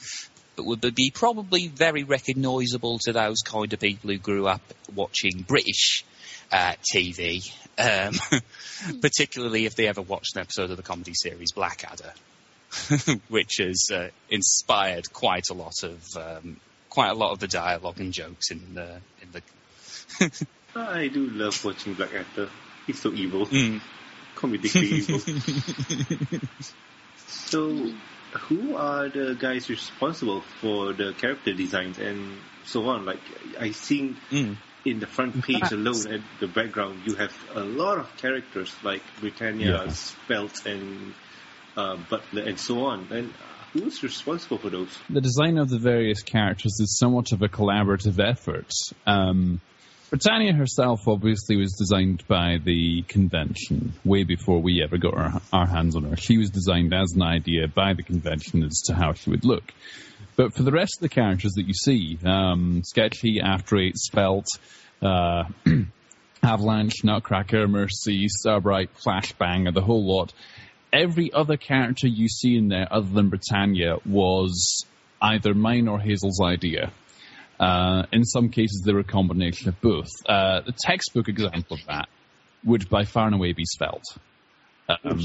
but 0.56 0.66
would 0.66 0.96
be 0.96 1.12
probably 1.14 1.68
very 1.68 2.04
recognisable 2.04 3.00
to 3.00 3.12
those 3.12 3.42
kind 3.46 3.72
of 3.74 3.80
people 3.80 4.10
who 4.10 4.18
grew 4.18 4.48
up 4.48 4.62
watching 4.94 5.42
British 5.46 6.06
uh, 6.52 6.74
TV, 6.96 7.52
um, 7.78 8.42
particularly 9.02 9.66
if 9.66 9.76
they 9.76 9.88
ever 9.88 10.02
watched 10.02 10.36
an 10.36 10.42
episode 10.42 10.72
of 10.72 10.78
the 10.78 10.84
comedy 10.84 11.14
series 11.14 11.52
Blackadder, 11.52 12.14
which 13.28 13.58
has 13.60 13.88
uh, 13.94 14.10
inspired 14.30 15.12
quite 15.12 15.50
a 15.52 15.54
lot 15.54 15.84
of 15.84 16.02
um, 16.16 16.58
quite 16.90 17.10
a 17.10 17.16
lot 17.16 17.32
of 17.32 17.40
the 17.40 17.48
dialogue 17.48 18.00
and 18.00 18.14
jokes 18.14 18.50
in 18.50 18.76
the 18.76 19.02
in 19.22 19.32
the. 19.34 20.46
I 20.78 21.08
do 21.08 21.30
love 21.30 21.64
watching 21.66 21.96
Blackadder. 21.96 22.50
He's 22.86 23.02
so 23.02 23.12
evil. 23.12 23.46
Mm 23.48 23.82
comedically 24.36 24.84
evil. 26.34 26.50
so, 27.28 27.92
who 28.40 28.76
are 28.76 29.10
the 29.10 29.36
guys 29.40 29.70
responsible 29.70 30.42
for 30.62 30.94
the 30.94 31.14
character 31.14 31.54
designs 31.54 31.98
and 32.00 32.38
so 32.66 32.88
on? 32.88 33.06
Like, 33.06 33.22
I 33.60 33.72
think 33.72 34.18
mm. 34.30 34.58
in 34.84 35.00
the 35.00 35.08
front 35.08 35.44
page 35.44 35.72
alone 35.72 36.08
at 36.12 36.22
the 36.40 36.48
background, 36.48 37.02
you 37.06 37.16
have 37.16 37.34
a 37.54 37.64
lot 37.64 37.98
of 37.98 38.16
characters 38.18 38.76
like 38.84 39.02
Britannia, 39.20 39.86
yeah. 39.86 39.90
Svelte, 39.90 40.66
and 40.66 41.14
uh, 41.78 41.98
Buckler, 42.10 42.44
and 42.44 42.60
so 42.60 42.86
on. 42.86 43.08
And 43.12 43.34
who's 43.74 44.04
responsible 44.04 44.58
for 44.58 44.70
those? 44.70 44.98
The 45.10 45.22
design 45.22 45.58
of 45.58 45.70
the 45.70 45.80
various 45.80 46.24
characters 46.24 46.80
is 46.80 46.98
somewhat 46.98 47.32
of 47.32 47.42
a 47.42 47.48
collaborative 47.48 48.20
effort. 48.20 48.72
Um, 49.06 49.62
Britannia 50.10 50.54
herself 50.54 51.08
obviously 51.08 51.58
was 51.58 51.74
designed 51.74 52.28
by 52.28 52.58
the 52.64 53.02
convention 53.08 53.94
way 54.06 54.24
before 54.24 54.62
we 54.62 54.84
ever 54.84 54.98
got 54.98 55.16
our, 55.16 55.42
our, 55.52 55.68
hands 55.68 55.96
on 55.96 56.04
her. 56.04 56.16
She 56.16 56.38
was 56.38 56.52
designed 56.52 56.94
as 56.94 57.14
an 57.14 57.24
idea 57.24 57.68
by 57.68 57.94
the 57.94 58.04
convention 58.04 58.64
as 58.64 58.84
to 58.86 58.94
how 58.94 59.14
she 59.14 59.32
would 59.32 59.44
look. 59.44 59.64
But 60.36 60.54
for 60.54 60.64
the 60.64 60.72
rest 60.72 60.98
of 60.98 61.02
the 61.02 61.10
characters 61.10 61.54
that 61.54 61.66
you 61.66 61.74
see, 61.74 62.20
um, 62.24 62.84
Sketchy, 62.86 63.42
After 63.42 63.78
Eight, 63.78 63.96
Svelte, 63.98 64.60
uh, 65.02 65.46
Avalanche, 66.44 67.04
Nutcracker, 67.04 67.68
Mercy, 67.68 68.28
Starbright, 68.28 68.92
Flashbang, 69.04 69.68
and 69.68 69.76
the 69.76 69.82
whole 69.82 70.06
lot, 70.06 70.34
every 70.94 71.34
other 71.34 71.58
character 71.58 72.08
you 72.08 72.28
see 72.28 72.56
in 72.56 72.68
there 72.68 72.88
other 72.92 73.10
than 73.10 73.30
Britannia 73.30 73.98
was 74.06 74.86
either 75.22 75.54
mine 75.56 75.88
or 75.88 76.00
Hazel's 76.00 76.42
idea. 76.42 76.92
Uh, 77.60 78.04
in 78.12 78.24
some 78.24 78.50
cases, 78.50 78.82
they're 78.86 79.00
a 79.00 79.04
combination 79.04 79.70
of 79.70 79.80
both. 79.82 80.10
Uh, 80.28 80.62
the 80.62 80.74
textbook 80.78 81.28
example 81.28 81.78
of 81.78 81.86
that 81.88 82.10
would 82.64 82.90
by 82.90 83.06
far 83.06 83.28
and 83.28 83.36
away 83.36 83.54
be 83.54 83.66
Svelte. 83.66 84.18
Um, 84.90 85.22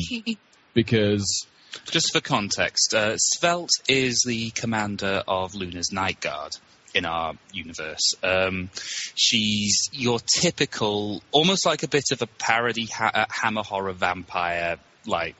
because. 0.74 1.46
Just 1.84 2.12
for 2.12 2.20
context, 2.20 2.94
uh, 2.94 3.16
Svelte 3.16 3.70
is 3.88 4.24
the 4.26 4.50
commander 4.50 5.22
of 5.28 5.54
Luna's 5.54 5.92
Night 5.92 6.20
Guard 6.20 6.56
in 6.94 7.04
our 7.04 7.34
universe. 7.52 8.14
Um, 8.22 8.70
she's 9.14 9.88
your 9.92 10.18
typical, 10.18 11.22
almost 11.30 11.64
like 11.66 11.82
a 11.84 11.88
bit 11.88 12.10
of 12.12 12.22
a 12.22 12.26
parody 12.26 12.86
ha- 12.86 13.12
uh, 13.14 13.24
hammer 13.28 13.62
horror 13.62 13.92
vampire, 13.92 14.78
like 15.06 15.36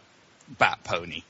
bat 0.59 0.81
pony. 0.85 1.23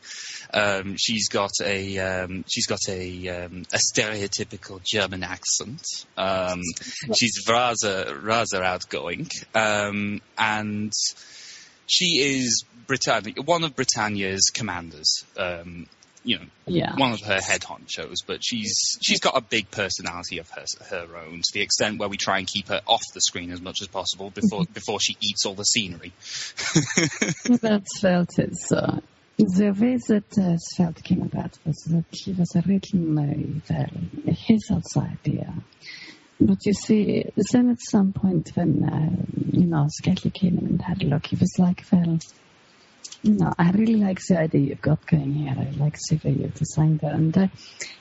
Um, 0.53 0.97
she's 0.99 1.29
got 1.29 1.53
a 1.63 1.99
um, 1.99 2.45
she's 2.49 2.67
got 2.67 2.81
a 2.89 3.29
um, 3.29 3.63
a 3.73 3.79
stereotypical 3.79 4.83
German 4.83 5.23
accent. 5.23 5.83
Um, 6.17 6.63
she's 7.17 7.45
rather 7.49 8.19
rather 8.21 8.63
outgoing, 8.63 9.29
um, 9.55 10.21
and 10.37 10.93
she 11.87 12.05
is 12.39 12.65
Britannia, 12.87 13.35
one 13.45 13.65
of 13.65 13.77
Britannia's 13.77 14.51
commanders. 14.53 15.25
Um, 15.37 15.87
you 16.23 16.39
know, 16.39 16.45
yeah. 16.67 16.95
one 16.97 17.13
of 17.13 17.21
her 17.23 17.41
head 17.41 17.63
honchos, 17.63 18.19
but 18.27 18.45
she's 18.45 18.99
she's 19.01 19.21
got 19.21 19.37
a 19.37 19.41
big 19.41 19.71
personality 19.71 20.39
of 20.39 20.51
her 20.51 20.65
her 20.91 21.17
own 21.17 21.41
to 21.43 21.51
the 21.55 21.63
extent 21.63 21.99
where 21.99 22.09
we 22.09 22.19
try 22.19 22.39
and 22.39 22.47
keep 22.47 22.69
her 22.69 22.81
off 22.87 23.01
the 23.15 23.21
screen 23.21 23.51
as 23.51 23.61
much 23.61 23.81
as 23.81 23.89
possible 23.89 24.31
before 24.31 24.65
before 24.73 25.01
she 25.01 25.17
eats 25.23 25.47
all 25.47 25.55
the 25.55 25.65
scenery. 25.65 26.13
That's 27.63 28.01
felt 28.01 28.39
it's 28.39 28.71
uh, 28.71 29.01
the 29.45 29.71
way 29.71 29.99
that 30.09 30.39
uh, 30.39 30.57
Svelte 30.57 31.03
came 31.03 31.23
about 31.23 31.59
was 31.65 31.77
that 31.85 32.05
he 32.11 32.33
was 32.33 32.55
originally 32.57 33.61
very 33.67 34.35
Hazel's 34.35 34.97
idea. 34.97 35.53
But 36.41 36.65
you 36.65 36.73
see, 36.73 37.31
then 37.53 37.71
at 37.71 37.81
some 37.81 38.13
point 38.13 38.51
when, 38.55 38.85
uh, 38.85 39.11
you 39.53 39.67
know, 39.67 39.87
Skelly 39.89 40.31
came 40.31 40.59
in 40.59 40.67
and 40.67 40.83
had 40.83 41.03
a 41.03 41.07
look, 41.07 41.27
he 41.27 41.37
was 41.37 41.55
like, 41.59 41.85
well, 41.93 42.19
you 43.23 43.35
know, 43.35 43.53
I 43.59 43.71
really 43.73 43.97
like 43.97 44.21
the 44.27 44.39
idea 44.39 44.61
you've 44.61 44.81
got 44.81 45.07
going 45.07 45.33
here. 45.35 45.55
I 45.59 45.71
like 45.77 45.99
the 46.09 46.21
way 46.25 46.33
you've 46.33 46.55
designed 46.55 47.03
it. 47.03 47.13
And 47.13 47.37
uh, 47.37 47.49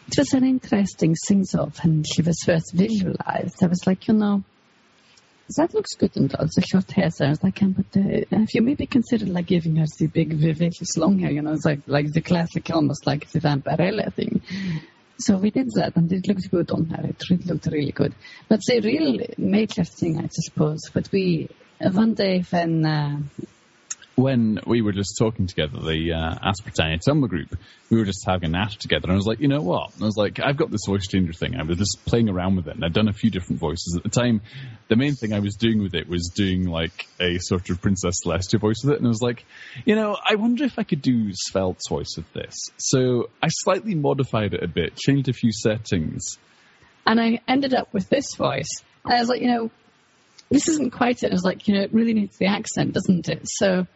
it 0.08 0.18
was 0.18 0.34
an 0.34 0.46
interesting 0.46 1.16
thing, 1.28 1.44
so 1.44 1.72
when 1.84 2.04
she 2.04 2.22
was 2.22 2.42
first 2.46 2.74
visualized, 2.74 3.62
I 3.62 3.68
was 3.68 3.86
like, 3.86 4.08
you 4.08 4.14
know, 4.14 4.44
that 5.56 5.74
looks 5.74 5.96
good 5.96 6.16
and 6.16 6.34
all 6.36 6.46
the 6.46 6.62
short 6.62 6.92
hair 6.92 7.10
there. 7.18 7.28
I 7.28 7.32
was 7.32 7.44
like, 7.44 7.60
but 7.62 8.00
uh, 8.00 8.38
have 8.38 8.50
you 8.54 8.62
maybe 8.62 8.86
considered 8.86 9.30
like 9.30 9.48
giving 9.48 9.78
her 9.78 9.86
the 9.98 10.08
big 10.08 10.34
vivacious 10.34 10.98
long 10.98 11.20
hair? 11.20 11.32
You 11.32 11.42
know, 11.42 11.54
it's 11.54 11.66
like 11.66 11.82
like 11.88 12.12
the 12.12 12.22
classic, 12.22 12.70
almost 12.70 13.08
like 13.08 13.30
the 13.32 13.40
Vampirella 13.40 14.14
thing. 14.14 14.42
So 15.18 15.38
we 15.38 15.52
did 15.52 15.70
that, 15.76 15.96
and 15.96 16.12
it 16.12 16.28
looked 16.28 16.50
good 16.50 16.72
on 16.72 16.86
her. 16.86 17.08
It 17.08 17.22
really 17.30 17.44
looked 17.44 17.66
really 17.66 17.92
good. 17.92 18.14
But 18.48 18.62
the 18.66 18.80
real 18.80 19.26
major 19.38 19.84
thing, 19.84 20.20
I 20.20 20.30
suppose, 20.32 20.90
but 20.94 21.12
we 21.12 21.50
one 21.82 22.14
day 22.14 22.44
when 22.50 22.86
uh, 22.86 23.20
when 24.22 24.60
we 24.66 24.82
were 24.82 24.92
just 24.92 25.16
talking 25.18 25.48
together, 25.48 25.80
the 25.80 26.14
uh, 26.14 26.54
Britannia 26.64 27.00
Tumblr 27.00 27.28
group, 27.30 27.58
we 27.90 27.98
were 27.98 28.06
just 28.06 28.26
having 28.28 28.50
a 28.50 28.52
natter 28.52 28.78
together, 28.78 29.04
and 29.06 29.14
I 29.14 29.16
was 29.16 29.26
like, 29.26 29.40
you 29.40 29.48
know 29.48 29.62
what? 29.62 29.94
And 29.94 30.04
I 30.04 30.06
was 30.06 30.18
like, 30.18 30.40
I've 30.40 30.58
got 30.58 30.72
this 30.72 30.86
voice 30.86 31.08
changer 31.08 31.34
thing. 31.34 31.56
I 31.56 31.64
was 31.64 31.78
just 31.78 32.06
playing 32.06 32.30
around 32.30 32.58
with 32.58 32.68
it, 32.68 32.76
and 32.76 32.84
I'd 32.86 32.94
done 32.94 33.08
a 33.08 33.14
few 33.14 33.32
different 33.32 33.60
voices. 33.60 33.96
At 33.98 34.04
the 34.04 34.10
time, 34.10 34.42
the 34.88 34.96
main 34.96 35.16
thing 35.16 35.34
I 35.34 35.40
was 35.40 35.56
doing 35.56 35.82
with 35.82 35.96
it 35.96 36.08
was 36.08 36.32
doing 36.36 36.68
like 36.68 37.08
a 37.20 37.38
sort 37.40 37.70
of 37.70 37.82
Princess 37.82 38.16
Celestia 38.26 38.60
voice 38.60 38.84
with 38.84 38.94
it, 38.94 38.98
and 38.98 39.08
I 39.08 39.10
was 39.10 39.22
like, 39.22 39.46
you 39.86 39.96
know, 39.96 40.18
I 40.28 40.36
wonder 40.36 40.64
if 40.66 40.78
I 40.78 40.84
could 40.84 41.02
do 41.02 41.32
Svelte's 41.32 41.88
voice 41.90 42.16
with 42.18 42.32
this. 42.34 42.56
So 42.78 43.30
I 43.42 43.48
slightly 43.50 43.96
modified 43.96 44.54
it 44.54 44.64
a 44.64 44.68
bit, 44.68 44.96
changed 44.96 45.30
a 45.30 45.34
few 45.34 45.52
settings. 45.52 46.38
and 47.06 47.20
I 47.20 47.40
ended 47.48 47.74
up 47.74 47.94
with 47.94 48.10
this 48.10 48.36
voice. 48.36 48.70
And 49.04 49.14
I 49.14 49.20
was 49.20 49.30
like, 49.30 49.42
you 49.42 49.48
know, 49.48 49.72
this 50.50 50.68
isn't 50.68 50.92
quite 50.92 51.24
it. 51.24 51.32
I 51.32 51.34
was 51.34 51.44
like, 51.44 51.68
you 51.68 51.76
know, 51.76 51.82
it 51.82 51.94
really 51.94 52.14
needs 52.14 52.38
the 52.38 52.48
accent, 52.48 52.94
doesn't 52.94 53.30
it? 53.30 53.42
So 53.46 53.88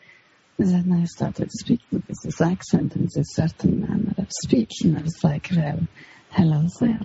then 0.58 0.92
I 0.94 1.06
started 1.06 1.52
speaking 1.52 2.04
with 2.08 2.22
this 2.24 2.42
accent 2.42 2.96
and 2.96 3.10
this 3.10 3.34
certain 3.34 3.82
manner 3.82 4.14
of 4.18 4.28
speaking. 4.44 4.96
I 4.96 5.02
was 5.02 5.24
like, 5.24 5.50
well, 5.56 5.80
hello 6.32 6.68
there. 6.80 7.00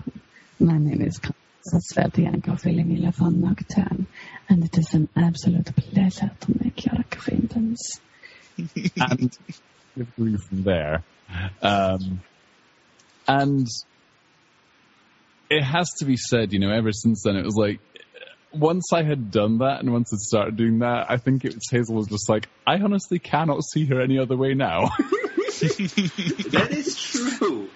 My 0.61 0.79
name 0.79 1.03
is 1.03 1.21
Sveltianko 1.67 2.61
Filimila 2.61 3.15
von 3.15 3.41
Nocturne, 3.41 4.07
and 4.49 4.65
it 4.65 4.77
is 4.77 4.95
an 4.95 5.09
absolute 5.17 5.75
pleasure 5.77 6.31
to 6.41 6.63
make 6.63 6.85
your 6.85 7.01
acquaintance. 7.01 8.01
and 8.59 9.39
it 9.97 10.17
grew 10.17 10.39
from 10.39 10.63
there. 10.63 11.05
Um, 11.63 12.21
and 13.27 13.67
it 15.51 15.63
has 15.63 15.89
to 15.99 16.05
be 16.05 16.17
said, 16.17 16.53
you 16.53 16.59
know, 16.59 16.71
ever 16.71 16.93
since 16.93 17.23
then, 17.23 17.37
it 17.37 17.45
was 17.45 17.57
like, 17.57 17.81
once 18.53 18.93
I 18.93 19.03
had 19.03 19.31
done 19.31 19.59
that 19.59 19.81
and 19.81 19.93
once 19.93 20.13
I'd 20.13 20.19
started 20.21 20.57
doing 20.57 20.79
that, 20.81 21.07
I 21.11 21.17
think 21.19 21.45
it 21.45 21.55
was 21.55 21.69
Hazel 21.71 21.97
was 21.97 22.07
just 22.09 22.29
like, 22.29 22.49
I 22.67 22.77
honestly 22.81 23.19
cannot 23.19 23.63
see 23.65 23.87
her 23.87 24.01
any 24.01 24.19
other 24.19 24.37
way 24.37 24.55
now. 24.55 24.91
that 25.61 26.69
is 26.71 26.97
true. 26.97 27.69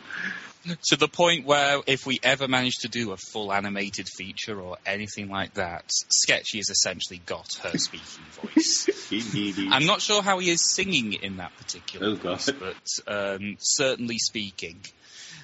To 0.90 0.96
the 0.96 1.08
point 1.08 1.44
where 1.44 1.80
if 1.88 2.06
we 2.06 2.20
ever 2.22 2.46
manage 2.46 2.76
to 2.82 2.88
do 2.88 3.10
a 3.10 3.16
full 3.16 3.52
animated 3.52 4.06
feature 4.08 4.60
or 4.60 4.76
anything 4.86 5.28
like 5.28 5.54
that, 5.54 5.84
Sketchy 5.88 6.58
has 6.58 6.70
essentially 6.70 7.20
got 7.26 7.52
her 7.64 7.76
speaking 7.76 8.24
voice. 8.30 8.88
I'm 9.72 9.86
not 9.86 10.00
sure 10.00 10.22
how 10.22 10.38
he 10.38 10.50
is 10.50 10.64
singing 10.74 11.14
in 11.14 11.38
that 11.38 11.50
particular 11.58 12.06
Oh, 12.06 12.14
God. 12.14 12.40
voice, 12.40 12.50
but 12.52 13.12
um, 13.12 13.56
certainly 13.58 14.18
speaking. 14.18 14.80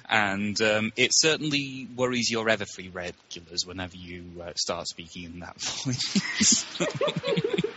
And 0.09 0.59
um, 0.61 0.91
it 0.97 1.11
certainly 1.13 1.87
worries 1.95 2.31
your 2.31 2.45
Everfree 2.47 2.93
regulars 2.93 3.65
whenever 3.65 3.95
you 3.95 4.41
uh, 4.41 4.53
start 4.55 4.87
speaking 4.87 5.25
in 5.25 5.39
that 5.41 5.61
voice. 5.61 6.65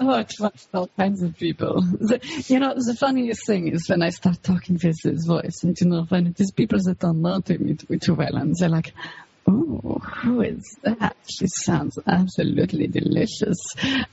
Oh, 0.00 0.18
it 0.18 0.32
was 0.40 0.68
all 0.74 0.90
kinds 0.96 1.22
of 1.22 1.36
people. 1.36 1.80
The, 1.80 2.20
you 2.48 2.58
know, 2.58 2.74
the 2.74 2.96
funniest 2.98 3.46
thing 3.46 3.68
is 3.68 3.88
when 3.88 4.02
I 4.02 4.10
start 4.10 4.42
talking 4.42 4.74
with 4.82 4.96
this 5.04 5.24
voice, 5.24 5.62
and 5.62 5.80
you 5.80 5.86
know, 5.86 6.02
when 6.08 6.26
it 6.26 6.40
is 6.40 6.50
people 6.50 6.80
that 6.82 6.98
don't 6.98 7.22
know 7.22 7.40
me 7.48 7.74
too, 7.74 7.98
too 7.98 8.14
well, 8.14 8.34
and 8.36 8.54
they're 8.58 8.68
like, 8.68 8.92
oh, 9.46 10.00
who 10.22 10.40
is 10.40 10.76
that? 10.82 11.16
She 11.30 11.46
sounds 11.46 11.96
absolutely 12.06 12.88
delicious. 12.88 13.58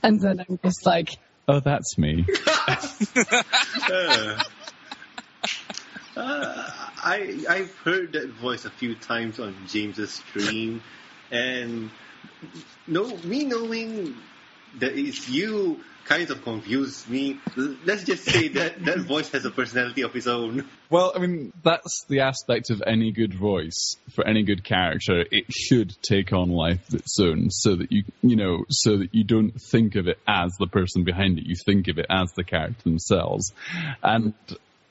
And 0.02 0.20
then 0.20 0.44
I'm 0.48 0.58
just 0.64 0.86
like, 0.86 1.10
oh, 1.48 1.58
that's 1.58 1.98
me. 1.98 2.26
Uh, 2.68 2.76
uh, 6.16 6.81
I 7.02 7.44
I've 7.48 7.76
heard 7.78 8.12
that 8.12 8.28
voice 8.30 8.64
a 8.64 8.70
few 8.70 8.94
times 8.94 9.40
on 9.40 9.54
James's 9.68 10.12
stream, 10.12 10.82
and 11.30 11.90
no, 12.86 13.16
me 13.18 13.44
knowing 13.44 14.16
that 14.78 14.96
it's 14.96 15.28
you 15.28 15.80
kind 16.04 16.30
of 16.30 16.42
confused 16.42 17.08
me. 17.08 17.38
Let's 17.56 18.04
just 18.04 18.24
say 18.24 18.48
that 18.48 18.84
that 18.84 19.00
voice 19.00 19.30
has 19.30 19.44
a 19.44 19.50
personality 19.50 20.02
of 20.02 20.14
its 20.16 20.26
own. 20.26 20.68
Well, 20.90 21.12
I 21.14 21.20
mean, 21.20 21.52
that's 21.62 22.04
the 22.08 22.20
aspect 22.20 22.70
of 22.70 22.82
any 22.86 23.12
good 23.12 23.32
voice 23.34 23.96
for 24.14 24.26
any 24.26 24.42
good 24.42 24.64
character. 24.64 25.24
It 25.30 25.52
should 25.52 25.94
take 26.02 26.32
on 26.32 26.50
life 26.50 26.88
of 26.88 26.94
its 26.96 27.18
own, 27.20 27.50
so 27.50 27.76
that 27.76 27.92
you, 27.92 28.04
you 28.22 28.36
know, 28.36 28.64
so 28.68 28.98
that 28.98 29.14
you 29.14 29.24
don't 29.24 29.60
think 29.70 29.94
of 29.94 30.08
it 30.08 30.18
as 30.26 30.52
the 30.58 30.66
person 30.66 31.04
behind 31.04 31.38
it. 31.38 31.46
You 31.46 31.56
think 31.64 31.88
of 31.88 31.98
it 31.98 32.06
as 32.10 32.32
the 32.32 32.44
character 32.44 32.82
themselves. 32.82 33.52
And 34.02 34.34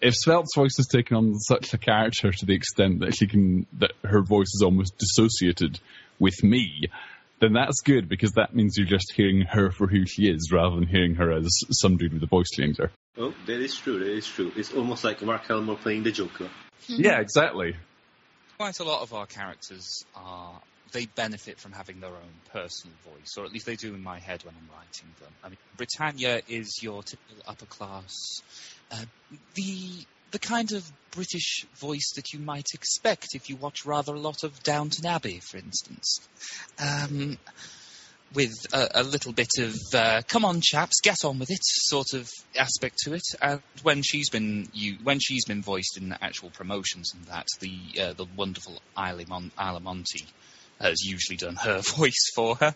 if 0.02 0.16
Svelte's 0.16 0.56
voice 0.56 0.78
has 0.78 0.88
taken 0.88 1.16
on 1.16 1.36
such 1.36 1.74
a 1.74 1.78
character 1.78 2.32
to 2.32 2.45
the 2.45 2.56
extent 2.56 2.99
that 3.02 3.16
she 3.16 3.28
can, 3.28 3.68
that 3.80 3.91
her 4.04 4.22
voice 4.22 4.54
is 4.54 4.62
almost 4.64 4.97
dissociated 4.97 5.80
with 6.20 6.43
me, 6.43 6.89
then 7.39 7.54
that's 7.54 7.82
good 7.82 8.10
because 8.10 8.34
that 8.34 8.56
means 8.56 8.78
you're 8.78 8.88
just 8.88 9.14
hearing 9.16 9.41
her 9.41 9.72
for 9.72 9.88
who 9.88 10.06
she 10.06 10.24
is 10.24 10.52
rather 10.52 10.76
than 10.76 10.88
hearing 10.88 11.16
her 11.16 11.32
as 11.32 11.47
some 11.72 11.97
dude 11.97 12.14
with 12.14 12.24
a 12.24 12.28
voice 12.28 12.49
changer. 12.52 12.91
Oh, 13.18 13.34
that 13.45 13.60
is 13.60 13.76
true. 13.76 13.99
That 13.99 14.12
is 14.12 14.28
true. 14.28 14.52
It's 14.56 14.74
almost 14.74 15.04
like 15.04 15.22
Mark 15.22 15.45
Hamill 15.47 15.76
playing 15.76 16.04
the 16.04 16.12
Joker. 16.12 16.49
Yeah, 16.88 17.20
exactly. 17.20 17.76
Quite 18.58 18.80
a 18.80 18.84
lot 18.84 19.02
of 19.02 19.14
our 19.14 19.26
characters 19.26 20.06
are. 20.16 20.62
They 20.92 21.06
benefit 21.06 21.60
from 21.60 21.72
having 21.72 22.00
their 22.00 22.10
own 22.10 22.34
personal 22.52 22.96
voice, 23.06 23.36
or 23.38 23.46
at 23.46 23.52
least 23.52 23.66
they 23.66 23.76
do 23.76 23.94
in 23.94 24.04
my 24.04 24.20
head 24.20 24.44
when 24.44 24.54
I'm 24.56 24.70
writing 24.76 25.08
them. 25.22 25.32
I 25.44 25.50
mean, 25.50 25.58
Britannia 25.78 26.42
is 26.48 26.80
your 26.82 27.04
typical 27.04 27.44
upper 27.48 27.66
class, 27.66 28.42
uh, 28.92 29.06
the 29.56 30.06
the 30.32 30.39
kind 30.39 30.72
of 30.72 30.89
British 31.12 31.66
voice 31.76 32.14
that 32.16 32.32
you 32.34 32.39
might 32.39 32.68
expect 32.74 33.36
if 33.36 33.50
you 33.50 33.58
watch 33.58 33.86
rather 33.86 34.14
a 34.14 34.20
lot 34.20 34.44
of 34.44 34.64
Downton 34.64 35.06
Abbey, 35.06 35.42
for 35.42 35.58
instance. 35.58 36.22
Um, 36.80 37.38
with 38.34 38.54
a, 38.74 38.88
a 38.96 39.04
little 39.04 39.34
bit 39.34 39.50
of 39.60 39.76
uh, 39.94 40.22
"come 40.28 40.46
on, 40.46 40.62
chaps, 40.62 41.02
get 41.02 41.18
on 41.26 41.39
with 41.39 41.52
it" 41.52 41.60
sort 41.62 42.14
of 42.14 42.30
aspect 42.58 43.00
to 43.04 43.14
it. 43.14 43.24
And 43.42 43.62
when 43.84 44.02
she's 44.04 44.30
been 44.30 44.70
you, 44.74 44.98
when 45.04 45.20
she's 45.20 45.46
been 45.46 45.62
voiced 45.62 45.98
in 45.98 46.16
actual 46.22 46.50
promotions 46.50 47.14
and 47.14 47.26
that, 47.26 47.48
the 47.60 48.02
uh, 48.02 48.14
the 48.14 48.26
wonderful 48.36 48.82
Isla, 48.98 49.26
Mon- 49.28 49.52
Monty 49.82 50.26
has 50.82 51.02
usually 51.04 51.38
done 51.38 51.56
her 51.56 51.80
voice 51.98 52.32
for 52.36 52.56
her. 52.56 52.76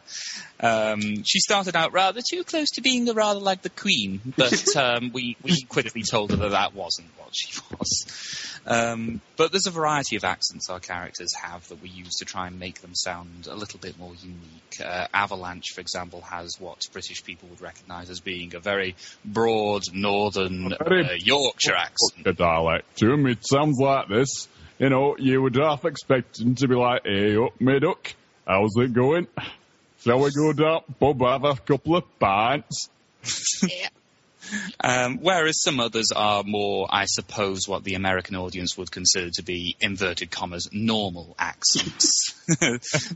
Um, 0.59 1.23
she 1.23 1.39
started 1.39 1.75
out 1.75 1.93
rather 1.93 2.21
too 2.27 2.43
close 2.43 2.69
to 2.71 2.81
being 2.81 3.05
rather 3.13 3.39
like 3.39 3.61
the 3.61 3.69
Queen, 3.69 4.21
but 4.37 4.75
um, 4.77 5.11
we 5.13 5.37
we 5.43 5.63
quickly 5.63 6.03
told 6.03 6.31
her 6.31 6.37
that 6.37 6.51
that 6.51 6.73
wasn't 6.73 7.07
what 7.17 7.35
she 7.35 7.59
was. 7.79 8.51
Um, 8.67 9.21
but 9.37 9.51
there's 9.51 9.67
a 9.67 9.71
variety 9.71 10.15
of 10.15 10.23
accents 10.23 10.69
our 10.69 10.79
characters 10.79 11.33
have 11.35 11.67
that 11.67 11.81
we 11.81 11.89
use 11.89 12.15
to 12.15 12.25
try 12.25 12.47
and 12.47 12.59
make 12.59 12.81
them 12.81 12.95
sound 12.95 13.47
a 13.47 13.55
little 13.55 13.79
bit 13.79 13.99
more 13.99 14.13
unique. 14.15 14.81
Uh, 14.83 15.07
Avalanche, 15.13 15.71
for 15.73 15.81
example, 15.81 16.21
has 16.21 16.59
what 16.59 16.81
British 16.91 17.23
people 17.23 17.47
would 17.49 17.61
recognise 17.61 18.09
as 18.09 18.19
being 18.19 18.55
a 18.55 18.59
very 18.59 18.95
broad 19.23 19.83
northern 19.93 20.73
Very 20.83 21.05
uh, 21.05 21.13
Yorkshire 21.17 21.75
accent. 21.75 22.37
Dialect 22.37 22.97
to 22.97 23.11
him, 23.11 23.27
it 23.27 23.45
sounds 23.47 23.77
like 23.79 24.07
this. 24.07 24.47
You 24.77 24.89
know, 24.89 25.15
you 25.17 25.41
would 25.41 25.55
half 25.55 25.85
expect 25.85 26.39
him 26.39 26.55
to 26.55 26.67
be 26.67 26.75
like, 26.75 27.03
hey 27.05 27.37
up, 27.37 27.59
me 27.61 27.79
duck, 27.79 28.13
how's 28.45 28.75
it 28.75 28.93
going? 28.93 29.27
Shall 30.01 30.19
we 30.19 30.31
go 30.31 30.53
down 30.53 30.81
pub, 30.99 31.21
have 31.21 31.45
a 31.45 31.55
couple 31.55 31.95
of 31.95 32.19
pints? 32.19 32.89
yeah. 33.63 33.87
Um, 34.83 35.17
whereas 35.21 35.61
some 35.61 35.79
others 35.79 36.11
are 36.15 36.43
more, 36.43 36.87
I 36.91 37.05
suppose, 37.05 37.67
what 37.67 37.83
the 37.83 37.95
American 37.95 38.35
audience 38.35 38.77
would 38.77 38.91
consider 38.91 39.31
to 39.35 39.43
be 39.43 39.75
inverted 39.79 40.29
commas 40.29 40.69
normal 40.71 41.35
accents, 41.39 42.35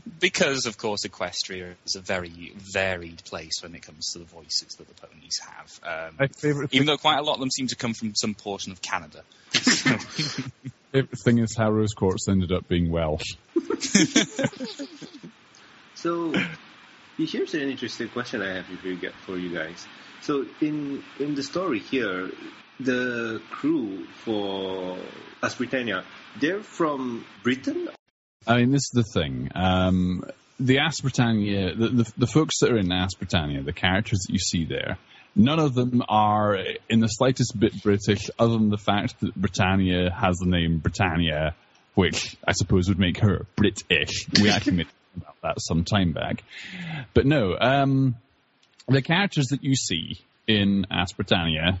because 0.18 0.66
of 0.66 0.76
course 0.76 1.06
Equestria 1.06 1.74
is 1.86 1.94
a 1.94 2.00
very 2.00 2.52
varied 2.56 3.22
place 3.24 3.62
when 3.62 3.76
it 3.76 3.82
comes 3.82 4.12
to 4.12 4.18
the 4.18 4.24
voices 4.24 4.74
that 4.78 4.88
the 4.88 4.94
ponies 4.94 5.38
have. 5.46 5.80
Um, 5.84 6.14
My 6.18 6.26
favourite 6.26 6.70
thing, 6.70 6.78
even 6.78 6.86
though 6.86 6.96
quite 6.96 7.18
a 7.18 7.22
lot 7.22 7.34
of 7.34 7.40
them 7.40 7.50
seem 7.50 7.68
to 7.68 7.76
come 7.76 7.94
from 7.94 8.14
some 8.16 8.34
portion 8.34 8.72
of 8.72 8.82
Canada. 8.82 9.22
favourite 10.92 11.18
thing 11.24 11.38
is 11.38 11.56
how 11.56 11.70
Rose 11.70 11.94
Quartz 11.94 12.28
ended 12.28 12.52
up 12.52 12.68
being 12.68 12.90
Welsh. 12.90 13.36
So, 16.00 16.32
here's 17.18 17.52
an 17.52 17.68
interesting 17.68 18.08
question 18.08 18.40
I 18.40 18.54
have 18.54 18.64
for 18.64 18.88
you, 18.88 18.96
gu- 18.96 19.12
for 19.26 19.36
you 19.36 19.54
guys. 19.54 19.86
So, 20.22 20.46
in 20.62 21.04
in 21.18 21.34
the 21.34 21.42
story 21.42 21.78
here, 21.78 22.30
the 22.78 23.42
crew 23.50 24.06
for 24.24 24.96
Ask 25.42 25.58
Britannia, 25.58 26.04
they're 26.40 26.62
from 26.62 27.26
Britain. 27.42 27.90
I 28.46 28.56
mean, 28.56 28.70
this 28.70 28.80
is 28.80 28.92
the 28.94 29.20
thing. 29.20 29.50
Um, 29.54 30.24
the 30.58 30.78
Britannia, 31.02 31.74
the, 31.74 31.88
the, 31.88 32.12
the 32.16 32.26
folks 32.26 32.60
that 32.60 32.70
are 32.72 32.78
in 32.78 32.88
Britannia, 33.18 33.62
the 33.62 33.74
characters 33.74 34.20
that 34.26 34.32
you 34.32 34.38
see 34.38 34.64
there, 34.64 34.96
none 35.34 35.58
of 35.58 35.74
them 35.74 36.02
are 36.08 36.56
in 36.88 37.00
the 37.00 37.08
slightest 37.08 37.58
bit 37.58 37.82
British, 37.82 38.30
other 38.38 38.54
than 38.54 38.70
the 38.70 38.78
fact 38.78 39.20
that 39.20 39.34
Britannia 39.34 40.10
has 40.10 40.38
the 40.38 40.48
name 40.48 40.78
Britannia, 40.78 41.54
which 41.94 42.36
I 42.46 42.52
suppose 42.52 42.88
would 42.88 42.98
make 42.98 43.18
her 43.18 43.46
British. 43.56 44.26
We 44.40 44.50
actually 44.50 44.78
made 44.78 44.86
about 45.16 45.36
that 45.42 45.60
some 45.60 45.84
time 45.84 46.12
back. 46.12 46.42
But 47.14 47.26
no, 47.26 47.56
um, 47.58 48.16
the 48.88 49.02
characters 49.02 49.46
that 49.48 49.64
you 49.64 49.74
see 49.74 50.18
in 50.46 50.86
Ask 50.90 51.16
Britannia, 51.16 51.80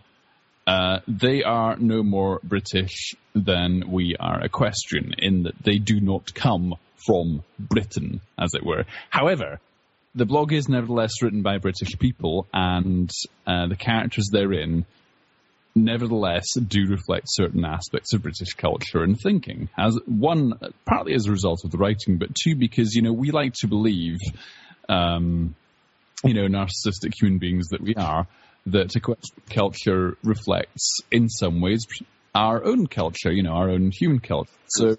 uh, 0.66 1.00
they 1.08 1.42
are 1.42 1.76
no 1.76 2.02
more 2.02 2.40
British 2.42 3.14
than 3.34 3.90
we 3.90 4.16
are 4.18 4.42
equestrian 4.42 5.14
in 5.18 5.44
that 5.44 5.54
they 5.62 5.78
do 5.78 6.00
not 6.00 6.34
come 6.34 6.74
from 7.06 7.42
Britain, 7.58 8.20
as 8.38 8.54
it 8.54 8.64
were. 8.64 8.84
However, 9.08 9.58
the 10.14 10.26
blog 10.26 10.52
is 10.52 10.68
nevertheless 10.68 11.22
written 11.22 11.42
by 11.42 11.58
British 11.58 11.98
people, 11.98 12.46
and 12.52 13.10
uh, 13.46 13.66
the 13.68 13.76
characters 13.76 14.28
therein 14.32 14.84
nevertheless 15.74 16.46
do 16.54 16.86
reflect 16.88 17.26
certain 17.28 17.64
aspects 17.64 18.12
of 18.12 18.22
British 18.22 18.54
culture 18.54 19.02
and 19.02 19.16
thinking. 19.20 19.68
As 19.78 19.96
one, 20.06 20.54
partly 20.84 21.14
as 21.14 21.26
a 21.26 21.30
result 21.30 21.64
of 21.64 21.70
the 21.70 21.78
writing, 21.78 22.18
but 22.18 22.34
two 22.34 22.56
because 22.56 22.94
you 22.94 23.02
know 23.02 23.12
we 23.12 23.30
like 23.30 23.54
to 23.60 23.68
believe, 23.68 24.18
um, 24.88 25.54
you 26.24 26.34
know, 26.34 26.46
narcissistic 26.46 27.12
human 27.18 27.38
beings 27.38 27.68
that 27.68 27.80
we 27.80 27.94
are, 27.94 28.26
that 28.66 28.94
equestrian 28.96 29.42
culture 29.48 30.16
reflects 30.24 31.00
in 31.10 31.28
some 31.28 31.60
ways 31.60 31.86
our 32.34 32.64
own 32.64 32.86
culture, 32.86 33.32
you 33.32 33.42
know, 33.42 33.52
our 33.52 33.70
own 33.70 33.90
human 33.90 34.20
culture. 34.20 34.50
So 34.68 34.96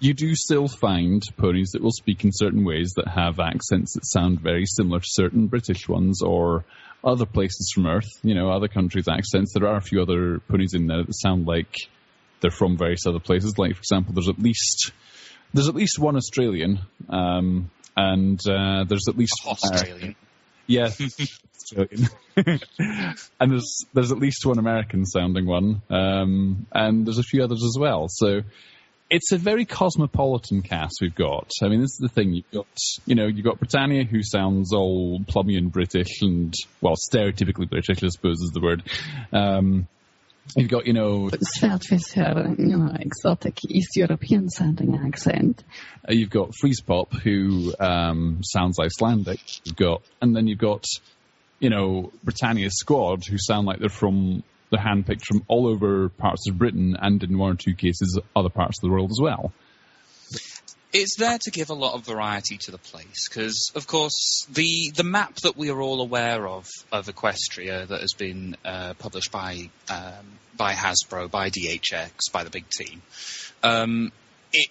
you 0.00 0.14
do 0.14 0.34
still 0.34 0.66
find 0.66 1.22
ponies 1.36 1.70
that 1.72 1.82
will 1.82 1.92
speak 1.92 2.24
in 2.24 2.32
certain 2.32 2.64
ways 2.64 2.94
that 2.96 3.06
have 3.06 3.38
accents 3.38 3.94
that 3.94 4.06
sound 4.06 4.40
very 4.40 4.64
similar 4.66 5.00
to 5.00 5.06
certain 5.06 5.46
British 5.46 5.88
ones 5.88 6.22
or 6.22 6.64
other 7.04 7.26
places 7.26 7.70
from 7.74 7.86
Earth, 7.86 8.08
you 8.22 8.34
know, 8.34 8.50
other 8.50 8.68
countries' 8.68 9.08
accents. 9.08 9.52
There 9.54 9.68
are 9.68 9.76
a 9.76 9.82
few 9.82 10.02
other 10.02 10.40
ponies 10.40 10.74
in 10.74 10.86
there 10.86 11.04
that 11.04 11.14
sound 11.14 11.46
like 11.46 11.74
they're 12.40 12.50
from 12.50 12.76
various 12.76 13.06
other 13.06 13.20
places. 13.20 13.58
Like, 13.58 13.74
for 13.74 13.80
example, 13.80 14.14
there's 14.14 14.28
at 14.28 14.38
least 14.38 14.92
there's 15.52 15.68
at 15.68 15.74
least 15.74 15.98
one 15.98 16.16
Australian, 16.16 16.80
um, 17.08 17.70
and 17.96 18.40
uh, 18.48 18.84
there's 18.84 19.08
at 19.08 19.16
least 19.16 19.42
Australian. 19.46 20.16
yeah, 20.66 20.90
Australian. 21.62 22.08
and 23.40 23.52
there's 23.52 23.84
there's 23.92 24.12
at 24.12 24.18
least 24.18 24.46
one 24.46 24.58
American 24.58 25.04
sounding 25.04 25.46
one, 25.46 25.82
um, 25.90 26.66
and 26.72 27.06
there's 27.06 27.18
a 27.18 27.24
few 27.24 27.42
others 27.42 27.62
as 27.64 27.76
well. 27.78 28.06
So 28.08 28.42
it's 29.10 29.32
a 29.32 29.36
very 29.36 29.64
cosmopolitan 29.64 30.62
cast 30.62 30.98
we've 31.00 31.14
got. 31.14 31.50
I 31.62 31.68
mean, 31.68 31.80
this 31.80 31.90
is 31.90 31.98
the 32.00 32.08
thing. 32.08 32.32
You've 32.32 32.50
got, 32.52 32.66
you 33.06 33.16
know, 33.16 33.26
you've 33.26 33.44
got 33.44 33.58
Britannia, 33.58 34.04
who 34.04 34.22
sounds 34.22 34.72
all 34.72 35.20
plummy 35.26 35.56
and 35.56 35.72
British 35.72 36.22
and, 36.22 36.54
well, 36.80 36.94
stereotypically 36.94 37.68
British, 37.68 38.02
I 38.04 38.08
suppose 38.08 38.40
is 38.40 38.52
the 38.54 38.60
word. 38.60 38.84
Um, 39.32 39.88
you've 40.56 40.70
got, 40.70 40.86
you 40.86 40.92
know, 40.92 41.28
Sveltfish 41.58 42.12
her, 42.14 42.54
you 42.56 42.76
know, 42.76 42.92
exotic 42.98 43.58
East 43.68 43.96
European 43.96 44.48
sounding 44.48 44.96
accent. 45.04 45.64
uh, 46.08 46.12
you've 46.12 46.30
got 46.30 46.54
Freeze 46.54 46.80
Pop, 46.80 47.12
who 47.12 47.74
um, 47.80 48.40
sounds 48.44 48.78
Icelandic. 48.78 49.40
You've 49.64 49.76
got, 49.76 50.02
and 50.22 50.36
then 50.36 50.46
you've 50.46 50.58
got, 50.58 50.84
you 51.58 51.68
know, 51.68 52.12
Britannia's 52.22 52.78
squad, 52.78 53.24
who 53.26 53.38
sound 53.38 53.66
like 53.66 53.80
they're 53.80 53.88
from, 53.88 54.44
they're 54.70 54.80
handpicked 54.80 55.24
from 55.24 55.44
all 55.48 55.66
over 55.66 56.08
parts 56.08 56.48
of 56.48 56.58
Britain 56.58 56.96
and 57.00 57.22
in 57.22 57.36
one 57.38 57.52
or 57.52 57.56
two 57.56 57.74
cases 57.74 58.18
other 58.34 58.48
parts 58.48 58.78
of 58.78 58.82
the 58.82 58.90
world 58.90 59.10
as 59.10 59.18
well. 59.20 59.52
It's 60.92 61.16
there 61.16 61.38
to 61.38 61.50
give 61.52 61.70
a 61.70 61.74
lot 61.74 61.94
of 61.94 62.04
variety 62.04 62.56
to 62.62 62.72
the 62.72 62.78
place 62.78 63.28
because, 63.28 63.70
of 63.76 63.86
course, 63.86 64.46
the 64.50 64.90
the 64.96 65.04
map 65.04 65.36
that 65.42 65.56
we 65.56 65.70
are 65.70 65.80
all 65.80 66.00
aware 66.00 66.48
of 66.48 66.66
of 66.90 67.06
Equestria 67.06 67.86
that 67.86 68.00
has 68.00 68.12
been 68.18 68.56
uh, 68.64 68.94
published 68.94 69.30
by 69.30 69.70
um, 69.88 70.26
by 70.56 70.72
Hasbro, 70.72 71.30
by 71.30 71.50
DHX, 71.50 72.32
by 72.32 72.42
the 72.42 72.50
big 72.50 72.68
team, 72.68 73.02
um, 73.62 74.10
it 74.52 74.68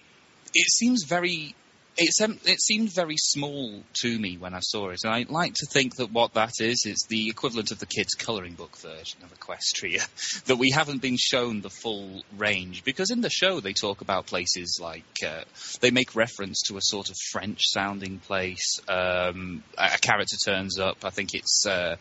it 0.52 0.70
seems 0.70 1.04
very. 1.04 1.54
It, 1.96 2.12
sem- 2.14 2.40
it 2.44 2.60
seemed 2.60 2.94
very 2.94 3.16
small 3.16 3.82
to 4.02 4.18
me 4.18 4.36
when 4.38 4.54
I 4.54 4.60
saw 4.60 4.90
it, 4.90 5.00
and 5.04 5.12
I 5.12 5.26
like 5.28 5.54
to 5.54 5.66
think 5.66 5.96
that 5.96 6.12
what 6.12 6.34
that 6.34 6.52
is 6.60 6.84
is 6.86 7.06
the 7.08 7.28
equivalent 7.28 7.72
of 7.72 7.78
the 7.78 7.86
kids' 7.86 8.14
colouring 8.14 8.54
book 8.54 8.76
version 8.78 9.20
of 9.22 9.38
Equestria. 9.38 10.06
that 10.44 10.56
we 10.56 10.70
haven't 10.70 11.02
been 11.02 11.16
shown 11.18 11.60
the 11.60 11.70
full 11.70 12.22
range 12.36 12.84
because 12.84 13.10
in 13.10 13.20
the 13.20 13.30
show 13.30 13.60
they 13.60 13.72
talk 13.72 14.00
about 14.00 14.26
places 14.26 14.78
like 14.80 15.04
uh, 15.26 15.42
they 15.80 15.90
make 15.90 16.14
reference 16.14 16.62
to 16.68 16.76
a 16.76 16.82
sort 16.82 17.10
of 17.10 17.16
French 17.32 17.60
sounding 17.64 18.18
place. 18.18 18.80
Um, 18.88 19.62
a 19.76 19.90
a 19.94 19.98
character 19.98 20.36
turns 20.44 20.78
up. 20.78 21.04
I 21.04 21.10
think 21.10 21.30
it's 21.34 21.66
uh, 21.66 21.96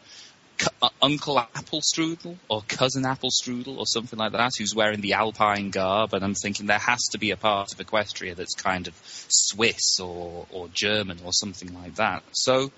uh, 0.82 0.90
Uncle 1.02 1.36
Applestrudel 1.38 2.38
or 2.50 2.62
Cousin 2.68 3.04
Applestrudel 3.04 3.78
or 3.78 3.86
something 3.86 4.18
like 4.20 4.34
that, 4.34 4.52
who's 4.58 4.74
wearing 4.76 5.02
the 5.02 5.14
Alpine 5.14 5.70
garb. 5.70 6.14
And 6.14 6.24
I'm 6.24 6.36
thinking 6.36 6.68
there 6.68 6.78
has 6.78 7.00
to 7.12 7.18
be 7.18 7.32
a 7.32 7.38
part 7.38 7.74
of 7.74 7.80
Equestria 7.80 8.36
that's 8.36 8.56
kind 8.56 8.88
of 8.88 8.94
Swiss 9.30 10.00
or, 10.00 10.48
or 10.52 10.68
German 10.74 11.20
or 11.24 11.34
something 11.34 11.74
like 11.74 11.96
that. 11.96 12.24
So 12.32 12.72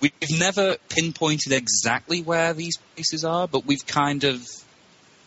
we've 0.00 0.12
never 0.38 0.76
pinpointed 0.88 1.52
exactly 1.52 2.22
where 2.22 2.52
these 2.52 2.76
places 2.94 3.24
are, 3.24 3.48
but 3.48 3.66
we've 3.66 3.86
kind 3.86 4.24
of 4.24 4.44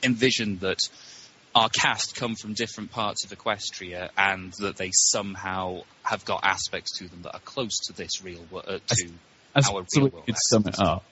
envisioned 0.04 0.62
that 0.62 0.80
our 1.56 1.70
cast 1.70 2.16
come 2.16 2.36
from 2.36 2.54
different 2.54 2.92
parts 2.92 3.26
of 3.26 3.32
Equestria 3.32 4.10
and 4.18 4.54
that 4.60 4.78
they 4.78 4.92
somehow 4.94 5.82
have 6.04 6.24
got 6.26 6.42
aspects 6.44 6.98
to 7.00 7.08
them 7.08 7.24
that 7.24 7.34
are 7.34 7.42
close 7.42 7.78
to 7.88 7.94
this 7.94 8.24
real 8.24 8.46
world, 8.52 8.66
uh, 8.68 8.80
to 8.88 9.10
I 9.56 9.62
our 9.68 9.86
real 9.96 10.10
world 10.10 10.24
you'd 10.28 10.38
sum 10.50 10.64
it 10.68 10.80
up. 10.80 11.04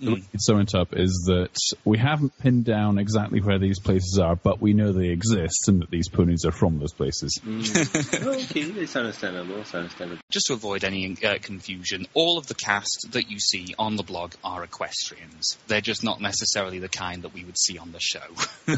The 0.00 0.12
way 0.12 0.16
Mm. 0.18 0.24
you'd 0.32 0.42
sum 0.42 0.60
it 0.60 0.74
up 0.74 0.88
is 0.96 1.24
that 1.26 1.50
we 1.84 1.98
haven't 1.98 2.36
pinned 2.38 2.64
down 2.64 2.98
exactly 2.98 3.40
where 3.40 3.58
these 3.58 3.78
places 3.80 4.18
are, 4.22 4.36
but 4.36 4.60
we 4.60 4.72
know 4.72 4.92
they 4.92 5.08
exist 5.08 5.68
and 5.68 5.82
that 5.82 5.90
these 5.90 6.08
ponies 6.08 6.44
are 6.44 6.52
from 6.52 6.78
those 6.78 6.92
places. 6.92 7.38
Mm. 7.44 8.26
okay, 8.26 8.60
it's 8.60 8.96
understandable. 8.96 9.58
It's 9.60 9.74
understandable. 9.74 10.20
Just 10.30 10.46
to 10.46 10.54
avoid 10.54 10.84
any 10.84 11.16
uh, 11.24 11.38
confusion, 11.42 12.06
all 12.14 12.38
of 12.38 12.46
the 12.46 12.54
cast 12.54 13.08
that 13.10 13.30
you 13.30 13.38
see 13.40 13.74
on 13.78 13.96
the 13.96 14.02
blog 14.02 14.32
are 14.44 14.62
equestrians. 14.64 15.58
They're 15.66 15.80
just 15.80 16.04
not 16.04 16.20
necessarily 16.20 16.78
the 16.78 16.88
kind 16.88 17.22
that 17.22 17.34
we 17.34 17.44
would 17.44 17.58
see 17.58 17.78
on 17.78 17.92
the 17.92 18.00
show. 18.00 18.20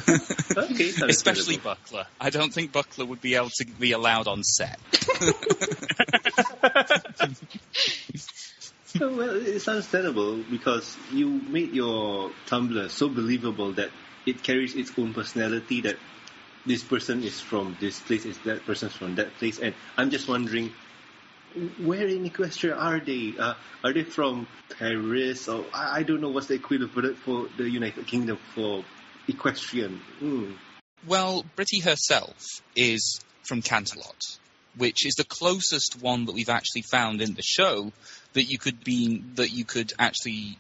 Okay, 0.57 0.91
Especially. 1.09 1.57
Buckler. 1.59 2.07
I 2.21 2.31
don't 2.31 2.53
think 2.53 2.73
Buckler 2.73 3.05
would 3.05 3.21
be 3.21 3.35
able 3.35 3.51
to 3.51 3.65
be 3.79 3.93
allowed 3.93 4.27
on 4.27 4.43
set. 4.43 4.79
Oh, 9.01 9.17
well, 9.17 9.37
it's 9.37 9.69
understandable 9.69 10.39
because 10.39 10.97
you 11.13 11.29
made 11.29 11.73
your 11.75 12.33
Tumblr 12.47 12.91
so 12.91 13.09
believable 13.09 13.73
that 13.73 13.91
it 14.27 14.43
carries 14.43 14.75
its 14.75 14.91
own 14.99 15.15
personality. 15.15 15.83
That 15.83 15.97
this 16.67 16.83
person 16.83 17.23
is 17.23 17.41
from 17.41 17.77
this 17.81 18.01
place, 18.01 18.25
is 18.25 18.39
that 18.41 18.67
person 18.67 18.89
from 18.89 19.15
that 19.17 19.35
place, 19.37 19.59
and 19.59 19.75
I'm 19.97 20.11
just 20.11 20.29
wondering, 20.29 20.73
where 21.83 22.07
in 22.07 22.29
Equestria 22.29 22.77
are 22.77 23.01
they? 23.01 23.35
Uh, 23.39 23.55
are 23.85 23.93
they 23.93 24.05
from 24.05 24.47
Paris 24.79 25.49
or 25.49 25.65
I, 25.75 25.99
I 25.99 26.03
don't 26.03 26.21
know 26.21 26.31
what's 26.31 26.47
the 26.47 26.55
equivalent 26.55 27.17
for 27.19 27.49
the 27.57 27.69
United 27.69 28.07
Kingdom 28.07 28.39
for 28.55 28.85
equestrian? 29.29 30.01
Mm. 30.21 30.55
Well, 31.07 31.45
Britty 31.57 31.81
herself 31.81 32.37
is 32.77 33.21
from 33.49 33.63
Canterlot, 33.63 34.39
which 34.77 35.07
is 35.07 35.15
the 35.15 35.25
closest 35.25 36.01
one 36.01 36.27
that 36.27 36.35
we've 36.35 36.49
actually 36.49 36.83
found 36.83 37.21
in 37.21 37.35
the 37.35 37.43
show 37.43 37.93
that 38.33 38.45
you 38.45 38.59
could 38.59 38.85
be 38.85 39.23
that 39.35 39.51
you 39.51 39.65
could 39.65 39.93
actually 39.99 40.59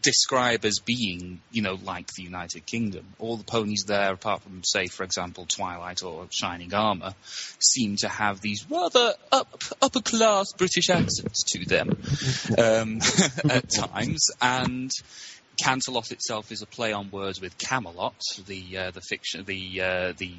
describe 0.00 0.64
as 0.64 0.78
being, 0.78 1.40
you 1.50 1.62
know, 1.62 1.78
like 1.82 2.06
the 2.14 2.22
United 2.22 2.64
Kingdom. 2.64 3.04
All 3.18 3.36
the 3.36 3.44
ponies 3.44 3.84
there, 3.86 4.12
apart 4.12 4.42
from, 4.42 4.62
say, 4.64 4.86
for 4.86 5.04
example, 5.04 5.46
Twilight 5.46 6.02
or 6.02 6.26
Shining 6.30 6.72
Armour, 6.72 7.14
seem 7.58 7.96
to 7.96 8.08
have 8.08 8.40
these 8.40 8.64
rather 8.70 9.14
up, 9.30 9.62
upper 9.82 10.00
class 10.00 10.52
British 10.56 10.88
accents 10.88 11.44
to 11.52 11.64
them 11.66 11.90
um, 12.58 13.00
at 13.50 13.68
times, 13.68 14.30
and 14.40 14.90
Canterlot 15.62 16.10
itself 16.10 16.50
is 16.50 16.62
a 16.62 16.66
play 16.66 16.92
on 16.92 17.10
words 17.10 17.40
with 17.40 17.58
Camelot, 17.58 18.20
the 18.46 18.78
uh, 18.78 18.90
the 18.90 19.02
fiction, 19.02 19.44
the 19.44 19.80
uh, 19.80 20.12
the 20.16 20.32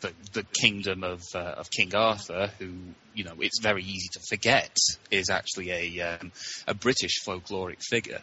the, 0.00 0.12
the 0.32 0.42
kingdom 0.42 1.04
of 1.04 1.22
uh, 1.34 1.38
of 1.38 1.70
King 1.70 1.94
Arthur, 1.94 2.50
who 2.58 2.72
you 3.14 3.24
know 3.24 3.34
it's 3.40 3.60
very 3.60 3.82
easy 3.82 4.08
to 4.12 4.20
forget 4.28 4.76
is 5.10 5.30
actually 5.30 5.70
a 5.70 6.00
um, 6.00 6.32
a 6.66 6.74
British 6.74 7.22
folkloric 7.24 7.82
figure. 7.82 8.20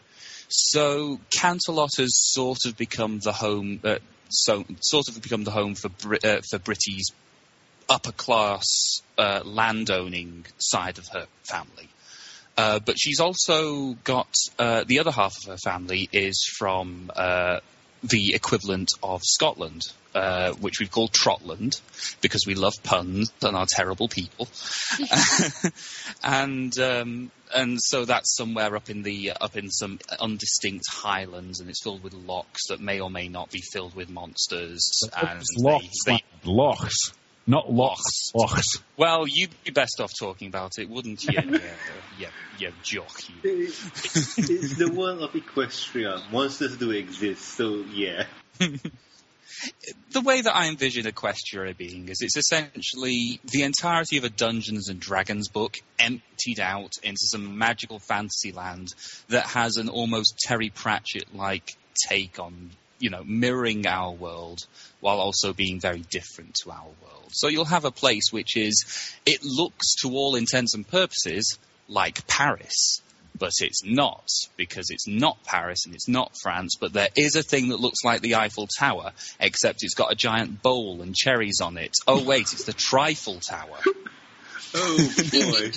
So 0.47 1.19
Canterlot 1.31 1.97
has 1.97 2.11
sort 2.31 2.65
of 2.65 2.77
become 2.77 3.19
the 3.19 3.33
home, 3.33 3.79
uh, 3.83 3.99
so 4.29 4.65
sort 4.81 5.07
of 5.09 5.21
become 5.21 5.43
the 5.43 5.51
home 5.51 5.75
for 5.75 5.89
Brit- 5.89 6.23
uh, 6.25 6.41
for 6.49 6.59
Britty's 6.59 7.11
upper 7.89 8.11
class 8.11 9.01
uh, 9.17 9.41
landowning 9.43 10.45
side 10.57 10.97
of 10.97 11.07
her 11.13 11.27
family. 11.43 11.89
Uh, 12.57 12.79
but 12.79 12.97
she's 12.97 13.19
also 13.19 13.93
got 14.05 14.33
uh, 14.57 14.85
the 14.85 14.99
other 14.99 15.11
half 15.11 15.33
of 15.43 15.51
her 15.51 15.57
family 15.57 16.07
is 16.13 16.49
from 16.57 17.11
uh, 17.15 17.59
the 18.03 18.35
equivalent 18.35 18.89
of 19.01 19.21
Scotland, 19.23 19.81
uh, 20.13 20.51
which 20.53 20.79
we've 20.79 20.91
called 20.91 21.11
Trotland 21.11 21.81
because 22.21 22.45
we 22.45 22.55
love 22.55 22.73
puns 22.83 23.31
and 23.41 23.55
are 23.55 23.65
terrible 23.69 24.07
people. 24.07 24.47
and 26.23 26.77
um, 26.79 27.31
and 27.53 27.77
so 27.81 28.05
that's 28.05 28.35
somewhere 28.35 28.75
up 28.75 28.89
in 28.89 29.03
the 29.03 29.31
up 29.31 29.55
in 29.57 29.69
some 29.69 29.97
undistinct 30.19 30.83
highlands, 30.89 31.59
and 31.59 31.69
it's 31.69 31.83
filled 31.83 32.03
with 32.03 32.13
lochs 32.13 32.67
that 32.69 32.79
may 32.79 32.99
or 32.99 33.09
may 33.09 33.27
not 33.27 33.51
be 33.51 33.61
filled 33.61 33.95
with 33.95 34.09
monsters. 34.09 34.89
And 35.19 35.41
It's 35.41 36.03
they- 36.05 36.11
they- 36.13 36.23
lochs, 36.43 37.11
not 37.47 37.71
lochs, 37.71 38.31
lochs. 38.33 38.79
well, 38.97 39.25
you'd 39.27 39.51
be 39.63 39.71
best 39.71 39.99
off 39.99 40.11
talking 40.19 40.47
about 40.47 40.73
it, 40.77 40.89
wouldn't 40.89 41.23
you? 41.23 41.33
yeah, 41.33 41.59
yeah, 42.19 42.29
yeah, 42.57 42.69
jock. 42.83 43.21
You. 43.29 43.39
it's 43.43 44.77
the 44.77 44.91
world 44.91 45.21
of 45.21 45.31
Equestria. 45.31 46.31
Monsters 46.31 46.77
do 46.77 46.91
exist, 46.91 47.43
so 47.43 47.83
yeah. 47.93 48.25
the 48.59 50.21
way 50.21 50.41
that 50.41 50.55
I 50.55 50.67
envision 50.67 51.05
Equestria 51.05 51.75
being 51.75 52.09
is 52.09 52.21
it's 52.21 52.37
essentially 52.37 53.39
the 53.45 53.63
entirety 53.63 54.17
of 54.17 54.23
a 54.23 54.29
Dungeons 54.29 54.89
and 54.89 54.99
Dragons 54.99 55.49
book 55.49 55.77
emptied 55.99 56.59
out 56.59 56.93
into 57.03 57.21
some 57.21 57.57
magical 57.57 57.99
fantasy 57.99 58.51
land 58.51 58.89
that 59.29 59.45
has 59.47 59.77
an 59.77 59.89
almost 59.89 60.39
Terry 60.39 60.69
Pratchett 60.69 61.35
like 61.35 61.75
take 62.09 62.39
on, 62.39 62.71
you 62.99 63.09
know, 63.09 63.23
mirroring 63.23 63.85
our 63.87 64.11
world 64.11 64.65
while 64.99 65.19
also 65.19 65.53
being 65.53 65.79
very 65.79 66.03
different 66.09 66.55
to 66.63 66.71
our 66.71 66.85
world. 67.03 67.29
So 67.31 67.47
you'll 67.47 67.65
have 67.65 67.85
a 67.85 67.91
place 67.91 68.31
which 68.31 68.55
is, 68.55 68.85
it 69.25 69.43
looks 69.43 69.95
to 70.01 70.09
all 70.11 70.35
intents 70.35 70.73
and 70.75 70.87
purposes 70.87 71.57
like 71.87 72.25
Paris. 72.27 73.01
But 73.37 73.51
it's 73.59 73.83
not, 73.83 74.29
because 74.55 74.89
it's 74.91 75.09
not 75.09 75.43
Paris 75.43 75.85
and 75.85 75.93
it's 75.93 76.07
not 76.07 76.31
France, 76.41 76.77
but 76.79 76.93
there 76.93 77.09
is 77.17 77.35
a 77.35 77.43
thing 77.43 77.67
that 77.69 77.81
looks 77.81 78.01
like 78.05 78.21
the 78.21 78.35
Eiffel 78.35 78.65
Tower, 78.79 79.11
except 79.41 79.79
it's 79.83 79.93
got 79.93 80.09
a 80.13 80.15
giant 80.15 80.61
bowl 80.61 81.01
and 81.01 81.13
cherries 81.13 81.59
on 81.61 81.77
it. 81.77 81.91
Oh 82.07 82.23
wait, 82.23 82.53
it's 82.53 82.63
the 82.63 82.71
Trifle 82.73 83.39
Tower. 83.41 83.77
Oh 84.77 84.97
boy. 85.31 85.71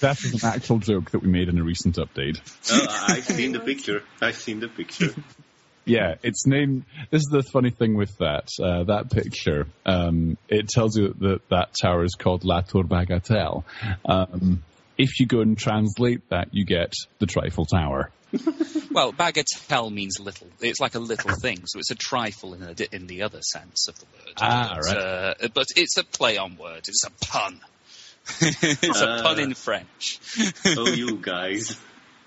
That 0.00 0.18
is 0.22 0.42
an 0.44 0.50
actual 0.50 0.78
joke 0.78 1.12
that 1.12 1.20
we 1.20 1.28
made 1.28 1.48
in 1.48 1.58
a 1.58 1.62
recent 1.62 1.96
update. 1.96 2.38
Oh, 2.70 2.86
I- 2.90 3.14
I've 3.16 3.24
seen 3.24 3.52
the 3.52 3.60
picture. 3.60 4.02
I've 4.20 4.36
seen 4.36 4.60
the 4.60 4.68
picture. 4.68 5.14
Yeah, 5.86 6.16
it's 6.24 6.46
named. 6.46 6.84
This 7.10 7.20
is 7.20 7.28
the 7.30 7.44
funny 7.44 7.70
thing 7.70 7.96
with 7.96 8.18
that 8.18 8.48
uh, 8.60 8.84
that 8.84 9.10
picture. 9.10 9.68
Um, 9.86 10.36
it 10.48 10.68
tells 10.68 10.98
you 10.98 11.14
that 11.20 11.48
that 11.50 11.74
tower 11.80 12.04
is 12.04 12.16
called 12.18 12.44
La 12.44 12.60
Tour 12.60 12.82
Bagatelle. 12.82 13.62
Um, 14.04 14.64
if 14.98 15.20
you 15.20 15.26
go 15.26 15.40
and 15.40 15.56
translate 15.56 16.28
that, 16.30 16.48
you 16.52 16.64
get 16.64 16.92
the 17.20 17.26
Trifle 17.26 17.66
Tower. 17.66 18.10
Well, 18.90 19.12
bagatelle 19.12 19.92
means 19.92 20.18
little. 20.18 20.48
It's 20.62 20.80
like 20.80 20.94
a 20.94 20.98
little 20.98 21.30
thing, 21.42 21.66
so 21.66 21.78
it's 21.78 21.90
a 21.90 21.94
trifle 21.94 22.54
in, 22.54 22.62
a, 22.62 22.74
in 22.94 23.06
the 23.06 23.24
other 23.24 23.42
sense 23.42 23.88
of 23.88 23.98
the 23.98 24.06
word. 24.06 24.34
Ah, 24.40 24.72
but, 24.74 24.86
right. 24.86 24.96
uh, 24.96 25.48
but 25.52 25.66
it's 25.76 25.98
a 25.98 26.04
play 26.04 26.38
on 26.38 26.56
words. 26.56 26.88
It's 26.88 27.04
a 27.04 27.10
pun. 27.26 27.60
it's 28.40 29.02
a 29.02 29.20
pun 29.22 29.38
in 29.38 29.52
French. 29.52 30.18
Oh, 30.64 30.88
you 30.88 31.16
guys. 31.20 31.78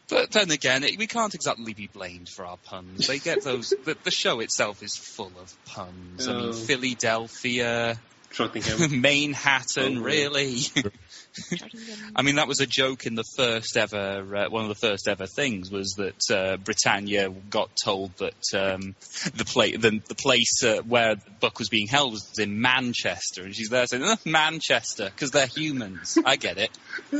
But 0.09 0.31
then 0.31 0.49
again, 0.51 0.83
it, 0.83 0.97
we 0.97 1.07
can't 1.07 1.33
exactly 1.35 1.73
be 1.73 1.87
blamed 1.87 2.29
for 2.29 2.45
our 2.45 2.57
puns. 2.57 3.07
They 3.07 3.19
get 3.19 3.43
those. 3.43 3.69
the, 3.85 3.95
the 4.03 4.11
show 4.11 4.39
itself 4.39 4.81
is 4.81 4.95
full 4.97 5.31
of 5.39 5.65
puns. 5.65 6.27
I 6.27 6.33
mean, 6.33 6.49
Oh. 6.49 6.51
Fillydelphia, 6.53 7.97
Trottingham. 8.31 9.01
Manehattan, 9.03 9.97
Oh, 9.99 10.01
really. 10.01 10.61
I 12.15 12.21
mean, 12.23 12.35
that 12.35 12.47
was 12.47 12.59
a 12.59 12.65
joke 12.65 13.05
in 13.05 13.15
the 13.15 13.23
first 13.37 13.77
ever, 13.77 14.35
uh, 14.35 14.49
one 14.49 14.63
of 14.63 14.69
the 14.69 14.75
first 14.87 15.07
ever 15.07 15.25
things 15.27 15.69
was 15.71 15.93
that 15.97 16.35
uh, 16.35 16.57
Britannia 16.57 17.29
got 17.29 17.69
told 17.83 18.11
that 18.17 18.33
um, 18.55 18.95
the, 19.35 19.45
pla- 19.45 19.77
the, 19.77 20.01
the 20.07 20.15
place 20.15 20.63
uh, 20.63 20.81
where 20.87 21.15
the 21.15 21.31
book 21.39 21.59
was 21.59 21.69
being 21.69 21.87
held 21.87 22.13
was 22.13 22.39
in 22.39 22.59
Manchester, 22.59 23.43
and 23.43 23.55
she's 23.55 23.69
there 23.69 23.85
saying, 23.85 24.03
"Oh, 24.03 24.17
Manchester, 24.25 25.05
because 25.05 25.31
they're 25.31 25.45
humans. 25.47 26.17
I 26.25 26.35
get 26.35 26.57
it. 26.57 26.71
I, 27.13 27.17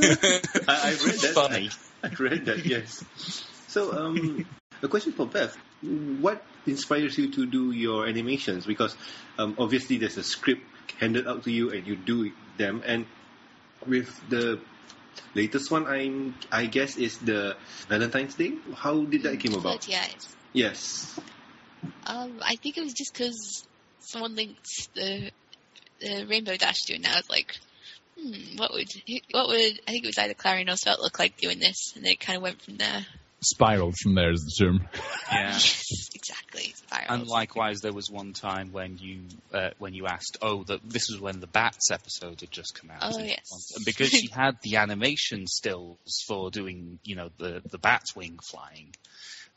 I 0.67 0.97
read 1.05 1.19
that. 1.19 1.31
Funny. 1.35 1.69
I, 2.03 2.07
I 2.07 2.11
read 2.19 2.45
that, 2.45 2.65
yes. 2.65 3.03
So, 3.67 3.93
um, 3.93 4.45
a 4.81 4.87
question 4.87 5.13
for 5.13 5.25
Beth. 5.25 5.55
What 5.81 6.43
inspires 6.65 7.17
you 7.17 7.31
to 7.31 7.45
do 7.45 7.71
your 7.71 8.07
animations? 8.07 8.65
Because 8.65 8.95
um, 9.37 9.55
obviously 9.57 9.97
there's 9.97 10.17
a 10.17 10.23
script 10.23 10.63
handed 10.99 11.27
out 11.27 11.43
to 11.43 11.51
you 11.51 11.71
and 11.71 11.87
you 11.87 11.95
do 11.95 12.31
them. 12.57 12.83
And 12.85 13.05
with 13.85 14.09
the 14.29 14.59
latest 15.35 15.71
one, 15.71 15.87
I'm, 15.87 16.35
I 16.51 16.65
guess, 16.65 16.97
is 16.97 17.17
the 17.17 17.55
Valentine's 17.87 18.35
Day. 18.35 18.53
How 18.75 19.03
did 19.03 19.23
that 19.23 19.39
came 19.39 19.53
about? 19.53 19.87
Eyes. 19.89 20.27
Yes. 20.53 21.19
Um, 22.05 22.39
I 22.41 22.55
think 22.55 22.77
it 22.77 22.83
was 22.83 22.93
just 22.93 23.13
because 23.13 23.63
someone 23.99 24.35
linked 24.35 24.65
the 24.95 25.31
the 25.99 26.25
Rainbow 26.27 26.55
Dash 26.55 26.79
to 26.85 26.93
it, 26.93 26.97
and 26.97 27.07
I 27.07 27.15
was 27.17 27.29
like, 27.29 27.57
hmm, 28.19 28.57
what 28.57 28.73
would 28.73 28.89
what 29.31 29.47
would 29.47 29.79
I 29.87 29.91
think 29.91 30.03
it 30.03 30.07
was 30.07 30.17
either 30.17 30.33
Clarion 30.33 30.69
or 30.69 30.75
Svelte 30.75 31.01
look 31.01 31.19
like 31.19 31.37
doing 31.37 31.59
this, 31.59 31.93
and 31.95 32.03
then 32.03 32.13
it 32.13 32.19
kind 32.19 32.37
of 32.37 32.43
went 32.43 32.61
from 32.61 32.77
there. 32.77 33.05
Spiraled 33.41 33.95
from 33.95 34.15
there 34.15 34.31
is 34.31 34.41
the 34.41 34.65
term. 34.65 34.87
Yeah. 35.31 35.51
Yes, 35.51 36.09
exactly. 36.15 36.73
Spirals. 36.75 37.07
And 37.09 37.27
likewise, 37.27 37.81
there 37.81 37.93
was 37.93 38.09
one 38.09 38.33
time 38.33 38.71
when 38.71 38.97
you 38.97 39.21
uh, 39.53 39.69
when 39.77 39.93
you 39.93 40.07
asked, 40.07 40.37
oh, 40.41 40.63
the, 40.63 40.79
this 40.83 41.07
was 41.09 41.21
when 41.21 41.39
the 41.39 41.47
Bats 41.47 41.91
episode 41.91 42.41
had 42.41 42.49
just 42.49 42.73
come 42.73 42.89
out. 42.89 43.13
Oh, 43.13 43.19
yes. 43.19 43.73
And 43.75 43.85
because 43.85 44.09
she 44.09 44.27
had 44.31 44.57
the 44.63 44.77
animation 44.77 45.45
stills 45.45 46.23
for 46.27 46.49
doing, 46.49 46.97
you 47.03 47.15
know, 47.15 47.29
the 47.37 47.61
the 47.69 47.77
bat 47.77 48.05
wing 48.15 48.39
flying, 48.43 48.95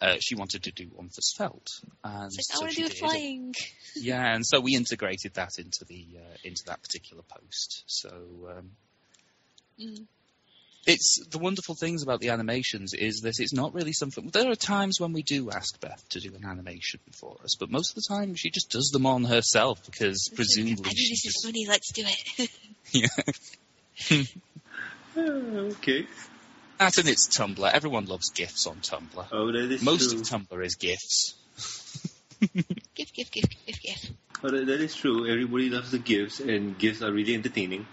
uh, 0.03 0.17
she 0.21 0.35
wanted 0.35 0.65
to 0.65 0.73
do 0.73 0.89
one 0.93 1.09
for 1.09 1.21
Svelte. 1.23 1.71
And 2.05 2.31
It's 2.35 2.51
like, 2.51 2.59
I 2.59 2.61
want 2.61 2.71
to 2.71 2.75
she 2.75 2.83
do 2.83 2.87
it 2.87 2.91
did. 2.91 2.99
flying. 2.99 3.55
Yeah, 3.95 4.35
and 4.35 4.43
so 4.47 4.59
we 4.61 4.75
integrated 4.75 5.35
that 5.35 5.59
into 5.59 5.85
the 5.87 6.07
uh, 6.17 6.37
into 6.45 6.63
that 6.67 6.83
particular 6.83 7.23
post. 7.23 7.85
So. 7.87 8.09
Um, 8.57 8.71
Mm. 9.81 10.05
it's 10.87 11.25
the 11.31 11.39
wonderful 11.39 11.75
things 11.75 12.03
about 12.03 12.21
the 12.21 12.29
animations 12.29 12.93
is 12.93 13.21
that 13.23 13.35
it's 13.39 13.55
not 13.55 13.73
really 13.73 13.93
something. 13.95 14.29
There 14.29 14.51
are 14.51 14.55
times 14.55 15.01
when 15.01 15.13
we 15.15 15.23
do 15.23 15.51
ask 15.51 15.81
Beth 15.81 16.05
to 16.11 16.21
do 16.21 16.35
an 16.35 16.45
animation 16.45 17.01
for 17.13 17.37
us, 17.43 17.57
but 17.59 17.71
most 17.71 17.91
of 17.91 17.95
the 17.97 18.15
time 18.15 18.35
she 18.35 18.51
just 18.51 18.71
does 18.71 18.91
them 18.93 19.07
on 19.07 19.25
herself 19.25 19.85
because 19.87 20.29
I 20.31 20.37
presumably 20.37 20.75
think 20.91 20.99
she 20.99 21.13
this 21.13 21.25
is 21.25 21.43
funny. 21.43 21.67
Let's 21.67 21.91
do 21.93 22.05
it. 22.07 22.51
yeah. 22.93 23.09
Ah, 25.17 25.59
okay. 25.73 26.07
That 26.83 26.99
and 26.99 27.09
it's 27.11 27.29
Tumblr. 27.29 27.71
Everyone 27.73 28.07
loves 28.07 28.31
GIFs 28.31 28.67
on 28.67 28.79
Tumblr. 28.81 29.27
Oh, 29.31 29.53
that 29.53 29.71
is 29.71 29.83
Most 29.85 30.11
true. 30.11 30.21
of 30.21 30.27
Tumblr 30.27 30.67
is 30.67 30.75
GIFs. 30.75 31.35
gif, 32.97 33.13
gif, 33.13 33.31
gif, 33.31 33.45
gif, 33.67 33.81
gif. 33.81 34.11
Oh, 34.43 34.51
that, 34.51 34.67
that 34.67 34.81
is 34.81 34.97
true. 34.97 35.31
Everybody 35.31 35.71
loves 35.71 35.93
the 35.93 36.01
gifts, 36.01 36.41
and 36.41 36.77
gifts 36.77 37.01
are 37.01 37.13
really 37.13 37.35
entertaining. 37.35 37.87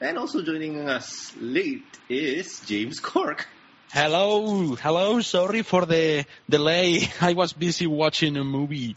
And 0.00 0.18
also 0.18 0.42
joining 0.42 0.88
us 0.88 1.32
late 1.40 1.84
is 2.08 2.62
James 2.66 2.98
Cork. 2.98 3.46
Hello, 3.92 4.74
hello. 4.74 5.20
Sorry 5.20 5.62
for 5.62 5.86
the 5.86 6.24
delay. 6.50 7.08
I 7.20 7.34
was 7.34 7.52
busy 7.52 7.86
watching 7.86 8.36
a 8.36 8.42
movie. 8.42 8.96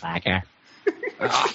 Slacker. 0.00 0.42
Ah. 1.18 1.54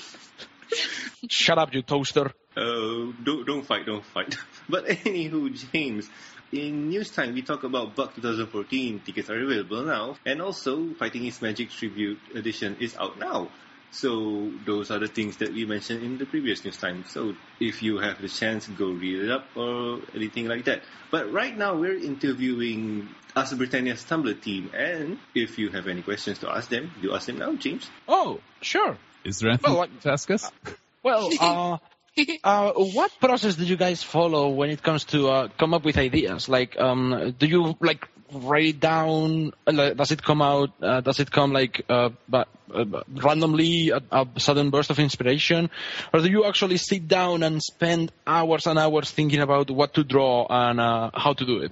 Shut 1.29 1.59
up, 1.59 1.71
you 1.71 1.83
toaster. 1.83 2.31
Oh, 2.57 3.13
don't 3.23 3.45
don't 3.45 3.65
fight, 3.65 3.85
don't 3.85 4.05
fight. 4.05 4.35
But 4.69 4.85
anywho, 4.87 5.51
James, 5.71 6.09
in 6.51 6.89
news 6.89 7.11
time 7.11 7.33
we 7.33 7.41
talk 7.41 7.63
about 7.63 7.95
Buck 7.95 8.15
2014. 8.15 9.01
Tickets 9.05 9.29
are 9.29 9.41
available 9.43 9.83
now, 9.83 10.15
and 10.25 10.41
also 10.41 10.93
Fighting 10.93 11.25
Is 11.25 11.41
Magic 11.41 11.69
Tribute 11.69 12.19
Edition 12.33 12.77
is 12.79 12.95
out 12.97 13.19
now. 13.19 13.49
So 13.91 14.51
those 14.65 14.91
are 14.91 14.99
the 14.99 15.07
things 15.07 15.37
that 15.37 15.53
we 15.53 15.65
mentioned 15.65 16.03
in 16.03 16.17
the 16.17 16.25
previous 16.25 16.63
news 16.65 16.75
time. 16.77 17.05
So 17.07 17.33
if 17.61 17.81
you 17.81 17.99
have 17.99 18.21
the 18.21 18.27
chance, 18.27 18.67
go 18.67 18.87
read 18.91 19.23
it 19.23 19.31
up 19.31 19.45
or 19.55 19.99
anything 20.13 20.47
like 20.47 20.65
that. 20.65 20.81
But 21.11 21.31
right 21.31 21.55
now 21.57 21.75
we're 21.77 21.97
interviewing 21.97 23.07
Ask 23.37 23.55
Britannia's 23.57 24.03
Tumblr 24.03 24.41
team, 24.41 24.71
and 24.73 25.17
if 25.33 25.59
you 25.59 25.69
have 25.69 25.87
any 25.87 26.01
questions 26.01 26.39
to 26.39 26.49
ask 26.49 26.69
them, 26.69 26.91
do 27.01 27.13
ask 27.13 27.27
them 27.27 27.37
now, 27.37 27.53
James. 27.55 27.89
Oh, 28.07 28.39
sure. 28.61 28.97
Is 29.23 29.39
there 29.39 29.49
anything 29.51 29.73
Well, 29.73 29.83
I- 29.83 30.01
to 30.01 30.11
ask 30.11 30.29
us? 30.31 30.51
Well, 31.03 31.29
uh, 31.39 31.77
uh, 32.43 32.71
what 32.73 33.11
process 33.19 33.55
do 33.55 33.65
you 33.65 33.75
guys 33.77 34.03
follow 34.03 34.49
when 34.49 34.69
it 34.69 34.81
comes 34.81 35.03
to 35.05 35.27
uh, 35.29 35.47
come 35.57 35.73
up 35.73 35.83
with 35.83 35.97
ideas? 35.97 36.47
Like, 36.49 36.79
um, 36.79 37.35
do 37.37 37.45
you 37.45 37.75
like 37.81 38.07
write 38.31 38.79
down? 38.79 39.53
uh, 39.67 39.71
like, 39.73 39.97
Does 39.97 40.11
it 40.11 40.23
come 40.23 40.41
out? 40.41 40.71
Uh, 40.81 41.01
does 41.01 41.19
it 41.19 41.31
come 41.31 41.51
like 41.53 41.85
uh, 41.89 42.09
but, 42.27 42.47
uh, 42.73 42.85
randomly 43.09 43.89
a, 43.89 44.01
a 44.11 44.27
sudden 44.39 44.69
burst 44.69 44.89
of 44.89 44.99
inspiration, 44.99 45.69
or 46.13 46.21
do 46.21 46.29
you 46.29 46.45
actually 46.45 46.77
sit 46.77 47.07
down 47.07 47.43
and 47.43 47.61
spend 47.61 48.11
hours 48.25 48.65
and 48.67 48.79
hours 48.79 49.11
thinking 49.11 49.41
about 49.41 49.69
what 49.69 49.93
to 49.95 50.03
draw 50.03 50.45
and 50.49 50.79
uh, 50.79 51.11
how 51.13 51.33
to 51.33 51.45
do 51.45 51.59
it? 51.59 51.71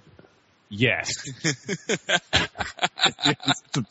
Yes. 0.69 1.07
The 3.73 3.85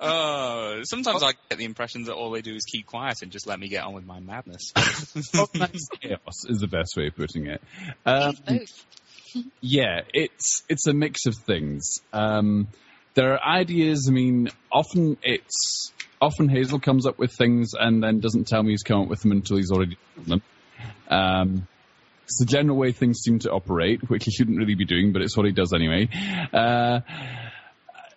answer. 0.00 0.14
Oh, 0.14 0.80
sometimes 0.84 1.22
I 1.22 1.32
get 1.48 1.58
the 1.58 1.64
impression 1.64 2.04
that 2.04 2.14
all 2.14 2.30
they 2.30 2.42
do 2.42 2.54
is 2.54 2.64
keep 2.64 2.86
quiet 2.86 3.22
and 3.22 3.30
just 3.30 3.46
let 3.46 3.58
me 3.58 3.68
get 3.68 3.84
on 3.84 3.94
with 3.94 4.06
my 4.06 4.20
madness. 4.20 4.72
Chaos 6.00 6.44
is 6.48 6.60
the 6.60 6.68
best 6.68 6.96
way 6.96 7.08
of 7.08 7.16
putting 7.16 7.46
it. 7.46 7.62
Um, 8.06 8.34
yeah, 9.60 10.00
it's 10.12 10.62
it's 10.68 10.86
a 10.86 10.92
mix 10.92 11.26
of 11.26 11.34
things. 11.46 11.98
Um, 12.12 12.68
there 13.14 13.34
are 13.34 13.58
ideas. 13.60 14.06
I 14.08 14.12
mean, 14.12 14.48
often 14.72 15.16
it's 15.22 15.92
often 16.20 16.48
Hazel 16.48 16.80
comes 16.80 17.06
up 17.06 17.18
with 17.18 17.32
things 17.36 17.72
and 17.78 18.02
then 18.02 18.20
doesn't 18.20 18.46
tell 18.46 18.62
me 18.62 18.70
he's 18.70 18.82
come 18.82 19.02
up 19.02 19.08
with 19.08 19.20
them 19.20 19.32
until 19.32 19.56
he's 19.56 19.70
already 19.70 19.96
done 20.16 20.26
them. 20.26 20.42
Um, 21.08 21.68
it's 22.24 22.38
the 22.38 22.46
general 22.46 22.76
way 22.76 22.92
things 22.92 23.18
seem 23.18 23.40
to 23.40 23.50
operate, 23.50 24.08
which 24.08 24.24
he 24.24 24.30
shouldn't 24.30 24.56
really 24.56 24.76
be 24.76 24.84
doing, 24.84 25.12
but 25.12 25.20
it's 25.20 25.36
what 25.36 25.46
he 25.46 25.52
does 25.52 25.72
anyway. 25.72 26.08
Uh, 26.52 27.00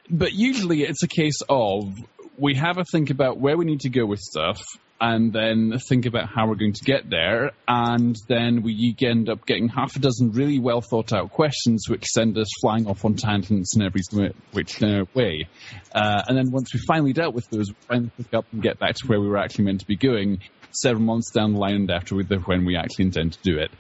but 0.10 0.34
usually 0.34 0.84
it's 0.84 1.04
a 1.04 1.08
case 1.08 1.42
of 1.50 1.94
we 2.38 2.56
have 2.56 2.78
a 2.78 2.84
think 2.84 3.10
about 3.10 3.38
where 3.38 3.58
we 3.58 3.66
need 3.66 3.82
to 3.82 3.90
go 3.90 4.06
with 4.06 4.20
stuff 4.20 4.62
and 5.00 5.34
then 5.34 5.78
think 5.80 6.06
about 6.06 6.30
how 6.30 6.48
we're 6.48 6.56
going 6.56 6.74
to 6.74 6.84
get 6.86 7.10
there. 7.10 7.52
And 7.68 8.16
then 8.30 8.62
we 8.62 8.96
end 9.02 9.28
up 9.28 9.46
getting 9.46 9.68
half 9.68 9.96
a 9.98 10.00
dozen 10.00 10.32
really 10.32 10.60
well 10.60 10.80
thought 10.80 11.12
out 11.12 11.32
questions 11.32 11.90
which 11.90 12.06
send 12.06 12.38
us 12.38 12.48
flying 12.62 12.88
off 12.88 13.04
on 13.04 13.16
tangents 13.16 13.76
in 13.76 13.82
every 13.82 14.02
which 14.52 14.82
uh, 14.82 15.04
way. 15.14 15.50
Uh, 15.94 16.24
and 16.28 16.38
then 16.38 16.52
once 16.52 16.74
we 16.74 16.80
finally 16.88 17.12
dealt 17.12 17.36
with 17.36 17.50
those 17.50 17.68
we 17.68 17.76
finally 17.88 18.12
pick 18.18 18.34
up 18.34 18.46
and 18.54 18.62
get 18.62 18.80
back 18.80 18.96
to 18.96 19.08
where 19.08 19.20
we 19.20 19.28
were 19.28 19.38
actually 19.38 19.66
meant 19.66 19.82
to 19.82 19.88
be 19.88 19.98
going 19.98 20.40
several 20.72 21.04
months 21.04 21.32
down 21.32 21.54
the 21.54 21.60
line 21.60 21.76
and 21.76 21.92
after 21.92 22.16
when 22.16 22.66
we 22.66 22.78
actually 22.78 23.06
intend 23.06 23.34
to 23.34 23.40
do 23.44 23.60
it 23.60 23.72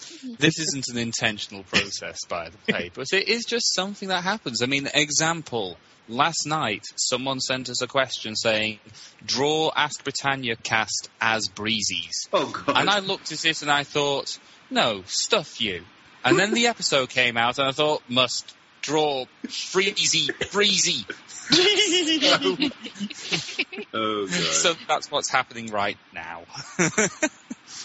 This 0.38 0.58
isn't 0.58 0.88
an 0.88 0.98
intentional 0.98 1.62
process, 1.64 2.18
by 2.28 2.50
the 2.50 2.56
way, 2.72 2.90
but 2.94 3.06
it 3.12 3.28
is 3.28 3.44
just 3.44 3.74
something 3.74 4.08
that 4.08 4.22
happens. 4.22 4.62
I 4.62 4.66
mean, 4.66 4.88
example. 4.94 5.76
Last 6.08 6.44
night, 6.44 6.82
someone 6.96 7.38
sent 7.38 7.70
us 7.70 7.82
a 7.82 7.86
question 7.86 8.34
saying, 8.34 8.80
"Draw 9.24 9.70
Ask 9.76 10.02
Britannia 10.02 10.56
cast 10.56 11.08
as 11.20 11.48
Breezies," 11.48 12.26
Oh 12.32 12.50
god. 12.50 12.76
and 12.78 12.90
I 12.90 12.98
looked 12.98 13.30
at 13.30 13.44
it 13.44 13.62
and 13.62 13.70
I 13.70 13.84
thought, 13.84 14.36
"No, 14.70 15.04
stuff 15.06 15.60
you." 15.60 15.84
And 16.24 16.38
then 16.38 16.52
the 16.52 16.66
episode 16.66 17.10
came 17.10 17.36
out, 17.36 17.58
and 17.58 17.68
I 17.68 17.72
thought, 17.72 18.02
"Must 18.08 18.54
draw 18.82 19.26
Freezy 19.46 20.30
Breezy." 20.50 21.04
oh 23.94 24.26
god. 24.26 24.30
so 24.30 24.74
that's 24.88 25.10
what's 25.10 25.30
happening 25.30 25.68
right 25.68 25.98
now. 26.12 26.42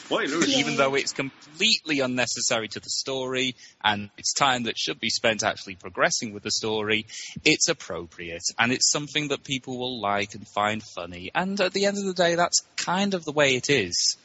Spoiler. 0.06 0.46
Yeah. 0.46 0.60
even 0.60 0.76
though 0.76 0.94
it's 0.94 1.14
completely 1.14 2.00
unnecessary 2.00 2.68
to 2.70 2.80
the 2.80 2.90
story 2.90 3.56
and 3.84 4.12
it's 4.18 4.34
time 4.34 4.64
that 4.64 4.78
should 4.78 5.00
be 5.00 5.10
spent 5.10 5.44
actually 5.44 5.76
progressing 5.76 6.32
with 6.32 6.44
the 6.44 6.52
story, 6.52 7.08
it's 7.44 7.70
appropriate 7.70 8.44
and 8.60 8.72
it's 8.72 8.92
something 8.92 9.30
that 9.30 9.44
people 9.44 9.80
will 9.80 10.00
like 10.00 10.36
and 10.36 10.48
find 10.48 10.84
funny. 10.84 11.32
And 11.34 11.60
at 11.60 11.74
the 11.74 11.86
end 11.86 11.98
of 11.98 12.06
the 12.06 12.14
day, 12.14 12.36
that's 12.36 12.62
kind 12.76 13.16
of 13.16 13.26
the 13.26 13.32
way 13.32 13.56
it 13.56 13.70
is. 13.72 14.18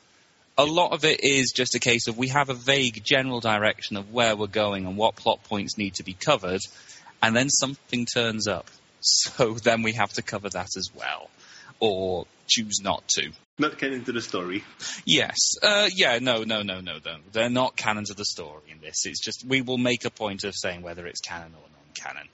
A 0.59 0.65
lot 0.65 0.93
of 0.93 1.07
it 1.07 1.25
is 1.25 1.53
just 1.53 1.75
a 1.75 1.81
case 1.81 2.09
of 2.09 2.19
we 2.19 2.29
have 2.29 2.51
a 2.51 2.55
vague 2.55 3.03
general 3.03 3.41
direction 3.41 3.97
of 3.97 4.13
where 4.13 4.37
we're 4.37 4.49
going 4.49 4.85
and 4.85 4.99
what 4.99 5.17
plot 5.17 5.43
points 5.45 5.79
need 5.79 5.95
to 5.95 6.03
be 6.03 6.13
covered, 6.13 6.61
and 7.23 7.35
then 7.35 7.49
something 7.49 8.07
turns 8.07 8.47
up. 8.47 8.69
So 9.03 9.55
then 9.55 9.83
we 9.83 9.95
have 9.95 10.13
to 10.15 10.23
cover 10.23 10.51
that 10.51 10.77
as 10.77 10.91
well. 10.95 11.31
Or 11.79 12.27
choose 12.47 12.81
not 12.83 13.09
to. 13.17 13.33
Not 13.61 13.77
canon 13.77 14.05
to 14.05 14.13
the 14.13 14.23
story. 14.23 14.65
Yes. 15.05 15.37
Uh, 15.63 15.89
yeah. 15.95 16.19
No. 16.19 16.45
No. 16.45 16.63
No. 16.63 16.81
No. 16.81 16.95
No. 17.05 17.17
They're 17.31 17.51
not 17.51 17.77
canon 17.77 18.05
to 18.07 18.15
the 18.15 18.25
story 18.25 18.63
in 18.71 18.81
this. 18.81 19.05
It's 19.05 19.21
just 19.21 19.45
we 19.47 19.61
will 19.61 19.77
make 19.77 20.07
a 20.07 20.11
point 20.11 20.45
of 20.45 20.55
saying 20.57 20.81
whether 20.81 21.07
it's 21.07 21.21
canon 21.21 21.53
or 21.55 21.69
non-canon. 21.77 22.29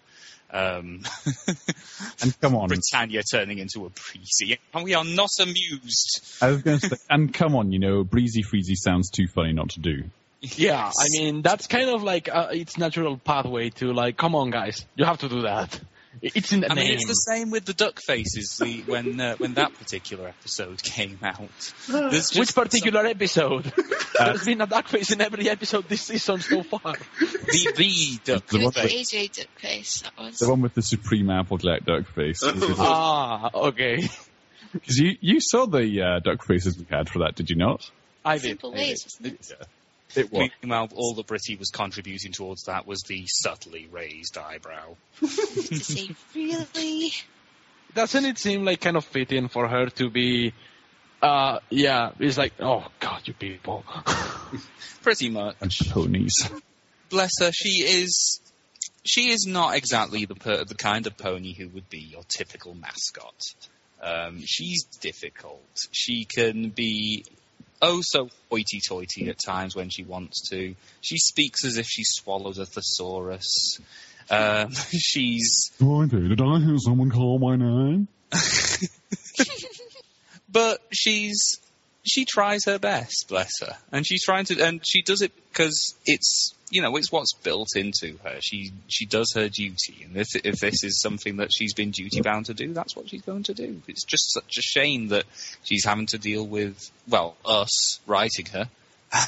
Um, 0.48 1.02
and 2.22 2.40
come 2.40 2.54
on 2.54 2.68
Britannia 2.68 3.22
turning 3.28 3.58
into 3.58 3.84
a 3.84 3.90
breezy, 3.90 4.58
and 4.72 4.84
we 4.84 4.94
are 4.94 5.04
not 5.04 5.30
amused. 5.40 6.38
I 6.40 6.52
was 6.52 6.62
going 6.62 6.78
to 6.78 6.88
say, 6.88 6.96
and 7.10 7.34
come 7.34 7.56
on, 7.56 7.72
you 7.72 7.80
know, 7.80 8.04
breezy 8.04 8.44
freezy 8.44 8.76
sounds 8.76 9.10
too 9.10 9.26
funny 9.26 9.52
not 9.52 9.70
to 9.70 9.80
do. 9.80 10.04
Yeah, 10.40 10.92
I 10.96 11.06
mean 11.10 11.42
that's 11.42 11.66
kind 11.66 11.90
of 11.90 12.04
like 12.04 12.28
uh, 12.32 12.48
its 12.52 12.78
natural 12.78 13.16
pathway 13.16 13.70
to 13.70 13.92
like, 13.92 14.16
come 14.16 14.36
on, 14.36 14.50
guys, 14.50 14.86
you 14.94 15.04
have 15.04 15.18
to 15.18 15.28
do 15.28 15.42
that. 15.42 15.80
I- 16.24 16.30
It's 16.34 16.52
in 16.52 16.60
the 16.60 16.70
I 16.70 16.74
name. 16.74 16.84
mean, 16.84 16.94
it's 16.94 17.06
the 17.06 17.14
same 17.14 17.50
with 17.50 17.64
the 17.64 17.72
duck 17.74 18.00
faces. 18.00 18.56
The, 18.60 18.82
when 18.86 19.20
uh, 19.20 19.36
when 19.36 19.54
that 19.54 19.74
particular 19.74 20.28
episode 20.28 20.82
came 20.82 21.18
out, 21.22 21.38
there's 21.88 22.30
just 22.30 22.38
Which 22.38 22.54
particular 22.54 23.04
episode? 23.06 23.72
There's 24.18 24.46
been 24.46 24.62
a 24.62 24.66
duck 24.66 24.88
face 24.88 25.10
in 25.12 25.20
every 25.20 25.46
episode 25.50 25.88
this 25.90 26.00
season 26.00 26.40
so 26.40 26.62
far. 26.62 26.80
the 27.20 27.72
the 27.76 28.18
duck 28.24 28.46
The 28.46 28.56
It 28.56 28.58
one 28.58 28.64
was 28.64 28.74
with- 28.76 28.90
face. 28.90 29.12
AJ 29.12 29.46
Duckface, 29.46 30.02
that 30.04 30.12
was. 30.18 30.38
The 30.38 30.48
one 30.48 30.62
with 30.62 30.72
the 30.74 30.80
supreme 30.82 31.28
applejack 31.28 31.84
duck 31.84 32.06
face. 32.14 32.40
ah, 32.44 33.50
okay. 33.54 34.08
Because 34.72 34.96
you, 34.98 35.16
you 35.20 35.40
saw 35.40 35.66
the 35.66 36.00
uh, 36.02 36.18
duck 36.20 36.44
faces 36.46 36.78
we 36.78 36.86
had 36.90 37.08
for 37.10 37.18
that, 37.20 37.34
did 37.34 37.50
you 37.50 37.56
not? 37.56 37.90
I 38.24 38.34
did. 38.38 38.42
Simple 38.60 38.72
I 38.72 38.78
ways, 38.78 39.02
did. 39.20 39.32
wasn't 39.38 39.60
it? 39.60 39.68
It 40.14 40.32
was. 40.32 40.50
Meanwhile, 40.62 40.90
all 40.94 41.14
the 41.14 41.22
Britty 41.22 41.56
was 41.56 41.70
contributing 41.70 42.32
towards 42.32 42.64
that 42.64 42.86
was 42.86 43.02
the 43.02 43.24
subtly 43.26 43.88
raised 43.90 44.38
eyebrow. 44.38 44.96
Say, 45.24 46.10
really? 46.34 47.12
Doesn't 47.94 48.24
it 48.24 48.38
seem 48.38 48.64
like 48.64 48.80
kind 48.80 48.96
of 48.96 49.04
fitting 49.04 49.48
for 49.48 49.66
her 49.68 49.86
to 49.86 50.10
be? 50.10 50.52
Uh, 51.20 51.58
yeah, 51.70 52.12
it's 52.18 52.38
like, 52.38 52.52
oh 52.60 52.86
god, 53.00 53.22
you 53.24 53.34
people. 53.34 53.84
Pretty 55.02 55.30
much. 55.30 55.56
And 55.60 55.72
ponies. 55.90 56.48
bless 57.08 57.32
her, 57.40 57.50
she 57.52 57.82
is 57.82 58.40
she 59.04 59.30
is 59.30 59.46
not 59.46 59.76
exactly 59.76 60.24
the 60.24 60.34
per, 60.34 60.64
the 60.64 60.74
kind 60.74 61.06
of 61.06 61.16
pony 61.16 61.54
who 61.54 61.68
would 61.68 61.88
be 61.88 62.00
your 62.00 62.22
typical 62.28 62.74
mascot. 62.74 63.40
Um, 64.02 64.42
she's 64.44 64.84
difficult. 65.00 65.64
She 65.92 66.24
can 66.24 66.70
be 66.70 67.24
oh 67.82 68.00
so 68.02 68.28
hoity-toity 68.50 69.28
at 69.28 69.38
times 69.44 69.76
when 69.76 69.90
she 69.90 70.04
wants 70.04 70.48
to. 70.50 70.74
She 71.00 71.18
speaks 71.18 71.64
as 71.64 71.76
if 71.76 71.86
she 71.86 72.02
swallowed 72.04 72.58
a 72.58 72.66
thesaurus. 72.66 73.80
Um, 74.30 74.72
she's 74.90 75.70
Dorothy, 75.78 76.28
did 76.28 76.40
I 76.40 76.58
hear 76.58 76.78
someone 76.78 77.10
call 77.10 77.38
my 77.38 77.56
name? 77.56 78.08
but 80.50 80.80
she's 80.92 81.60
she 82.02 82.24
tries 82.24 82.64
her 82.66 82.78
best, 82.78 83.26
bless 83.28 83.50
her, 83.60 83.76
and 83.92 84.06
she's 84.06 84.24
trying 84.24 84.44
to, 84.46 84.60
and 84.62 84.80
she 84.86 85.02
does 85.02 85.22
it 85.22 85.32
because 85.48 85.94
it's 86.06 86.54
you 86.70 86.82
know 86.82 86.96
it's 86.96 87.12
what's 87.12 87.34
built 87.34 87.68
into 87.76 88.18
her. 88.24 88.38
She 88.40 88.72
she 88.88 89.06
does 89.06 89.32
her 89.34 89.48
duty, 89.48 90.04
and 90.04 90.16
if 90.16 90.28
if 90.44 90.60
this 90.60 90.82
is 90.84 91.00
something 91.00 91.36
that 91.36 91.50
she's 91.52 91.74
been 91.74 91.90
duty 91.90 92.20
bound 92.20 92.46
to 92.46 92.54
do, 92.54 92.72
that's 92.72 92.96
what 92.96 93.08
she's 93.08 93.22
going 93.22 93.44
to 93.44 93.54
do. 93.54 93.80
It's 93.86 94.04
just 94.04 94.32
such 94.32 94.58
a 94.58 94.62
shame 94.62 95.08
that 95.08 95.24
she's 95.62 95.84
having 95.84 96.06
to 96.06 96.18
deal 96.18 96.46
with 96.46 96.90
well 97.08 97.36
us 97.44 98.00
writing 98.06 98.46
her, 98.46 98.68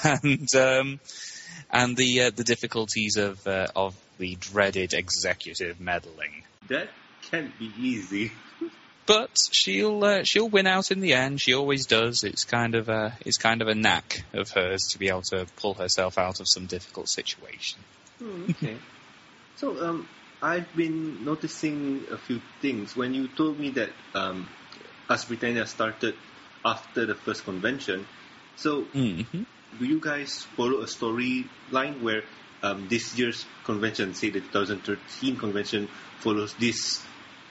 and 0.22 0.48
um, 0.54 1.00
and 1.70 1.96
the 1.96 2.22
uh, 2.22 2.30
the 2.34 2.44
difficulties 2.44 3.16
of 3.16 3.46
uh, 3.46 3.68
of 3.76 3.94
the 4.18 4.36
dreaded 4.36 4.94
executive 4.94 5.80
meddling. 5.80 6.42
That 6.68 6.88
can't 7.30 7.56
be 7.58 7.72
easy. 7.78 8.32
But 9.08 9.30
she'll 9.52 10.04
uh, 10.04 10.22
she'll 10.22 10.50
win 10.50 10.66
out 10.66 10.90
in 10.90 11.00
the 11.00 11.14
end. 11.14 11.40
She 11.40 11.54
always 11.54 11.86
does. 11.86 12.24
It's 12.24 12.44
kind 12.44 12.74
of 12.74 12.90
a 12.90 13.16
it's 13.24 13.38
kind 13.38 13.62
of 13.62 13.68
a 13.68 13.74
knack 13.74 14.22
of 14.34 14.50
hers 14.50 14.82
to 14.92 14.98
be 14.98 15.08
able 15.08 15.22
to 15.30 15.46
pull 15.56 15.72
herself 15.72 16.18
out 16.18 16.40
of 16.40 16.46
some 16.46 16.66
difficult 16.66 17.08
situation. 17.08 17.80
Hmm, 18.18 18.44
okay. 18.50 18.76
so 19.56 19.82
um, 19.82 20.06
I've 20.42 20.68
been 20.76 21.24
noticing 21.24 22.04
a 22.12 22.18
few 22.18 22.42
things. 22.60 22.94
When 22.94 23.14
you 23.14 23.28
told 23.28 23.58
me 23.58 23.70
that 23.70 23.88
um, 24.14 24.46
Ask 25.08 25.26
Britannia 25.26 25.66
started 25.66 26.14
after 26.62 27.06
the 27.06 27.14
first 27.14 27.44
convention, 27.44 28.06
so 28.56 28.84
Mm-hmm. 28.94 29.42
do 29.78 29.84
you 29.86 30.00
guys 30.00 30.44
follow 30.54 30.82
a 30.82 30.86
storyline 30.86 32.02
where 32.02 32.24
um, 32.62 32.88
this 32.88 33.18
year's 33.18 33.46
convention, 33.64 34.12
say 34.12 34.28
the 34.28 34.40
2013 34.40 35.36
convention, 35.36 35.88
follows 36.18 36.52
this 36.60 37.00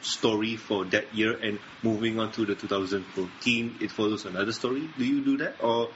story 0.01 0.55
for 0.55 0.85
that 0.85 1.13
year, 1.15 1.37
and 1.37 1.59
moving 1.83 2.19
on 2.19 2.31
to 2.33 2.45
the 2.45 2.55
2014, 2.55 3.77
it 3.81 3.91
follows 3.91 4.25
another 4.25 4.51
story? 4.51 4.89
Do 4.97 5.05
you 5.05 5.23
do 5.23 5.37
that, 5.37 5.55
or 5.61 5.89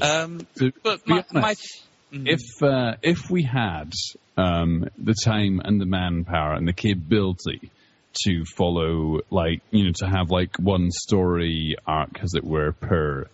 Um, 0.00 0.46
but 0.82 1.06
my, 1.06 1.24
my 1.32 1.54
Mhm. 2.12 2.26
if 2.28 2.62
uh, 2.62 2.94
if 3.02 3.30
we 3.30 3.42
had 3.42 3.92
um, 4.36 4.88
the 4.96 5.14
time 5.24 5.60
and 5.64 5.80
the 5.80 5.86
manpower 5.86 6.54
and 6.54 6.66
the 6.66 6.72
capability 6.72 7.70
to 8.24 8.44
follow 8.56 9.20
like 9.30 9.60
you 9.70 9.84
know 9.84 9.92
to 9.96 10.06
have 10.06 10.30
like 10.30 10.56
one 10.58 10.90
story 10.90 11.76
arc 11.86 12.18
as 12.22 12.34
it 12.34 12.44
were 12.44 12.72
per 12.72 13.26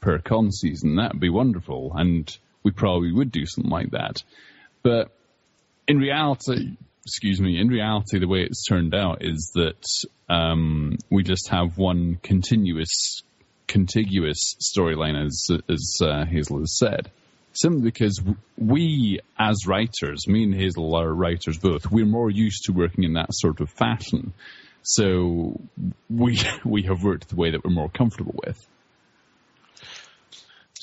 per 0.00 0.18
con 0.18 0.52
season 0.52 0.96
that 0.96 1.12
would 1.14 1.20
be 1.20 1.30
wonderful 1.30 1.92
and 1.94 2.36
we 2.62 2.70
probably 2.70 3.12
would 3.12 3.32
do 3.32 3.46
something 3.46 3.70
like 3.70 3.90
that 3.92 4.22
but 4.82 5.10
in 5.88 5.98
reality 5.98 6.76
excuse 7.04 7.40
me 7.40 7.58
in 7.58 7.68
reality 7.68 8.18
the 8.18 8.28
way 8.28 8.42
it's 8.42 8.64
turned 8.66 8.94
out 8.94 9.24
is 9.24 9.50
that 9.54 9.82
um, 10.28 10.96
we 11.10 11.22
just 11.22 11.48
have 11.48 11.78
one 11.78 12.18
continuous 12.22 13.22
contiguous 13.66 14.54
storyline 14.60 15.16
as 15.26 15.46
as 15.68 15.98
uh, 16.02 16.24
Hazel 16.26 16.58
has 16.60 16.76
said 16.78 17.10
simply 17.52 17.82
because 17.82 18.20
we, 18.56 19.20
as 19.38 19.66
writers, 19.66 20.26
me 20.26 20.44
and 20.44 20.54
Hazel 20.54 20.94
are 20.94 21.12
writers 21.12 21.58
both, 21.58 21.90
we're 21.90 22.06
more 22.06 22.30
used 22.30 22.64
to 22.64 22.72
working 22.72 23.04
in 23.04 23.14
that 23.14 23.28
sort 23.32 23.60
of 23.60 23.70
fashion. 23.70 24.32
So 24.82 25.60
we 26.10 26.40
we 26.64 26.82
have 26.82 27.02
worked 27.02 27.28
the 27.28 27.36
way 27.36 27.50
that 27.50 27.64
we're 27.64 27.70
more 27.70 27.88
comfortable 27.88 28.34
with. 28.44 28.66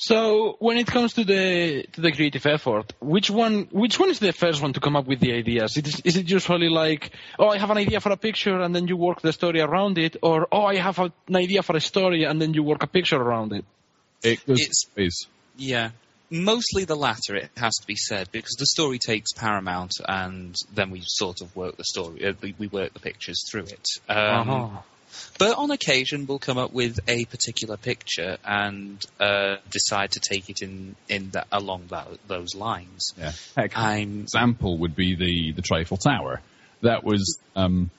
So 0.02 0.56
when 0.60 0.78
it 0.78 0.86
comes 0.86 1.12
to 1.14 1.24
the 1.24 1.84
to 1.92 2.00
the 2.00 2.10
creative 2.10 2.46
effort, 2.46 2.94
which 3.00 3.28
one 3.28 3.68
which 3.70 4.00
one 4.00 4.08
is 4.08 4.18
the 4.18 4.32
first 4.32 4.62
one 4.62 4.72
to 4.72 4.80
come 4.80 4.96
up 4.96 5.06
with 5.06 5.20
the 5.20 5.34
ideas? 5.34 5.76
It 5.76 5.86
is, 5.86 6.00
is 6.00 6.16
it 6.16 6.30
usually 6.30 6.70
like, 6.70 7.10
oh, 7.38 7.48
I 7.48 7.58
have 7.58 7.70
an 7.70 7.76
idea 7.76 8.00
for 8.00 8.10
a 8.10 8.16
picture 8.16 8.58
and 8.60 8.74
then 8.74 8.88
you 8.88 8.96
work 8.96 9.20
the 9.20 9.32
story 9.32 9.60
around 9.60 9.98
it, 9.98 10.16
or 10.22 10.48
oh, 10.50 10.64
I 10.64 10.76
have 10.76 10.98
a, 10.98 11.12
an 11.28 11.36
idea 11.36 11.62
for 11.62 11.76
a 11.76 11.80
story 11.82 12.24
and 12.24 12.40
then 12.40 12.54
you 12.54 12.62
work 12.62 12.82
a 12.82 12.86
picture 12.86 13.16
around 13.20 13.52
it? 13.52 13.64
It 14.22 14.46
goes 14.46 14.60
It's- 14.60 14.86
ways. 14.96 15.26
Yeah. 15.58 15.90
Mostly 16.30 16.84
the 16.84 16.96
latter, 16.96 17.34
it 17.34 17.50
has 17.56 17.74
to 17.80 17.86
be 17.86 17.96
said, 17.96 18.30
because 18.30 18.56
the 18.58 18.66
story 18.66 18.98
takes 18.98 19.32
paramount, 19.32 19.92
and 20.06 20.54
then 20.72 20.90
we 20.90 21.02
sort 21.04 21.40
of 21.40 21.54
work 21.56 21.76
the 21.76 21.84
story, 21.84 22.24
uh, 22.24 22.32
we, 22.40 22.54
we 22.56 22.68
work 22.68 22.92
the 22.92 23.00
pictures 23.00 23.44
through 23.50 23.64
it. 23.64 23.86
Um, 24.08 24.50
Uh-huh. 24.50 24.82
But 25.38 25.58
on 25.58 25.70
occasion, 25.72 26.26
we'll 26.26 26.38
come 26.38 26.56
up 26.56 26.72
with 26.72 27.00
a 27.08 27.24
particular 27.24 27.76
picture 27.76 28.36
and 28.44 29.02
uh, 29.18 29.56
decide 29.70 30.12
to 30.12 30.20
take 30.20 30.48
it 30.48 30.62
in 30.62 30.94
in 31.08 31.30
that, 31.30 31.48
along 31.50 31.86
that, 31.88 32.06
those 32.28 32.54
lines. 32.54 33.12
Yeah. 33.18 33.32
Heck, 33.56 33.76
I'm 33.76 34.20
example 34.20 34.78
would 34.78 34.94
be 34.94 35.16
the 35.16 35.52
the 35.52 35.62
Trifle 35.62 35.96
Tower. 35.96 36.40
That 36.82 37.02
was 37.02 37.38
um, 37.56 37.90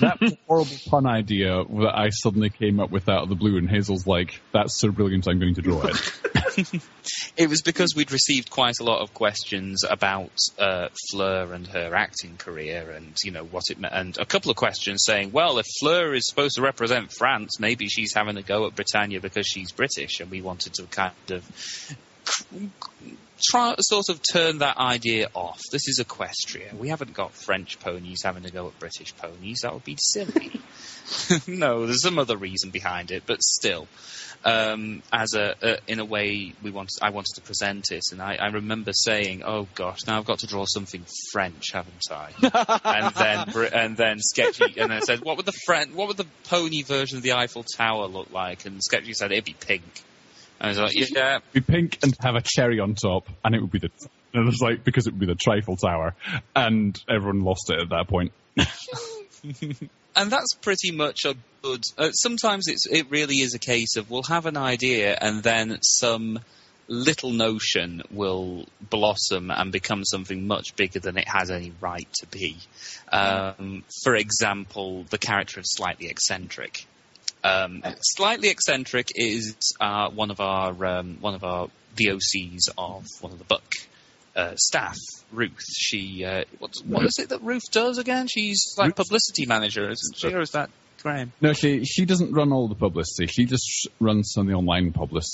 that 0.00 0.18
horrible 0.46 0.76
pun 0.88 1.06
idea 1.06 1.64
that 1.64 1.92
I 1.94 2.10
suddenly 2.10 2.50
came 2.50 2.80
up 2.80 2.90
with 2.90 3.08
out 3.08 3.24
of 3.24 3.28
the 3.28 3.34
blue, 3.34 3.56
and 3.56 3.68
Hazel's 3.68 4.06
like, 4.06 4.40
"That's 4.52 4.78
so 4.78 4.90
brilliant, 4.90 5.26
I'm 5.28 5.38
going 5.38 5.54
to 5.54 5.62
draw 5.62 5.82
it." 5.84 6.82
It 7.36 7.48
was 7.48 7.62
because 7.62 7.94
we'd 7.94 8.10
received 8.10 8.50
quite 8.50 8.80
a 8.80 8.84
lot 8.84 9.00
of 9.00 9.14
questions 9.14 9.84
about 9.88 10.32
uh, 10.58 10.88
Fleur 11.08 11.52
and 11.52 11.66
her 11.68 11.94
acting 11.94 12.36
career, 12.36 12.90
and 12.90 13.16
you 13.22 13.30
know 13.30 13.44
what 13.44 13.62
it 13.70 13.78
meant, 13.78 13.94
and 13.94 14.18
a 14.18 14.26
couple 14.26 14.50
of 14.50 14.56
questions 14.56 15.04
saying, 15.06 15.30
"Well, 15.30 15.58
if 15.58 15.66
Fleur 15.80 16.14
is 16.14 16.26
supposed 16.26 16.56
to 16.56 16.62
represent 16.62 17.12
France, 17.12 17.60
maybe 17.60 17.88
she's 17.88 18.12
having 18.12 18.36
a 18.36 18.42
go 18.42 18.66
at 18.66 18.74
Britannia 18.74 19.20
because 19.20 19.46
she's 19.46 19.70
British," 19.70 20.18
and 20.18 20.30
we 20.30 20.42
wanted 20.42 20.74
to 20.74 20.86
kind 20.86 21.12
of 21.30 21.96
try 23.50 23.74
sort 23.78 24.08
of 24.08 24.20
turn 24.32 24.58
that 24.58 24.78
idea 24.78 25.28
off. 25.34 25.60
This 25.70 25.88
is 25.88 26.00
Equestria. 26.00 26.74
We 26.74 26.88
haven't 26.88 27.14
got 27.14 27.32
French 27.32 27.78
ponies 27.80 28.22
having 28.24 28.42
to 28.42 28.50
go 28.50 28.66
at 28.66 28.78
British 28.78 29.16
ponies. 29.16 29.60
That 29.62 29.74
would 29.74 29.84
be 29.84 29.96
silly. 29.98 30.60
no, 31.46 31.86
there's 31.86 32.02
some 32.02 32.18
other 32.18 32.36
reason 32.36 32.70
behind 32.70 33.10
it, 33.10 33.24
but 33.26 33.42
still 33.42 33.86
um, 34.44 35.02
as 35.12 35.34
a, 35.34 35.54
a 35.62 35.78
in 35.86 36.00
a 36.00 36.04
way 36.04 36.52
we 36.62 36.70
wanted 36.70 36.98
I 37.02 37.10
wanted 37.10 37.34
to 37.36 37.42
present 37.42 37.90
it, 37.90 38.04
and 38.12 38.22
I, 38.22 38.36
I 38.36 38.46
remember 38.48 38.92
saying, 38.92 39.42
"Oh 39.44 39.66
gosh, 39.74 39.98
now 40.06 40.18
I've 40.18 40.24
got 40.24 40.40
to 40.40 40.46
draw 40.46 40.64
something 40.66 41.04
French, 41.32 41.72
haven't 41.72 42.04
I?" 42.10 42.32
and 42.84 43.14
then 43.14 43.70
and 43.72 43.96
then 43.96 44.16
Sketchy 44.20 44.78
and 44.78 44.90
then 44.90 45.02
said, 45.02 45.20
"What 45.20 45.36
would 45.36 45.46
the 45.46 45.58
French, 45.66 45.92
what 45.92 46.08
would 46.08 46.16
the 46.16 46.26
pony 46.44 46.82
version 46.82 47.16
of 47.16 47.22
the 47.22 47.32
Eiffel 47.32 47.64
Tower 47.64 48.06
look 48.06 48.30
like?" 48.30 48.64
And 48.64 48.82
Sketchy 48.82 49.14
said, 49.14 49.32
"It'd 49.32 49.44
be 49.44 49.56
pink." 49.58 50.02
And 50.60 50.66
I 50.66 50.68
was 50.68 50.78
like, 50.78 51.10
"Yeah, 51.10 51.38
be 51.52 51.60
pink 51.60 51.98
and 52.02 52.14
have 52.20 52.34
a 52.34 52.42
cherry 52.42 52.80
on 52.80 52.94
top, 52.94 53.28
and 53.44 53.54
it 53.54 53.60
would 53.60 53.70
be 53.70 53.78
the. 53.78 53.90
And 54.34 54.42
it 54.42 54.46
was 54.46 54.60
like 54.60 54.84
because 54.84 55.06
it 55.06 55.12
would 55.12 55.20
be 55.20 55.26
the 55.26 55.34
Trifle 55.34 55.76
Tower, 55.76 56.14
and 56.54 56.98
everyone 57.08 57.42
lost 57.42 57.70
it 57.70 57.80
at 57.80 57.88
that 57.90 58.08
point. 58.08 58.32
and 60.16 60.30
that's 60.30 60.54
pretty 60.60 60.90
much 60.90 61.24
a 61.24 61.34
good. 61.62 61.82
Uh, 61.96 62.10
sometimes 62.10 62.66
it's 62.66 62.86
it 62.86 63.10
really 63.10 63.36
is 63.36 63.54
a 63.54 63.58
case 63.58 63.96
of 63.96 64.10
we'll 64.10 64.24
have 64.24 64.46
an 64.46 64.56
idea 64.56 65.16
and 65.20 65.42
then 65.42 65.78
some 65.82 66.40
little 66.88 67.30
notion 67.30 68.02
will 68.10 68.66
blossom 68.80 69.50
and 69.50 69.70
become 69.70 70.04
something 70.04 70.46
much 70.46 70.74
bigger 70.74 70.98
than 70.98 71.18
it 71.18 71.28
has 71.28 71.50
any 71.50 71.72
right 71.80 72.08
to 72.14 72.26
be. 72.26 72.56
Um, 73.12 73.84
for 74.02 74.16
example, 74.16 75.04
the 75.10 75.18
character 75.18 75.60
of 75.60 75.66
slightly 75.66 76.08
eccentric. 76.08 76.86
Um, 77.44 77.82
slightly 78.00 78.48
eccentric 78.48 79.08
is 79.14 79.54
uh, 79.80 80.10
one 80.10 80.30
of 80.30 80.40
our 80.40 80.84
um, 80.84 81.18
one 81.20 81.34
of 81.34 81.44
our 81.44 81.68
VOCs 81.96 82.68
of 82.76 83.06
one 83.20 83.32
of 83.32 83.38
the 83.38 83.44
Buck 83.44 83.64
uh, 84.36 84.54
staff, 84.56 84.96
Ruth. 85.32 85.64
She 85.72 86.24
uh, 86.24 86.44
what's, 86.58 86.82
what 86.84 87.04
is 87.04 87.18
it 87.18 87.28
that 87.30 87.42
Ruth 87.42 87.70
does 87.70 87.98
again? 87.98 88.26
She's 88.28 88.74
like 88.76 88.88
Ruth- 88.88 88.96
publicity 88.96 89.46
manager, 89.46 89.88
isn't 89.90 90.16
she? 90.16 90.32
Or 90.32 90.40
is 90.40 90.50
that 90.50 90.70
Graham? 91.02 91.32
No, 91.40 91.52
she 91.52 91.84
she 91.84 92.04
doesn't 92.04 92.32
run 92.32 92.52
all 92.52 92.68
the 92.68 92.74
publicity. 92.74 93.26
She 93.26 93.44
just 93.44 93.88
runs 94.00 94.32
some 94.32 94.42
of 94.42 94.48
the 94.48 94.54
online 94.54 94.92
public, 94.92 95.24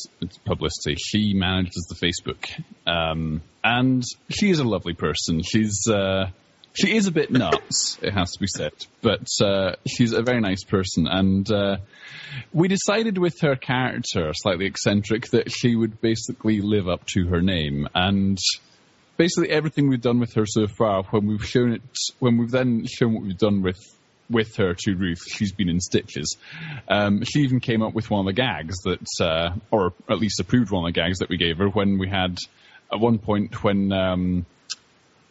publicity. 0.44 0.96
She 0.96 1.34
manages 1.34 1.86
the 1.88 1.94
Facebook, 1.94 2.50
um, 2.86 3.42
and 3.62 4.02
she 4.30 4.50
is 4.50 4.58
a 4.58 4.64
lovely 4.64 4.94
person. 4.94 5.42
She's 5.42 5.86
uh, 5.88 6.30
she 6.74 6.96
is 6.96 7.06
a 7.06 7.12
bit 7.12 7.30
nuts, 7.30 7.98
it 8.02 8.12
has 8.12 8.32
to 8.32 8.40
be 8.40 8.46
said, 8.46 8.72
but 9.00 9.28
uh, 9.42 9.76
she's 9.86 10.12
a 10.12 10.22
very 10.22 10.40
nice 10.40 10.64
person. 10.64 11.06
And 11.06 11.50
uh, 11.50 11.76
we 12.52 12.68
decided 12.68 13.16
with 13.16 13.40
her 13.40 13.56
character, 13.56 14.32
slightly 14.34 14.66
eccentric, 14.66 15.26
that 15.28 15.50
she 15.50 15.76
would 15.76 16.00
basically 16.00 16.60
live 16.60 16.88
up 16.88 17.06
to 17.14 17.26
her 17.28 17.40
name 17.40 17.88
and. 17.94 18.38
Basically, 19.16 19.48
everything 19.50 19.88
we've 19.88 20.00
done 20.00 20.18
with 20.18 20.34
her 20.34 20.44
so 20.44 20.66
far, 20.66 21.04
when 21.04 21.28
we've 21.28 21.46
shown 21.46 21.74
it, 21.74 21.82
when 22.18 22.36
we've 22.36 22.50
then 22.50 22.84
shown 22.84 23.14
what 23.14 23.22
we've 23.22 23.38
done 23.38 23.62
with 23.62 23.78
with 24.30 24.56
her 24.56 24.74
to 24.74 24.94
Ruth. 24.96 25.22
She's 25.28 25.52
been 25.52 25.68
in 25.68 25.80
stitches. 25.80 26.36
Um, 26.88 27.22
she 27.22 27.40
even 27.40 27.60
came 27.60 27.82
up 27.82 27.94
with 27.94 28.10
one 28.10 28.20
of 28.20 28.26
the 28.26 28.32
gags 28.32 28.76
that, 28.84 29.06
uh, 29.20 29.54
or 29.70 29.92
at 30.08 30.18
least 30.18 30.40
approved 30.40 30.70
one 30.70 30.84
of 30.84 30.92
the 30.92 31.00
gags 31.00 31.18
that 31.18 31.28
we 31.28 31.36
gave 31.36 31.58
her 31.58 31.68
when 31.68 31.98
we 31.98 32.08
had, 32.08 32.38
at 32.92 33.00
one 33.00 33.18
point 33.18 33.62
when 33.62 33.92
um, 33.92 34.46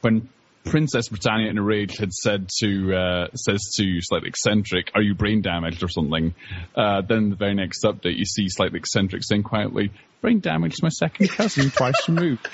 when 0.02 0.30
Princess 0.66 1.10
Britannia 1.10 1.50
in 1.50 1.58
a 1.58 1.64
rage 1.64 1.98
had 1.98 2.14
said 2.14 2.50
to 2.60 2.96
uh, 2.96 3.28
says 3.36 3.60
to 3.78 4.00
slightly 4.02 4.30
eccentric, 4.30 4.92
"Are 4.96 5.02
you 5.02 5.14
brain 5.14 5.42
damaged 5.42 5.84
or 5.84 5.90
something?" 5.90 6.34
Uh, 6.76 7.02
then 7.02 7.30
the 7.30 7.36
very 7.36 7.54
next 7.54 7.84
update, 7.84 8.18
you 8.18 8.26
see 8.26 8.48
slightly 8.50 8.80
eccentric 8.80 9.24
saying 9.26 9.44
quietly, 9.44 9.92
"Brain 10.22 10.40
damage 10.40 10.74
is 10.74 10.84
my 10.84 10.90
second 10.90 11.30
cousin, 11.30 11.70
twice 11.70 11.96
removed." 12.08 12.48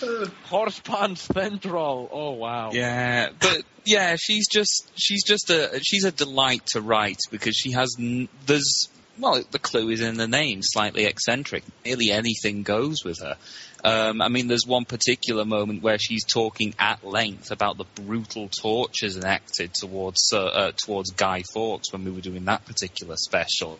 Horse 0.44 0.80
pants 0.80 1.22
central. 1.22 2.08
Oh 2.10 2.32
wow. 2.32 2.70
Yeah, 2.72 3.28
but 3.38 3.62
yeah, 3.84 4.16
she's 4.18 4.48
just 4.48 4.90
she's 4.96 5.24
just 5.24 5.50
a 5.50 5.80
she's 5.82 6.04
a 6.04 6.10
delight 6.12 6.66
to 6.72 6.80
write 6.80 7.20
because 7.30 7.54
she 7.54 7.72
has 7.72 7.94
n- 7.98 8.28
there's 8.46 8.88
well 9.18 9.42
the 9.50 9.58
clue 9.58 9.90
is 9.90 10.00
in 10.00 10.16
the 10.16 10.28
name, 10.28 10.60
slightly 10.62 11.04
eccentric. 11.04 11.64
Nearly 11.84 12.10
anything 12.10 12.62
goes 12.62 13.04
with 13.04 13.20
her. 13.20 13.36
Um, 13.84 14.22
I 14.22 14.28
mean, 14.28 14.48
there's 14.48 14.66
one 14.66 14.86
particular 14.86 15.44
moment 15.44 15.82
where 15.82 15.98
she's 15.98 16.24
talking 16.24 16.74
at 16.78 17.04
length 17.04 17.50
about 17.50 17.76
the 17.76 17.84
brutal 18.02 18.48
tortures 18.48 19.16
enacted 19.16 19.74
towards 19.74 20.30
uh, 20.32 20.42
uh, 20.42 20.72
towards 20.72 21.10
Guy 21.10 21.42
Fawkes 21.52 21.92
when 21.92 22.04
we 22.04 22.10
were 22.10 22.22
doing 22.22 22.46
that 22.46 22.64
particular 22.64 23.16
special, 23.16 23.78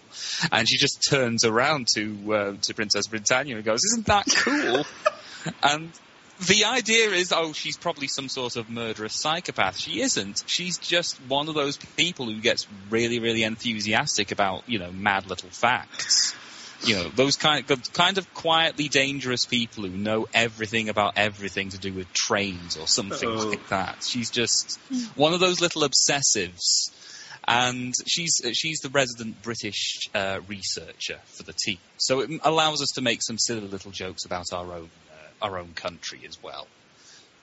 and 0.52 0.68
she 0.68 0.76
just 0.76 1.06
turns 1.08 1.44
around 1.44 1.88
to 1.94 2.34
uh, 2.34 2.54
to 2.62 2.74
Princess 2.74 3.06
Britannia 3.06 3.56
and 3.56 3.64
goes, 3.64 3.80
"Isn't 3.92 4.06
that 4.06 4.26
cool?" 4.26 4.84
and 5.62 5.90
the 6.40 6.64
idea 6.64 7.10
is, 7.10 7.32
oh, 7.32 7.52
she's 7.52 7.76
probably 7.76 8.08
some 8.08 8.28
sort 8.28 8.56
of 8.56 8.68
murderous 8.68 9.14
psychopath. 9.14 9.78
She 9.78 10.00
isn't. 10.00 10.44
She's 10.46 10.78
just 10.78 11.16
one 11.28 11.48
of 11.48 11.54
those 11.54 11.76
people 11.76 12.26
who 12.26 12.40
gets 12.40 12.66
really, 12.90 13.20
really 13.20 13.42
enthusiastic 13.42 14.32
about, 14.32 14.68
you 14.68 14.78
know, 14.78 14.92
mad 14.92 15.28
little 15.28 15.50
facts. 15.50 16.34
You 16.84 16.96
know, 16.96 17.08
those 17.08 17.36
kind 17.36 17.70
of, 17.70 17.92
kind 17.92 18.18
of 18.18 18.34
quietly 18.34 18.88
dangerous 18.88 19.46
people 19.46 19.84
who 19.84 19.96
know 19.96 20.26
everything 20.34 20.88
about 20.88 21.14
everything 21.16 21.70
to 21.70 21.78
do 21.78 21.92
with 21.92 22.12
trains 22.12 22.76
or 22.76 22.86
something 22.86 23.28
Uh-oh. 23.28 23.48
like 23.48 23.68
that. 23.68 24.02
She's 24.02 24.30
just 24.30 24.78
one 25.16 25.32
of 25.32 25.40
those 25.40 25.60
little 25.60 25.82
obsessives. 25.82 26.90
And 27.46 27.92
she's 28.06 28.40
she's 28.54 28.80
the 28.80 28.88
resident 28.88 29.42
British 29.42 30.08
uh, 30.14 30.40
researcher 30.48 31.20
for 31.26 31.42
the 31.42 31.52
team, 31.52 31.76
so 31.98 32.20
it 32.20 32.30
allows 32.42 32.80
us 32.80 32.92
to 32.94 33.02
make 33.02 33.22
some 33.22 33.36
silly 33.36 33.68
little 33.68 33.90
jokes 33.90 34.24
about 34.24 34.46
our 34.54 34.64
own 34.64 34.88
uh, 35.10 35.13
our 35.44 35.54
own 35.62 35.72
country 35.86 36.20
as 36.30 36.36
well, 36.42 36.66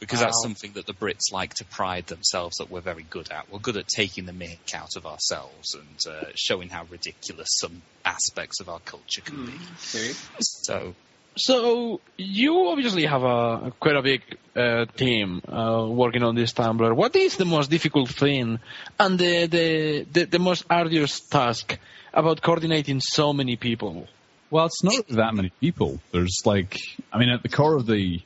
because 0.01 0.19
that's 0.19 0.41
something 0.47 0.71
that 0.77 0.85
the 0.87 0.97
Brits 1.01 1.27
like 1.31 1.53
to 1.61 1.65
pride 1.65 2.05
themselves 2.07 2.57
that 2.57 2.69
we're 2.71 2.87
very 2.91 3.05
good 3.15 3.29
at. 3.31 3.43
We're 3.51 3.59
good 3.67 3.77
at 3.77 3.87
taking 3.87 4.25
the 4.25 4.37
mick 4.43 4.73
out 4.81 4.93
of 4.97 5.03
ourselves 5.05 5.67
and 5.81 5.99
uh, 6.13 6.31
showing 6.35 6.69
how 6.69 6.83
ridiculous 6.97 7.49
some 7.63 7.81
aspects 8.03 8.59
of 8.61 8.67
our 8.73 8.81
culture 8.93 9.21
can 9.21 9.45
be. 9.45 9.57
Okay. 9.95 10.11
So 10.39 10.95
So 11.37 12.01
you 12.17 12.51
obviously 12.73 13.05
have 13.05 13.23
a 13.23 13.71
quite 13.79 13.95
a 13.95 14.01
big 14.01 14.21
uh, 14.53 14.85
team 14.97 15.41
uh, 15.47 15.87
working 15.87 16.23
on 16.23 16.35
this 16.35 16.51
Tumblr. 16.51 16.93
What 17.01 17.15
is 17.15 17.37
the 17.37 17.45
most 17.45 17.69
difficult 17.69 18.09
thing 18.09 18.59
and 18.99 19.19
the, 19.23 19.47
the 19.55 20.05
the 20.11 20.21
the 20.35 20.39
most 20.39 20.65
arduous 20.69 21.21
task 21.21 21.77
about 22.13 22.41
coordinating 22.41 22.99
so 22.99 23.31
many 23.33 23.55
people? 23.55 24.07
Well, 24.51 24.65
it's 24.65 24.83
not 24.83 25.07
that 25.07 25.33
many 25.33 25.51
people. 25.61 26.01
There's 26.11 26.41
like, 26.43 26.75
I 27.11 27.17
mean, 27.19 27.29
at 27.29 27.41
the 27.41 27.47
core 27.47 27.77
of 27.77 27.85
the, 27.85 28.21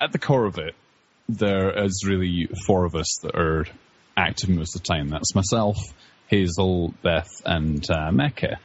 at 0.00 0.12
the 0.12 0.18
core 0.18 0.46
of 0.46 0.58
it, 0.58 0.76
there 1.28 1.84
is 1.84 2.04
really 2.06 2.48
four 2.66 2.84
of 2.84 2.94
us 2.94 3.18
that 3.22 3.34
are 3.34 3.66
active 4.16 4.48
most 4.48 4.76
of 4.76 4.82
the 4.82 4.86
time. 4.86 5.08
That's 5.08 5.34
myself, 5.34 5.76
Hazel, 6.28 6.94
Beth, 7.02 7.42
and 7.44 7.84
uh, 7.90 8.12
Mecca. 8.12 8.60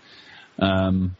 Um, 0.59 1.15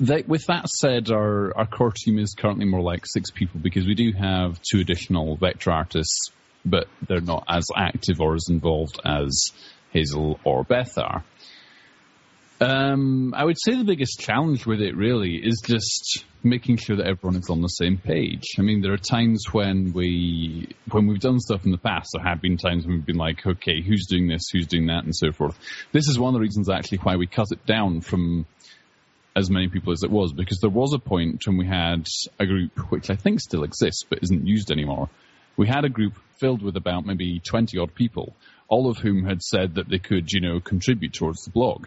with 0.00 0.46
that 0.46 0.66
said, 0.66 1.10
our, 1.10 1.54
our 1.54 1.66
core 1.66 1.92
team 1.92 2.18
is 2.18 2.34
currently 2.34 2.64
more 2.64 2.80
like 2.80 3.04
six 3.04 3.30
people 3.30 3.60
because 3.60 3.86
we 3.86 3.94
do 3.94 4.12
have 4.12 4.58
two 4.62 4.80
additional 4.80 5.36
vector 5.36 5.72
artists, 5.72 6.30
but 6.64 6.86
they're 7.06 7.20
not 7.20 7.44
as 7.50 7.66
active 7.76 8.22
or 8.22 8.34
as 8.34 8.46
involved 8.48 8.98
as 9.04 9.52
Hazel 9.90 10.40
or 10.42 10.64
Beth 10.64 10.96
are. 10.96 11.22
Um, 12.58 13.34
I 13.36 13.44
would 13.44 13.58
say 13.62 13.76
the 13.76 13.84
biggest 13.84 14.18
challenge 14.18 14.64
with 14.64 14.80
it 14.80 14.96
really 14.96 15.36
is 15.36 15.62
just 15.62 16.24
making 16.42 16.78
sure 16.78 16.96
that 16.96 17.06
everyone 17.06 17.38
is 17.38 17.50
on 17.50 17.60
the 17.60 17.68
same 17.68 17.98
page. 17.98 18.44
I 18.58 18.62
mean, 18.62 18.80
there 18.80 18.94
are 18.94 18.98
times 18.98 19.44
when 19.52 19.92
we, 19.92 20.74
when 20.90 21.06
we've 21.06 21.20
done 21.20 21.38
stuff 21.38 21.66
in 21.66 21.70
the 21.70 21.78
past, 21.78 22.10
there 22.14 22.24
have 22.24 22.40
been 22.40 22.56
times 22.56 22.86
when 22.86 22.96
we've 22.96 23.06
been 23.06 23.16
like, 23.16 23.46
okay, 23.46 23.82
who's 23.82 24.06
doing 24.06 24.28
this, 24.28 24.48
who's 24.50 24.66
doing 24.66 24.86
that, 24.86 25.04
and 25.04 25.14
so 25.14 25.32
forth. 25.32 25.58
This 25.92 26.08
is 26.08 26.18
one 26.18 26.30
of 26.30 26.34
the 26.34 26.40
reasons 26.40 26.70
actually 26.70 26.98
why 26.98 27.16
we 27.16 27.26
cut 27.26 27.48
it 27.50 27.66
down 27.66 28.00
from 28.00 28.46
as 29.34 29.50
many 29.50 29.68
people 29.68 29.92
as 29.92 30.02
it 30.02 30.10
was, 30.10 30.32
because 30.32 30.60
there 30.60 30.70
was 30.70 30.94
a 30.94 30.98
point 30.98 31.46
when 31.46 31.58
we 31.58 31.66
had 31.66 32.06
a 32.38 32.46
group, 32.46 32.90
which 32.90 33.10
I 33.10 33.16
think 33.16 33.40
still 33.40 33.64
exists 33.64 34.04
but 34.08 34.20
isn't 34.22 34.46
used 34.46 34.70
anymore. 34.70 35.10
We 35.58 35.66
had 35.68 35.84
a 35.84 35.90
group 35.90 36.14
filled 36.38 36.62
with 36.62 36.76
about 36.76 37.04
maybe 37.04 37.40
20 37.40 37.78
odd 37.78 37.94
people, 37.94 38.34
all 38.68 38.88
of 38.88 38.96
whom 38.96 39.24
had 39.24 39.42
said 39.42 39.74
that 39.74 39.90
they 39.90 39.98
could, 39.98 40.32
you 40.32 40.40
know, 40.40 40.60
contribute 40.60 41.12
towards 41.12 41.44
the 41.44 41.50
blog. 41.50 41.86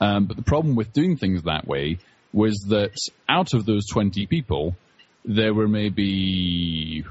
Um, 0.00 0.26
but 0.26 0.36
the 0.36 0.42
problem 0.42 0.76
with 0.76 0.92
doing 0.92 1.16
things 1.16 1.42
that 1.42 1.66
way 1.66 1.98
was 2.32 2.66
that 2.68 2.96
out 3.28 3.54
of 3.54 3.66
those 3.66 3.86
20 3.86 4.26
people, 4.26 4.74
there 5.24 5.52
were 5.52 5.68
maybe 5.68 7.04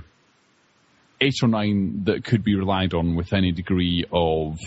eight 1.21 1.35
or 1.43 1.47
nine 1.47 2.03
that 2.05 2.23
could 2.23 2.43
be 2.43 2.55
relied 2.55 2.93
on 2.93 3.15
with 3.15 3.33
any 3.33 3.51
degree 3.51 4.05
of 4.11 4.57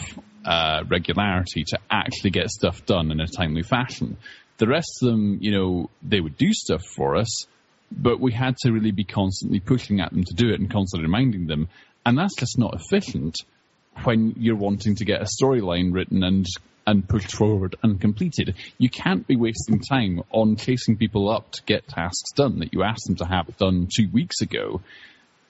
uh, 0.45 0.85
regularity 0.89 1.65
to 1.65 1.79
actually 1.91 2.31
get 2.31 2.51
stuff 2.51 2.85
done 2.85 3.11
in 3.11 3.21
a 3.21 3.27
timely 3.27 3.63
fashion. 3.63 4.17
The 4.59 4.69
rest 4.69 5.03
of 5.03 5.09
them, 5.09 5.39
you 5.41 5.51
know, 5.53 5.91
they 6.03 6.21
would 6.21 6.37
do 6.37 6.53
stuff 6.53 6.83
for 6.95 7.17
us, 7.17 7.47
but 7.91 8.21
we 8.21 8.33
had 8.33 8.57
to 8.59 8.73
really 8.73 8.91
be 8.91 9.05
constantly 9.05 9.61
pushing 9.61 10.01
at 10.01 10.13
them 10.13 10.25
to 10.25 10.35
do 10.35 10.51
it 10.51 10.61
and 10.61 10.71
constantly 10.71 11.07
reminding 11.07 11.47
them. 11.47 11.69
And 12.05 12.19
that's 12.19 12.37
just 12.37 12.59
not 12.59 12.75
efficient 12.75 13.37
when 14.05 14.35
you're 14.39 14.57
wanting 14.57 14.97
to 14.97 15.05
get 15.05 15.23
a 15.23 15.27
storyline 15.43 15.93
written 15.93 16.23
and 16.23 16.47
and 16.87 17.09
pushed 17.09 17.33
forward 17.33 17.77
and 17.83 18.01
completed. 18.01 18.55
You 18.79 18.91
can't 18.91 19.27
be 19.27 19.37
wasting 19.37 19.81
time 19.81 20.23
on 20.31 20.57
chasing 20.57 20.97
people 20.97 21.31
up 21.31 21.53
to 21.53 21.63
get 21.65 21.89
tasks 21.89 22.33
done 22.35 22.59
that 22.61 22.73
you 22.73 22.83
asked 22.83 23.07
them 23.07 23.17
to 23.17 23.25
have 23.25 23.57
done 23.57 23.89
two 23.95 24.09
weeks 24.13 24.41
ago 24.41 24.81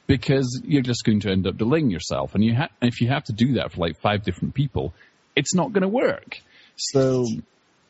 because 0.07 0.61
you're 0.65 0.83
just 0.83 1.05
going 1.05 1.21
to 1.21 1.31
end 1.31 1.47
up 1.47 1.57
delaying 1.57 1.91
yourself. 1.91 2.35
And 2.35 2.45
you 2.45 2.55
ha- 2.55 2.69
if 2.81 3.01
you 3.01 3.09
have 3.09 3.25
to 3.25 3.33
do 3.33 3.55
that 3.55 3.73
for 3.73 3.81
like 3.81 4.01
five 4.01 4.25
different 4.25 4.55
people, 4.55 4.93
it's 5.35 5.55
not 5.55 5.73
going 5.73 5.83
to 5.83 5.89
work. 5.89 6.41
So 6.77 7.27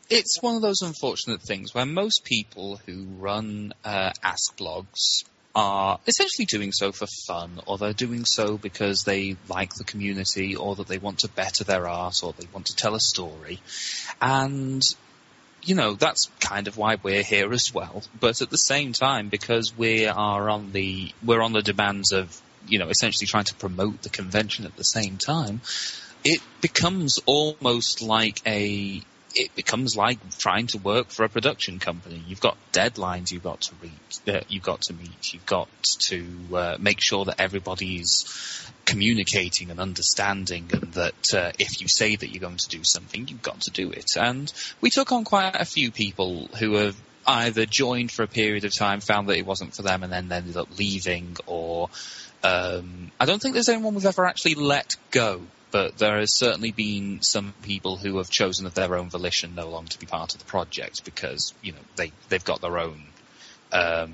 it's 0.08 0.40
one 0.40 0.56
of 0.56 0.62
those 0.62 0.82
unfortunate 0.82 1.42
things 1.42 1.74
where 1.74 1.86
most 1.86 2.22
people 2.24 2.80
who 2.86 3.06
run 3.18 3.72
uh, 3.84 4.12
Ask 4.22 4.56
blogs 4.56 5.24
are 5.54 5.98
essentially 6.06 6.46
doing 6.46 6.72
so 6.72 6.92
for 6.92 7.06
fun, 7.06 7.60
or 7.66 7.78
they're 7.78 7.92
doing 7.92 8.24
so 8.24 8.56
because 8.56 9.04
they 9.04 9.36
like 9.48 9.74
the 9.74 9.84
community, 9.84 10.56
or 10.56 10.76
that 10.76 10.86
they 10.86 10.98
want 10.98 11.20
to 11.20 11.28
better 11.28 11.64
their 11.64 11.86
art, 11.86 12.22
or 12.22 12.32
they 12.32 12.46
want 12.52 12.66
to 12.66 12.76
tell 12.76 12.94
a 12.94 13.00
story. 13.00 13.60
And, 14.20 14.82
you 15.62 15.74
know, 15.74 15.94
that's 15.94 16.30
kind 16.40 16.68
of 16.68 16.76
why 16.76 16.96
we're 17.02 17.22
here 17.22 17.52
as 17.52 17.72
well. 17.74 18.02
But 18.18 18.40
at 18.40 18.50
the 18.50 18.56
same 18.56 18.92
time, 18.92 19.28
because 19.28 19.76
we 19.76 20.06
are 20.06 20.48
on 20.48 20.72
the, 20.72 21.12
we're 21.24 21.42
on 21.42 21.52
the 21.52 21.62
demands 21.62 22.12
of, 22.12 22.40
you 22.66 22.78
know, 22.78 22.88
essentially 22.88 23.26
trying 23.26 23.44
to 23.44 23.54
promote 23.54 24.02
the 24.02 24.08
convention 24.08 24.64
at 24.64 24.76
the 24.76 24.84
same 24.84 25.18
time, 25.18 25.60
it 26.24 26.40
becomes 26.60 27.18
almost 27.26 28.00
like 28.00 28.40
a 28.46 29.02
it 29.34 29.54
becomes 29.54 29.96
like 29.96 30.18
trying 30.38 30.66
to 30.68 30.78
work 30.78 31.08
for 31.08 31.24
a 31.24 31.28
production 31.28 31.78
company. 31.78 32.22
You've 32.26 32.40
got 32.40 32.56
deadlines 32.72 33.30
you've 33.30 33.42
got 33.42 33.62
to 33.62 33.74
reach, 33.82 34.34
uh, 34.34 34.40
you've 34.48 34.62
got 34.62 34.82
to 34.82 34.94
meet. 34.94 35.32
You've 35.32 35.46
got 35.46 35.68
to 35.82 36.24
uh, 36.54 36.76
make 36.78 37.00
sure 37.00 37.24
that 37.26 37.40
everybody's 37.40 38.70
communicating 38.84 39.70
and 39.70 39.80
understanding, 39.80 40.70
and 40.72 40.92
that 40.94 41.34
uh, 41.34 41.52
if 41.58 41.80
you 41.80 41.88
say 41.88 42.16
that 42.16 42.30
you're 42.30 42.40
going 42.40 42.56
to 42.56 42.68
do 42.68 42.84
something, 42.84 43.26
you've 43.28 43.42
got 43.42 43.60
to 43.62 43.70
do 43.70 43.90
it. 43.90 44.16
And 44.16 44.52
we 44.80 44.90
took 44.90 45.12
on 45.12 45.24
quite 45.24 45.56
a 45.56 45.64
few 45.64 45.90
people 45.90 46.48
who 46.58 46.74
have 46.74 46.96
either 47.26 47.66
joined 47.66 48.10
for 48.10 48.22
a 48.24 48.28
period 48.28 48.64
of 48.64 48.74
time, 48.74 49.00
found 49.00 49.28
that 49.28 49.38
it 49.38 49.46
wasn't 49.46 49.74
for 49.74 49.82
them, 49.82 50.02
and 50.02 50.12
then 50.12 50.30
ended 50.30 50.56
up 50.56 50.78
leaving, 50.78 51.36
or 51.46 51.88
um, 52.42 53.12
I 53.20 53.26
don't 53.26 53.40
think 53.40 53.54
there's 53.54 53.68
anyone 53.68 53.94
we've 53.94 54.06
ever 54.06 54.26
actually 54.26 54.56
let 54.56 54.96
go 55.10 55.42
but 55.72 55.96
there 55.98 56.18
has 56.18 56.36
certainly 56.36 56.70
been 56.70 57.22
some 57.22 57.54
people 57.62 57.96
who 57.96 58.18
have 58.18 58.30
chosen 58.30 58.66
of 58.66 58.74
their 58.74 58.94
own 58.94 59.08
volition 59.08 59.54
no 59.56 59.68
longer 59.68 59.90
to 59.90 59.98
be 59.98 60.06
part 60.06 60.34
of 60.34 60.38
the 60.38 60.44
project 60.44 61.04
because 61.04 61.54
you 61.62 61.72
know 61.72 61.78
they 61.96 62.12
they've 62.28 62.44
got 62.44 62.60
their 62.60 62.78
own 62.78 63.02
um, 63.72 64.12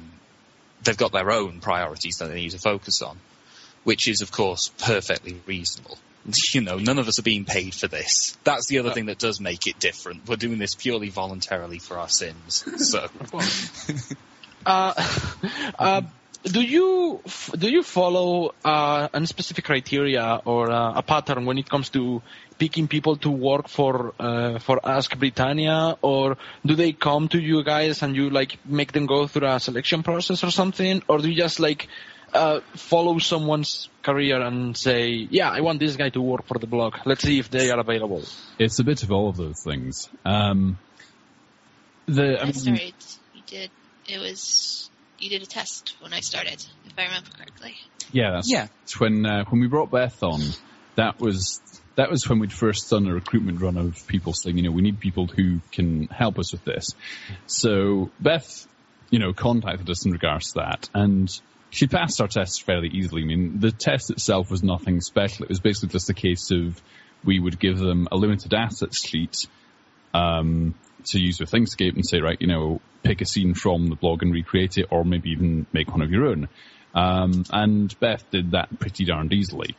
they've 0.85 0.97
got 0.97 1.13
their 1.13 1.31
own 1.31 1.61
priorities 1.61 2.17
that 2.19 2.29
they 2.29 2.37
need 2.37 2.53
to 2.53 2.59
focus 2.59 3.03
on, 3.03 3.19
which 3.85 4.09
is 4.09 4.23
of 4.23 4.31
course 4.33 4.71
perfectly 4.79 5.41
reasonable. 5.47 5.99
You 6.53 6.61
know, 6.61 6.77
none 6.77 6.99
of 6.99 7.09
us 7.09 7.19
are 7.19 7.23
being 7.23 7.47
paid 7.47 7.75
for 7.75 7.89
this. 7.89 8.37
That's 8.45 8.67
the 8.67 8.81
other 8.81 8.91
thing 8.91 9.07
that 9.07 9.19
does 9.19 9.41
make 9.41 9.67
it 9.67 9.79
different. 9.79 10.29
We're 10.29 10.37
doing 10.37 10.59
this 10.59 10.75
purely 10.75 11.09
voluntarily 11.09 11.79
for 11.79 11.97
our 11.97 12.09
sins. 12.11 12.65
So, 12.91 13.09
uh, 14.67 14.93
uh, 15.79 16.03
do 16.45 16.63
you 16.63 17.21
do 17.57 17.71
you 17.71 17.83
follow 17.83 18.55
uh, 18.65 19.09
a 19.13 19.27
specific 19.27 19.65
criteria 19.65 20.41
or 20.45 20.71
uh, 20.71 20.95
a 20.95 21.03
pattern 21.03 21.45
when 21.45 21.59
it 21.59 21.69
comes 21.69 21.89
to 21.91 22.23
picking 22.59 22.89
people 22.89 23.17
to 23.17 23.31
work 23.31 23.69
for 23.69 24.15
uh, 24.19 24.59
for 24.59 24.81
Ask 24.85 25.19
Britannia, 25.19 25.97
or 26.03 26.37
do 26.65 26.75
they 26.75 26.93
come 26.93 27.29
to 27.29 27.39
you 27.39 27.63
guys 27.65 28.03
and 28.03 28.17
you 28.17 28.31
like 28.31 28.59
make 28.65 28.93
them 28.93 29.07
go 29.07 29.27
through 29.27 29.49
a 29.49 29.61
selection 29.61 30.03
process 30.03 30.45
or 30.45 30.51
something, 30.51 31.03
or 31.09 31.19
do 31.19 31.29
you 31.29 31.37
just 31.37 31.61
like 31.61 31.89
uh, 32.33 32.61
follow 32.75 33.19
someone's 33.19 33.89
career 34.03 34.41
and 34.41 34.77
say, 34.77 35.09
yeah, 35.31 35.51
I 35.51 35.61
want 35.61 35.81
this 35.81 35.97
guy 35.97 36.11
to 36.11 36.21
work 36.21 36.47
for 36.47 36.59
the 36.59 36.67
blog. 36.67 36.95
Let's 37.05 37.23
see 37.23 37.39
if 37.39 37.51
they 37.51 37.71
are 37.71 37.79
available. 37.79 38.23
It's 38.59 38.79
a 38.79 38.85
bit 38.85 39.03
of 39.03 39.11
all 39.13 39.29
of 39.29 39.37
those 39.37 39.63
things. 39.63 40.09
Um, 40.25 40.79
the 42.07 42.41
I 42.41 42.47
That's 42.47 42.65
mean, 42.65 42.75
right. 42.75 43.19
You 43.35 43.43
did. 43.47 43.71
It 44.07 44.19
was. 44.19 44.88
You 45.19 45.31
did 45.31 45.43
a 45.43 45.47
test 45.47 45.95
when 46.01 46.13
I 46.13 46.21
started, 46.21 46.65
if 46.87 46.93
I 46.99 47.05
remember 47.05 47.31
correctly. 47.31 47.75
Yeah, 48.13 48.33
that's 48.33 48.51
Yeah. 48.51 48.69
it's 48.85 48.99
when 48.99 49.27
uh, 49.27 49.45
when 49.45 49.61
we 49.61 49.67
brought 49.67 49.91
Beth 49.91 50.23
on, 50.23 50.41
that 50.97 51.21
was 51.21 51.61
that 51.97 52.11
was 52.11 52.29
when 52.29 52.39
we'd 52.39 52.53
first 52.53 52.89
done 52.91 53.07
a 53.07 53.15
recruitment 53.15 53.61
run 53.61 53.77
of 53.77 54.07
people 54.07 54.33
saying, 54.33 54.57
you 54.57 54.63
know, 54.63 54.71
we 54.71 54.83
need 54.83 55.01
people 55.01 55.27
who 55.27 55.61
can 55.73 56.07
help 56.07 56.39
us 56.39 56.53
with 56.53 56.65
this. 56.65 56.91
So 57.47 58.11
Beth, 58.21 58.67
you 59.11 59.19
know, 59.19 59.33
contacted 59.33 59.91
us 59.91 60.07
in 60.07 60.13
regards 60.13 60.53
to 60.53 60.61
that, 60.61 60.89
and 60.95 61.29
she 61.71 61.87
passed 61.89 62.21
our 62.21 62.29
tests 62.29 62.61
fairly 62.61 62.89
easily. 62.89 63.23
I 63.23 63.27
mean, 63.27 63.59
the 63.61 63.73
test 63.73 64.11
itself 64.11 64.51
was 64.51 64.63
nothing 64.63 65.01
special. 65.01 65.45
It 65.45 65.49
was 65.49 65.61
basically 65.61 65.91
just 65.91 66.09
a 66.09 66.15
case 66.15 66.51
of 66.51 66.81
we 67.25 67.41
would 67.41 67.59
give 67.59 67.79
them 67.79 68.09
a 68.13 68.17
limited 68.17 68.55
assets 68.55 69.07
sheet 69.07 69.47
um, 70.15 70.75
to 71.07 71.21
use 71.21 71.41
with 71.41 71.51
Inkscape 71.51 71.95
and 71.95 72.07
say, 72.07 72.21
right, 72.21 72.41
you 72.41 72.47
know, 72.47 72.81
pick 73.03 73.21
a 73.21 73.25
scene 73.25 73.55
from 73.55 73.89
the 73.89 73.97
blog 73.97 74.23
and 74.23 74.33
recreate 74.33 74.79
it, 74.79 74.87
or 74.91 75.05
maybe 75.05 75.31
even 75.31 75.67
make 75.73 75.91
one 75.91 76.03
of 76.03 76.11
your 76.11 76.27
own. 76.27 76.49
Um, 76.95 77.45
and 77.51 77.99
Beth 78.01 78.25
did 78.31 78.53
that 78.53 78.79
pretty 78.79 79.05
darned 79.05 79.33
easily. 79.33 79.77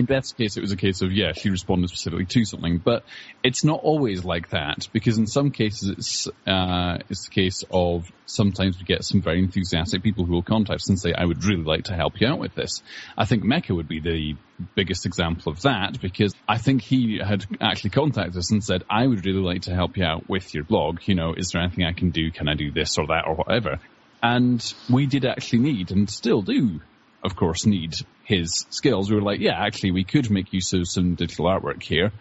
In 0.00 0.06
Beth's 0.06 0.32
case, 0.32 0.56
it 0.56 0.62
was 0.62 0.72
a 0.72 0.78
case 0.78 1.02
of, 1.02 1.12
yeah, 1.12 1.32
she 1.34 1.50
responded 1.50 1.88
specifically 1.88 2.24
to 2.24 2.46
something, 2.46 2.78
but 2.78 3.04
it's 3.44 3.64
not 3.64 3.80
always 3.82 4.24
like 4.24 4.48
that, 4.48 4.88
because 4.94 5.18
in 5.18 5.26
some 5.26 5.50
cases 5.50 5.90
it's, 5.90 6.26
uh, 6.46 6.96
it's 7.10 7.26
the 7.26 7.30
case 7.30 7.64
of 7.70 8.10
sometimes 8.24 8.78
we 8.78 8.84
get 8.84 9.04
some 9.04 9.20
very 9.20 9.40
enthusiastic 9.40 10.02
people 10.02 10.24
who 10.24 10.32
will 10.32 10.42
contact 10.42 10.76
us 10.76 10.88
and 10.88 10.98
say, 10.98 11.12
I 11.12 11.26
would 11.26 11.44
really 11.44 11.64
like 11.64 11.84
to 11.84 11.94
help 11.94 12.18
you 12.18 12.28
out 12.28 12.38
with 12.38 12.54
this. 12.54 12.82
I 13.18 13.26
think 13.26 13.44
Mecca 13.44 13.74
would 13.74 13.88
be 13.88 14.00
the 14.00 14.36
biggest 14.74 15.04
example 15.04 15.52
of 15.52 15.60
that, 15.60 16.00
because 16.00 16.34
I 16.48 16.56
think 16.56 16.80
he 16.80 17.20
had 17.22 17.44
actually 17.60 17.90
contacted 17.90 18.38
us 18.38 18.50
and 18.50 18.64
said, 18.64 18.84
I 18.88 19.06
would 19.06 19.26
really 19.26 19.42
like 19.42 19.62
to 19.62 19.74
help 19.74 19.98
you 19.98 20.04
out 20.04 20.30
with 20.30 20.54
your 20.54 20.64
blog. 20.64 21.00
You 21.04 21.14
know, 21.14 21.34
is 21.34 21.50
there 21.50 21.60
anything 21.60 21.84
I 21.84 21.92
can 21.92 22.08
do? 22.08 22.30
Can 22.30 22.48
I 22.48 22.54
do 22.54 22.72
this 22.72 22.96
or 22.96 23.08
that 23.08 23.26
or 23.26 23.34
whatever? 23.34 23.80
And 24.22 24.64
we 24.88 25.04
did 25.04 25.26
actually 25.26 25.58
need, 25.58 25.90
and 25.90 26.08
still 26.08 26.40
do, 26.40 26.80
of 27.22 27.36
course, 27.36 27.66
need 27.66 27.92
his 28.30 28.66
skills. 28.70 29.10
We 29.10 29.16
were 29.16 29.22
like, 29.22 29.40
yeah, 29.40 29.58
actually, 29.58 29.90
we 29.90 30.04
could 30.04 30.30
make 30.30 30.52
use 30.52 30.72
of 30.72 30.88
some 30.88 31.16
digital 31.16 31.46
artwork 31.46 31.82
here. 31.82 32.12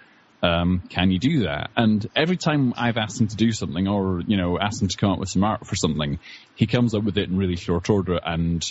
Um, 0.42 0.82
can 0.90 1.12
you 1.12 1.20
do 1.20 1.44
that? 1.44 1.70
And 1.78 2.06
every 2.16 2.38
time 2.38 2.74
I've 2.76 2.98
asked 2.98 3.22
him 3.22 3.28
to 3.28 3.36
do 3.36 3.52
something 3.52 3.88
or, 3.88 4.22
you 4.26 4.38
know, 4.38 4.58
asked 4.60 4.82
him 4.82 4.88
to 4.88 4.98
come 4.98 5.12
up 5.12 5.20
with 5.20 5.30
some 5.30 5.44
art 5.44 5.68
for 5.68 5.76
something, 5.76 6.20
he 6.56 6.66
comes 6.66 6.96
up 6.96 7.04
with 7.04 7.18
it 7.18 7.30
in 7.30 7.38
really 7.38 7.58
short 7.58 7.90
order 7.90 8.20
and 8.24 8.64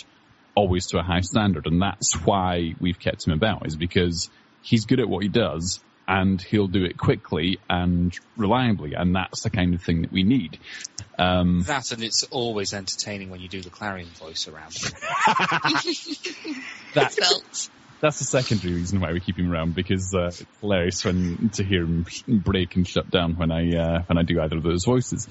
always 0.53 0.87
to 0.87 0.99
a 0.99 1.03
high 1.03 1.21
standard. 1.21 1.65
And 1.65 1.81
that's 1.81 2.13
why 2.25 2.75
we've 2.81 2.99
kept 2.99 3.25
him 3.25 3.33
about 3.33 3.65
is 3.65 3.75
because 3.75 4.29
he's 4.61 4.85
good 4.85 4.99
at 4.99 5.07
what 5.07 5.23
he 5.23 5.29
does 5.29 5.79
and 6.09 6.41
he'll 6.41 6.67
do 6.67 6.83
it 6.85 6.97
quickly 6.97 7.59
and 7.69 8.17
reliably. 8.35 8.95
And 8.95 9.15
that's 9.15 9.43
the 9.43 9.51
kind 9.51 9.75
of 9.75 9.83
thing 9.83 10.01
that 10.01 10.11
we 10.11 10.23
need. 10.23 10.57
Um, 11.19 11.61
that 11.67 11.91
and 11.91 12.01
it's 12.01 12.23
always 12.31 12.73
entertaining 12.73 13.29
when 13.29 13.41
you 13.41 13.47
do 13.47 13.61
the 13.61 13.69
clarion 13.69 14.07
voice 14.07 14.47
around. 14.47 14.71
that, 16.95 17.13
Felt. 17.13 17.69
that's 18.01 18.17
the 18.17 18.25
secondary 18.25 18.73
reason 18.73 18.99
why 19.01 19.13
we 19.13 19.19
keep 19.19 19.37
him 19.37 19.51
around 19.51 19.75
because 19.75 20.11
uh, 20.15 20.27
it's 20.27 20.43
hilarious 20.61 21.05
when 21.05 21.49
to 21.49 21.63
hear 21.63 21.83
him 21.83 22.07
break 22.27 22.75
and 22.75 22.87
shut 22.87 23.11
down 23.11 23.35
when 23.35 23.51
I 23.51 23.69
uh, 23.75 24.01
when 24.07 24.17
I 24.17 24.23
do 24.23 24.41
either 24.41 24.57
of 24.57 24.63
those 24.63 24.85
voices. 24.85 25.27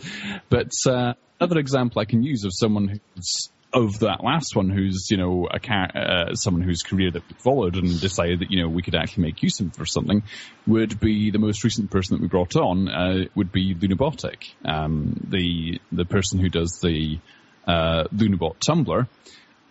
But 0.49 0.71
uh, 0.87 1.15
another 1.41 1.59
example 1.59 2.01
I 2.01 2.05
can 2.05 2.23
use 2.23 2.45
of 2.45 2.53
someone 2.55 3.01
who's 3.17 3.49
of 3.73 3.99
that 4.01 4.25
last 4.25 4.57
one, 4.57 4.71
who's 4.71 5.09
you 5.11 5.17
know 5.17 5.47
a 5.51 5.61
car- 5.61 5.91
uh, 5.95 6.35
someone 6.35 6.63
whose 6.63 6.83
career 6.83 7.11
that 7.11 7.23
we 7.29 7.35
followed 7.39 7.77
and 7.77 8.01
decided 8.01 8.41
that 8.41 8.51
you 8.51 8.63
know 8.63 8.69
we 8.69 8.83
could 8.83 8.95
actually 8.95 9.25
make 9.25 9.43
use 9.43 9.61
of 9.61 9.67
him 9.67 9.71
for 9.71 9.87
something, 9.87 10.23
would 10.67 10.99
be 10.99 11.31
the 11.31 11.39
most 11.39 11.65
recent 11.65 11.91
person 11.91 12.17
that 12.17 12.23
we 12.23 12.29
brought 12.29 12.57
on 12.57 12.89
uh, 12.89 13.25
would 13.35 13.53
be 13.53 13.75
Lunabotic, 13.75 14.53
um, 14.65 15.21
the 15.29 15.81
the 15.93 16.05
person 16.05 16.39
who 16.39 16.49
does 16.49 16.79
the 16.83 17.19
uh, 17.67 18.05
Lunabot 18.15 18.57
Tumblr. 18.59 19.07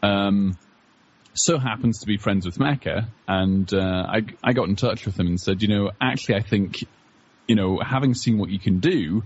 Um, 0.03 0.57
so 1.34 1.60
happens 1.60 1.99
to 1.99 2.07
be 2.07 2.18
friends 2.18 2.45
with 2.45 2.60
Mecca, 2.60 3.07
and 3.28 3.72
uh, 3.74 4.06
I 4.07 4.22
I 4.44 4.53
got 4.53 4.69
in 4.69 4.76
touch 4.76 5.06
with 5.06 5.19
him 5.19 5.28
and 5.28 5.40
said, 5.40 5.61
you 5.61 5.68
know, 5.68 5.91
actually 5.99 6.36
I 6.36 6.41
think, 6.41 6.84
you 7.48 7.56
know, 7.56 7.80
having 7.80 8.14
seen 8.14 8.38
what 8.38 8.49
you 8.49 8.60
can 8.60 8.80
do, 8.80 9.24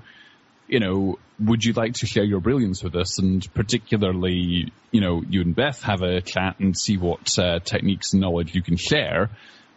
you 0.72 0.80
know, 0.80 1.20
would 1.38 1.64
you 1.64 1.74
like 1.74 1.94
to 1.96 2.08
share 2.08 2.24
your 2.24 2.40
brilliance 2.40 2.82
with 2.82 2.96
us? 2.96 3.20
And 3.20 3.46
particularly, 3.54 4.72
you 4.92 5.02
know, 5.02 5.22
you 5.30 5.42
and 5.42 5.54
Beth 5.54 5.84
have 5.84 6.02
a 6.02 6.22
chat 6.22 6.60
and 6.60 6.76
see 6.76 6.98
what 6.98 7.38
uh, 7.38 7.60
techniques 7.60 8.14
and 8.14 8.22
knowledge 8.22 8.56
you 8.56 8.64
can 8.64 8.78
share. 8.78 9.30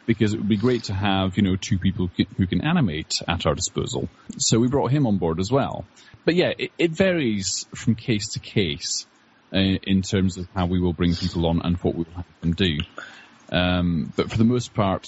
Because 0.06 0.34
it 0.34 0.36
would 0.36 0.48
be 0.48 0.58
great 0.58 0.84
to 0.84 0.94
have, 0.94 1.38
you 1.38 1.42
know, 1.42 1.56
two 1.56 1.78
people 1.78 2.10
who 2.36 2.46
can 2.46 2.60
animate 2.60 3.14
at 3.26 3.46
our 3.46 3.54
disposal. 3.54 4.08
So 4.36 4.58
we 4.58 4.68
brought 4.68 4.90
him 4.90 5.06
on 5.06 5.16
board 5.16 5.40
as 5.40 5.50
well. 5.50 5.86
But 6.26 6.34
yeah, 6.34 6.52
it, 6.58 6.72
it 6.78 6.90
varies 6.90 7.66
from 7.74 7.94
case 7.94 8.28
to 8.34 8.38
case 8.38 9.06
uh, 9.52 9.58
in 9.58 10.02
terms 10.02 10.36
of 10.36 10.46
how 10.54 10.66
we 10.66 10.78
will 10.78 10.92
bring 10.92 11.14
people 11.14 11.46
on 11.46 11.62
and 11.64 11.76
what 11.78 11.94
we 11.94 12.04
will 12.04 12.12
have 12.16 12.40
them 12.42 12.52
do. 12.52 12.78
Um, 13.50 14.12
but 14.14 14.30
for 14.30 14.36
the 14.36 14.44
most 14.44 14.74
part, 14.74 15.06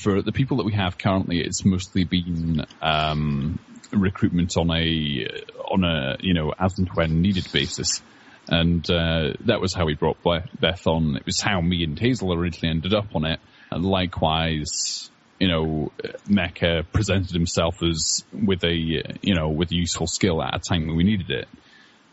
for 0.00 0.22
the 0.22 0.32
people 0.32 0.58
that 0.58 0.66
we 0.66 0.74
have 0.74 0.96
currently, 0.96 1.40
it's 1.40 1.64
mostly 1.64 2.04
been 2.04 2.64
um, 2.80 3.58
recruitment 3.92 4.56
on 4.56 4.70
a 4.70 5.26
on 5.70 5.84
a 5.84 6.16
you 6.20 6.34
know 6.34 6.52
as 6.58 6.78
and 6.78 6.88
when 6.94 7.22
needed 7.22 7.46
basis, 7.52 8.02
and 8.48 8.88
uh, 8.90 9.32
that 9.46 9.60
was 9.60 9.74
how 9.74 9.84
we 9.86 9.94
brought 9.94 10.22
Beth 10.22 10.86
on. 10.86 11.16
It 11.16 11.26
was 11.26 11.40
how 11.40 11.60
me 11.60 11.84
and 11.84 11.98
Hazel 11.98 12.32
originally 12.32 12.70
ended 12.70 12.94
up 12.94 13.14
on 13.14 13.24
it, 13.24 13.40
and 13.70 13.84
likewise. 13.84 15.10
You 15.38 15.48
know, 15.48 15.92
Mecca 16.26 16.86
presented 16.94 17.32
himself 17.32 17.82
as 17.82 18.24
with 18.32 18.64
a 18.64 18.72
you 18.72 19.34
know 19.34 19.50
with 19.50 19.70
a 19.70 19.74
useful 19.74 20.06
skill 20.06 20.42
at 20.42 20.54
a 20.54 20.58
time 20.58 20.86
when 20.86 20.96
we 20.96 21.04
needed 21.04 21.28
it. 21.28 21.46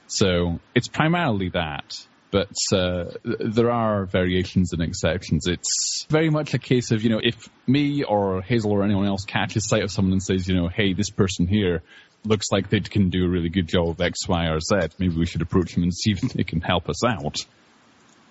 So 0.07 0.59
it's 0.75 0.89
primarily 0.89 1.47
that 1.51 2.05
but 2.33 2.57
uh, 2.75 3.11
there 3.23 3.69
are 3.69 4.07
variations 4.07 4.73
and 4.73 4.81
exceptions. 4.81 5.45
It's 5.45 6.07
very 6.09 6.31
much 6.31 6.55
a 6.55 6.57
case 6.57 6.89
of, 6.89 7.03
you 7.03 7.11
know, 7.11 7.19
if 7.21 7.47
me 7.67 8.03
or 8.03 8.41
Hazel 8.41 8.71
or 8.71 8.83
anyone 8.83 9.05
else 9.05 9.23
catches 9.23 9.69
sight 9.69 9.83
of 9.83 9.91
someone 9.91 10.13
and 10.13 10.23
says, 10.23 10.47
you 10.47 10.55
know, 10.55 10.67
hey, 10.67 10.93
this 10.93 11.11
person 11.11 11.45
here 11.45 11.83
looks 12.25 12.47
like 12.51 12.71
they 12.71 12.79
can 12.79 13.11
do 13.11 13.23
a 13.25 13.29
really 13.29 13.49
good 13.49 13.67
job 13.67 13.89
of 13.89 14.01
X, 14.01 14.27
Y, 14.27 14.47
or 14.47 14.59
Z, 14.59 14.95
maybe 14.97 15.15
we 15.15 15.27
should 15.27 15.43
approach 15.43 15.75
them 15.75 15.83
and 15.83 15.93
see 15.93 16.11
if 16.13 16.21
they 16.21 16.43
can 16.43 16.59
help 16.59 16.89
us 16.89 17.05
out. 17.05 17.37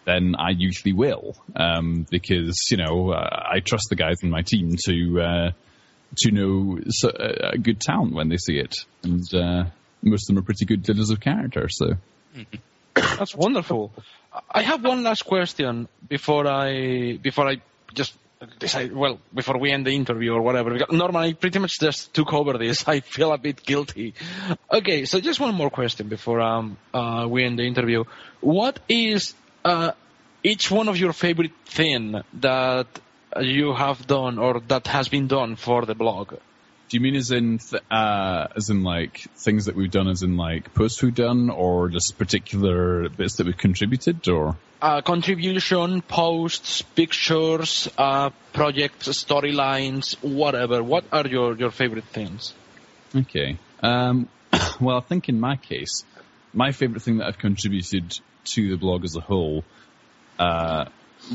Then 0.05 0.35
I 0.37 0.51
usually 0.51 0.95
will, 0.95 1.37
um, 1.55 2.05
because 2.11 2.59
you 2.73 2.79
know 2.79 3.13
uh, 3.13 3.47
I 3.53 3.61
trust 3.61 3.87
the 3.89 3.95
guys 3.95 4.17
in 4.25 4.31
my 4.31 4.43
team 4.43 4.75
to 4.87 5.21
uh, 5.21 5.51
to 6.17 6.33
know 6.33 6.81
uh, 7.05 7.51
a 7.53 7.59
good 7.59 7.81
talent 7.81 8.13
when 8.13 8.29
they 8.29 8.37
see 8.37 8.59
it, 8.59 8.75
and 9.05 9.23
uh, 9.33 9.67
most 10.03 10.29
of 10.29 10.35
them 10.35 10.43
are 10.43 10.45
pretty 10.45 10.65
good 10.65 10.85
judges 10.85 11.11
of 11.11 11.21
character. 11.21 11.69
So. 11.69 11.87
Mm-hmm. 12.37 12.57
That's 12.95 13.35
wonderful. 13.35 13.93
I 14.51 14.63
have 14.63 14.85
one 14.85 15.03
last 15.03 15.25
question 15.25 15.89
before 16.09 16.47
I 16.47 17.19
before 17.21 17.49
I 17.49 17.61
just 17.95 18.15
decide. 18.59 18.93
Well, 18.93 19.19
before 19.35 19.59
we 19.59 19.71
end 19.71 19.87
the 19.87 19.95
interview 19.95 20.33
or 20.33 20.43
whatever. 20.43 20.79
Normally, 20.91 21.29
I 21.29 21.33
pretty 21.35 21.59
much 21.59 21.79
just 21.79 22.15
took 22.15 22.33
over 22.33 22.59
this. 22.59 22.87
I 22.95 23.01
feel 23.01 23.33
a 23.33 23.39
bit 23.39 23.63
guilty. 23.63 24.15
Okay, 24.73 25.05
so 25.05 25.21
just 25.21 25.41
one 25.41 25.55
more 25.55 25.71
question 25.71 26.09
before 26.09 26.41
um 26.41 26.77
uh, 26.95 27.27
we 27.29 27.45
end 27.45 27.59
the 27.59 27.67
interview. 27.67 28.05
What 28.41 28.81
is 28.89 29.35
uh, 29.65 29.93
each 30.43 30.71
one 30.71 30.89
of 30.89 30.97
your 30.97 31.13
favorite 31.13 31.53
thing 31.67 32.21
that 32.41 32.87
you 33.41 33.75
have 33.75 34.07
done 34.07 34.39
or 34.39 34.61
that 34.69 34.87
has 34.87 35.09
been 35.09 35.29
done 35.29 35.57
for 35.57 35.87
the 35.87 35.95
blog? 35.95 36.35
Do 36.93 36.99
you 36.99 37.01
mean 37.01 37.17
as 37.17 37.31
in, 37.31 37.57
th- 37.57 37.83
uh, 37.91 38.49
as 38.55 38.69
in 38.69 38.83
like 38.83 39.17
things 39.35 39.65
that 39.65 39.75
we've 39.75 39.91
done, 39.91 40.09
as 40.09 40.23
in 40.23 40.37
like 40.37 40.75
posts 40.75 41.03
we've 41.03 41.15
done, 41.15 41.49
or 41.49 41.89
just 41.89 42.19
particular 42.19 43.09
bits 43.09 43.37
that 43.37 43.47
we've 43.47 43.57
contributed, 43.57 44.29
or? 44.29 44.59
Uh, 44.83 45.01
contribution, 45.01 46.03
posts, 46.03 46.83
pictures, 46.83 47.89
uh, 47.97 48.29
projects, 48.53 49.09
storylines, 49.09 50.23
whatever. 50.23 50.83
What 50.83 51.05
are 51.11 51.27
your, 51.27 51.57
your 51.57 51.71
favorite 51.71 52.05
things? 52.05 52.53
Okay. 53.17 53.57
Um, 53.83 54.29
well, 54.79 54.99
I 54.99 55.01
think 55.01 55.31
in 55.31 55.41
my 55.41 55.57
case, 55.57 56.05
my 56.53 56.73
favorite 56.73 57.01
thing 57.01 57.17
that 57.19 57.27
I've 57.27 57.39
contributed 57.39 58.19
to 58.53 58.69
the 58.69 58.77
blog 58.77 59.05
as 59.05 59.17
a 59.17 59.21
whole, 59.21 59.65
uh, 60.39 60.85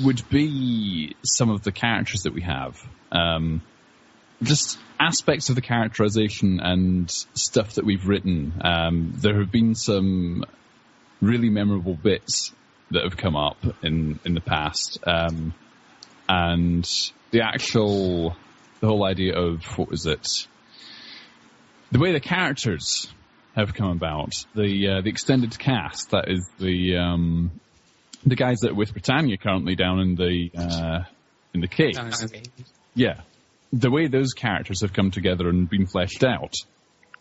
would 0.04 0.30
be 0.30 1.16
some 1.26 1.50
of 1.50 1.64
the 1.64 1.72
characters 1.72 2.22
that 2.26 2.34
we 2.36 2.42
have. 2.42 2.80
Um, 3.12 3.64
just 4.42 4.78
aspects 5.00 5.50
of 5.50 5.56
the 5.56 5.62
characterization 5.62 6.60
and 6.60 7.10
stuff 7.10 7.74
that 7.74 7.86
we've 7.86 8.08
written. 8.08 8.54
Um, 8.64 9.14
there 9.18 9.40
have 9.40 9.52
been 9.52 9.76
some 9.76 10.44
really 11.22 11.50
memorable 11.50 11.96
bits 11.96 12.54
that 12.92 13.04
have 13.04 13.18
come 13.18 13.36
up 13.36 13.58
in 13.84 14.20
in 14.24 14.34
the 14.34 14.42
past, 14.42 15.00
um, 15.06 15.54
and 16.30 16.88
the 17.32 17.42
actual 17.42 18.36
the 18.80 18.88
whole 18.88 19.06
idea 19.06 19.36
of 19.36 19.64
what 19.78 19.90
was 19.90 20.06
it, 20.06 20.48
the 21.92 22.00
way 22.00 22.12
the 22.12 22.20
characters 22.20 23.12
have 23.56 23.74
come 23.74 23.90
about, 23.90 24.34
the 24.56 24.88
uh, 24.88 25.02
the 25.02 25.10
extended 25.10 25.58
cast 25.58 26.12
that 26.12 26.30
is 26.30 26.48
the 26.60 26.98
um, 26.98 27.52
the 28.26 28.36
guys 28.36 28.60
that 28.60 28.72
are 28.72 28.76
with 28.76 28.94
Britannia 28.94 29.38
currently 29.38 29.76
down 29.76 30.00
in 30.00 30.16
the 30.16 30.52
uh, 30.56 31.04
in 31.54 31.62
the 31.62 31.68
cave. 31.68 31.96
Yeah, 32.94 33.22
the 33.72 33.92
way 33.92 34.08
those 34.08 34.34
characters 34.34 34.82
have 34.82 34.94
come 34.94 35.12
together 35.12 35.50
and 35.50 35.70
been 35.70 35.88
fleshed 35.88 36.24
out, 36.24 36.54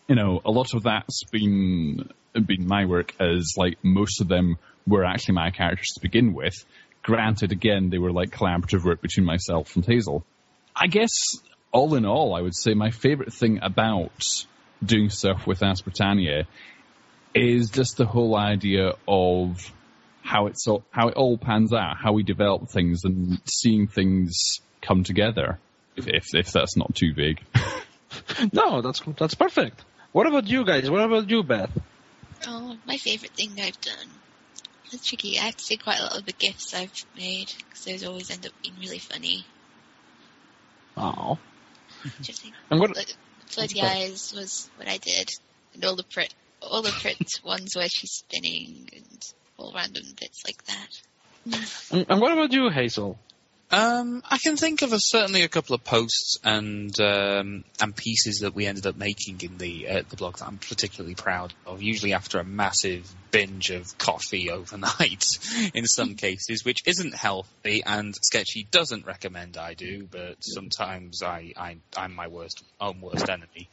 you 0.07 0.15
know, 0.15 0.41
a 0.45 0.51
lot 0.51 0.73
of 0.73 0.83
that's 0.83 1.23
been 1.31 2.09
been 2.45 2.67
my 2.67 2.85
work 2.85 3.15
as 3.19 3.53
like 3.57 3.77
most 3.83 4.21
of 4.21 4.27
them 4.27 4.57
were 4.85 5.03
actually 5.03 5.33
my 5.33 5.49
characters 5.49 5.87
to 5.95 6.01
begin 6.01 6.33
with. 6.33 6.53
Granted, 7.01 7.51
again, 7.51 7.89
they 7.89 7.97
were 7.97 8.11
like 8.11 8.29
collaborative 8.29 8.85
work 8.85 9.01
between 9.01 9.25
myself 9.25 9.75
and 9.75 9.85
Hazel. 9.85 10.23
I 10.75 10.87
guess 10.87 11.09
all 11.71 11.95
in 11.95 12.05
all, 12.05 12.35
I 12.35 12.41
would 12.41 12.55
say 12.55 12.73
my 12.73 12.91
favorite 12.91 13.33
thing 13.33 13.59
about 13.61 14.23
doing 14.83 15.09
stuff 15.09 15.47
with 15.47 15.63
Ask 15.63 15.83
Britannia 15.83 16.47
is 17.33 17.69
just 17.71 17.97
the 17.97 18.05
whole 18.05 18.37
idea 18.37 18.93
of 19.07 19.73
how 20.21 20.47
it's 20.47 20.67
all, 20.67 20.83
how 20.91 21.07
it 21.07 21.15
all 21.15 21.37
pans 21.37 21.73
out, 21.73 21.97
how 21.97 22.13
we 22.13 22.23
develop 22.23 22.69
things 22.69 23.03
and 23.03 23.41
seeing 23.45 23.87
things 23.87 24.59
come 24.81 25.03
together 25.03 25.59
if, 25.97 26.07
if, 26.07 26.35
if 26.35 26.51
that's 26.51 26.77
not 26.77 26.95
too 26.95 27.13
big. 27.13 27.43
no, 28.53 28.81
that's 28.81 29.01
that's 29.17 29.35
perfect. 29.35 29.83
What 30.11 30.27
about 30.27 30.47
you 30.47 30.65
guys? 30.65 30.89
What 30.89 31.01
about 31.01 31.29
you, 31.29 31.43
Beth? 31.43 31.71
Oh, 32.47 32.77
my 32.85 32.97
favorite 32.97 33.31
thing 33.31 33.51
I've 33.61 33.79
done. 33.81 34.07
That's 34.91 35.05
tricky. 35.05 35.37
I 35.37 35.43
have 35.43 35.57
to 35.57 35.63
say 35.63 35.77
quite 35.77 35.99
a 35.99 36.03
lot 36.03 36.17
of 36.17 36.25
the 36.25 36.31
GIFs 36.31 36.73
I've 36.73 36.93
made 37.17 37.51
because 37.57 37.85
those 37.85 38.03
always 38.03 38.31
end 38.31 38.45
up 38.45 38.53
being 38.63 38.75
really 38.79 38.99
funny. 38.99 39.45
Oh. 40.95 41.37
Just 42.21 42.41
think, 42.41 42.53
And 42.69 42.79
what? 42.79 42.95
like, 42.95 43.13
Floaty 43.49 43.83
Eyes 43.83 44.33
was 44.35 44.69
what 44.77 44.87
I 44.87 44.97
did, 44.97 45.29
and 45.73 45.83
all 45.85 45.95
the 45.95 46.03
print, 46.03 46.33
all 46.61 46.81
the 46.81 46.91
print 46.91 47.39
ones 47.43 47.75
where 47.75 47.89
she's 47.89 48.11
spinning 48.11 48.89
and 48.95 49.33
all 49.57 49.73
random 49.75 50.03
bits 50.19 50.43
like 50.45 50.63
that. 50.65 51.01
And, 51.91 52.05
and 52.09 52.21
what 52.21 52.31
about 52.33 52.51
you, 52.51 52.69
Hazel? 52.69 53.17
Um, 53.69 54.23
I 54.29 54.37
can 54.37 54.55
think 54.55 54.81
of 54.81 54.93
a, 54.93 54.97
certainly 54.97 55.41
a 55.43 55.49
couple 55.49 55.75
of 55.75 55.83
posts 55.83 56.37
and 56.41 56.97
um, 57.01 57.65
and 57.81 57.95
pieces 57.95 58.39
that 58.39 58.55
we 58.55 58.65
ended 58.65 58.87
up 58.87 58.95
making 58.95 59.41
in 59.41 59.57
the 59.57 59.89
uh, 59.89 60.03
the 60.09 60.15
blog 60.15 60.37
that 60.37 60.47
I'm 60.47 60.57
particularly 60.57 61.15
proud 61.15 61.53
of. 61.65 61.81
Usually 61.81 62.13
after 62.13 62.39
a 62.39 62.45
massive 62.45 63.13
binge 63.31 63.71
of 63.71 63.97
coffee 63.97 64.49
overnight, 64.51 65.25
in 65.73 65.85
some 65.85 66.15
cases, 66.15 66.63
which 66.63 66.79
isn't 66.85 67.13
healthy 67.13 67.83
and 67.85 68.15
Sketchy 68.15 68.65
doesn't 68.71 69.05
recommend 69.05 69.57
I 69.57 69.73
do, 69.73 70.07
but 70.09 70.37
sometimes 70.39 71.21
I, 71.21 71.51
I 71.57 71.75
I'm 71.97 72.15
my 72.15 72.29
worst 72.29 72.63
own 72.79 73.01
worst 73.01 73.29
enemy. 73.29 73.67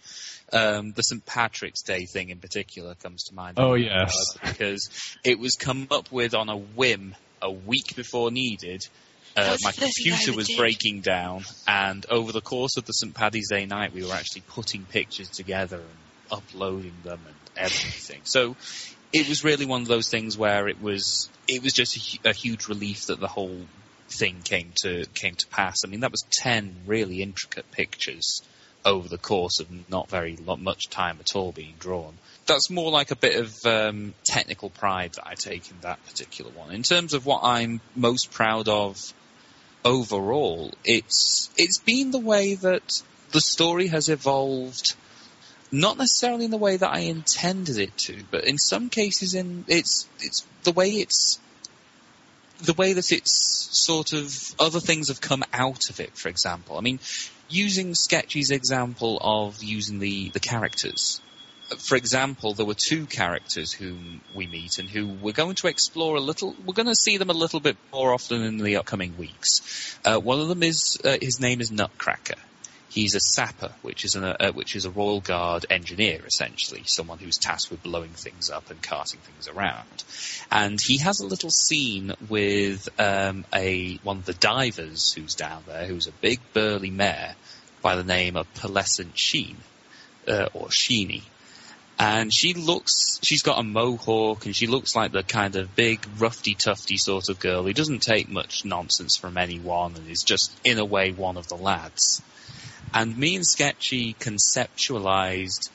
Um, 0.52 0.92
the 0.92 1.02
St 1.02 1.24
Patrick's 1.24 1.82
Day 1.82 2.06
thing 2.06 2.30
in 2.30 2.40
particular 2.40 2.96
comes 2.96 3.24
to 3.24 3.34
mind. 3.34 3.58
Oh, 3.60 3.74
yes. 3.74 4.12
because 4.42 4.88
it 5.22 5.38
was 5.38 5.54
come 5.54 5.86
up 5.92 6.10
with 6.10 6.34
on 6.34 6.48
a 6.48 6.56
whim 6.56 7.14
a 7.40 7.50
week 7.50 7.94
before 7.94 8.32
needed. 8.32 8.82
Uh, 9.36 9.56
my 9.62 9.70
the 9.72 9.80
first 9.80 10.02
thing 10.02 10.12
I 10.12 10.16
computer 10.16 10.36
was 10.36 10.48
did. 10.48 10.56
breaking 10.56 11.00
down, 11.00 11.44
and 11.66 12.06
over 12.08 12.32
the 12.32 12.40
course 12.40 12.76
of 12.76 12.84
the 12.84 12.92
St. 12.92 13.14
Paddy's 13.14 13.48
Day 13.50 13.66
night, 13.66 13.92
we 13.92 14.04
were 14.04 14.14
actually 14.14 14.42
putting 14.48 14.84
pictures 14.84 15.28
together 15.28 15.78
and 15.78 15.88
uploading 16.30 16.94
them 17.02 17.20
and 17.26 17.34
everything. 17.56 18.20
So 18.24 18.56
it 19.12 19.28
was 19.28 19.44
really 19.44 19.66
one 19.66 19.82
of 19.82 19.88
those 19.88 20.08
things 20.08 20.36
where 20.38 20.68
it 20.68 20.80
was 20.80 21.28
it 21.48 21.62
was 21.62 21.72
just 21.72 21.96
a, 21.96 22.30
a 22.30 22.32
huge 22.32 22.68
relief 22.68 23.06
that 23.06 23.20
the 23.20 23.28
whole 23.28 23.60
thing 24.08 24.40
came 24.44 24.72
to 24.82 25.06
came 25.14 25.34
to 25.34 25.46
pass. 25.48 25.78
I 25.84 25.88
mean, 25.88 26.00
that 26.00 26.10
was 26.10 26.24
ten 26.30 26.76
really 26.86 27.22
intricate 27.22 27.70
pictures 27.72 28.40
over 28.84 29.08
the 29.08 29.18
course 29.18 29.60
of 29.60 29.88
not 29.88 30.10
very 30.10 30.36
lo- 30.36 30.56
much 30.56 30.90
time 30.90 31.16
at 31.20 31.34
all 31.34 31.52
being 31.52 31.74
drawn. 31.78 32.14
That's 32.46 32.70
more 32.70 32.90
like 32.90 33.10
a 33.10 33.16
bit 33.16 33.36
of 33.36 33.54
um, 33.64 34.14
technical 34.26 34.68
pride 34.68 35.12
that 35.14 35.26
I 35.26 35.34
take 35.34 35.70
in 35.70 35.78
that 35.80 36.04
particular 36.04 36.50
one. 36.50 36.70
In 36.70 36.82
terms 36.82 37.14
of 37.14 37.24
what 37.24 37.40
I'm 37.42 37.80
most 37.96 38.30
proud 38.30 38.68
of 38.68 38.98
overall, 39.84 40.72
it's 40.84 41.50
it's 41.56 41.78
been 41.78 42.10
the 42.10 42.18
way 42.18 42.54
that 42.54 43.02
the 43.32 43.40
story 43.40 43.88
has 43.88 44.08
evolved. 44.08 44.94
Not 45.70 45.98
necessarily 45.98 46.44
in 46.44 46.52
the 46.52 46.56
way 46.56 46.76
that 46.76 46.90
I 46.90 47.00
intended 47.00 47.78
it 47.78 47.96
to, 48.06 48.22
but 48.30 48.44
in 48.44 48.58
some 48.58 48.90
cases, 48.90 49.34
in 49.34 49.64
it's 49.66 50.08
it's 50.20 50.46
the 50.62 50.72
way 50.72 50.90
it's 50.90 51.40
the 52.62 52.74
way 52.74 52.92
that 52.92 53.10
it's 53.10 53.68
sort 53.72 54.12
of 54.12 54.32
other 54.58 54.80
things 54.80 55.08
have 55.08 55.20
come 55.20 55.42
out 55.52 55.90
of 55.90 56.00
it. 56.00 56.16
For 56.16 56.28
example, 56.28 56.78
I 56.78 56.80
mean, 56.80 57.00
using 57.48 57.94
Sketchy's 57.94 58.50
example 58.50 59.18
of 59.20 59.62
using 59.62 59.98
the 59.98 60.30
the 60.30 60.40
characters. 60.40 61.20
For 61.78 61.96
example, 61.96 62.54
there 62.54 62.66
were 62.66 62.74
two 62.74 63.06
characters 63.06 63.72
whom 63.72 64.20
we 64.34 64.46
meet 64.46 64.78
and 64.78 64.88
who 64.88 65.08
we're 65.08 65.32
going 65.32 65.54
to 65.56 65.66
explore 65.66 66.16
a 66.16 66.20
little. 66.20 66.54
We're 66.64 66.74
going 66.74 66.88
to 66.88 66.94
see 66.94 67.16
them 67.16 67.30
a 67.30 67.34
little 67.34 67.60
bit 67.60 67.76
more 67.92 68.12
often 68.12 68.42
in 68.42 68.58
the 68.58 68.76
upcoming 68.76 69.16
weeks. 69.16 69.98
Uh, 70.04 70.18
one 70.18 70.40
of 70.40 70.48
them 70.48 70.62
is 70.62 70.98
uh, 71.04 71.16
his 71.20 71.40
name 71.40 71.60
is 71.60 71.70
Nutcracker. 71.70 72.38
He's 72.94 73.16
a 73.16 73.20
sapper, 73.20 73.72
which 73.82 74.04
is 74.04 74.14
an, 74.14 74.24
uh, 74.24 74.52
which 74.52 74.76
is 74.76 74.84
a 74.84 74.90
Royal 74.90 75.20
Guard 75.20 75.66
engineer, 75.68 76.20
essentially, 76.24 76.82
someone 76.84 77.18
who's 77.18 77.38
tasked 77.38 77.72
with 77.72 77.82
blowing 77.82 78.12
things 78.12 78.50
up 78.50 78.70
and 78.70 78.80
carting 78.80 79.18
things 79.18 79.48
around. 79.48 80.04
And 80.52 80.78
he 80.80 80.98
has 80.98 81.18
a 81.18 81.26
little 81.26 81.50
scene 81.50 82.12
with 82.28 82.88
um, 83.00 83.46
a 83.52 83.96
one 84.04 84.18
of 84.18 84.26
the 84.26 84.34
divers 84.34 85.12
who's 85.12 85.34
down 85.34 85.64
there, 85.66 85.86
who's 85.86 86.06
a 86.06 86.12
big 86.12 86.38
burly 86.52 86.90
mare 86.90 87.34
by 87.82 87.96
the 87.96 88.04
name 88.04 88.36
of 88.36 88.46
Pearlescent 88.54 89.16
Sheen, 89.16 89.56
uh, 90.28 90.48
or 90.54 90.68
Sheeny. 90.68 91.22
And 91.98 92.32
she 92.34 92.54
looks, 92.54 93.20
she's 93.22 93.42
got 93.42 93.58
a 93.58 93.62
mohawk 93.62 94.46
and 94.46 94.56
she 94.56 94.66
looks 94.66 94.96
like 94.96 95.12
the 95.12 95.22
kind 95.22 95.54
of 95.54 95.76
big, 95.76 96.00
roughy, 96.18 96.56
tufty 96.56 96.96
sort 96.96 97.28
of 97.28 97.38
girl 97.38 97.62
who 97.62 97.72
doesn't 97.72 98.02
take 98.02 98.28
much 98.28 98.64
nonsense 98.64 99.16
from 99.16 99.38
anyone 99.38 99.94
and 99.94 100.08
is 100.08 100.22
just, 100.22 100.52
in 100.64 100.78
a 100.78 100.84
way, 100.84 101.12
one 101.12 101.36
of 101.36 101.46
the 101.48 101.56
lads. 101.56 102.20
And 102.92 103.16
me 103.16 103.36
and 103.36 103.46
Sketchy 103.46 104.14
conceptualized 104.14 105.70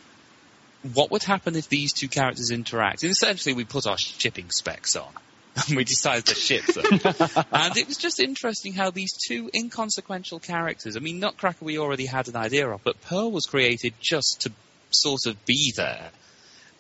what 0.94 1.12
would 1.12 1.24
happen 1.24 1.56
if 1.56 1.70
these 1.70 1.94
two 1.94 2.08
characters 2.08 2.52
interact. 2.52 3.04
And 3.04 3.12
essentially, 3.12 3.54
we 3.54 3.66
put 3.66 3.88
our 3.88 3.98
shipping 3.98 4.50
specs 4.50 4.96
on. 4.96 5.12
And 5.68 5.76
we 5.76 5.84
decided 5.84 6.28
to 6.28 6.36
ship 6.36 6.64
them. 6.68 6.86
and 7.52 7.76
it 7.76 7.88
was 7.88 7.98
just 7.98 8.22
interesting 8.22 8.72
how 8.72 8.92
these 8.92 9.12
two 9.12 9.50
inconsequential 9.54 10.40
characters, 10.40 10.96
I 10.96 11.00
mean, 11.00 11.20
Nutcracker 11.20 11.66
we 11.66 11.80
already 11.80 12.06
had 12.06 12.30
an 12.30 12.38
idea 12.38 12.70
of, 12.70 12.82
but 12.84 13.02
Pearl 13.02 13.32
was 13.32 13.46
created 13.46 13.94
just 14.00 14.42
to 14.42 14.54
sort 14.92 15.26
of 15.26 15.46
be 15.46 15.74
there. 15.76 16.12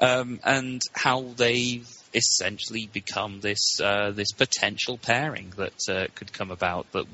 Um, 0.01 0.39
and 0.45 0.81
how 0.93 1.21
they've 1.35 1.85
essentially 2.13 2.89
become 2.91 3.41
this 3.41 3.79
uh, 3.81 4.11
this 4.11 4.31
potential 4.31 4.97
pairing 4.97 5.53
that 5.57 5.79
uh, 5.89 6.07
could 6.15 6.31
come 6.33 6.51
about 6.51 6.91
that 6.93 7.05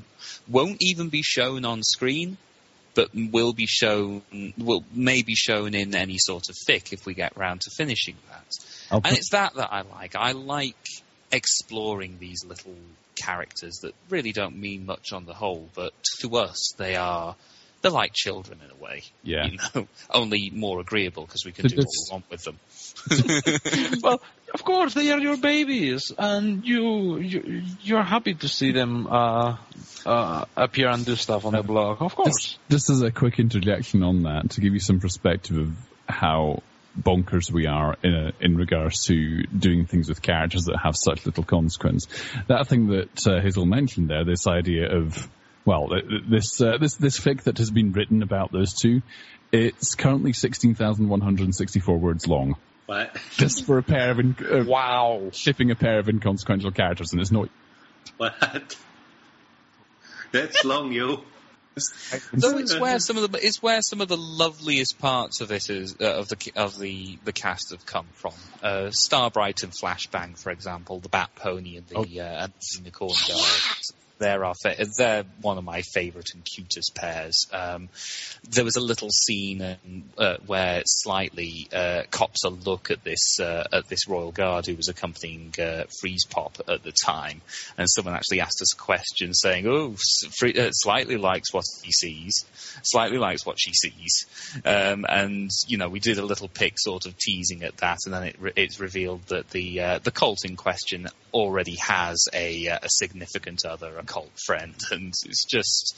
won't 0.48 0.78
even 0.80 1.08
be 1.08 1.22
shown 1.22 1.64
on 1.64 1.82
screen, 1.82 2.36
but 2.94 3.10
will 3.14 3.52
be 3.52 3.66
shown 3.66 4.22
will 4.56 4.84
may 4.92 5.22
be 5.22 5.34
shown 5.34 5.74
in 5.74 5.94
any 5.94 6.18
sort 6.18 6.44
of 6.48 6.56
fic 6.68 6.92
if 6.92 7.06
we 7.06 7.14
get 7.14 7.36
round 7.36 7.60
to 7.62 7.70
finishing 7.76 8.16
that. 8.30 9.00
And 9.04 9.16
it's 9.16 9.30
that 9.30 9.54
that 9.54 9.72
I 9.72 9.82
like. 9.82 10.14
I 10.16 10.32
like 10.32 10.76
exploring 11.32 12.18
these 12.18 12.44
little 12.44 12.76
characters 13.16 13.80
that 13.82 13.94
really 14.10 14.32
don't 14.32 14.56
mean 14.56 14.86
much 14.86 15.12
on 15.12 15.24
the 15.26 15.34
whole, 15.34 15.68
but 15.74 15.92
to 16.20 16.36
us 16.36 16.72
they 16.76 16.96
are 16.96 17.34
they're 17.82 17.90
like 17.90 18.12
children 18.12 18.60
in 18.64 18.70
a 18.70 18.82
way. 18.82 19.02
Yeah. 19.22 19.46
You 19.46 19.58
know, 19.74 19.86
only 20.10 20.50
more 20.50 20.80
agreeable 20.80 21.24
because 21.24 21.44
we 21.44 21.52
can 21.52 21.66
do 21.66 21.76
what 21.76 21.86
we 21.86 22.12
want 22.12 22.30
with 22.30 22.44
them. 22.44 22.58
well, 24.02 24.20
of 24.54 24.64
course 24.64 24.94
they 24.94 25.10
are 25.10 25.18
your 25.18 25.36
babies, 25.36 26.12
and 26.16 26.66
you, 26.66 27.18
you 27.18 27.62
you're 27.82 28.02
happy 28.02 28.34
to 28.34 28.48
see 28.48 28.72
them 28.72 29.06
uh, 29.06 29.56
uh, 30.04 30.44
appear 30.56 30.88
and 30.88 31.04
do 31.04 31.16
stuff 31.16 31.44
on 31.44 31.52
the 31.52 31.62
blog. 31.62 32.02
Of 32.02 32.14
course. 32.14 32.34
Just, 32.34 32.58
just 32.70 32.90
as 32.90 33.02
a 33.02 33.10
quick 33.10 33.38
interjection 33.38 34.02
on 34.02 34.22
that, 34.22 34.50
to 34.50 34.60
give 34.60 34.72
you 34.72 34.80
some 34.80 35.00
perspective 35.00 35.58
of 35.58 35.76
how 36.08 36.62
bonkers 36.98 37.50
we 37.50 37.66
are 37.66 37.96
in, 38.02 38.14
a, 38.14 38.32
in 38.40 38.56
regards 38.56 39.04
to 39.04 39.42
doing 39.44 39.86
things 39.86 40.08
with 40.08 40.22
characters 40.22 40.64
that 40.64 40.78
have 40.82 40.94
such 40.96 41.26
little 41.26 41.44
consequence. 41.44 42.06
That 42.48 42.66
thing 42.68 42.88
that 42.88 43.26
uh, 43.26 43.40
Hazel 43.40 43.66
mentioned 43.66 44.08
there, 44.08 44.24
this 44.24 44.46
idea 44.46 44.96
of, 44.96 45.28
well, 45.66 45.88
th- 45.88 46.08
th- 46.08 46.22
this, 46.28 46.60
uh, 46.60 46.78
this, 46.78 46.94
this 46.94 47.18
fic 47.20 47.42
that 47.42 47.58
has 47.58 47.70
been 47.70 47.92
written 47.92 48.22
about 48.22 48.52
those 48.52 48.72
two, 48.72 49.02
it's 49.52 49.94
currently 49.94 50.32
16,164 50.32 51.98
words 51.98 52.26
long. 52.26 52.56
What? 52.86 53.16
Just 53.32 53.66
for 53.66 53.78
a 53.78 53.82
pair 53.82 54.10
of, 54.12 54.18
in- 54.20 54.36
uh, 54.40 54.64
Wow. 54.64 55.30
shipping 55.32 55.70
a 55.70 55.74
pair 55.74 55.98
of 55.98 56.08
inconsequential 56.08 56.70
characters, 56.70 57.12
and 57.12 57.20
it's 57.20 57.32
not 57.32 57.50
What? 58.16 58.76
That's 60.32 60.64
long, 60.64 60.92
yo. 60.92 61.22
So 61.78 62.56
it's 62.58 62.78
where 62.78 62.98
some 62.98 63.18
of 63.18 63.30
the 63.30 63.46
it's 63.46 63.62
where 63.62 63.82
some 63.82 64.00
of 64.00 64.08
the 64.08 64.16
loveliest 64.16 64.98
parts 64.98 65.42
of 65.42 65.52
it 65.52 65.68
is 65.68 65.94
uh, 66.00 66.06
of 66.14 66.28
the 66.28 66.52
of 66.56 66.78
the 66.78 67.18
the 67.24 67.32
cast 67.32 67.70
have 67.72 67.84
come 67.84 68.06
from. 68.14 68.32
Uh, 68.62 68.90
Starbright 68.90 69.62
and 69.62 69.72
Flashbang, 69.72 70.38
for 70.38 70.50
example, 70.50 71.00
the 71.00 71.10
Bat 71.10 71.30
Pony 71.36 71.76
and 71.76 71.86
the 71.86 72.20
uh, 72.20 72.44
and 72.44 72.52
the 72.52 72.78
Unicorn 72.78 73.12
Girl. 73.28 73.44
They're 74.18 74.44
our 74.44 74.54
fa- 74.54 74.76
they're 74.96 75.24
one 75.42 75.58
of 75.58 75.64
my 75.64 75.82
favourite 75.82 76.30
and 76.34 76.44
cutest 76.44 76.94
pairs. 76.94 77.46
Um, 77.52 77.88
there 78.48 78.64
was 78.64 78.76
a 78.76 78.80
little 78.80 79.10
scene 79.10 79.76
uh, 80.16 80.36
where 80.46 80.82
slightly 80.86 81.68
uh, 81.72 82.02
cops 82.10 82.44
a 82.44 82.48
look 82.48 82.90
at 82.90 83.04
this 83.04 83.38
uh, 83.40 83.64
at 83.72 83.88
this 83.88 84.08
royal 84.08 84.32
guard 84.32 84.66
who 84.66 84.74
was 84.74 84.88
accompanying 84.88 85.54
uh, 85.60 85.84
Freeze 86.00 86.24
Pop 86.24 86.58
at 86.68 86.82
the 86.82 86.92
time, 87.04 87.42
and 87.76 87.88
someone 87.90 88.14
actually 88.14 88.40
asked 88.40 88.62
us 88.62 88.74
a 88.74 88.78
question 88.78 89.34
saying, 89.34 89.66
"Oh, 89.66 89.96
Free- 90.38 90.58
uh, 90.58 90.70
slightly 90.72 91.16
likes 91.16 91.52
what 91.52 91.64
he 91.82 91.92
sees, 91.92 92.44
slightly 92.82 93.18
likes 93.18 93.44
what 93.44 93.58
she 93.60 93.74
sees," 93.74 94.26
um, 94.64 95.04
and 95.08 95.50
you 95.66 95.76
know 95.76 95.88
we 95.88 96.00
did 96.00 96.18
a 96.18 96.24
little 96.24 96.48
pic 96.48 96.74
sort 96.78 97.04
of 97.04 97.18
teasing 97.18 97.62
at 97.64 97.76
that, 97.78 97.98
and 98.06 98.14
then 98.14 98.24
it 98.24 98.36
re- 98.40 98.52
it's 98.56 98.80
revealed 98.80 99.22
that 99.26 99.50
the 99.50 99.80
uh, 99.80 99.98
the 100.02 100.10
colt 100.10 100.38
in 100.44 100.56
question 100.56 101.06
already 101.34 101.76
has 101.76 102.24
a 102.32 102.66
a 102.66 102.88
significant 102.88 103.64
other, 103.66 103.98
colt 104.06 104.32
friend, 104.44 104.74
and 104.90 105.12
it's 105.24 105.44
just 105.44 105.94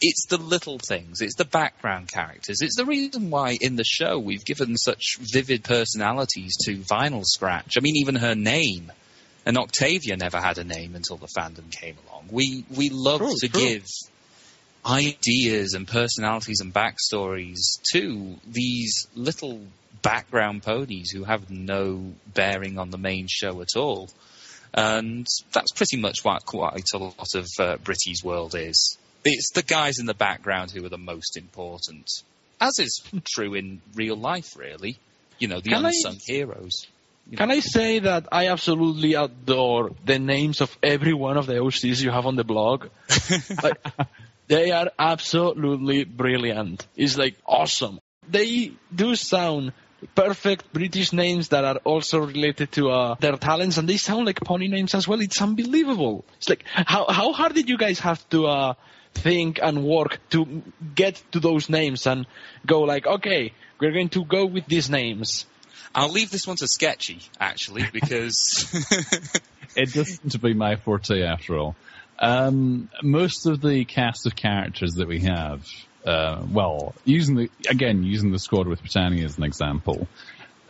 it's 0.00 0.26
the 0.26 0.38
little 0.38 0.78
things, 0.78 1.20
it's 1.20 1.34
the 1.34 1.44
background 1.44 2.08
characters, 2.08 2.60
it's 2.62 2.76
the 2.76 2.86
reason 2.86 3.30
why 3.30 3.56
in 3.60 3.76
the 3.76 3.84
show 3.84 4.18
we've 4.18 4.44
given 4.44 4.76
such 4.76 5.18
vivid 5.18 5.64
personalities 5.64 6.56
to 6.64 6.76
Vinyl 6.78 7.24
Scratch. 7.24 7.74
I 7.76 7.80
mean, 7.80 7.96
even 7.96 8.16
her 8.16 8.34
name. 8.34 8.92
And 9.46 9.56
Octavia 9.56 10.18
never 10.18 10.38
had 10.38 10.58
a 10.58 10.64
name 10.64 10.94
until 10.94 11.16
the 11.16 11.26
fandom 11.26 11.70
came 11.70 11.96
along. 12.06 12.28
We 12.30 12.64
we 12.76 12.90
love 12.90 13.20
True, 13.20 13.34
to 13.40 13.48
true. 13.48 13.60
give 13.60 13.86
ideas 14.84 15.74
and 15.74 15.86
personalities 15.86 16.60
and 16.60 16.72
backstories 16.72 17.80
to 17.92 18.36
these 18.46 19.06
little 19.14 19.60
background 20.02 20.62
ponies 20.62 21.10
who 21.10 21.24
have 21.24 21.50
no 21.50 22.12
bearing 22.26 22.78
on 22.78 22.90
the 22.90 22.98
main 22.98 23.26
show 23.28 23.60
at 23.60 23.76
all. 23.76 24.08
And 24.72 25.26
that's 25.52 25.72
pretty 25.72 25.96
much 25.96 26.18
what 26.22 26.44
quite 26.46 26.84
a 26.94 26.98
lot 26.98 27.34
of 27.34 27.46
uh, 27.58 27.76
Britty's 27.78 28.22
world 28.22 28.54
is. 28.56 28.96
It's 29.24 29.50
the 29.52 29.62
guys 29.62 29.98
in 29.98 30.06
the 30.06 30.14
background 30.14 30.70
who 30.70 30.84
are 30.84 30.88
the 30.88 30.96
most 30.98 31.36
important, 31.36 32.08
as 32.60 32.78
is 32.78 33.02
true 33.24 33.54
in 33.54 33.80
real 33.94 34.16
life, 34.16 34.56
really. 34.56 34.98
You 35.38 35.48
know, 35.48 35.60
the 35.60 35.70
Can 35.70 35.84
I- 35.84 35.88
unsung 35.88 36.18
heroes. 36.26 36.86
Can 37.36 37.50
I 37.52 37.60
say 37.60 38.00
that 38.00 38.26
I 38.32 38.48
absolutely 38.48 39.14
adore 39.14 39.92
the 40.04 40.18
names 40.18 40.60
of 40.60 40.76
every 40.82 41.14
one 41.14 41.36
of 41.36 41.46
the 41.46 41.54
OCs 41.54 42.02
you 42.02 42.10
have 42.10 42.26
on 42.26 42.34
the 42.34 42.42
blog? 42.42 42.86
like, 43.62 43.80
they 44.48 44.72
are 44.72 44.90
absolutely 44.98 46.02
brilliant. 46.04 46.84
It's 46.96 47.16
like 47.16 47.36
awesome. 47.46 48.00
They 48.28 48.72
do 48.92 49.14
sound 49.14 49.72
perfect 50.14 50.72
British 50.72 51.12
names 51.12 51.48
that 51.48 51.64
are 51.64 51.76
also 51.84 52.20
related 52.20 52.72
to 52.72 52.90
uh, 52.90 53.14
their 53.20 53.36
talents, 53.36 53.76
and 53.76 53.88
they 53.88 53.96
sound 53.96 54.26
like 54.26 54.40
pony 54.40 54.68
names 54.68 54.94
as 54.94 55.06
well. 55.06 55.20
It's 55.20 55.40
unbelievable. 55.40 56.24
It's 56.38 56.48
like 56.48 56.64
how 56.66 57.06
how 57.08 57.32
hard 57.32 57.54
did 57.54 57.68
you 57.68 57.78
guys 57.78 58.00
have 58.00 58.26
to 58.30 58.46
uh, 58.46 58.74
think 59.14 59.58
and 59.62 59.84
work 59.84 60.18
to 60.30 60.62
get 60.94 61.22
to 61.32 61.40
those 61.40 61.68
names 61.68 62.06
and 62.06 62.26
go 62.66 62.80
like, 62.80 63.06
okay, 63.06 63.52
we're 63.80 63.92
going 63.92 64.10
to 64.10 64.24
go 64.24 64.46
with 64.46 64.66
these 64.66 64.90
names. 64.90 65.46
I'll 65.94 66.10
leave 66.10 66.30
this 66.30 66.46
one 66.46 66.56
to 66.58 66.68
Sketchy, 66.68 67.20
actually, 67.40 67.84
because 67.92 68.68
it 69.76 69.92
doesn't 69.92 70.30
to 70.30 70.38
be 70.38 70.54
my 70.54 70.76
forte 70.76 71.22
after 71.22 71.56
all. 71.58 71.76
Um, 72.18 72.90
most 73.02 73.46
of 73.46 73.60
the 73.60 73.84
cast 73.86 74.26
of 74.26 74.36
characters 74.36 74.94
that 74.94 75.08
we 75.08 75.20
have, 75.20 75.66
uh, 76.04 76.42
well, 76.50 76.94
using 77.04 77.36
the 77.36 77.50
again 77.68 78.02
using 78.02 78.32
the 78.32 78.38
squad 78.38 78.66
with 78.66 78.80
Britannia 78.80 79.24
as 79.24 79.38
an 79.38 79.44
example, 79.44 80.08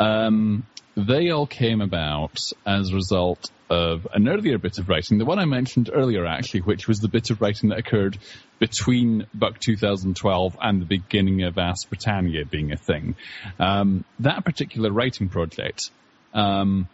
Um, 0.00 0.66
they 0.96 1.30
all 1.30 1.46
came 1.46 1.82
about 1.82 2.36
as 2.66 2.90
a 2.90 2.94
result 2.94 3.50
of 3.68 4.08
an 4.12 4.28
earlier 4.28 4.58
bit 4.58 4.78
of 4.78 4.88
writing, 4.88 5.18
the 5.18 5.24
one 5.24 5.38
I 5.38 5.44
mentioned 5.44 5.90
earlier 5.92 6.26
actually, 6.26 6.62
which 6.62 6.88
was 6.88 6.98
the 6.98 7.08
bit 7.08 7.30
of 7.30 7.40
writing 7.40 7.68
that 7.68 7.78
occurred 7.78 8.18
between 8.58 9.26
Buck 9.32 9.60
2012 9.60 10.56
and 10.60 10.80
the 10.80 10.86
beginning 10.86 11.44
of 11.44 11.58
Ask 11.58 11.88
Britannia 11.88 12.44
being 12.44 12.72
a 12.72 12.76
thing. 12.76 13.14
Um, 13.60 14.04
that 14.20 14.44
particular 14.44 14.90
writing 14.90 15.28
project, 15.28 15.90
um, 16.34 16.88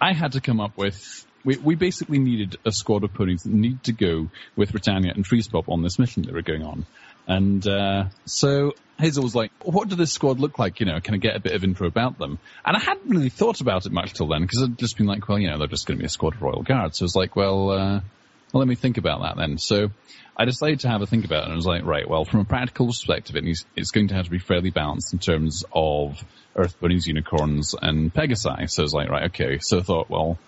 I 0.00 0.12
had 0.12 0.32
to 0.32 0.40
come 0.40 0.60
up 0.60 0.76
with. 0.76 1.24
We, 1.44 1.56
we 1.58 1.74
basically 1.76 2.18
needed 2.18 2.56
a 2.66 2.72
squad 2.72 3.04
of 3.04 3.14
ponies 3.14 3.44
that 3.44 3.52
needed 3.52 3.84
to 3.84 3.92
go 3.92 4.28
with 4.56 4.72
Britannia 4.72 5.12
and 5.14 5.24
Freeze 5.24 5.46
Pop 5.46 5.68
on 5.68 5.80
this 5.80 5.96
mission 5.96 6.24
that 6.24 6.34
we're 6.34 6.42
going 6.42 6.64
on. 6.64 6.86
And 7.26 7.66
uh, 7.66 8.04
so 8.24 8.72
Hazel 8.98 9.24
was 9.24 9.34
like, 9.34 9.50
what 9.62 9.88
does 9.88 9.98
this 9.98 10.12
squad 10.12 10.40
look 10.40 10.58
like? 10.58 10.80
You 10.80 10.86
know, 10.86 11.00
can 11.00 11.14
I 11.14 11.18
get 11.18 11.36
a 11.36 11.40
bit 11.40 11.52
of 11.52 11.64
info 11.64 11.86
about 11.86 12.18
them? 12.18 12.38
And 12.64 12.76
I 12.76 12.80
hadn't 12.80 13.08
really 13.08 13.28
thought 13.28 13.60
about 13.60 13.86
it 13.86 13.92
much 13.92 14.14
till 14.14 14.28
then 14.28 14.42
because 14.42 14.62
I'd 14.62 14.78
just 14.78 14.96
been 14.96 15.06
like, 15.06 15.28
well, 15.28 15.38
you 15.38 15.50
know, 15.50 15.58
they're 15.58 15.66
just 15.66 15.86
going 15.86 15.98
to 15.98 16.02
be 16.02 16.06
a 16.06 16.10
squad 16.10 16.34
of 16.34 16.42
Royal 16.42 16.62
Guards. 16.62 16.98
So 16.98 17.02
I 17.02 17.06
was 17.06 17.16
like, 17.16 17.36
well, 17.36 17.70
uh, 17.70 18.00
well, 18.52 18.60
let 18.60 18.68
me 18.68 18.74
think 18.74 18.96
about 18.96 19.22
that 19.22 19.36
then. 19.36 19.58
So 19.58 19.90
I 20.36 20.44
decided 20.44 20.80
to 20.80 20.88
have 20.88 21.02
a 21.02 21.06
think 21.06 21.24
about 21.24 21.42
it 21.42 21.44
and 21.44 21.52
I 21.52 21.56
was 21.56 21.66
like, 21.66 21.84
right, 21.84 22.08
well, 22.08 22.24
from 22.24 22.40
a 22.40 22.44
practical 22.44 22.86
perspective, 22.86 23.36
it's, 23.36 23.64
it's 23.74 23.90
going 23.90 24.08
to 24.08 24.14
have 24.14 24.26
to 24.26 24.30
be 24.30 24.38
fairly 24.38 24.70
balanced 24.70 25.12
in 25.12 25.18
terms 25.18 25.64
of 25.72 26.22
Earth 26.54 26.78
Ponies, 26.80 27.06
Unicorns, 27.06 27.74
and 27.80 28.12
Pegasi. 28.14 28.70
So 28.70 28.82
I 28.82 28.84
was 28.84 28.94
like, 28.94 29.08
right, 29.08 29.24
okay. 29.30 29.58
So 29.60 29.78
I 29.78 29.82
thought, 29.82 30.08
well, 30.08 30.38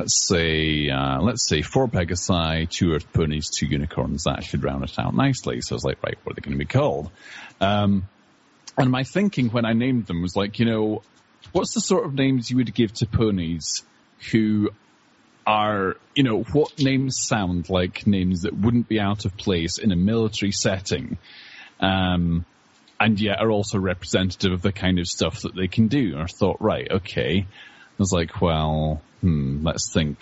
let's 0.00 0.26
say, 0.26 0.88
uh, 0.88 1.20
let's 1.20 1.46
say 1.46 1.60
four 1.60 1.86
Pegasi, 1.86 2.68
two 2.70 2.94
Earth 2.94 3.12
Ponies, 3.12 3.50
two 3.50 3.66
Unicorns. 3.66 4.24
That 4.24 4.42
should 4.42 4.64
round 4.64 4.82
it 4.82 4.98
out 4.98 5.14
nicely. 5.14 5.60
So 5.60 5.74
I 5.74 5.76
was 5.76 5.84
like, 5.84 6.02
right, 6.02 6.16
what 6.24 6.32
are 6.32 6.34
they 6.36 6.40
going 6.40 6.58
to 6.58 6.64
be 6.64 6.64
called? 6.64 7.10
Um, 7.60 8.08
and 8.78 8.90
my 8.90 9.04
thinking 9.04 9.50
when 9.50 9.66
I 9.66 9.74
named 9.74 10.06
them 10.06 10.22
was 10.22 10.34
like, 10.34 10.58
you 10.58 10.64
know, 10.64 11.02
what's 11.52 11.74
the 11.74 11.80
sort 11.80 12.06
of 12.06 12.14
names 12.14 12.50
you 12.50 12.56
would 12.56 12.74
give 12.74 12.94
to 12.94 13.06
ponies 13.06 13.82
who 14.32 14.70
are, 15.46 15.96
you 16.14 16.22
know, 16.22 16.44
what 16.44 16.78
names 16.78 17.18
sound 17.20 17.68
like 17.68 18.06
names 18.06 18.42
that 18.42 18.56
wouldn't 18.56 18.88
be 18.88 18.98
out 18.98 19.26
of 19.26 19.36
place 19.36 19.76
in 19.78 19.92
a 19.92 19.96
military 19.96 20.52
setting, 20.52 21.18
um, 21.80 22.46
and 22.98 23.20
yet 23.20 23.40
are 23.40 23.50
also 23.50 23.78
representative 23.78 24.52
of 24.52 24.62
the 24.62 24.72
kind 24.72 24.98
of 24.98 25.06
stuff 25.06 25.42
that 25.42 25.54
they 25.54 25.68
can 25.68 25.88
do. 25.88 26.12
And 26.14 26.22
I 26.22 26.26
thought, 26.26 26.56
right, 26.60 26.90
okay. 26.90 27.46
I 28.00 28.02
was 28.02 28.12
like, 28.12 28.40
well, 28.40 29.02
hmm, 29.20 29.62
let's 29.62 29.92
think. 29.92 30.20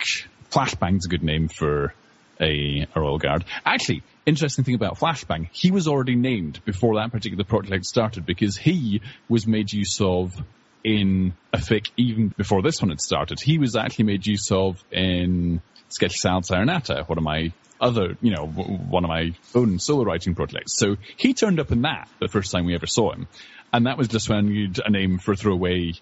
Flashbang's 0.51 1.05
a 1.05 1.09
good 1.09 1.23
name 1.23 1.47
for 1.47 1.93
a, 2.37 2.85
a 2.93 2.99
Royal 2.99 3.19
Guard. 3.19 3.45
Actually, 3.65 4.03
interesting 4.25 4.65
thing 4.65 4.75
about 4.75 4.99
Flashbang, 4.99 5.47
he 5.53 5.71
was 5.71 5.87
already 5.87 6.15
named 6.15 6.59
before 6.65 6.95
that 6.95 7.13
particular 7.13 7.45
project 7.45 7.85
started 7.85 8.25
because 8.25 8.57
he 8.57 9.01
was 9.29 9.47
made 9.47 9.71
use 9.71 10.01
of 10.01 10.35
in 10.83 11.33
a 11.53 11.57
fic 11.57 11.89
even 11.95 12.33
before 12.35 12.61
this 12.61 12.81
one 12.81 12.89
had 12.89 12.99
started. 12.99 13.39
He 13.39 13.57
was 13.57 13.77
actually 13.77 14.05
made 14.05 14.27
use 14.27 14.51
of 14.51 14.83
in 14.91 15.61
Sketch 15.87 16.15
Sound 16.17 16.43
Serenata, 16.43 17.07
one 17.07 17.17
of 17.17 17.23
my 17.23 17.53
other, 17.79 18.17
you 18.21 18.31
know, 18.31 18.45
w- 18.45 18.77
one 18.77 19.05
of 19.05 19.09
my 19.09 19.33
own 19.55 19.79
solo 19.79 20.03
writing 20.03 20.35
projects. 20.35 20.77
So 20.77 20.97
he 21.15 21.33
turned 21.33 21.61
up 21.61 21.71
in 21.71 21.83
that 21.83 22.09
the 22.19 22.27
first 22.27 22.51
time 22.51 22.65
we 22.65 22.75
ever 22.75 22.87
saw 22.87 23.13
him. 23.13 23.27
And 23.71 23.85
that 23.85 23.97
was 23.97 24.09
just 24.09 24.29
when 24.29 24.47
you'd 24.47 24.81
a 24.83 24.89
name 24.89 25.17
for 25.17 25.31
a 25.31 25.37
throwaway 25.37 25.93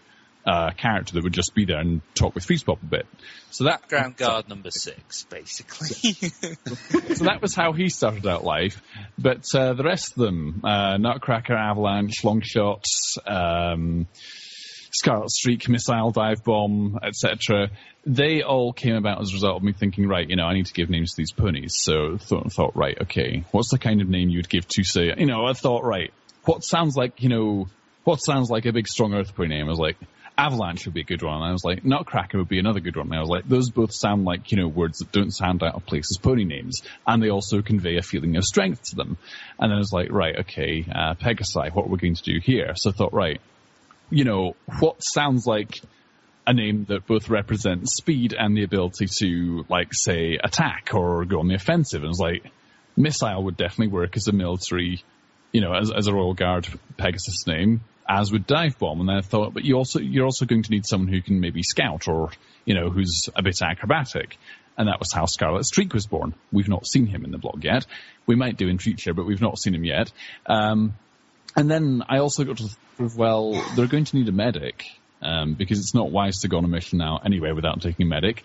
uh, 0.47 0.71
character 0.71 1.13
that 1.13 1.23
would 1.23 1.33
just 1.33 1.53
be 1.53 1.65
there 1.65 1.79
and 1.79 2.01
talk 2.15 2.33
with 2.33 2.45
Freeze 2.45 2.63
Pop 2.63 2.81
a 2.81 2.85
bit. 2.85 3.05
So 3.51 3.65
that 3.65 3.87
Ground 3.89 4.15
guard 4.15 4.47
number 4.47 4.71
six, 4.71 5.23
basically. 5.25 6.13
so 7.15 7.25
that 7.25 7.39
was 7.41 7.53
how 7.53 7.73
he 7.73 7.89
started 7.89 8.25
out 8.25 8.45
life. 8.45 8.81
But 9.17 9.43
uh, 9.53 9.73
the 9.73 9.83
rest 9.83 10.11
of 10.11 10.17
them, 10.17 10.61
uh, 10.63 10.97
Nutcracker, 10.97 11.53
Avalanche, 11.53 12.21
Longshot, 12.23 12.83
um, 13.25 14.07
Scarlet 14.91 15.29
Streak, 15.31 15.67
Missile, 15.67 16.11
Dive 16.11 16.43
Bomb, 16.45 16.97
etc. 17.03 17.69
They 18.05 18.41
all 18.41 18.71
came 18.71 18.95
about 18.95 19.21
as 19.21 19.31
a 19.31 19.33
result 19.33 19.57
of 19.57 19.63
me 19.63 19.73
thinking, 19.73 20.07
right, 20.07 20.27
you 20.29 20.37
know, 20.37 20.45
I 20.45 20.53
need 20.53 20.67
to 20.67 20.73
give 20.73 20.89
names 20.89 21.11
to 21.11 21.17
these 21.17 21.33
ponies. 21.33 21.75
So 21.75 22.17
thought, 22.17 22.53
thought, 22.53 22.75
right, 22.75 22.97
okay, 23.01 23.43
what's 23.51 23.69
the 23.69 23.79
kind 23.79 24.01
of 24.01 24.07
name 24.07 24.29
you'd 24.29 24.49
give 24.49 24.67
to, 24.69 24.83
say, 24.83 25.13
you 25.17 25.25
know, 25.25 25.45
I 25.45 25.53
thought, 25.53 25.83
right, 25.83 26.13
what 26.45 26.63
sounds 26.63 26.95
like, 26.95 27.21
you 27.21 27.29
know, 27.29 27.67
what 28.05 28.17
sounds 28.17 28.49
like 28.49 28.65
a 28.65 28.71
big 28.71 28.87
strong 28.87 29.13
Earth 29.13 29.35
pony 29.35 29.49
name? 29.49 29.65
I 29.65 29.69
was 29.69 29.79
like, 29.79 29.97
Avalanche 30.37 30.85
would 30.85 30.93
be 30.93 31.01
a 31.01 31.05
good 31.05 31.23
one. 31.23 31.35
And 31.35 31.45
I 31.45 31.51
was 31.51 31.63
like, 31.63 31.83
Nutcracker 31.83 32.37
would 32.37 32.47
be 32.47 32.59
another 32.59 32.79
good 32.79 32.95
one. 32.95 33.07
And 33.07 33.15
I 33.15 33.19
was 33.19 33.29
like, 33.29 33.47
those 33.47 33.71
both 33.71 33.93
sound 33.93 34.23
like, 34.23 34.51
you 34.51 34.57
know, 34.57 34.67
words 34.67 34.99
that 34.99 35.11
don't 35.11 35.31
sound 35.31 35.63
out 35.63 35.75
of 35.75 35.85
place 35.85 36.07
as 36.11 36.21
pony 36.21 36.45
names. 36.45 36.81
And 37.07 37.21
they 37.23 37.29
also 37.29 37.61
convey 37.61 37.97
a 37.97 38.03
feeling 38.03 38.37
of 38.37 38.43
strength 38.43 38.83
to 38.89 38.95
them. 38.95 39.17
And 39.59 39.71
then 39.71 39.77
I 39.77 39.79
was 39.79 39.91
like, 39.91 40.11
right, 40.11 40.37
okay, 40.41 40.85
uh, 40.93 41.15
Pegasi, 41.15 41.73
what 41.73 41.85
are 41.85 41.89
we 41.89 41.97
going 41.97 42.15
to 42.15 42.23
do 42.23 42.39
here? 42.41 42.73
So 42.75 42.91
I 42.91 42.93
thought, 42.93 43.13
right, 43.13 43.41
you 44.11 44.25
know, 44.25 44.55
what 44.79 44.97
sounds 45.03 45.47
like 45.47 45.81
a 46.45 46.53
name 46.53 46.85
that 46.85 47.07
both 47.07 47.29
represents 47.29 47.95
speed 47.97 48.35
and 48.37 48.55
the 48.55 48.63
ability 48.63 49.07
to, 49.19 49.65
like, 49.69 49.89
say, 49.91 50.37
attack 50.41 50.89
or 50.93 51.25
go 51.25 51.39
on 51.39 51.47
the 51.47 51.55
offensive. 51.55 52.01
And 52.01 52.07
I 52.07 52.09
was 52.09 52.19
like, 52.19 52.51
Missile 52.95 53.43
would 53.43 53.57
definitely 53.57 53.89
work 53.89 54.15
as 54.15 54.27
a 54.27 54.31
military, 54.31 55.03
you 55.51 55.61
know, 55.61 55.73
as, 55.73 55.91
as 55.91 56.07
a 56.07 56.13
Royal 56.13 56.33
Guard 56.33 56.67
Pegasus 56.95 57.47
name 57.47 57.81
as 58.07 58.31
with 58.31 58.47
dive 58.47 58.77
bomb. 58.79 59.01
And 59.01 59.11
I 59.11 59.21
thought, 59.21 59.53
but 59.53 59.63
you 59.63 59.75
also 59.75 59.99
you're 59.99 60.25
also 60.25 60.45
going 60.45 60.63
to 60.63 60.71
need 60.71 60.85
someone 60.85 61.11
who 61.11 61.21
can 61.21 61.39
maybe 61.39 61.63
scout 61.63 62.07
or 62.07 62.31
you 62.65 62.73
know 62.73 62.89
who's 62.89 63.29
a 63.35 63.41
bit 63.41 63.61
acrobatic. 63.61 64.37
And 64.77 64.87
that 64.89 64.99
was 64.99 65.11
how 65.11 65.25
Scarlet 65.25 65.65
Streak 65.65 65.93
was 65.93 66.05
born. 66.05 66.35
We've 66.51 66.69
not 66.69 66.85
seen 66.85 67.07
him 67.07 67.25
in 67.25 67.31
the 67.31 67.39
blog 67.39 67.63
yet. 67.63 67.87
We 68.27 68.35
might 68.35 68.57
do 68.57 68.67
in 68.67 68.77
future, 68.77 69.13
but 69.15 69.25
we've 69.25 69.41
not 69.41 69.57
seen 69.57 69.73
him 69.73 69.83
yet. 69.83 70.11
Um, 70.45 70.93
and 71.55 71.69
then 71.69 72.03
I 72.07 72.19
also 72.19 72.43
got 72.43 72.57
to 72.57 72.67
think, 72.97 73.17
well, 73.17 73.53
they're 73.75 73.87
going 73.87 74.05
to 74.05 74.15
need 74.15 74.29
a 74.29 74.31
medic 74.31 74.85
um, 75.23 75.55
because 75.55 75.79
it's 75.79 75.95
not 75.95 76.11
wise 76.11 76.41
to 76.41 76.47
go 76.47 76.57
on 76.57 76.65
a 76.65 76.67
mission 76.67 76.99
now 76.99 77.19
anyway 77.25 77.53
without 77.53 77.81
taking 77.81 78.05
a 78.05 78.09
medic. 78.09 78.43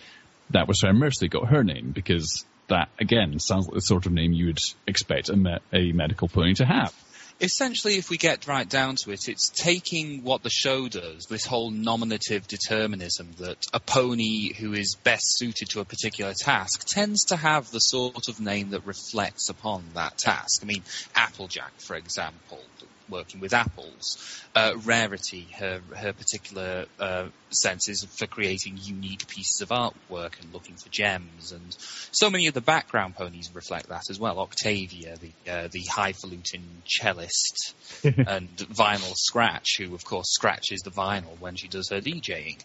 That 0.51 0.69
was 0.69 0.83
where 0.83 0.95
Mercy 0.95 1.29
got 1.29 1.49
her 1.49 1.63
name 1.63 1.93
because 1.93 2.47
that 2.69 2.89
again 2.99 3.39
sounds 3.39 3.67
like 3.67 3.75
the 3.75 3.81
sort 3.81 4.07
of 4.07 4.13
name 4.13 4.33
you 4.33 4.47
would 4.47 4.61
expect 4.87 5.29
a, 5.29 5.37
me- 5.37 5.59
a 5.73 5.93
medical 5.93 6.29
pony 6.29 6.55
to 6.55 6.65
have 6.65 6.95
essentially, 7.43 7.97
if 7.97 8.09
we 8.09 8.17
get 8.17 8.47
right 8.47 8.69
down 8.69 8.97
to 8.97 9.11
it, 9.11 9.29
it's 9.29 9.51
taking 9.51 10.23
what 10.23 10.43
the 10.43 10.51
show 10.51 10.89
does, 10.89 11.27
this 11.29 11.45
whole 11.45 11.71
nominative 11.71 12.47
determinism 12.47 13.29
that 13.39 13.59
a 13.75 13.81
pony 13.81 14.55
who 14.55 14.73
is 14.73 14.97
best 15.03 15.25
suited 15.39 15.69
to 15.71 15.81
a 15.81 15.85
particular 15.85 16.33
task 16.33 16.87
tends 16.87 17.25
to 17.25 17.37
have 17.37 17.71
the 17.71 17.81
sort 17.81 18.29
of 18.29 18.41
name 18.41 18.71
that 18.71 18.87
reflects 18.87 19.49
upon 19.49 19.85
that 19.95 20.17
task. 20.17 20.63
I 20.63 20.67
mean, 20.67 20.85
Applejack, 21.17 21.73
for 21.79 21.97
example, 21.97 22.61
working 23.09 23.41
with 23.41 23.53
apples. 23.53 24.17
Uh, 24.55 24.73
Rarity, 24.85 25.47
her 25.59 25.81
her 25.95 26.13
particular 26.13 26.87
uh, 26.99 27.29
senses 27.51 28.07
for 28.19 28.27
creating 28.27 28.79
unique 28.83 29.27
pieces 29.29 29.61
of 29.61 29.69
artwork 29.69 30.41
and 30.41 30.53
looking 30.53 30.77
for 30.77 30.89
gems, 30.91 31.53
and 31.53 31.77
so 32.13 32.31
many 32.31 32.47
of 32.47 32.55
the 32.55 32.61
background 32.61 33.15
ponies 33.15 33.51
reflect 33.55 33.89
that 33.89 34.11
as 34.11 34.19
well. 34.19 34.41
Octavia, 34.41 35.17
the 35.17 35.51
uh, 35.51 35.69
the 35.71 35.85
highfalutin 35.91 36.63
cellist, 36.87 37.75
and 38.05 38.49
Vinyl 38.57 39.15
Scratch, 39.17 39.79
who 39.79 39.95
of 39.95 40.05
course 40.05 40.31
scratches 40.31 40.81
the 40.81 40.91
vinyl 40.91 41.39
when 41.41 41.57
she 41.57 41.69
does 41.69 41.91
her 41.91 42.01
DJing, 42.01 42.63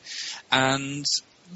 and 0.51 1.05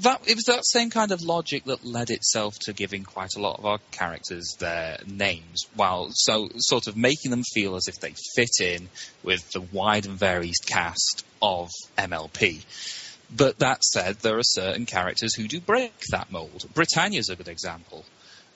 that 0.00 0.22
it 0.26 0.34
was 0.34 0.44
that 0.44 0.64
same 0.64 0.90
kind 0.90 1.12
of 1.12 1.22
logic 1.22 1.64
that 1.64 1.84
led 1.84 2.10
itself 2.10 2.54
to 2.62 2.72
giving 2.72 3.04
quite 3.04 3.36
a 3.36 3.40
lot 3.40 3.58
of 3.58 3.66
our 3.66 3.78
characters 3.90 4.56
their 4.58 4.98
names, 5.06 5.66
while 5.74 6.08
so 6.12 6.48
sort 6.56 6.86
of 6.86 6.96
making 6.96 7.30
them 7.30 7.42
feel 7.42 7.76
as 7.76 7.88
if 7.88 8.00
they 8.00 8.14
fit 8.34 8.60
in 8.60 8.88
with 9.22 9.50
the 9.50 9.60
wide 9.60 10.06
and 10.06 10.18
varied 10.18 10.54
cast 10.66 11.24
of 11.40 11.70
MLP. 11.98 12.64
But 13.34 13.58
that 13.60 13.82
said, 13.84 14.18
there 14.20 14.38
are 14.38 14.42
certain 14.42 14.86
characters 14.86 15.34
who 15.34 15.48
do 15.48 15.60
break 15.60 15.94
that 16.10 16.30
mold. 16.30 16.66
Britannia's 16.74 17.30
a 17.30 17.36
good 17.36 17.48
example. 17.48 18.04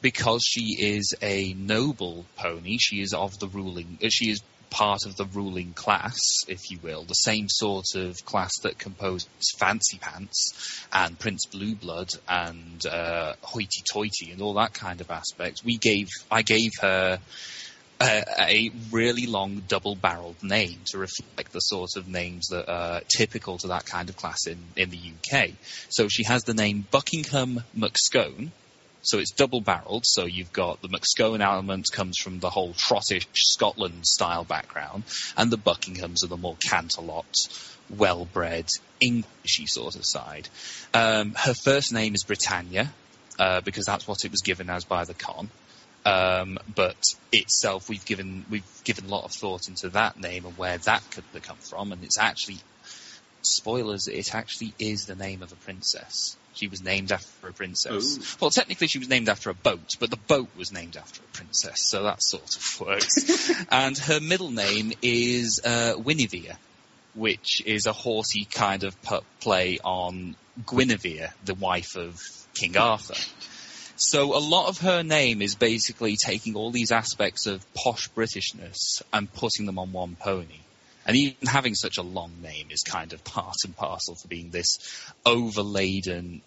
Because 0.03 0.43
she 0.45 0.77
is 0.79 1.15
a 1.23 1.55
noble 1.55 2.27
pony, 2.37 2.77
she 2.79 3.01
is 3.01 3.15
of 3.15 3.39
the 3.39 3.49
ruling, 3.49 3.99
she 4.11 4.31
is 4.31 4.43
part 4.71 5.01
of 5.07 5.17
the 5.17 5.25
ruling 5.25 5.73
class, 5.73 6.19
if 6.49 6.71
you 6.71 6.79
will, 6.83 7.03
the 7.03 7.15
same 7.15 7.47
sort 7.49 7.95
of 7.95 8.25
class 8.25 8.53
that 8.63 8.79
composed 8.79 9.29
Fancy 9.59 9.99
Pants 9.99 10.85
and 10.93 11.19
Prince 11.19 11.47
Blueblood 11.47 12.09
and 12.29 12.85
uh, 12.87 13.35
Hoity 13.43 13.83
Toity 13.91 14.33
and 14.33 14.43
all 14.43 14.55
that 14.55 14.75
kind 14.75 15.01
of 15.01 15.11
aspect. 15.11 15.63
We 15.65 15.77
gave, 15.77 16.09
I 16.31 16.43
gave 16.43 16.73
her 16.81 17.21
a, 18.01 18.71
really 18.91 19.27
long 19.27 19.63
double-barreled 19.69 20.43
name 20.43 20.79
to 20.87 20.99
reflect 20.99 21.53
the 21.53 21.61
sort 21.61 21.91
of 21.97 22.09
names 22.09 22.49
that 22.49 22.69
are 22.69 23.01
typical 23.17 23.59
to 23.59 23.69
that 23.69 23.87
kind 23.87 24.09
of 24.09 24.17
class 24.17 24.47
in, 24.47 24.59
in 24.77 24.91
the 24.91 24.99
UK. 24.99 25.51
So 25.89 26.09
she 26.09 26.25
has 26.25 26.43
the 26.43 26.55
name 26.55 26.87
Buckingham 26.91 27.63
McScone, 27.77 28.51
so 29.07 29.19
it's 29.19 29.31
double 29.31 29.61
barreled. 29.61 30.05
So 30.05 30.25
you've 30.25 30.53
got 30.53 30.83
the 30.83 30.89
McScone 30.89 31.41
element 31.41 31.87
comes 31.93 32.19
from 32.19 32.41
the 32.41 32.51
whole 32.51 32.75
trottish 32.75 33.27
Scotland 33.35 34.07
style 34.07 34.45
background, 34.45 35.05
and 35.37 35.51
the 35.51 35.59
Buckinghams 35.59 36.25
are 36.25 36.29
the 36.29 36.37
more 36.37 36.57
Canterlot, 36.57 37.75
well 37.89 38.25
bred, 38.25 38.67
Englishy 39.01 39.67
sort 39.67 39.97
of 39.97 40.05
side. 40.05 40.49
Um, 40.93 41.35
her 41.37 41.55
first 41.55 41.93
name 41.93 42.15
is 42.15 42.25
Britannia, 42.25 42.93
uh, 43.39 43.61
because 43.61 43.87
that's 43.87 44.09
what 44.09 44.25
it 44.25 44.31
was 44.31 44.43
given 44.43 44.69
as 44.69 44.85
by 44.85 45.05
the 45.05 45.15
con. 45.15 45.51
Um, 46.05 46.59
but 46.73 46.97
itself, 47.33 47.89
we've 47.89 48.05
given 48.05 48.45
we've 48.49 48.85
given 48.85 49.07
a 49.07 49.09
lot 49.09 49.25
of 49.25 49.33
thought 49.33 49.69
into 49.69 49.89
that 49.91 50.21
name 50.21 50.45
and 50.45 50.57
where 50.57 50.79
that 50.79 51.03
could 51.11 51.25
come 51.43 51.57
from, 51.57 51.93
and 51.93 52.05
it's 52.05 52.19
actually 52.19 52.59
spoilers, 53.43 54.09
it 54.09 54.35
actually 54.35 54.75
is 54.79 55.07
the 55.07 55.15
name 55.15 55.43
of 55.43 55.53
a 55.53 55.57
princess. 55.57 56.37
She 56.57 56.69
was 56.69 56.83
named 56.83 57.13
after 57.13 57.49
a 57.49 57.53
princess. 57.53 58.17
Ooh. 58.17 58.37
Well, 58.41 58.51
technically 58.51 58.87
she 58.87 58.99
was 58.99 59.09
named 59.09 59.29
after 59.29 59.51
a 59.51 59.55
boat, 59.55 59.97
but 60.01 60.11
the 60.11 60.17
boat 60.17 60.49
was 60.57 60.73
named 60.73 60.97
after 60.97 61.21
a 61.21 61.37
princess, 61.37 61.83
so 61.83 62.05
that 62.05 62.23
sort 62.23 62.57
of 62.57 62.81
works. 62.81 63.53
and 63.71 63.97
her 63.99 64.21
middle 64.21 64.51
name 64.51 64.95
is 65.03 65.61
uh, 65.63 65.97
Guinevere, 65.97 66.57
which 67.15 67.63
is 67.67 67.87
a 67.87 67.93
horsey 67.93 68.47
kind 68.51 68.85
of 68.85 68.97
play 69.41 69.79
on 69.85 70.35
Guinevere, 70.67 71.35
the 71.45 71.55
wife 71.55 71.95
of 71.95 72.19
King 72.55 72.79
Arthur. 72.79 73.15
So 73.97 74.37
a 74.37 74.41
lot 74.41 74.69
of 74.69 74.79
her 74.79 75.03
name 75.03 75.43
is 75.43 75.55
basically 75.55 76.17
taking 76.17 76.55
all 76.55 76.71
these 76.71 76.93
aspects 76.93 77.47
of 77.47 77.65
posh 77.75 78.11
Britishness 78.11 79.03
and 79.13 79.33
putting 79.33 79.67
them 79.67 79.79
on 79.79 79.93
one 79.93 80.17
pony. 80.17 80.61
And 81.07 81.17
even 81.17 81.47
having 81.47 81.75
such 81.75 81.99
a 81.99 82.03
long 82.03 82.33
name 82.43 82.69
is 82.71 82.83
kind 82.83 83.13
of 83.13 83.25
part 83.25 83.57
and 83.65 83.75
parcel 83.75 84.17
for 84.17 84.29
being 84.29 84.51
this 84.51 84.79
overladen 85.25 86.43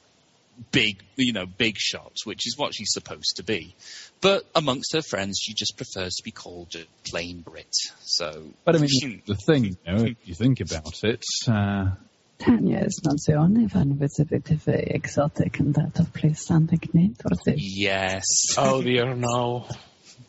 big, 0.71 1.01
you 1.15 1.33
know, 1.33 1.45
big 1.45 1.77
shots, 1.77 2.25
which 2.25 2.45
is 2.45 2.57
what 2.57 2.75
she's 2.75 2.91
supposed 2.91 3.37
to 3.37 3.43
be. 3.43 3.75
But 4.21 4.43
amongst 4.53 4.93
her 4.93 5.01
friends, 5.01 5.39
she 5.41 5.53
just 5.53 5.77
prefers 5.77 6.15
to 6.15 6.23
be 6.23 6.31
called 6.31 6.71
just 6.71 6.87
plain 7.09 7.41
Brit. 7.41 7.73
So, 8.01 8.47
But 8.65 8.75
I 8.75 8.79
mean, 8.79 9.21
the 9.25 9.35
thing, 9.35 9.65
you 9.65 9.77
know, 9.87 10.03
if 10.05 10.17
you 10.25 10.35
think 10.35 10.59
about 10.59 11.03
it, 11.03 11.23
uh, 11.47 11.91
Tanya 12.39 12.79
is 12.79 13.01
not 13.03 13.17
the 13.25 13.35
only 13.35 13.65
one 13.65 13.99
with 13.99 14.17
a 14.19 14.25
bit 14.25 14.49
of 14.51 14.67
a 14.67 14.95
exotic 14.95 15.59
and 15.59 15.77
out 15.77 15.99
of 15.99 16.13
place 16.13 16.45
sounding 16.45 16.79
name 16.93 17.15
for 17.15 17.29
this. 17.45 17.55
yes, 17.57 18.23
Oh 18.57 18.81
dear, 18.81 19.13
no. 19.13 19.67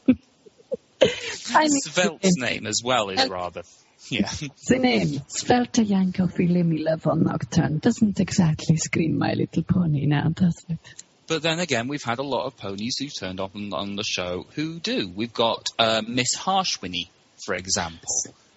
I 1.02 1.69
Svelte's 1.86 2.36
name 2.36 2.66
as 2.66 2.82
well 2.85 3.11
is 3.11 3.28
rather, 3.28 3.62
yeah. 4.11 4.31
the 4.69 4.78
name, 4.78 5.20
Svelte 5.28 5.82
Jankofile 5.87 6.65
Mila 6.65 6.97
von 6.97 7.23
Nocturne, 7.24 7.78
doesn't 7.78 8.20
exactly 8.20 8.77
scream 8.77 9.19
My 9.19 9.32
Little 9.35 9.62
Pony 9.62 10.07
now, 10.07 10.28
does 10.28 10.65
it? 10.69 10.78
But 11.27 11.43
then 11.43 11.61
again, 11.61 11.87
we've 11.89 12.03
had 12.03 12.19
a 12.19 12.24
lot 12.24 12.47
of 12.47 12.57
ponies 12.57 12.97
who've 12.99 13.16
turned 13.16 13.39
up 13.41 13.55
on, 13.55 13.73
on 13.73 13.95
the 13.97 14.03
show 14.05 14.47
who 14.55 14.81
do. 14.81 15.09
We've 15.15 15.32
got 15.32 15.69
uh, 15.78 16.03
Miss 16.07 16.35
Harshwhinny, 16.37 17.09
for 17.45 17.55
example. 17.55 18.09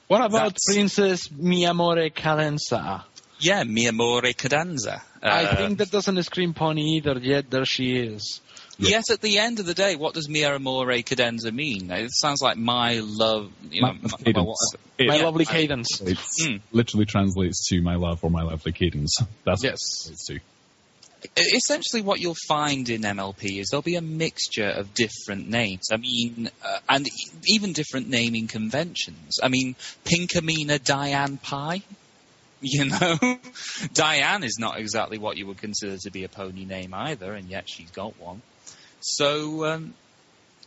What 0.07 0.21
about 0.21 0.31
That's- 0.55 0.65
Princess 0.73 1.31
Mi 1.31 1.65
Amore 1.65 2.09
Cadenza? 2.09 3.03
Yeah, 3.39 3.63
Mi 3.63 3.87
Amore 3.87 4.21
Cadenza. 4.33 5.01
I 5.21 5.45
Uh, 5.45 5.55
think 5.55 5.77
that 5.77 5.91
doesn't 5.91 6.21
scream 6.23 6.53
pony 6.53 6.97
either, 6.97 7.17
yet 7.19 7.49
there 7.51 7.65
she 7.65 7.95
is. 7.95 8.41
Yet 8.79 9.03
at 9.11 9.21
the 9.21 9.37
end 9.37 9.59
of 9.59 9.65
the 9.65 9.73
day, 9.73 9.95
what 9.95 10.13
does 10.15 10.27
Mi 10.27 10.43
Amore 10.43 10.85
Cadenza 11.03 11.51
mean? 11.51 11.91
It 11.91 12.09
sounds 12.11 12.41
like 12.41 12.57
my 12.57 12.99
love, 13.03 13.51
you 13.69 13.81
know, 13.81 13.93
My 13.93 14.09
my, 14.33 14.41
what- 14.41 14.55
It- 14.97 15.07
My 15.07 15.15
Yeah, 15.17 15.23
lovely 15.25 15.45
I- 15.47 15.51
cadence. 15.51 16.01
it 16.01 16.17
Mm. 16.41 16.61
literally 16.71 17.05
translates 17.05 17.67
to 17.69 17.81
my 17.81 17.95
love 17.95 18.23
or 18.23 18.29
my 18.31 18.41
lovely 18.43 18.71
cadence. 18.71 19.15
That's 19.43 19.63
what 19.63 19.71
Yes. 19.71 19.79
it 19.81 20.07
translates 20.07 20.25
to. 20.27 20.39
essentially 21.37 22.01
what 22.01 22.19
you'll 22.19 22.35
find 22.49 22.89
in 22.89 23.01
MLP 23.05 23.57
is 23.59 23.69
there'll 23.69 23.81
be 23.81 23.95
a 23.95 24.01
mixture 24.01 24.67
of 24.67 24.93
different 24.93 25.47
names. 25.47 25.83
I 25.91 25.95
mean, 25.97 26.49
uh, 26.61 26.79
and 26.89 27.07
even 27.47 27.71
different 27.71 28.09
naming 28.09 28.47
conventions. 28.47 29.39
I 29.41 29.47
mean, 29.47 29.75
Pinkamena 30.03 30.83
Diane 30.83 31.37
Pie. 31.37 31.81
You 32.65 32.85
know, 32.85 33.17
Diane 33.93 34.43
is 34.45 34.55
not 34.57 34.79
exactly 34.79 35.17
what 35.17 35.35
you 35.35 35.47
would 35.47 35.57
consider 35.57 35.97
to 35.97 36.09
be 36.11 36.23
a 36.23 36.29
pony 36.29 36.63
name 36.63 36.93
either, 36.93 37.33
and 37.33 37.49
yet 37.49 37.65
she's 37.69 37.91
got 37.91 38.17
one. 38.17 38.41
So, 39.03 39.65
um, 39.65 39.93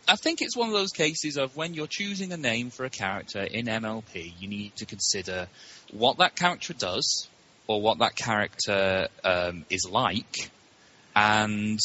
I 0.07 0.15
think 0.15 0.41
it's 0.41 0.55
one 0.55 0.69
of 0.69 0.73
those 0.73 0.91
cases 0.91 1.37
of 1.37 1.57
when 1.57 1.73
you're 1.73 1.87
choosing 1.87 2.31
a 2.31 2.37
name 2.37 2.69
for 2.69 2.85
a 2.85 2.89
character 2.89 3.41
in 3.41 3.65
MLP, 3.65 4.31
you 4.39 4.47
need 4.47 4.75
to 4.77 4.85
consider 4.85 5.47
what 5.91 6.19
that 6.19 6.35
character 6.35 6.73
does, 6.73 7.27
or 7.65 7.81
what 7.81 7.97
that 7.97 8.15
character 8.15 9.07
um, 9.23 9.65
is 9.71 9.87
like, 9.89 10.51
and 11.15 11.79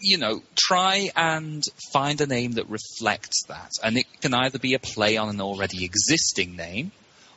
you 0.00 0.18
know, 0.18 0.42
try 0.54 1.10
and 1.16 1.62
find 1.92 2.20
a 2.20 2.26
name 2.26 2.52
that 2.52 2.68
reflects 2.68 3.44
that. 3.48 3.70
And 3.82 3.96
it 3.96 4.06
can 4.20 4.34
either 4.34 4.58
be 4.58 4.74
a 4.74 4.78
play 4.78 5.16
on 5.16 5.28
an 5.28 5.40
already 5.40 5.84
existing 5.84 6.56
name, 6.56 6.92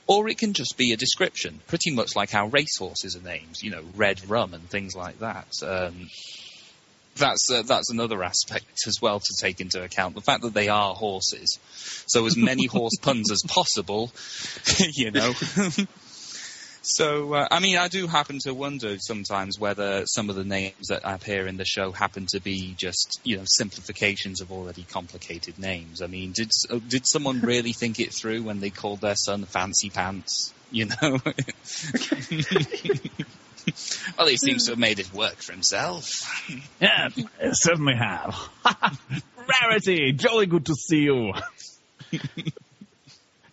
or 0.06 0.28
it 0.28 0.38
can 0.38 0.54
just 0.54 0.78
be 0.78 0.92
a 0.94 0.98
description, 0.98 1.60
pretty 1.68 1.92
much 1.92 2.16
like 2.16 2.30
how 2.30 2.48
racehorses 2.48 3.16
are 3.16 3.22
named, 3.22 3.58
you 3.62 3.72
know, 3.72 3.84
Red 3.96 4.30
Rum 4.30 4.54
and 4.54 4.70
things 4.70 4.96
like 4.96 5.20
that. 5.20 5.48
Um, 5.64 6.10
that's 7.18 7.50
uh, 7.52 7.64
that's 7.64 7.90
another 7.92 8.24
aspect 8.24 8.88
as 8.88 9.02
well 9.02 9.20
to 9.20 9.36
take 9.40 9.62
into 9.62 9.84
account 9.84 10.16
the 10.16 10.22
fact 10.22 10.42
that 10.44 10.54
they 10.54 10.70
are 10.70 10.96
horses. 10.96 11.60
So 12.08 12.26
as 12.26 12.38
many 12.38 12.66
horse 12.78 12.98
puns 13.02 13.32
as 13.32 13.42
possible, 13.48 14.12
you 14.94 15.12
know. 15.12 15.34
So, 16.90 17.34
uh, 17.34 17.48
I 17.52 17.60
mean, 17.60 17.78
I 17.78 17.90
do 17.90 18.08
happen 18.08 18.40
to 18.44 18.54
wonder 18.54 18.98
sometimes 18.98 19.60
whether 19.60 20.06
some 20.06 20.30
of 20.30 20.38
the 20.38 20.46
names 20.46 20.88
that 20.88 21.02
appear 21.04 21.46
in 21.46 21.58
the 21.58 21.66
show 21.66 21.92
happen 21.92 22.28
to 22.28 22.40
be 22.40 22.76
just, 22.78 23.20
you 23.26 23.36
know, 23.36 23.44
simplifications 23.46 24.40
of 24.40 24.54
already 24.54 24.84
complicated 24.84 25.60
names. 25.60 26.02
I 26.02 26.08
mean, 26.08 26.32
did 26.32 26.50
uh, 26.70 26.80
did 26.88 27.06
someone 27.06 27.42
really 27.42 27.74
think 27.74 28.00
it 28.00 28.14
through 28.14 28.44
when 28.44 28.62
they 28.62 28.70
called 28.70 29.02
their 29.02 29.18
son 29.18 29.44
Fancy 29.44 29.90
Pants? 29.90 30.54
You 30.72 30.86
know. 30.86 31.20
Well, 34.18 34.28
he 34.28 34.38
seems 34.38 34.66
to 34.66 34.72
have 34.72 34.80
made 34.80 35.00
it 35.00 35.14
work 35.14 35.38
for 35.38 35.52
himself. 35.52 36.24
Yeah, 36.80 37.10
I 37.42 37.52
certainly 37.52 37.96
have. 37.96 38.36
Rarity, 39.62 40.14
jolly 40.14 40.46
good 40.46 40.66
to 40.68 40.76
see 40.76 41.04
you. 41.04 41.34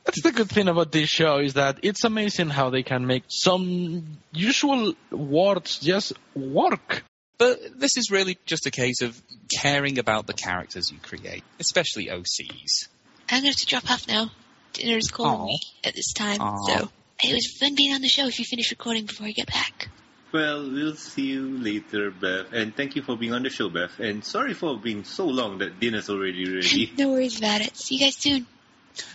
That's 0.04 0.22
the 0.22 0.32
good 0.32 0.50
thing 0.50 0.68
about 0.68 0.92
this 0.92 1.08
show 1.08 1.38
is 1.38 1.54
that 1.54 1.78
it's 1.82 2.04
amazing 2.04 2.50
how 2.50 2.68
they 2.70 2.82
can 2.82 3.06
make 3.06 3.24
some 3.28 4.18
usual 4.32 4.94
words 5.10 5.78
just 5.78 6.12
work. 6.34 7.04
But 7.38 7.80
this 7.80 7.96
is 7.96 8.10
really 8.10 8.38
just 8.44 8.66
a 8.66 8.70
case 8.70 9.00
of 9.00 9.20
caring 9.58 9.98
about 9.98 10.26
the 10.26 10.34
characters 10.34 10.92
you 10.92 10.98
create, 10.98 11.42
especially 11.58 12.06
OCs. 12.06 12.88
I'm 13.30 13.40
going 13.40 13.42
to 13.42 13.48
have 13.48 13.56
to 13.56 13.66
drop 13.66 13.90
off 13.90 14.06
now. 14.06 14.30
Dinner's 14.74 15.08
calling 15.10 15.40
Aw. 15.40 15.46
me 15.46 15.60
at 15.84 15.94
this 15.94 16.12
time, 16.12 16.40
Aw. 16.40 16.66
so 16.66 16.88
it 17.22 17.32
was 17.32 17.56
fun 17.58 17.74
being 17.74 17.94
on 17.94 18.02
the 18.02 18.08
show 18.08 18.26
if 18.26 18.38
you 18.38 18.44
finish 18.44 18.70
recording 18.70 19.06
before 19.06 19.26
I 19.26 19.30
get 19.30 19.46
back. 19.46 19.88
Well, 20.34 20.68
we'll 20.68 20.96
see 20.96 21.26
you 21.26 21.58
later, 21.58 22.10
Beth. 22.10 22.52
And 22.52 22.74
thank 22.74 22.96
you 22.96 23.02
for 23.02 23.16
being 23.16 23.32
on 23.32 23.44
the 23.44 23.50
show, 23.50 23.68
Beth. 23.68 24.00
And 24.00 24.24
sorry 24.24 24.52
for 24.52 24.76
being 24.76 25.04
so 25.04 25.26
long 25.26 25.58
that 25.58 25.78
dinner's 25.78 26.10
already 26.10 26.52
ready. 26.52 26.90
no 26.98 27.12
worries 27.12 27.38
about 27.38 27.60
it. 27.60 27.76
See 27.76 27.98
you 27.98 28.00
guys 28.06 28.16
soon. 28.16 28.44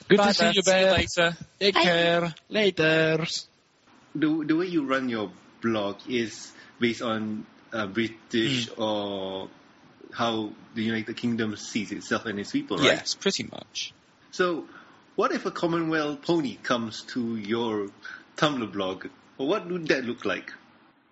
Good 0.07 0.17
Bye, 0.17 0.27
to 0.29 0.33
see 0.33 0.45
Beth. 0.45 0.55
you, 0.55 0.61
See 0.61 0.79
you 0.79 0.85
Beth. 0.85 0.97
later. 0.97 1.37
Take 1.59 1.73
Bye. 1.75 1.81
care. 1.81 2.33
Later. 2.47 3.25
the 4.15 4.45
the 4.47 4.55
way 4.55 4.67
you 4.67 4.85
run 4.85 5.09
your 5.09 5.29
blog 5.61 5.97
is 6.07 6.53
based 6.79 7.01
on 7.01 7.45
uh, 7.73 7.85
British 7.87 8.69
Hmm. 8.69 8.81
or 8.81 9.49
how 10.13 10.51
the 10.73 10.83
United 10.83 11.17
Kingdom 11.17 11.57
sees 11.57 11.91
itself 11.91 12.27
and 12.27 12.39
its 12.39 12.53
people, 12.53 12.77
right? 12.77 12.85
Yes, 12.95 13.15
pretty 13.15 13.43
much. 13.43 13.91
So, 14.31 14.67
what 15.17 15.33
if 15.33 15.45
a 15.45 15.51
Commonwealth 15.51 16.21
pony 16.21 16.55
comes 16.63 17.01
to 17.13 17.35
your 17.35 17.89
Tumblr 18.37 18.71
blog? 18.71 19.07
What 19.35 19.67
would 19.67 19.89
that 19.89 20.05
look 20.05 20.23
like? 20.23 20.53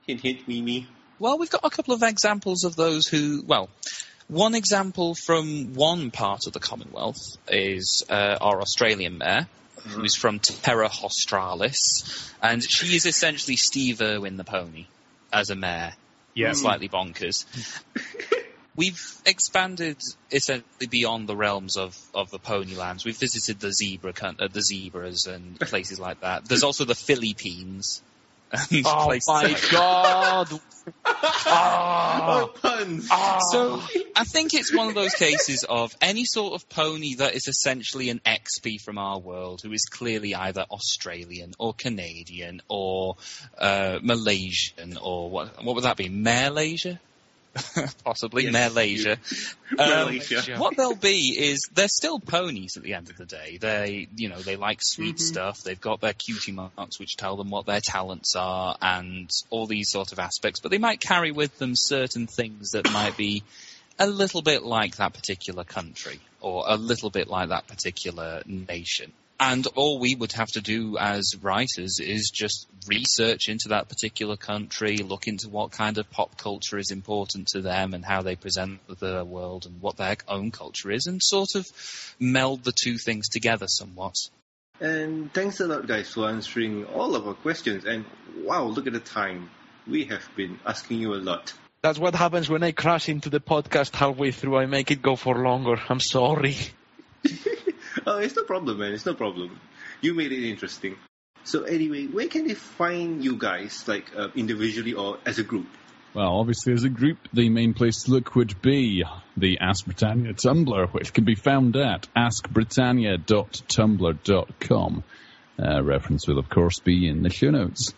Hint, 0.07 0.21
hint, 0.21 0.47
Mimi. 0.47 0.87
Well, 1.19 1.37
we've 1.37 1.49
got 1.49 1.61
a 1.63 1.69
couple 1.69 1.93
of 1.93 2.01
examples 2.01 2.63
of 2.63 2.75
those 2.75 3.07
who, 3.07 3.43
well, 3.45 3.69
one 4.27 4.55
example 4.55 5.15
from 5.15 5.73
one 5.73 6.11
part 6.11 6.47
of 6.47 6.53
the 6.53 6.59
Commonwealth 6.59 7.37
is 7.47 8.03
uh, 8.09 8.37
our 8.39 8.61
Australian 8.61 9.17
mare, 9.17 9.47
who's 9.87 10.15
from 10.15 10.39
Terra 10.39 10.87
Australis, 10.87 12.33
and 12.41 12.63
she 12.63 12.95
is 12.95 13.05
essentially 13.05 13.55
Steve 13.55 14.01
Irwin 14.01 14.37
the 14.37 14.43
pony 14.43 14.85
as 15.31 15.49
a 15.49 15.55
mare. 15.55 15.93
Yeah. 16.33 16.53
Slightly 16.53 16.87
bonkers. 16.87 17.45
We've 18.75 19.01
expanded 19.25 19.97
essentially 20.31 20.85
beyond 20.87 21.27
the 21.27 21.35
realms 21.35 21.77
of, 21.77 21.97
of 22.13 22.29
the 22.29 22.37
Ponylands. 22.37 23.03
We've 23.05 23.17
visited 23.17 23.59
the 23.59 23.73
zebra, 23.73 24.13
uh, 24.21 24.47
the 24.47 24.61
zebras 24.61 25.25
and 25.25 25.59
places 25.59 25.99
like 25.99 26.21
that. 26.21 26.45
There's 26.45 26.63
also 26.63 26.85
the 26.85 26.93
Philippines. 26.93 28.03
And 28.51 28.85
Oh 28.85 29.05
places 29.05 29.27
my 29.27 29.43
like 29.43 29.69
god. 29.71 30.49
Oh, 31.49 32.53
puns! 32.61 33.09
So 33.51 33.81
I 34.15 34.23
think 34.23 34.53
it's 34.53 34.73
one 34.73 34.87
of 34.87 34.95
those 34.95 35.13
cases 35.13 35.65
of 35.67 35.91
any 36.01 36.23
sort 36.23 36.53
of 36.53 36.69
pony 36.69 37.15
that 37.15 37.35
is 37.35 37.47
essentially 37.47 38.09
an 38.09 38.21
expy 38.25 38.79
from 38.81 38.97
our 38.97 39.19
world 39.19 39.61
who 39.61 39.73
is 39.73 39.83
clearly 39.83 40.33
either 40.33 40.65
Australian 40.71 41.53
or 41.59 41.73
Canadian 41.73 42.61
or 42.69 43.17
uh, 43.57 43.99
Malaysian 44.01 44.97
or 45.01 45.29
what 45.29 45.63
what 45.63 45.75
would 45.75 45.83
that 45.83 45.97
be? 45.97 46.07
Malaysia? 46.07 47.01
Possibly 48.03 48.43
Yes. 48.45 48.53
Malaysia. 48.73 49.17
Um, 49.77 50.05
Malaysia. 50.05 50.55
what 50.57 50.77
they'll 50.77 50.95
be 50.95 51.35
is 51.37 51.67
they're 51.73 51.89
still 51.89 52.21
ponies 52.21 52.77
at 52.77 52.83
the 52.83 52.93
end 52.93 53.09
of 53.09 53.17
the 53.17 53.25
day. 53.25 53.57
They, 53.59 54.07
you 54.15 54.29
know, 54.29 54.39
they 54.39 54.55
like 54.55 54.79
sweet 54.81 55.19
stuff. 55.19 55.61
They've 55.61 55.79
got 55.79 55.99
their 55.99 56.13
cutie 56.13 56.53
marks 56.53 56.99
which 56.99 57.17
tell 57.17 57.35
them 57.35 57.49
what 57.49 57.65
their 57.65 57.81
talents 57.83 58.33
are 58.37 58.77
and 58.81 59.29
all 59.49 59.67
these 59.67 59.89
sort 59.91 60.13
of 60.13 60.19
aspects. 60.19 60.61
But 60.61 60.71
they 60.71 60.77
might 60.77 61.01
carry 61.01 61.31
with 61.31 61.57
them 61.57 61.73
certain 61.75 62.27
things 62.27 62.71
that 62.71 62.89
might 62.93 63.17
be 63.17 63.43
a 63.99 64.07
little 64.07 64.41
bit 64.41 64.63
like 64.63 64.95
that 64.97 65.13
particular 65.13 65.65
country 65.65 66.21
or 66.39 66.63
a 66.65 66.77
little 66.77 67.09
bit 67.09 67.27
like 67.27 67.49
that 67.49 67.67
particular 67.67 68.43
nation. 68.45 69.11
And 69.39 69.67
all 69.75 69.99
we 69.99 70.15
would 70.15 70.31
have 70.33 70.47
to 70.49 70.61
do 70.61 70.97
as 70.97 71.35
writers 71.41 71.99
is 71.99 72.31
just 72.33 72.67
research 72.87 73.49
into 73.49 73.69
that 73.69 73.87
particular 73.87 74.35
country, 74.35 74.97
look 74.97 75.27
into 75.27 75.49
what 75.49 75.71
kind 75.71 75.97
of 75.97 76.09
pop 76.09 76.37
culture 76.37 76.77
is 76.77 76.91
important 76.91 77.47
to 77.47 77.61
them 77.61 77.93
and 77.93 78.03
how 78.03 78.21
they 78.21 78.35
present 78.35 78.79
the 78.99 79.23
world 79.23 79.65
and 79.65 79.81
what 79.81 79.97
their 79.97 80.17
own 80.27 80.51
culture 80.51 80.89
is, 80.89 81.05
and 81.05 81.21
sort 81.21 81.55
of 81.55 81.67
meld 82.19 82.63
the 82.63 82.73
two 82.83 82.97
things 82.97 83.29
together 83.29 83.67
somewhat. 83.67 84.15
And 84.79 85.33
thanks 85.33 85.59
a 85.59 85.67
lot, 85.67 85.87
guys, 85.87 86.09
for 86.09 86.29
answering 86.29 86.85
all 86.85 87.15
of 87.15 87.27
our 87.27 87.33
questions. 87.33 87.85
And 87.85 88.05
wow, 88.43 88.63
look 88.65 88.87
at 88.87 88.93
the 88.93 88.99
time. 88.99 89.49
We 89.87 90.05
have 90.05 90.27
been 90.35 90.59
asking 90.65 90.99
you 90.99 91.13
a 91.13 91.21
lot. 91.21 91.53
That's 91.81 91.99
what 91.99 92.15
happens 92.15 92.49
when 92.49 92.63
I 92.63 92.71
crash 92.71 93.07
into 93.07 93.29
the 93.29 93.39
podcast 93.39 93.95
halfway 93.95 94.31
through. 94.31 94.57
I 94.57 94.65
make 94.65 94.91
it 94.91 95.01
go 95.01 95.15
for 95.15 95.35
longer. 95.35 95.77
I'm 95.89 95.99
sorry. 95.99 96.57
oh, 98.07 98.17
it's 98.17 98.35
no 98.35 98.43
problem, 98.43 98.79
man. 98.79 98.93
It's 98.93 99.05
no 99.05 99.13
problem. 99.13 99.59
You 100.01 100.13
made 100.13 100.31
it 100.31 100.47
interesting. 100.47 100.95
So 101.43 101.63
anyway, 101.63 102.07
where 102.07 102.27
can 102.27 102.47
they 102.47 102.55
find 102.55 103.23
you 103.23 103.37
guys, 103.37 103.87
like 103.87 104.11
uh, 104.15 104.29
individually 104.35 104.93
or 104.93 105.19
as 105.25 105.39
a 105.39 105.43
group? 105.43 105.67
Well, 106.13 106.39
obviously, 106.39 106.73
as 106.73 106.83
a 106.83 106.89
group, 106.89 107.17
the 107.31 107.47
main 107.49 107.73
place 107.73 108.03
to 108.03 108.11
look 108.11 108.35
would 108.35 108.61
be 108.61 109.05
the 109.35 109.59
Ask 109.59 109.85
Britannia 109.85 110.33
Tumblr, 110.33 110.93
which 110.93 111.13
can 111.13 111.23
be 111.25 111.35
found 111.35 111.77
at 111.77 112.07
askbritannia.tumblr.com. 112.15 115.03
Uh, 115.59 115.83
reference 115.83 116.27
will, 116.27 116.37
of 116.39 116.49
course, 116.49 116.79
be 116.79 117.07
in 117.07 117.23
the 117.23 117.29
show 117.29 117.49
notes. 117.49 117.93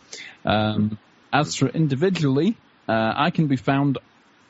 Um, 0.46 0.98
as 1.32 1.56
for 1.56 1.68
individually, 1.68 2.58
uh, 2.88 3.14
I 3.16 3.32
can 3.32 3.48
be 3.48 3.58
found 3.58 3.98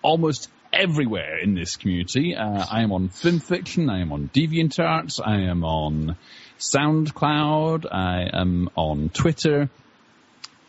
almost 0.02 0.50
everywhere 0.72 1.38
in 1.38 1.56
this 1.56 1.78
community. 1.78 2.36
Uh, 2.36 2.66
I 2.70 2.82
am 2.82 2.92
on 2.92 3.10
FimFiction, 3.10 3.90
I 3.92 4.00
am 4.00 4.12
on 4.12 4.30
DeviantArt, 4.34 5.20
I 5.24 5.42
am 5.50 5.64
on 5.64 6.18
SoundCloud, 6.60 7.86
I 7.92 8.30
am 8.34 8.70
on 8.76 9.10
Twitter, 9.10 9.70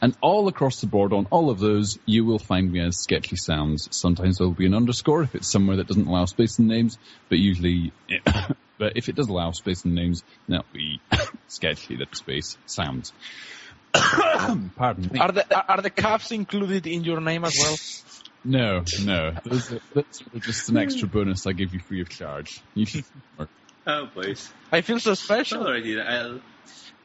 and 0.00 0.16
all 0.22 0.48
across 0.48 0.80
the 0.80 0.86
board 0.86 1.12
on 1.12 1.26
all 1.30 1.50
of 1.50 1.58
those, 1.58 1.98
you 2.06 2.24
will 2.24 2.38
find 2.38 2.72
me 2.72 2.80
as 2.80 2.98
Sketchy 2.98 3.36
Sounds. 3.36 3.88
Sometimes 3.90 4.38
there 4.38 4.46
will 4.46 4.54
be 4.54 4.66
an 4.66 4.74
underscore 4.74 5.22
if 5.22 5.34
it's 5.34 5.50
somewhere 5.50 5.76
that 5.76 5.86
doesn't 5.86 6.06
allow 6.06 6.24
space 6.24 6.58
in 6.58 6.66
names, 6.66 6.96
but 7.28 7.38
usually, 7.38 7.92
but 8.78 8.96
if 8.96 9.08
it 9.08 9.16
does 9.16 9.28
allow 9.28 9.50
space 9.50 9.84
in 9.84 9.94
names, 9.94 10.22
that'll 10.48 10.64
be 10.72 11.00
Sketchy, 11.48 11.96
that 11.96 12.16
space, 12.16 12.56
Sounds. 12.66 13.12
Pardon 13.92 15.10
me. 15.12 15.18
Are 15.18 15.32
the 15.32 15.72
are 15.72 15.82
the 15.82 15.90
calves 15.90 16.30
included 16.30 16.86
in 16.86 17.02
your 17.02 17.20
name 17.20 17.44
as 17.44 17.58
well? 17.58 17.76
No, 18.44 18.82
no. 19.04 19.34
Those 19.44 19.72
are, 19.72 19.80
that's 19.94 20.22
just 20.38 20.70
an 20.70 20.78
extra 20.78 21.06
bonus 21.06 21.46
I 21.46 21.52
give 21.52 21.74
you 21.74 21.80
free 21.80 22.00
of 22.00 22.08
charge. 22.08 22.60
You 22.74 22.86
should 22.86 23.04
Oh, 23.86 24.08
please. 24.12 24.50
I 24.70 24.82
feel 24.82 25.00
so 25.00 25.14
special. 25.14 25.64
Alrighty, 25.64 25.98
I'll 26.04 26.40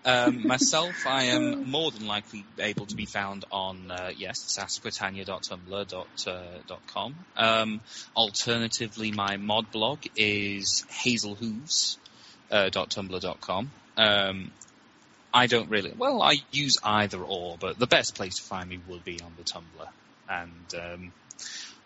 Um, 0.06 0.48
myself, 0.53 1.07
I 1.07 1.24
am 1.26 1.70
more 1.70 1.91
than 1.91 2.07
likely 2.07 2.45
able 2.60 2.86
to 2.86 2.95
be 2.95 3.06
found 3.06 3.44
on, 3.52 3.91
uh, 3.91 4.12
yes, 4.16 4.38
saskbritannia.tumblr.com. 4.57 7.16
Um, 7.36 7.82
alternatively, 8.16 9.12
my 9.12 9.36
mod 9.38 9.72
blog 9.72 9.99
is 10.16 10.86
hazelhooves.tumblr.com. 11.06 13.72
Um, 13.98 14.52
I 15.34 15.48
don't 15.48 15.70
really, 15.70 15.94
well, 15.98 16.22
I 16.22 16.36
use 16.52 16.78
either 16.84 17.22
or, 17.22 17.57
but 17.60 17.80
the 17.80 17.88
best 17.88 18.16
place 18.16 18.36
to 18.36 18.44
find 18.44 18.70
me 18.70 18.80
would 18.88 19.03
be 19.03 19.20
on 19.22 19.34
the 19.38 19.44
Tumblr. 19.44 19.90
And, 20.30 20.74
um, 20.76 21.12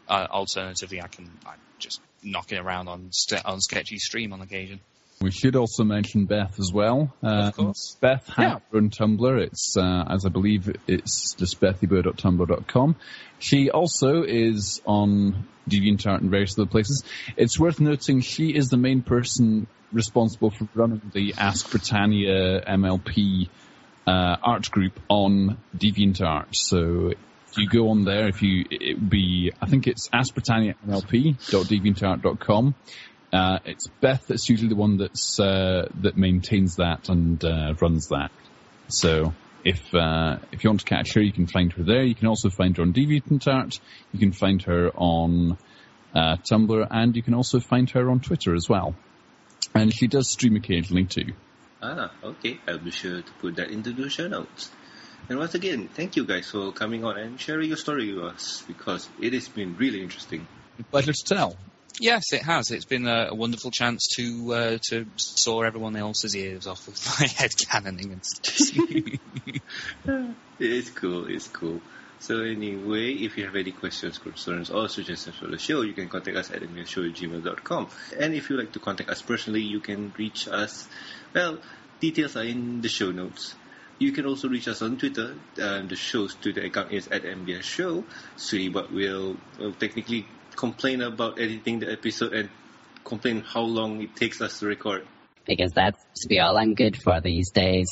uh, 0.07 0.27
alternatively, 0.29 1.01
I 1.01 1.07
can, 1.07 1.29
I'm 1.45 1.59
just 1.79 2.01
knocking 2.23 2.57
around 2.57 2.87
on, 2.87 3.09
st- 3.11 3.45
on 3.45 3.61
Sketchy 3.61 3.97
Stream 3.99 4.33
on 4.33 4.41
occasion. 4.41 4.79
We 5.21 5.31
should 5.31 5.57
also 5.57 5.83
mention 5.83 6.25
Beth 6.25 6.57
as 6.59 6.71
well. 6.73 7.13
Of 7.21 7.55
course. 7.55 7.97
Beth 7.99 8.25
has 8.27 8.37
Yeah. 8.37 8.53
her 8.71 8.77
own 8.77 8.89
Tumblr. 8.89 9.41
It's, 9.41 9.75
uh, 9.75 10.05
as 10.09 10.25
I 10.25 10.29
believe, 10.29 10.73
it's 10.87 11.33
just 11.33 11.59
beathiebo.tumblr.com. 11.59 12.95
She 13.37 13.69
also 13.69 14.23
is 14.23 14.81
on 14.85 15.45
DeviantArt 15.69 16.21
and 16.21 16.29
various 16.31 16.57
other 16.57 16.69
places. 16.69 17.03
It's 17.35 17.59
worth 17.59 17.81
noting 17.81 18.21
she 18.21 18.55
is 18.55 18.69
the 18.69 18.77
main 18.77 19.01
person 19.01 19.67
responsible 19.91 20.51
for 20.51 20.69
running 20.73 21.01
the 21.13 21.33
Ask 21.37 21.69
Britannia 21.69 22.61
MLP 22.61 23.49
uh, 24.07 24.37
art 24.41 24.71
group 24.71 24.97
on 25.09 25.57
DeviantArt. 25.77 26.55
So 26.55 27.11
you 27.57 27.67
go 27.67 27.89
on 27.89 28.05
there, 28.05 28.27
if 28.27 28.41
you, 28.41 28.65
it 28.69 28.99
would 28.99 29.09
be, 29.09 29.51
I 29.61 29.65
think 29.65 29.87
it's 29.87 30.07
askbritanniamlp.deviantart.com. 30.09 32.75
Uh, 33.31 33.59
it's 33.65 33.87
Beth 34.01 34.25
that's 34.27 34.49
usually 34.49 34.69
the 34.69 34.75
one 34.75 34.97
that's 34.97 35.39
uh, 35.39 35.87
that 36.01 36.17
maintains 36.17 36.77
that 36.77 37.09
and 37.09 37.45
uh, 37.45 37.75
runs 37.79 38.07
that. 38.07 38.31
So 38.87 39.35
if 39.63 39.93
uh, 39.93 40.37
if 40.51 40.63
you 40.63 40.71
want 40.71 40.79
to 40.79 40.85
catch 40.85 41.13
her, 41.13 41.21
you 41.21 41.31
can 41.31 41.45
find 41.45 41.71
her 41.73 41.83
there. 41.83 42.01
You 42.03 42.15
can 42.15 42.27
also 42.27 42.49
find 42.49 42.75
her 42.77 42.83
on 42.83 42.91
DeviantArt. 42.91 43.79
You 44.13 44.19
can 44.19 44.31
find 44.31 44.63
her 44.63 44.89
on 44.95 45.59
uh, 46.15 46.37
Tumblr, 46.37 46.87
and 46.89 47.15
you 47.15 47.21
can 47.21 47.35
also 47.35 47.59
find 47.59 47.87
her 47.91 48.09
on 48.09 48.19
Twitter 48.19 48.55
as 48.55 48.67
well. 48.67 48.95
And 49.75 49.93
she 49.93 50.07
does 50.07 50.31
stream 50.31 50.55
occasionally 50.55 51.05
too. 51.05 51.33
Ah, 51.81 52.11
okay. 52.23 52.59
I'll 52.67 52.79
be 52.79 52.91
sure 52.91 53.21
to 53.21 53.31
put 53.33 53.55
that 53.57 53.69
into 53.69 53.91
the 53.91 54.09
show 54.09 54.27
notes. 54.27 54.71
And 55.27 55.37
once 55.37 55.53
again, 55.55 55.87
thank 55.87 56.15
you 56.15 56.25
guys 56.25 56.49
for 56.49 56.71
coming 56.71 57.03
on 57.03 57.17
and 57.17 57.39
sharing 57.39 57.67
your 57.67 57.77
story 57.77 58.13
with 58.13 58.23
us 58.23 58.63
because 58.67 59.07
it 59.21 59.33
has 59.33 59.47
been 59.49 59.75
really 59.75 60.01
interesting. 60.01 60.47
Pleasure 60.91 61.13
to 61.13 61.23
tell. 61.35 61.55
Yes, 61.99 62.31
it 62.31 62.43
has. 62.43 62.71
It's 62.71 62.85
been 62.85 63.07
a, 63.07 63.27
a 63.31 63.35
wonderful 63.35 63.71
chance 63.71 64.07
to 64.15 64.53
uh, 64.53 64.77
to 64.89 65.05
saw 65.17 65.61
everyone 65.63 65.95
else's 65.97 66.35
ears 66.35 66.65
off 66.65 66.87
with 66.87 67.19
my 67.19 67.27
head 67.37 67.51
cannoning 67.69 68.13
and 68.13 68.23
stuff. 68.23 68.69
It's 70.59 70.89
cool, 70.89 71.27
it's 71.27 71.47
cool. 71.47 71.79
So 72.19 72.41
anyway, 72.41 73.13
if 73.13 73.37
you 73.37 73.45
have 73.45 73.55
any 73.55 73.71
questions, 73.71 74.17
concerns, 74.17 74.69
or 74.69 74.89
suggestions 74.89 75.37
for 75.37 75.47
the 75.47 75.57
show, 75.57 75.83
you 75.83 75.93
can 75.93 76.09
contact 76.09 76.35
us 76.35 76.51
at 76.51 76.61
gmail.com. 76.61 77.87
And 78.19 78.33
if 78.33 78.49
you'd 78.49 78.59
like 78.59 78.73
to 78.73 78.79
contact 78.79 79.09
us 79.09 79.21
personally, 79.21 79.61
you 79.61 79.79
can 79.79 80.13
reach 80.17 80.49
us. 80.49 80.87
Well, 81.33 81.59
details 82.01 82.35
are 82.35 82.43
in 82.43 82.81
the 82.81 82.89
show 82.89 83.11
notes. 83.11 83.55
You 83.99 84.13
can 84.13 84.25
also 84.25 84.47
reach 84.47 84.67
us 84.69 84.81
on 84.81 84.97
Twitter. 84.97 85.35
Um, 85.61 85.89
the 85.89 85.95
show's 85.97 86.33
Twitter 86.33 86.61
account 86.61 86.93
is 86.93 87.09
at 87.09 87.23
MBS 87.23 87.63
Show. 87.63 88.05
Sweetie 88.37 88.69
Bot 88.69 88.91
will 88.91 89.35
will 89.59 89.73
technically 89.73 90.25
complain 90.55 91.01
about 91.01 91.39
editing 91.39 91.79
the 91.79 91.91
episode 91.91 92.33
and 92.33 92.49
complain 93.03 93.41
how 93.41 93.61
long 93.61 94.01
it 94.01 94.15
takes 94.15 94.41
us 94.41 94.59
to 94.59 94.67
record. 94.67 95.05
Because 95.45 95.73
that's 95.73 95.99
to 96.21 96.29
be 96.29 96.39
all 96.39 96.57
I'm 96.57 96.75
good 96.75 96.95
for 96.95 97.19
these 97.19 97.51
days. 97.51 97.87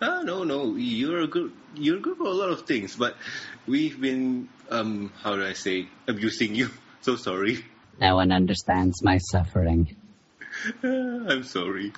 Ah, 0.00 0.22
no, 0.24 0.44
no, 0.44 0.76
you're 0.76 1.26
good. 1.26 1.52
You're 1.74 2.00
good 2.00 2.16
for 2.16 2.26
a 2.26 2.32
lot 2.32 2.48
of 2.48 2.62
things, 2.62 2.96
but 2.96 3.16
we've 3.66 4.00
been, 4.00 4.48
um, 4.70 5.12
how 5.22 5.36
do 5.36 5.44
I 5.44 5.52
say, 5.52 5.88
abusing 6.08 6.54
you. 6.54 6.70
So 7.02 7.16
sorry. 7.16 7.64
No 7.98 8.16
one 8.16 8.30
understands 8.30 9.02
my 9.02 9.16
suffering. 9.16 9.96
I'm 10.82 11.44
sorry. 11.44 11.92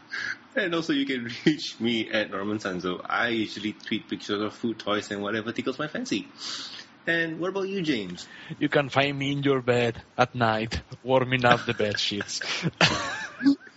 And 0.55 0.75
also, 0.75 0.93
you 0.93 1.07
can 1.07 1.25
reach 1.47 1.81
me 1.81 2.11
at 2.11 2.31
Norman 2.31 2.59
Sanzo. 2.59 3.01
I 3.05 3.29
usually 3.29 3.73
tweet 3.73 4.09
pictures 4.09 4.41
of 4.41 4.55
food, 4.55 4.79
toys, 4.79 5.11
and 5.11 5.23
whatever 5.23 5.53
tickles 5.53 5.79
my 5.79 5.89
fancy. 5.89 6.29
And 7.07 7.41
what 7.41 7.49
about 7.49 7.69
you, 7.69 7.83
James? 7.83 8.29
You 8.59 8.69
can 8.69 8.89
find 8.89 9.19
me 9.19 9.33
in 9.33 9.43
your 9.43 9.61
bed 9.61 10.01
at 10.17 10.35
night, 10.35 10.83
warming 11.03 11.45
up 11.45 11.67
the 11.67 11.75
bed 11.75 11.99
sheets. 11.99 12.41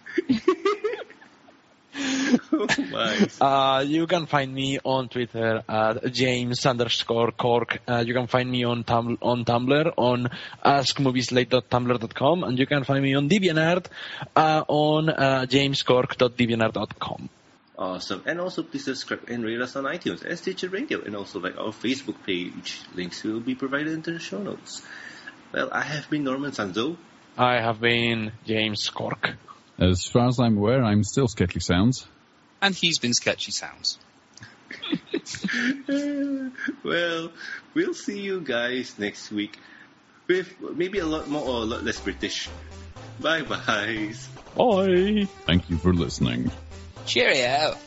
oh 2.53 2.67
my. 2.91 3.27
Uh, 3.41 3.81
you 3.81 4.07
can 4.07 4.25
find 4.25 4.53
me 4.53 4.79
on 4.83 5.09
Twitter 5.09 5.63
at 5.67 6.11
James 6.11 6.65
underscore 6.65 7.31
Cork. 7.31 7.79
Uh, 7.87 8.03
you 8.05 8.13
can 8.13 8.27
find 8.27 8.49
me 8.49 8.63
on 8.63 8.83
tum- 8.83 9.17
on 9.21 9.45
Tumblr 9.45 9.93
on 9.97 10.29
askmovieslate.tumblr.com 10.63 12.43
and 12.43 12.59
you 12.59 12.65
can 12.65 12.83
find 12.83 13.03
me 13.03 13.15
on 13.15 13.29
DeviantArt 13.29 13.87
uh, 14.35 14.63
on 14.67 15.09
uh, 15.09 15.45
jamescork.deviantart.com. 15.47 17.29
Awesome. 17.77 18.23
And 18.25 18.39
also, 18.39 18.63
please 18.63 18.85
subscribe 18.85 19.27
and 19.27 19.43
rate 19.43 19.59
us 19.59 19.75
on 19.75 19.83
iTunes 19.83 20.23
and 20.23 20.39
Stitcher 20.39 20.69
Radio, 20.69 21.01
and 21.01 21.15
also 21.15 21.39
like 21.39 21.57
our 21.57 21.73
Facebook 21.73 22.23
page. 22.25 22.79
Links 22.95 23.21
will 23.23 23.41
be 23.41 23.53
provided 23.53 23.91
in 23.91 24.01
the 24.01 24.17
show 24.17 24.41
notes. 24.41 24.81
Well, 25.51 25.69
I 25.73 25.81
have 25.81 26.09
been 26.09 26.23
Norman 26.23 26.51
Sanzo. 26.51 26.95
I 27.37 27.59
have 27.59 27.81
been 27.81 28.31
James 28.45 28.89
Cork. 28.89 29.35
As 29.77 30.05
far 30.05 30.27
as 30.27 30.39
I'm 30.39 30.57
aware, 30.57 30.85
I'm 30.85 31.03
still 31.03 31.27
Sketchy 31.27 31.59
Sounds. 31.59 32.07
And 32.65 32.73
he's 32.73 32.97
been 32.97 33.13
Sketchy 33.13 33.51
Sounds. 33.51 33.99
well, 36.83 37.31
we'll 37.75 37.93
see 37.93 38.19
you 38.19 38.41
guys 38.41 38.97
next 38.97 39.31
week 39.31 39.59
with 40.27 40.51
maybe 40.59 40.97
a 40.97 41.05
lot 41.05 41.29
more 41.29 41.43
or 41.43 41.61
a 41.61 41.65
lot 41.65 41.83
less 41.83 41.99
British. 41.99 42.49
Bye 43.19 43.43
bye. 43.43 44.13
Bye. 44.57 45.27
Thank 45.45 45.69
you 45.69 45.77
for 45.77 45.93
listening. 45.93 46.49
Cheerio! 47.05 47.77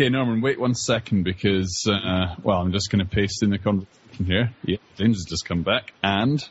Okay, 0.00 0.08
Norman, 0.08 0.40
wait 0.40 0.58
one 0.58 0.74
second 0.74 1.24
because, 1.24 1.86
uh, 1.86 2.34
well, 2.42 2.56
I'm 2.56 2.72
just 2.72 2.90
going 2.90 3.04
to 3.06 3.14
paste 3.14 3.42
in 3.42 3.50
the 3.50 3.58
conversation 3.58 4.24
here. 4.24 4.50
Yeah, 4.64 4.78
James 4.96 5.18
has 5.18 5.26
just 5.28 5.44
come 5.44 5.62
back. 5.62 5.92
And 6.02 6.42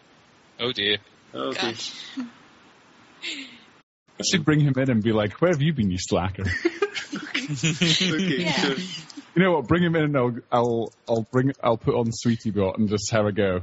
Oh 0.59 0.71
dear. 0.71 0.97
Okay. 1.34 1.71
Gosh. 1.71 1.95
I 3.26 4.23
should 4.31 4.45
bring 4.45 4.59
him 4.59 4.73
in 4.77 4.91
and 4.91 5.01
be 5.01 5.13
like, 5.13 5.41
where 5.41 5.49
have 5.49 5.63
you 5.63 5.73
been, 5.73 5.89
you 5.89 5.97
slacker? 5.99 6.43
Okay, 7.51 8.43
Yeah. 8.43 8.51
sure. 8.51 8.76
you 8.77 9.43
know 9.43 9.53
what? 9.53 9.67
Bring 9.67 9.81
him 9.81 9.95
in 9.95 10.03
and 10.03 10.15
I'll, 10.15 10.35
I'll, 10.51 10.93
I'll 11.09 11.27
bring, 11.31 11.51
I'll 11.63 11.77
put 11.77 11.95
on 11.95 12.11
Sweetie 12.11 12.51
Bot 12.51 12.77
and 12.77 12.88
just 12.88 13.09
have 13.11 13.26
a 13.26 13.31
go. 13.31 13.61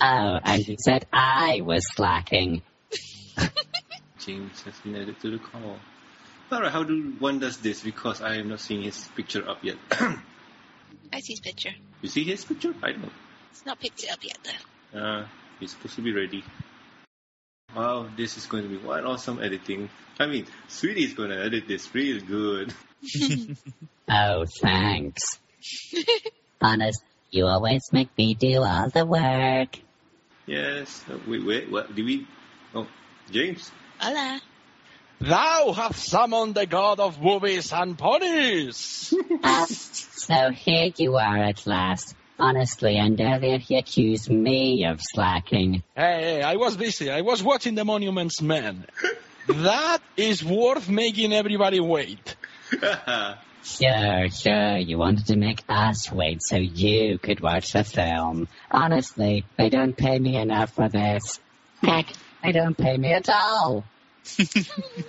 Oh, 0.00 0.38
and 0.44 0.64
you 0.64 0.76
said 0.78 1.06
I 1.12 1.60
was 1.60 1.84
slacking. 1.96 2.62
James 4.20 4.62
has 4.62 4.78
been 4.84 4.94
added 4.94 5.18
to 5.22 5.32
the 5.32 5.38
call. 5.38 5.80
Alright, 6.54 6.70
how 6.70 6.84
do 6.84 7.14
one 7.18 7.40
does 7.40 7.56
this? 7.56 7.82
Because 7.82 8.22
I 8.22 8.36
am 8.36 8.48
not 8.48 8.60
seeing 8.60 8.82
his 8.82 9.08
picture 9.16 9.48
up 9.48 9.58
yet. 9.64 9.74
I 9.90 11.18
see 11.18 11.32
his 11.32 11.40
picture. 11.40 11.70
you 12.00 12.08
see 12.08 12.22
his 12.22 12.44
picture? 12.44 12.72
I 12.80 12.92
don't. 12.92 13.10
It's 13.50 13.66
not 13.66 13.80
picked 13.80 14.04
it 14.04 14.12
up 14.12 14.22
yet 14.22 14.38
though. 14.92 15.00
Uh, 15.00 15.26
he's 15.58 15.72
supposed 15.72 15.96
to 15.96 16.02
be 16.02 16.12
ready. 16.12 16.44
Wow, 17.74 18.06
this 18.16 18.36
is 18.36 18.46
going 18.46 18.62
to 18.62 18.68
be 18.68 18.76
one 18.76 19.04
awesome 19.04 19.42
editing. 19.42 19.90
I 20.20 20.26
mean, 20.26 20.46
Sweetie 20.68 21.02
is 21.02 21.14
going 21.14 21.30
to 21.30 21.44
edit 21.44 21.66
this 21.66 21.92
real 21.92 22.20
good. 22.20 22.72
Oh, 24.06 24.44
thanks. 24.60 25.22
Honest, 26.60 27.02
you 27.30 27.46
always 27.46 27.88
make 27.90 28.10
me 28.18 28.34
do 28.34 28.62
all 28.62 28.90
the 28.90 29.06
work. 29.06 29.78
Yes. 30.46 31.02
Wait, 31.26 31.42
wait, 31.42 31.70
what? 31.70 31.94
Did 31.96 32.04
we? 32.04 32.26
Oh, 32.74 32.86
James. 33.30 33.70
Hola. 33.98 34.40
Thou 35.24 35.72
hast 35.72 36.06
summoned 36.06 36.54
the 36.54 36.66
god 36.66 37.00
of 37.00 37.20
movies 37.20 37.72
and 37.72 37.96
ponies. 37.96 39.14
So 40.24 40.50
here 40.50 40.90
you 40.96 41.16
are 41.16 41.36
at 41.36 41.66
last. 41.66 42.14
Honestly, 42.38 42.96
and 42.96 43.20
earlier 43.20 43.58
he 43.58 43.76
accused 43.76 44.30
me 44.30 44.86
of 44.86 45.00
slacking. 45.02 45.82
Hey, 45.94 46.20
hey, 46.22 46.42
I 46.42 46.56
was 46.56 46.78
busy. 46.78 47.10
I 47.10 47.20
was 47.20 47.42
watching 47.42 47.74
the 47.74 47.84
Monuments 47.84 48.40
Men. 48.40 48.86
that 49.48 49.98
is 50.16 50.42
worth 50.42 50.88
making 50.88 51.32
everybody 51.32 51.80
wait. 51.80 52.36
Sure, 53.64 54.28
sure, 54.28 54.76
you 54.76 54.98
wanted 54.98 55.26
to 55.28 55.36
make 55.36 55.62
us 55.70 56.12
wait 56.12 56.42
so 56.42 56.56
you 56.56 57.16
could 57.16 57.40
watch 57.40 57.72
the 57.72 57.82
film. 57.82 58.46
Honestly, 58.70 59.46
they 59.56 59.70
don't 59.70 59.96
pay 59.96 60.18
me 60.18 60.36
enough 60.36 60.74
for 60.74 60.90
this. 60.90 61.40
Heck, 61.80 62.12
they 62.42 62.52
don't 62.52 62.76
pay 62.76 62.98
me 62.98 63.14
at 63.14 63.30
all. 63.30 63.84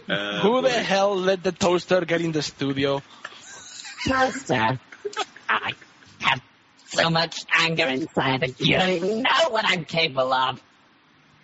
Uh, 0.07 0.41
Who 0.41 0.61
the 0.61 0.69
boy. 0.69 0.83
hell 0.83 1.15
let 1.15 1.41
the 1.41 1.51
toaster 1.51 2.05
get 2.05 2.21
in 2.21 2.31
the 2.31 2.41
studio? 2.41 3.01
Toaster, 4.07 4.79
I 5.49 5.73
have 6.19 6.41
so 6.87 7.09
much 7.09 7.45
anger 7.57 7.87
inside 7.87 8.41
that 8.41 8.59
you 8.59 8.77
don't 8.77 8.89
even 8.89 9.23
know 9.23 9.49
what 9.49 9.65
I'm 9.65 9.85
capable 9.85 10.31
of. 10.31 10.61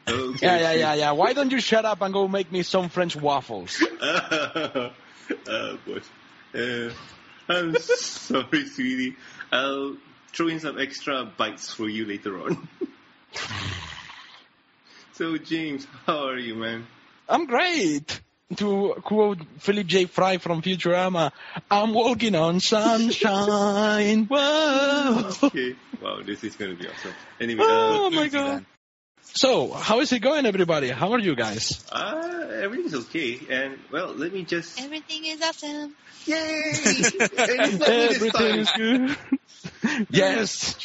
Okay. 0.07 0.45
Yeah, 0.45 0.59
yeah, 0.59 0.73
yeah, 0.73 0.93
yeah. 0.93 1.11
Why 1.11 1.33
don't 1.33 1.51
you 1.51 1.59
shut 1.59 1.85
up 1.85 2.01
and 2.01 2.13
go 2.13 2.27
make 2.27 2.51
me 2.51 2.63
some 2.63 2.89
French 2.89 3.15
waffles? 3.15 3.81
uh, 4.01 4.89
boy. 5.47 6.01
Uh, 6.53 6.91
I'm 7.47 7.75
sorry, 7.79 8.65
sweetie. 8.67 9.15
I'll 9.51 9.95
throw 10.33 10.47
in 10.47 10.59
some 10.59 10.79
extra 10.79 11.25
bites 11.25 11.73
for 11.73 11.89
you 11.89 12.05
later 12.05 12.41
on. 12.41 12.67
so, 15.13 15.37
James, 15.37 15.87
how 16.05 16.27
are 16.27 16.37
you, 16.37 16.55
man? 16.55 16.87
I'm 17.29 17.45
great. 17.45 18.21
To 18.57 18.95
quote 19.05 19.39
Philip 19.59 19.87
J. 19.87 20.05
Fry 20.05 20.37
from 20.37 20.61
Futurama, 20.61 21.31
I'm 21.69 21.93
walking 21.93 22.35
on 22.35 22.59
sunshine. 22.59 24.25
Whoa. 24.29 25.31
Okay. 25.43 25.75
Wow, 26.01 26.21
this 26.25 26.43
is 26.43 26.57
going 26.57 26.75
to 26.75 26.83
be 26.83 26.89
awesome. 26.89 27.13
Anyway, 27.39 27.63
Oh 27.63 28.07
uh, 28.07 28.09
my 28.09 28.27
god. 28.27 28.65
So, 29.33 29.71
how 29.71 30.01
is 30.01 30.11
it 30.11 30.19
going, 30.19 30.45
everybody? 30.45 30.89
How 30.89 31.13
are 31.13 31.19
you 31.19 31.35
guys? 31.35 31.85
uh, 31.91 32.49
everything's 32.51 32.93
okay. 33.05 33.39
And, 33.49 33.79
well, 33.91 34.13
let 34.13 34.33
me 34.33 34.43
just. 34.43 34.81
Everything 34.81 35.25
is 35.25 35.41
awesome. 35.41 35.95
Yay! 36.25 36.73
And 36.75 37.61
it's 37.61 37.79
not 37.79 37.89
me 37.89 38.07
this 38.07 38.15
Everything 38.15 38.59
is 38.59 38.71
good. 38.75 39.17
yes. 40.09 40.75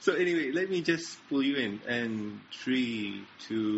So, 0.00 0.14
anyway, 0.14 0.52
let 0.52 0.70
me 0.70 0.82
just 0.82 1.18
pull 1.28 1.42
you 1.42 1.56
in. 1.56 1.80
And 1.88 2.40
three, 2.52 3.24
two, 3.48 3.72